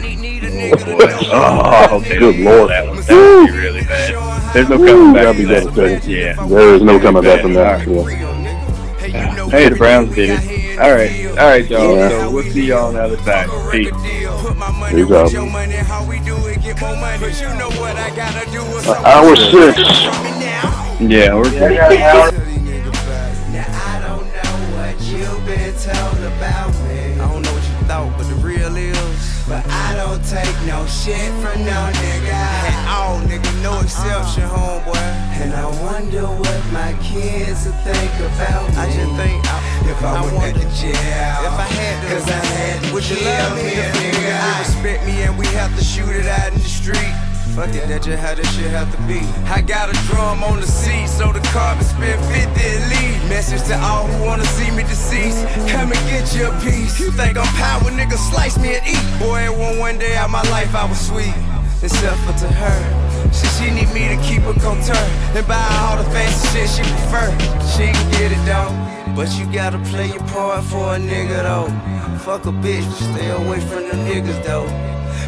Oh, 1.32 1.98
okay. 1.98 2.18
Good 2.18 2.36
Lord. 2.40 2.70
That 2.70 2.86
one, 2.86 2.96
that 2.96 3.40
would 3.40 3.52
be 3.52 3.58
really 3.58 3.80
bad. 3.82 4.15
There's 4.52 4.68
no 4.68 4.78
coming 4.78 5.12
back 5.12 5.24
That'd 5.24 5.36
be 5.36 5.42
from 5.44 5.52
that. 5.52 5.64
devastating. 5.74 6.10
Yeah. 6.10 6.46
There 6.46 6.74
is 6.74 6.82
no 6.82 6.98
coming 6.98 7.22
back 7.22 7.40
from 7.42 7.52
that. 7.54 7.86
All 7.86 8.08
Yeah. 8.08 9.48
Hey, 9.50 9.68
the 9.68 9.76
Browns 9.76 10.14
did 10.14 10.30
it. 10.30 10.78
All 10.78 10.90
right, 10.92 11.26
all 11.30 11.36
right, 11.36 11.66
y'all. 11.68 11.96
Yeah. 11.96 12.08
So 12.08 12.30
we'll 12.30 12.50
see 12.52 12.66
y'all 12.66 12.88
on 12.88 12.94
the 12.94 13.02
other 13.02 13.16
side. 13.18 13.48
Peace. 13.70 13.90
Peace 14.90 15.10
out. 15.10 15.30
Hour 19.04 19.36
six. 19.36 19.78
Yeah, 21.00 21.34
we're 21.34 21.48
Yeah, 21.52 21.88
I 21.88 21.90
But 29.48 29.64
I 29.70 29.94
don't 29.94 30.24
take 30.26 30.56
no 30.66 30.84
shit 30.86 31.30
from 31.38 31.62
no 31.62 31.78
nigga. 32.02 32.34
At 32.34 32.82
all, 32.90 33.20
nigga, 33.30 33.46
no 33.62 33.78
exception, 33.78 34.42
homeboy. 34.42 34.98
And 35.38 35.54
I 35.54 35.66
wonder 35.86 36.26
what 36.26 36.60
my 36.72 36.98
kids 37.00 37.64
will 37.64 37.78
think 37.86 38.10
about 38.26 38.68
me. 38.70 38.76
I 38.76 38.86
just 38.90 39.14
think 39.14 39.46
I, 39.46 39.56
if 39.86 40.02
I, 40.02 40.22
went 40.34 40.56
to 40.56 40.66
jail. 40.74 41.46
If 41.46 41.54
I 41.62 41.68
had 41.78 42.02
to, 42.02 42.14
cause 42.14 42.28
I 42.28 42.44
had 42.44 42.82
to 42.82 42.92
would 42.92 43.08
you 43.08 43.22
love 43.22 43.54
me, 43.54 43.70
nigga? 43.70 44.34
I 44.34 44.58
respect 44.58 45.06
me 45.06 45.22
and 45.22 45.38
we 45.38 45.46
have 45.54 45.70
to 45.78 45.84
shoot 45.84 46.10
it 46.10 46.26
out 46.26 46.52
in 46.52 46.58
the 46.58 46.68
street. 46.68 47.14
Fuck 47.56 47.74
it, 47.74 47.88
that's 47.88 48.04
just 48.04 48.20
how 48.20 48.34
this 48.34 48.44
shit 48.54 48.68
have 48.68 48.92
to 48.92 49.00
be. 49.08 49.16
I 49.48 49.62
got 49.62 49.88
a 49.88 49.96
drum 50.12 50.44
on 50.44 50.60
the 50.60 50.66
seat, 50.66 51.08
so 51.08 51.32
the 51.32 51.40
car 51.56 51.72
can 51.72 51.84
spend 51.84 52.20
50 52.28 52.52
at 52.52 52.82
least. 52.92 53.28
Message 53.32 53.64
to 53.72 53.80
all 53.80 54.04
who 54.04 54.26
wanna 54.26 54.44
see 54.44 54.70
me 54.76 54.82
deceased. 54.82 55.40
Come 55.72 55.88
and 55.88 56.04
get 56.04 56.36
your 56.36 56.52
piece. 56.60 57.00
You 57.00 57.10
think 57.12 57.38
I'm 57.38 57.48
power, 57.56 57.88
nigga, 57.96 58.20
slice 58.28 58.58
me 58.58 58.76
and 58.76 58.84
eat. 58.84 59.00
Boy, 59.18 59.48
one 59.56 59.78
one 59.78 59.98
day 59.98 60.16
out 60.16 60.28
my 60.28 60.42
life 60.52 60.74
I 60.74 60.84
was 60.84 61.00
sweet. 61.00 61.32
Except 61.80 62.20
for 62.28 62.36
to 62.44 62.48
her. 62.60 62.80
She, 63.32 63.48
she 63.56 63.70
need 63.72 63.88
me 63.96 64.04
to 64.12 64.20
keep 64.20 64.42
her 64.44 64.52
contort 64.60 65.08
and 65.32 65.48
buy 65.48 65.64
all 65.80 65.96
the 65.96 66.04
fancy 66.12 66.52
shit 66.52 66.68
she 66.68 66.82
prefer. 66.84 67.32
She 67.72 67.88
can 67.88 68.06
get 68.12 68.36
it 68.36 68.44
though. 68.44 68.68
But 69.16 69.32
you 69.38 69.50
gotta 69.50 69.78
play 69.88 70.08
your 70.12 70.26
part 70.28 70.62
for 70.64 70.92
a 70.92 70.98
nigga 71.00 71.40
though. 71.48 71.72
Fuck 72.18 72.44
a 72.44 72.52
bitch, 72.52 72.84
but 72.84 73.16
stay 73.16 73.30
away 73.30 73.60
from 73.60 73.88
the 73.88 73.96
niggas 74.04 74.44
though. 74.44 74.85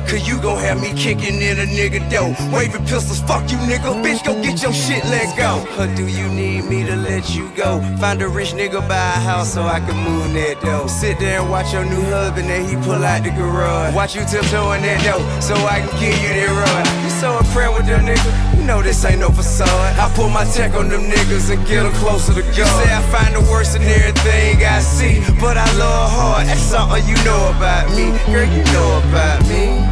Cause 0.09 0.27
you 0.27 0.41
gon' 0.41 0.57
have 0.59 0.81
me 0.81 0.95
kicking 0.95 1.37
in 1.43 1.59
a 1.59 1.67
nigga 1.69 2.01
door. 2.09 2.33
Waving 2.51 2.81
pistols, 2.87 3.21
fuck 3.21 3.45
you 3.53 3.59
nigga. 3.69 3.93
Bitch, 4.03 4.25
go 4.25 4.33
get 4.43 4.63
your 4.63 4.73
shit 4.73 5.05
let 5.05 5.37
go. 5.37 5.61
Or 5.77 5.87
do 5.95 6.07
you 6.09 6.27
need 6.31 6.65
me 6.65 6.83
to 6.87 6.97
let 6.97 7.29
you 7.35 7.51
go? 7.55 7.83
Find 8.01 8.23
a 8.23 8.29
rich 8.29 8.53
nigga, 8.55 8.81
buy 8.89 8.97
a 8.97 9.21
house 9.21 9.53
so 9.53 9.65
I 9.65 9.81
can 9.81 9.97
move 9.99 10.33
that 10.33 10.63
dough. 10.63 10.87
Sit 10.87 11.19
there 11.19 11.41
and 11.41 11.51
watch 11.51 11.75
your 11.75 11.85
new 11.85 12.01
husband 12.09 12.49
and 12.49 12.65
he 12.67 12.77
pull 12.87 13.05
out 13.05 13.23
the 13.23 13.31
garage. 13.31 13.95
Watch 13.95 14.17
you 14.17 14.25
tiptoeing 14.25 14.81
that 14.81 15.05
dough 15.05 15.21
so 15.41 15.55
I 15.55 15.85
can 15.85 15.93
give 16.01 16.17
you 16.25 16.33
that 16.41 16.57
run. 16.57 17.05
You 17.05 17.11
so 17.11 17.37
impressed 17.37 17.77
with 17.77 17.87
them 17.87 18.07
nigga? 18.07 18.57
You 18.57 18.65
know 18.65 18.81
this 18.81 19.05
ain't 19.05 19.21
no 19.21 19.29
facade. 19.29 19.69
I 19.69 20.11
pull 20.17 20.31
my 20.31 20.45
tech 20.47 20.73
on 20.73 20.89
them 20.89 21.03
niggas 21.03 21.53
and 21.53 21.61
get 21.67 21.83
them 21.83 21.93
closer 22.01 22.33
to 22.33 22.41
God. 22.41 22.57
You 22.57 22.65
say 22.65 22.89
I 22.97 23.03
find 23.13 23.37
the 23.37 23.45
worst 23.53 23.77
in 23.77 23.83
everything 23.83 24.65
I 24.65 24.81
see, 24.81 25.21
but 25.39 25.59
I 25.59 25.69
love 25.77 26.11
hard. 26.11 26.47
That's 26.47 26.63
something 26.63 27.05
you 27.07 27.17
know 27.29 27.53
about 27.53 27.93
me. 27.93 28.17
Girl, 28.33 28.49
you 28.49 28.65
know 28.73 29.03
about 29.05 29.45
me. 29.49 29.88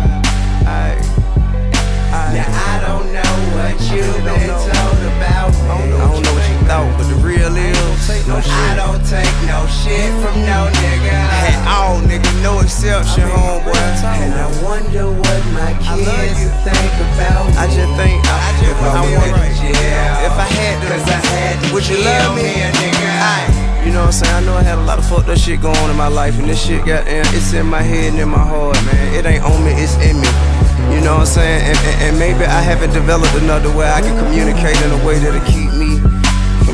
Aye. 2.36 2.44
Aye. 2.44 2.46
Now 2.46 2.52
I 2.52 2.76
don't 2.84 3.08
know 3.12 3.34
what 3.56 3.74
you've 3.88 4.20
been 4.24 4.52
told 4.52 5.00
about 5.16 5.52
me. 5.56 5.66
I 5.66 6.04
don't 6.04 6.22
know 6.22 6.34
what 6.34 6.48
you 6.48 6.58
thought, 6.68 6.92
but 6.98 7.06
the 7.08 7.18
real 7.24 7.54
is 7.56 8.28
no. 8.28 8.36
I 8.36 8.74
don't 8.76 9.02
take 9.06 9.34
no 9.46 9.64
shit 9.66 10.10
from 10.20 10.36
no 10.44 10.68
nigga. 10.68 11.16
At 11.48 11.64
all, 11.66 12.00
nigga, 12.02 12.28
no 12.42 12.60
exception, 12.60 13.24
homeboy. 13.24 13.76
And 14.04 14.34
I 14.34 14.46
wonder 14.62 15.08
what 15.08 15.40
my 15.56 15.72
kids 15.80 16.44
think 16.60 16.92
about 17.14 17.48
me. 17.48 17.56
I 17.56 17.66
just 17.72 17.92
think 17.96 18.20
uh, 18.26 18.36
I, 18.36 18.52
if 18.62 18.78
I 18.82 19.56
jail, 19.56 20.26
if 20.26 20.36
I 20.36 20.48
had 20.50 20.76
to, 20.82 20.86
cause 20.88 21.08
I 21.08 21.20
had 21.26 21.64
to, 21.64 21.74
would 21.74 21.86
you 21.88 21.98
love 21.98 22.36
me, 22.36 22.62
a 22.62 22.70
nigga? 22.72 23.10
Aye. 23.22 23.65
You 23.86 23.92
know 23.92 24.00
what 24.00 24.18
I'm 24.18 24.26
saying? 24.26 24.34
I 24.34 24.40
know 24.42 24.54
I 24.58 24.64
had 24.66 24.78
a 24.78 24.82
lot 24.82 24.98
of 24.98 25.06
fucked 25.06 25.28
up 25.28 25.38
shit 25.38 25.62
going 25.62 25.76
on 25.78 25.90
in 25.90 25.96
my 25.96 26.08
life, 26.08 26.36
and 26.40 26.50
this 26.50 26.58
shit 26.58 26.84
got 26.84 27.06
in 27.06 27.22
it's 27.30 27.54
in 27.54 27.66
my 27.66 27.82
head 27.82 28.10
and 28.10 28.18
in 28.18 28.28
my 28.28 28.42
heart, 28.42 28.74
man. 28.82 29.14
It 29.14 29.24
ain't 29.24 29.44
on 29.44 29.62
me, 29.62 29.70
it's 29.78 29.94
in 30.02 30.18
me. 30.18 30.26
You 30.90 30.98
know 31.06 31.22
what 31.22 31.30
I'm 31.30 31.38
saying? 31.38 31.62
And, 31.70 31.78
and, 31.78 31.96
and 32.02 32.18
maybe 32.18 32.42
I 32.42 32.60
haven't 32.66 32.90
developed 32.90 33.34
another 33.38 33.70
way 33.70 33.86
I 33.86 34.02
can 34.02 34.18
communicate 34.18 34.74
in 34.82 34.90
a 34.90 35.06
way 35.06 35.22
that'll 35.22 35.38
keep 35.46 35.65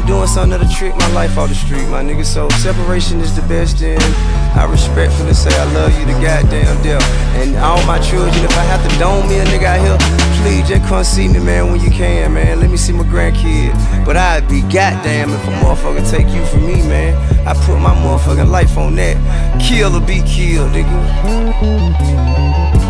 doing 0.07 0.27
something 0.27 0.51
that'll 0.51 0.73
trick 0.73 0.97
my 0.97 1.07
life 1.13 1.37
off 1.39 1.49
the 1.49 1.55
street, 1.55 1.87
my 1.89 2.03
nigga. 2.03 2.25
So 2.25 2.49
separation 2.61 3.21
is 3.21 3.35
the 3.35 3.43
best, 3.43 3.83
and 3.83 4.03
I 4.59 4.65
respectfully 4.71 5.35
say 5.35 5.51
I 5.55 5.65
love 5.73 5.93
you 5.99 6.07
to 6.07 6.13
goddamn 6.21 6.83
death. 6.83 7.03
And 7.37 7.57
all 7.57 7.85
my 7.87 7.99
children, 7.99 8.45
if 8.45 8.57
I 8.57 8.65
have 8.65 8.83
to 8.89 8.99
dome 8.99 9.29
me 9.29 9.39
a 9.39 9.45
nigga 9.45 9.65
out 9.65 9.81
here, 9.81 9.99
please 10.43 10.69
just 10.69 10.85
come 10.89 11.05
see 11.05 11.29
me, 11.29 11.39
man, 11.39 11.71
when 11.71 11.81
you 11.81 11.91
can, 11.91 12.35
man. 12.35 12.61
Let 12.61 12.71
me 12.71 12.77
see 12.77 12.93
my 12.93 13.05
grandkid. 13.05 13.73
But 14.05 14.17
I'd 14.17 14.49
be 14.49 14.63
goddamn 14.63 15.31
if 15.31 15.47
a 15.47 15.51
motherfucker 15.63 16.05
take 16.11 16.29
you 16.29 16.45
from 16.47 16.67
me, 16.67 16.83
man. 16.89 17.15
I 17.47 17.55
put 17.55 17.79
my 17.79 17.95
motherfucking 17.95 18.51
life 18.51 18.77
on 18.77 18.97
that. 18.97 19.17
Kill 19.61 19.95
or 19.97 20.01
be 20.01 20.23
killed, 20.23 20.73
nigga. 20.73 22.82